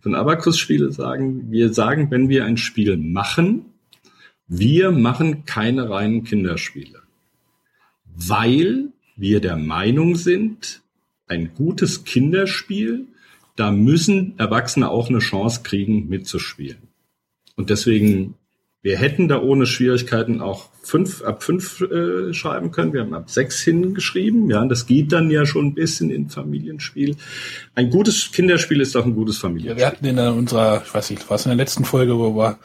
von 0.00 0.14
Abacus-Spiele 0.14 0.92
sagen, 0.92 1.50
wir 1.50 1.72
sagen, 1.72 2.10
wenn 2.10 2.28
wir 2.28 2.44
ein 2.44 2.56
Spiel 2.56 2.96
machen, 2.96 3.66
wir 4.46 4.90
machen 4.90 5.44
keine 5.44 5.90
reinen 5.90 6.24
Kinderspiele. 6.24 7.02
Weil 8.04 8.92
wir 9.16 9.40
der 9.40 9.56
Meinung 9.56 10.16
sind, 10.16 10.82
ein 11.26 11.52
gutes 11.54 12.04
Kinderspiel, 12.04 13.06
da 13.56 13.70
müssen 13.70 14.38
Erwachsene 14.38 14.88
auch 14.88 15.08
eine 15.08 15.18
Chance 15.18 15.62
kriegen, 15.62 16.08
mitzuspielen. 16.08 16.88
Und 17.56 17.70
deswegen 17.70 18.34
wir 18.80 18.96
hätten 18.96 19.26
da 19.26 19.40
ohne 19.40 19.66
Schwierigkeiten 19.66 20.40
auch 20.40 20.68
fünf, 20.82 21.22
ab 21.22 21.42
fünf 21.42 21.80
äh, 21.80 22.32
schreiben 22.32 22.70
können. 22.70 22.92
Wir 22.92 23.00
haben 23.00 23.14
ab 23.14 23.28
sechs 23.28 23.60
hingeschrieben. 23.60 24.48
Ja, 24.50 24.64
das 24.66 24.86
geht 24.86 25.12
dann 25.12 25.30
ja 25.30 25.46
schon 25.46 25.66
ein 25.66 25.74
bisschen 25.74 26.10
in 26.10 26.30
Familienspiel. 26.30 27.16
Ein 27.74 27.90
gutes 27.90 28.30
Kinderspiel 28.30 28.80
ist 28.80 28.96
auch 28.96 29.04
ein 29.04 29.14
gutes 29.14 29.38
Familienspiel. 29.38 29.78
wir 29.78 29.86
hatten 29.86 30.04
in 30.04 30.18
unserer, 30.18 30.82
ich 30.84 30.94
weiß 30.94 31.10
nicht, 31.10 31.28
was 31.28 31.44
in 31.44 31.50
der 31.50 31.56
letzten 31.56 31.84
Folge, 31.84 32.16
wo 32.18 32.36
wir 32.36 32.58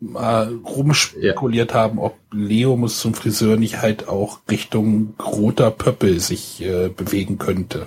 mal 0.00 0.52
rumspekuliert 0.52 1.70
ja. 1.70 1.76
haben, 1.76 1.98
ob 1.98 2.18
Leo 2.30 2.76
muss 2.76 3.00
zum 3.00 3.14
Friseur 3.14 3.56
nicht 3.56 3.80
halt 3.80 4.06
auch 4.06 4.40
Richtung 4.50 5.14
roter 5.18 5.70
Pöppel 5.70 6.20
sich 6.20 6.60
äh, 6.62 6.88
bewegen 6.88 7.38
könnte. 7.38 7.86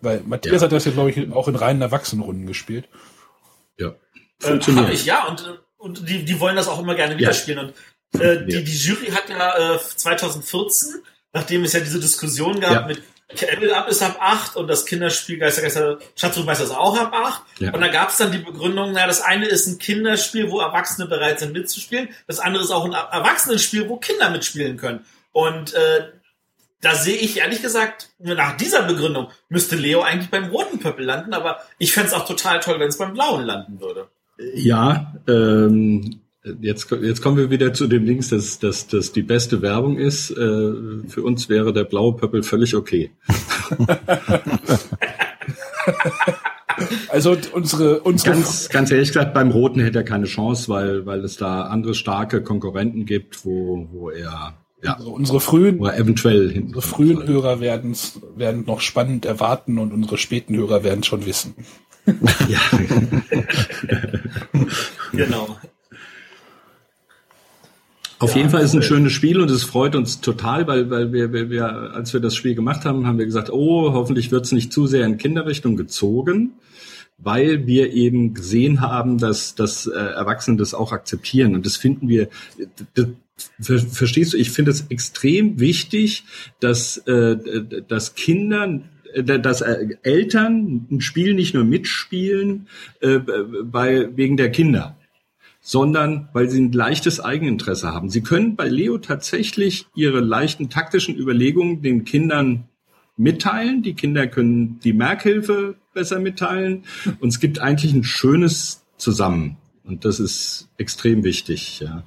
Weil 0.00 0.22
Matthias 0.26 0.56
ja. 0.56 0.62
hat 0.62 0.72
das 0.72 0.86
ja, 0.86 0.92
glaube 0.92 1.10
ich, 1.10 1.32
auch 1.32 1.46
in 1.46 1.56
reinen 1.56 1.82
Erwachsenenrunden 1.82 2.46
gespielt. 2.46 2.88
Ja. 3.78 3.94
Funktioniert. 4.38 4.88
Äh, 4.88 4.92
ich, 4.92 5.04
ja, 5.04 5.28
und 5.28 5.40
äh, 5.40 5.58
und 5.80 6.08
die, 6.08 6.24
die 6.24 6.40
wollen 6.40 6.56
das 6.56 6.68
auch 6.68 6.78
immer 6.78 6.94
gerne 6.94 7.18
wieder 7.18 7.32
spielen. 7.32 7.58
Und 8.12 8.20
äh, 8.20 8.44
die, 8.44 8.62
die 8.62 8.76
Jury 8.76 9.06
hat 9.06 9.28
ja 9.28 9.74
äh, 9.74 9.78
2014, 9.78 11.02
nachdem 11.32 11.64
es 11.64 11.72
ja 11.72 11.80
diese 11.80 12.00
Diskussion 12.00 12.60
gab 12.60 12.86
mit 12.86 13.02
Level 13.32 13.72
Up 13.72 13.88
ist 13.88 14.02
ab 14.02 14.16
8 14.20 14.56
und 14.56 14.66
das 14.66 14.84
Kinderspiel 14.84 15.38
Geister, 15.38 15.62
Geister, 15.62 15.98
Schatzsuchmeister 16.16 16.64
ist 16.64 16.72
auch 16.72 16.98
ab 16.98 17.12
8. 17.14 17.42
Ja. 17.60 17.72
Und 17.72 17.80
da 17.80 17.88
gab 17.88 18.08
es 18.10 18.16
dann 18.16 18.32
die 18.32 18.38
Begründung, 18.38 18.92
na, 18.92 19.06
das 19.06 19.20
eine 19.20 19.46
ist 19.46 19.66
ein 19.68 19.78
Kinderspiel, 19.78 20.50
wo 20.50 20.60
Erwachsene 20.60 21.06
bereit 21.06 21.38
sind 21.38 21.52
mitzuspielen. 21.52 22.08
Das 22.26 22.40
andere 22.40 22.64
ist 22.64 22.72
auch 22.72 22.84
ein 22.84 22.92
Erwachsenenspiel, 22.92 23.88
wo 23.88 23.96
Kinder 23.98 24.30
mitspielen 24.30 24.76
können. 24.76 25.04
Und 25.32 25.74
äh, 25.74 26.08
da 26.80 26.94
sehe 26.94 27.16
ich 27.16 27.38
ehrlich 27.38 27.62
gesagt, 27.62 28.10
nach 28.18 28.56
dieser 28.56 28.82
Begründung 28.82 29.30
müsste 29.48 29.76
Leo 29.76 30.02
eigentlich 30.02 30.30
beim 30.30 30.50
roten 30.50 30.80
Pöppel 30.80 31.04
landen, 31.04 31.32
aber 31.32 31.60
ich 31.78 31.92
fände 31.92 32.08
es 32.08 32.14
auch 32.14 32.26
total 32.26 32.58
toll, 32.60 32.80
wenn 32.80 32.88
es 32.88 32.98
beim 32.98 33.12
blauen 33.12 33.44
landen 33.44 33.80
würde. 33.80 34.08
Ja, 34.54 35.14
ähm, 35.28 36.20
jetzt, 36.60 36.90
jetzt 36.90 37.22
kommen 37.22 37.36
wir 37.36 37.50
wieder 37.50 37.72
zu 37.72 37.86
dem 37.86 38.04
Links, 38.04 38.28
dass, 38.28 38.58
dass, 38.58 38.86
dass 38.86 39.12
die 39.12 39.22
beste 39.22 39.62
Werbung 39.62 39.98
ist. 39.98 40.30
Äh, 40.30 40.36
für 41.08 41.22
uns 41.22 41.48
wäre 41.48 41.72
der 41.72 41.84
blaue 41.84 42.16
Pöppel 42.16 42.42
völlig 42.42 42.74
okay. 42.74 43.10
Also 47.08 47.36
unsere, 47.52 48.00
unsere 48.00 48.36
ganz, 48.36 48.68
ganz 48.70 48.90
ehrlich 48.90 49.08
gesagt, 49.08 49.34
beim 49.34 49.50
Roten 49.50 49.80
hätte 49.80 49.98
er 49.98 50.04
keine 50.04 50.24
Chance, 50.24 50.68
weil, 50.68 51.04
weil 51.04 51.22
es 51.24 51.36
da 51.36 51.62
andere 51.62 51.94
starke 51.94 52.42
Konkurrenten 52.42 53.04
gibt, 53.04 53.44
wo, 53.44 53.86
wo 53.92 54.10
er 54.10 54.54
ja, 54.82 54.94
also 54.94 55.12
unsere 55.12 55.40
frühen, 55.40 55.78
wo 55.78 55.86
er 55.86 55.98
eventuell 55.98 56.58
unsere 56.58 56.80
frühen 56.80 57.26
Hörer 57.26 57.60
werden 57.60 57.94
werden 58.34 58.64
noch 58.66 58.80
spannend 58.80 59.26
erwarten 59.26 59.78
und 59.78 59.92
unsere 59.92 60.16
späten 60.16 60.56
Hörer 60.56 60.82
werden 60.82 61.02
schon 61.02 61.26
wissen 61.26 61.54
ja. 62.48 62.60
genau. 65.12 65.56
Auf 68.20 68.32
ja, 68.32 68.36
jeden 68.36 68.50
Fall 68.50 68.62
ist 68.62 68.74
ein 68.74 68.82
schönes 68.82 69.12
Spiel 69.12 69.40
und 69.40 69.50
es 69.50 69.64
freut 69.64 69.96
uns 69.96 70.20
total, 70.20 70.66
weil, 70.66 70.90
weil 70.90 71.10
wir, 71.10 71.32
wir, 71.32 71.48
wir, 71.48 71.64
als 71.94 72.12
wir 72.12 72.20
das 72.20 72.36
Spiel 72.36 72.54
gemacht 72.54 72.84
haben, 72.84 73.06
haben 73.06 73.18
wir 73.18 73.24
gesagt, 73.24 73.50
oh, 73.50 73.94
hoffentlich 73.94 74.30
wird 74.30 74.44
es 74.44 74.52
nicht 74.52 74.74
zu 74.74 74.86
sehr 74.86 75.06
in 75.06 75.16
Kinderrichtung 75.16 75.74
gezogen, 75.74 76.52
weil 77.16 77.66
wir 77.66 77.94
eben 77.94 78.34
gesehen 78.34 78.82
haben, 78.82 79.16
dass, 79.16 79.54
dass 79.54 79.86
äh, 79.86 79.98
Erwachsene 79.98 80.58
das 80.58 80.74
auch 80.74 80.92
akzeptieren. 80.92 81.54
Und 81.54 81.64
das 81.64 81.78
finden 81.78 82.08
wir, 82.08 82.28
das, 82.92 83.06
verstehst 83.58 84.34
du, 84.34 84.36
ich 84.36 84.50
finde 84.50 84.72
es 84.72 84.86
extrem 84.90 85.58
wichtig, 85.58 86.24
dass, 86.60 86.98
äh, 86.98 87.38
dass 87.88 88.14
Kinder 88.14 88.80
dass 89.16 89.60
äh, 89.60 89.96
Eltern 90.02 90.86
ein 90.90 91.00
Spiel 91.00 91.34
nicht 91.34 91.54
nur 91.54 91.64
mitspielen 91.64 92.68
äh, 93.00 93.18
bei, 93.18 94.08
wegen 94.16 94.36
der 94.36 94.50
Kinder, 94.50 94.96
sondern 95.60 96.28
weil 96.32 96.48
sie 96.48 96.60
ein 96.60 96.72
leichtes 96.72 97.20
Eigeninteresse 97.20 97.92
haben. 97.92 98.10
Sie 98.10 98.22
können 98.22 98.56
bei 98.56 98.68
Leo 98.68 98.98
tatsächlich 98.98 99.86
ihre 99.94 100.20
leichten 100.20 100.70
taktischen 100.70 101.16
Überlegungen 101.16 101.82
den 101.82 102.04
Kindern 102.04 102.64
mitteilen. 103.16 103.82
Die 103.82 103.94
Kinder 103.94 104.26
können 104.26 104.80
die 104.80 104.92
Merkhilfe 104.92 105.76
besser 105.92 106.18
mitteilen. 106.18 106.84
Und 107.20 107.28
es 107.28 107.40
gibt 107.40 107.58
eigentlich 107.58 107.92
ein 107.92 108.04
schönes 108.04 108.84
Zusammen. 108.96 109.56
Und 109.84 110.04
das 110.04 110.20
ist 110.20 110.68
extrem 110.78 111.24
wichtig, 111.24 111.80
ja. 111.80 112.04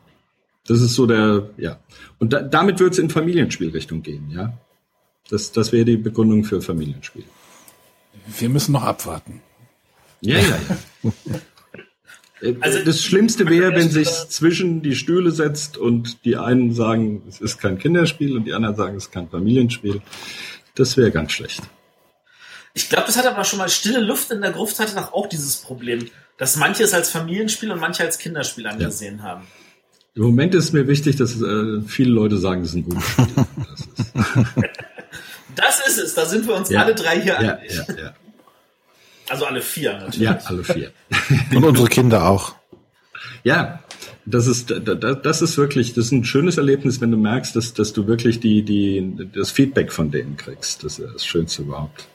Das 0.65 0.81
ist 0.81 0.95
so 0.95 1.05
der, 1.05 1.49
ja. 1.57 1.79
Und 2.19 2.31
da, 2.31 2.41
damit 2.41 2.79
wird 2.79 2.93
es 2.93 2.99
in 2.99 3.09
Familienspielrichtung 3.09 4.01
gehen, 4.01 4.29
ja. 4.29 4.57
Das, 5.29 5.51
das 5.51 5.71
wäre 5.71 5.85
die 5.85 5.97
Begründung 5.97 6.43
für 6.43 6.61
Familienspiel. 6.61 7.23
Wir 8.37 8.49
müssen 8.49 8.73
noch 8.73 8.83
abwarten. 8.83 9.41
Ja, 10.21 10.39
ja, 10.39 10.59
ja. 11.03 11.11
Also, 12.59 12.79
das 12.83 13.01
Schlimmste 13.01 13.47
wäre, 13.47 13.73
wenn 13.73 13.89
sich 13.89 14.09
zwischen 14.09 14.81
die 14.81 14.95
Stühle 14.95 15.31
setzt 15.31 15.77
und 15.77 16.25
die 16.25 16.35
einen 16.35 16.73
sagen, 16.73 17.23
es 17.29 17.39
ist 17.39 17.57
kein 17.57 17.77
Kinderspiel 17.77 18.35
und 18.35 18.43
die 18.43 18.53
anderen 18.53 18.75
sagen, 18.75 18.97
es 18.97 19.05
ist 19.05 19.11
kein 19.13 19.29
Familienspiel. 19.29 20.01
Das 20.75 20.97
wäre 20.97 21.09
ganz 21.11 21.31
schlecht. 21.31 21.61
Ich 22.73 22.89
glaube, 22.89 23.05
das 23.07 23.17
hat 23.17 23.25
aber 23.25 23.45
schon 23.45 23.59
mal 23.59 23.69
stille 23.69 24.01
Luft 24.01 24.31
in 24.31 24.41
der 24.41 24.51
Gruft 24.51 24.79
hatte 24.79 24.95
doch 24.95 25.13
auch 25.13 25.27
dieses 25.27 25.57
Problem, 25.57 26.09
dass 26.37 26.57
manche 26.57 26.83
es 26.83 26.93
als 26.93 27.11
Familienspiel 27.11 27.71
und 27.71 27.79
manche 27.79 28.03
als 28.03 28.17
Kinderspiel 28.17 28.67
angesehen 28.67 29.19
ja. 29.19 29.23
haben. 29.23 29.47
Im 30.15 30.23
Moment 30.23 30.53
ist 30.53 30.73
mir 30.73 30.87
wichtig, 30.87 31.15
dass 31.15 31.39
äh, 31.41 31.81
viele 31.87 32.11
Leute 32.11 32.37
sagen, 32.37 32.61
es 32.61 32.69
ist 32.69 32.75
ein 32.75 32.83
gutes 32.83 33.07
Spiel. 33.07 33.45
Das 35.55 35.87
ist 35.87 35.97
es, 35.97 36.13
da 36.13 36.25
sind 36.25 36.47
wir 36.47 36.55
uns 36.55 36.69
ja, 36.69 36.83
alle 36.83 36.95
drei 36.95 37.21
hier 37.21 37.33
ja, 37.33 37.59
ja, 37.67 37.85
ja. 37.95 38.13
Also 39.29 39.45
alle 39.45 39.61
vier 39.61 39.93
natürlich. 39.93 40.19
Ja, 40.19 40.39
alle 40.45 40.63
vier. 40.63 40.91
Und 41.55 41.63
unsere 41.63 41.87
Kinder 41.87 42.27
auch. 42.27 42.55
Ja, 43.43 43.83
das 44.25 44.47
ist, 44.47 44.73
das 44.73 45.41
ist 45.41 45.57
wirklich, 45.57 45.93
das 45.93 46.05
ist 46.05 46.11
ein 46.11 46.23
schönes 46.23 46.57
Erlebnis, 46.57 47.01
wenn 47.01 47.11
du 47.11 47.17
merkst, 47.17 47.55
dass, 47.55 47.73
dass 47.73 47.93
du 47.93 48.07
wirklich 48.07 48.39
die, 48.39 48.63
die, 48.63 49.29
das 49.33 49.51
Feedback 49.51 49.91
von 49.91 50.11
denen 50.11 50.37
kriegst. 50.37 50.83
Das 50.83 50.99
ist 50.99 51.13
das 51.13 51.25
Schönste 51.25 51.63
überhaupt. 51.63 52.07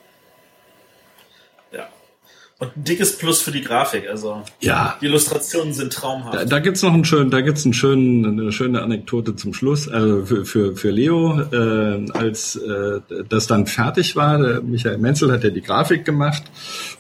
Und 2.60 2.76
ein 2.76 2.82
dickes 2.82 3.16
Plus 3.18 3.40
für 3.40 3.52
die 3.52 3.60
Grafik. 3.60 4.08
Also 4.08 4.42
ja. 4.58 4.96
die 5.00 5.06
Illustrationen 5.06 5.72
sind 5.72 5.92
traumhaft. 5.92 6.34
Da, 6.34 6.44
da 6.44 6.58
gibt's 6.58 6.82
noch 6.82 6.92
einen 6.92 7.04
schönen, 7.04 7.30
da 7.30 7.40
gibt's 7.40 7.64
einen 7.64 7.72
schönen, 7.72 8.26
eine 8.26 8.50
schöne 8.50 8.82
Anekdote 8.82 9.36
zum 9.36 9.54
Schluss. 9.54 9.88
Also 9.88 10.26
für, 10.26 10.44
für, 10.44 10.76
für 10.76 10.90
Leo, 10.90 11.40
äh, 11.40 12.10
als 12.10 12.56
äh, 12.56 13.00
das 13.28 13.46
dann 13.46 13.66
fertig 13.66 14.16
war, 14.16 14.38
der 14.38 14.60
Michael 14.62 14.98
Menzel 14.98 15.30
hat 15.30 15.44
ja 15.44 15.50
die 15.50 15.62
Grafik 15.62 16.04
gemacht 16.04 16.42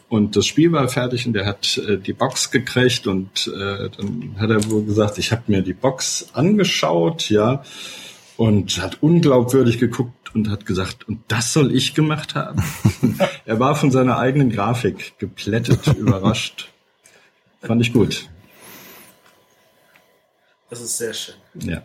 und 0.08 0.36
das 0.36 0.46
Spiel 0.46 0.70
war 0.70 0.88
fertig 0.88 1.26
und 1.26 1.36
er 1.36 1.46
hat 1.46 1.76
äh, 1.78 1.98
die 1.98 2.12
Box 2.12 2.52
gekriegt 2.52 3.08
und 3.08 3.48
äh, 3.48 3.90
dann 3.96 4.36
hat 4.38 4.50
er 4.50 4.70
wohl 4.70 4.84
gesagt, 4.84 5.18
ich 5.18 5.32
habe 5.32 5.42
mir 5.48 5.62
die 5.62 5.74
Box 5.74 6.28
angeschaut, 6.34 7.30
ja, 7.30 7.64
und 8.38 8.80
hat 8.80 8.98
unglaubwürdig 9.02 9.78
geguckt, 9.78 10.12
und 10.34 10.50
hat 10.50 10.66
gesagt, 10.66 11.08
und 11.08 11.20
das 11.28 11.52
soll 11.52 11.74
ich 11.74 11.94
gemacht 11.94 12.34
haben. 12.34 12.62
er 13.44 13.60
war 13.60 13.74
von 13.74 13.90
seiner 13.90 14.18
eigenen 14.18 14.50
Grafik 14.50 15.18
geplättet, 15.18 15.86
überrascht. 15.98 16.68
Fand 17.62 17.80
ich 17.80 17.92
gut. 17.92 18.28
Das 20.70 20.80
ist 20.80 20.98
sehr 20.98 21.14
schön. 21.14 21.34
Ja. 21.54 21.82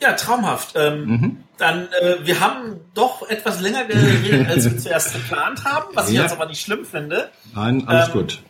Ja, 0.00 0.12
traumhaft. 0.12 0.74
Ähm, 0.76 1.06
mhm. 1.06 1.44
Dann, 1.56 1.88
äh, 2.00 2.16
wir 2.22 2.40
haben 2.40 2.80
doch 2.92 3.26
etwas 3.28 3.60
länger 3.60 3.86
geredet, 3.86 4.46
als 4.48 4.64
wir 4.64 4.78
zuerst 4.78 5.14
geplant 5.14 5.64
haben, 5.64 5.86
was 5.94 6.10
ja. 6.10 6.12
ich 6.12 6.20
jetzt 6.20 6.32
aber 6.32 6.46
nicht 6.46 6.60
schlimm 6.60 6.84
finde. 6.84 7.30
Nein, 7.54 7.88
alles 7.88 8.08
ähm, 8.08 8.12
gut. 8.12 8.42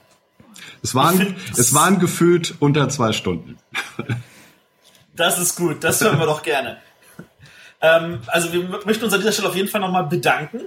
Es 0.83 0.94
waren, 0.94 1.36
es 1.57 1.75
waren 1.75 2.01
gefühlt 2.01 2.55
unter 2.59 2.89
zwei 2.89 3.12
Stunden. 3.12 3.59
das 5.15 5.39
ist 5.39 5.57
gut, 5.57 5.85
das 5.85 6.01
hören 6.01 6.18
wir 6.18 6.26
doch 6.26 6.43
gerne. 6.43 6.78
Ähm, 7.80 8.20
also 8.26 8.52
wir 8.52 8.62
möchten 8.84 9.05
uns 9.05 9.12
an 9.12 9.20
dieser 9.20 9.32
Stelle 9.32 9.48
auf 9.48 9.56
jeden 9.56 9.68
Fall 9.68 9.80
nochmal 9.80 10.05
bedanken. 10.05 10.62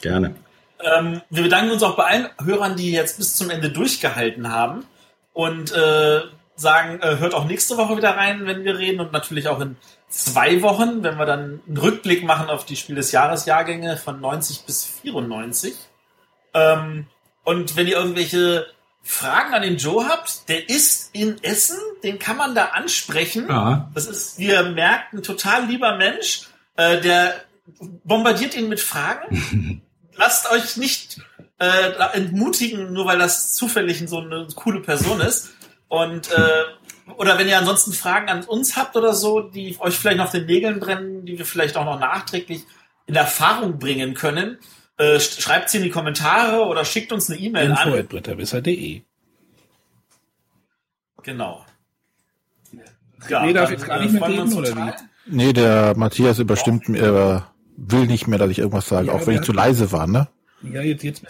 Gerne. 0.00 0.34
Ähm, 0.80 1.22
wir 1.30 1.42
bedanken 1.42 1.72
uns 1.72 1.82
auch 1.82 1.96
bei 1.96 2.04
allen 2.04 2.28
Hörern, 2.42 2.76
die 2.76 2.92
jetzt 2.92 3.18
bis 3.18 3.36
zum 3.36 3.50
Ende 3.50 3.70
durchgehalten 3.70 4.50
haben 4.50 4.84
und 5.32 5.72
äh, 5.72 6.20
sagen, 6.56 7.00
äh, 7.00 7.18
hört 7.18 7.34
auch 7.34 7.44
nächste 7.44 7.76
Woche 7.76 7.96
wieder 7.96 8.16
rein, 8.16 8.46
wenn 8.46 8.64
wir 8.64 8.78
reden 8.78 9.00
und 9.00 9.12
natürlich 9.12 9.48
auch 9.48 9.60
in 9.60 9.76
zwei 10.08 10.62
Wochen, 10.62 11.02
wenn 11.02 11.16
wir 11.16 11.26
dann 11.26 11.60
einen 11.66 11.76
Rückblick 11.76 12.24
machen 12.24 12.50
auf 12.50 12.64
die 12.64 12.76
Spiel 12.76 12.96
des 12.96 13.12
Jahres 13.12 13.46
Jahrgänge 13.46 13.96
von 13.96 14.20
90 14.20 14.64
bis 14.64 14.84
94. 14.84 15.74
Ähm, 16.54 17.06
und 17.44 17.76
wenn 17.76 17.86
ihr 17.86 17.96
irgendwelche 17.96 18.66
Fragen 19.02 19.54
an 19.54 19.62
den 19.62 19.78
Joe 19.78 20.06
habt, 20.08 20.48
der 20.48 20.68
ist 20.68 21.01
in 21.12 21.42
Essen, 21.42 21.78
den 22.02 22.18
kann 22.18 22.36
man 22.36 22.54
da 22.54 22.66
ansprechen. 22.66 23.46
Ja. 23.48 23.90
Das 23.94 24.06
ist, 24.06 24.38
wie 24.38 24.48
ihr 24.48 24.62
merkt, 24.62 25.12
ein 25.12 25.22
total 25.22 25.66
lieber 25.66 25.96
Mensch, 25.96 26.42
äh, 26.76 27.00
der 27.00 27.34
bombardiert 28.04 28.56
ihn 28.56 28.68
mit 28.68 28.80
Fragen. 28.80 29.82
Lasst 30.16 30.50
euch 30.50 30.76
nicht 30.76 31.20
äh, 31.58 31.92
entmutigen, 32.14 32.92
nur 32.92 33.06
weil 33.06 33.18
das 33.18 33.54
zufällig 33.54 34.02
so 34.06 34.18
eine 34.18 34.46
coole 34.54 34.80
Person 34.80 35.20
ist. 35.20 35.50
Und 35.88 36.30
äh, 36.32 36.62
oder 37.16 37.38
wenn 37.38 37.48
ihr 37.48 37.58
ansonsten 37.58 37.92
Fragen 37.92 38.28
an 38.28 38.44
uns 38.44 38.76
habt 38.76 38.96
oder 38.96 39.12
so, 39.12 39.40
die 39.40 39.76
euch 39.80 39.94
vielleicht 39.94 40.18
noch 40.18 40.30
den 40.30 40.46
Nägeln 40.46 40.80
brennen, 40.80 41.24
die 41.26 41.38
wir 41.38 41.44
vielleicht 41.44 41.76
auch 41.76 41.84
noch 41.84 41.98
nachträglich 41.98 42.62
in 43.06 43.14
Erfahrung 43.14 43.78
bringen 43.78 44.14
können, 44.14 44.58
äh, 44.96 45.20
schreibt 45.20 45.70
sie 45.70 45.78
in 45.78 45.82
die 45.84 45.90
Kommentare 45.90 46.66
oder 46.66 46.84
schickt 46.84 47.12
uns 47.12 47.28
eine 47.28 47.38
E-Mail 47.38 47.72
an. 47.72 47.88
Genau. 51.22 51.64
Ja, 53.28 53.44
nee, 53.46 53.52
darf 53.52 53.70
jetzt 53.70 53.86
gar 53.86 54.00
nicht 54.00 54.10
mehr 54.12 54.22
wir 54.22 54.28
reden, 54.28 54.52
oder 54.52 54.68
total. 54.70 54.94
Nee, 55.26 55.52
der 55.52 55.96
Matthias 55.96 56.38
überstimmt 56.40 56.88
mir, 56.88 57.02
äh, 57.02 57.40
will 57.76 58.06
nicht 58.06 58.26
mehr, 58.26 58.38
dass 58.38 58.50
ich 58.50 58.58
irgendwas 58.58 58.88
sage, 58.88 59.06
Ja, 59.08 59.12
auch 59.12 59.24
wenn 59.26 59.36
ich 59.36 59.42
zu 59.42 59.52
leise 59.52 59.92
war, 59.92 60.06
ne? 60.08 60.28
Ja, 60.62 60.80
jetzt, 60.82 61.02
jetzt, 61.04 61.22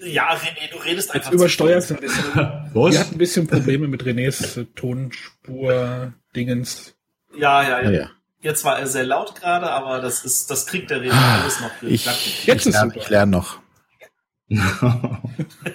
Ja, 0.00 0.30
René, 0.34 0.70
du 0.70 0.76
redest 0.78 1.08
jetzt 1.08 1.16
einfach 1.26 1.32
übersteuert 1.32 1.82
zu 1.82 1.94
ein 1.94 2.00
bisschen. 2.00 2.24
Wir 2.34 2.70
Was? 2.74 2.98
hatten 2.98 3.14
ein 3.14 3.18
bisschen 3.18 3.46
Probleme 3.46 3.88
mit 3.88 4.02
Renés 4.04 4.58
äh, 4.60 4.64
Tonspur-Dingens. 4.74 6.94
Ja, 7.36 7.62
ja, 7.62 7.80
Ja, 7.82 7.90
ja. 7.90 7.90
ja. 7.90 8.10
Jetzt 8.40 8.64
war 8.64 8.78
er 8.78 8.86
sehr 8.86 9.04
laut 9.04 9.34
gerade, 9.40 9.70
aber 9.70 10.00
das 10.02 10.22
ist, 10.24 10.50
das 10.50 10.66
kriegt 10.66 10.90
der 10.90 11.00
René 11.02 11.12
alles 11.42 11.60
noch 11.60 11.70
Ah, 11.70 11.82
Ich, 11.82 12.06
ich, 12.06 12.44
Jetzt 12.46 12.66
ist 12.66 12.74
lerne, 12.74 12.90
super. 12.90 13.00
ich 13.02 13.08
lerne 13.08 13.32
noch. 13.32 13.58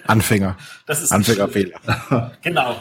Anfänger. 0.06 0.56
Das 0.86 1.02
ist. 1.02 1.10
Anfängerfehler. 1.10 1.80
Genau. 2.42 2.76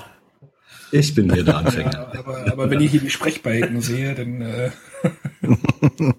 Ich 0.91 1.15
bin 1.15 1.33
hier 1.33 1.43
der 1.43 1.57
Anfänger. 1.57 1.91
Ja, 2.13 2.19
aber, 2.19 2.51
aber 2.51 2.69
wenn 2.69 2.81
ich 2.81 2.91
hier 2.91 2.99
die 2.99 3.09
Sprechbalken 3.09 3.81
sehe, 3.81 4.15
dann 4.15 4.41
äh, 4.41 4.71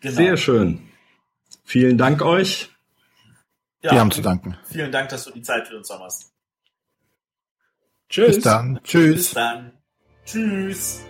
genau. 0.00 0.16
Sehr 0.16 0.36
schön. 0.36 0.80
Vielen 1.64 1.98
Dank 1.98 2.22
euch. 2.22 2.70
Ja, 3.82 3.92
Wir 3.92 4.00
haben 4.00 4.10
zu 4.10 4.22
danken. 4.22 4.56
Vielen 4.64 4.92
Dank, 4.92 5.08
dass 5.08 5.24
du 5.24 5.30
die 5.30 5.42
Zeit 5.42 5.68
für 5.68 5.76
uns 5.76 5.90
hast. 5.90 6.32
tschüss. 8.08 8.36
Bis 8.36 8.44
dann. 8.44 8.80
Tschüss. 8.84 9.14
Bis 9.14 9.34
dann. 9.34 9.72
Tschüss. 10.26 11.02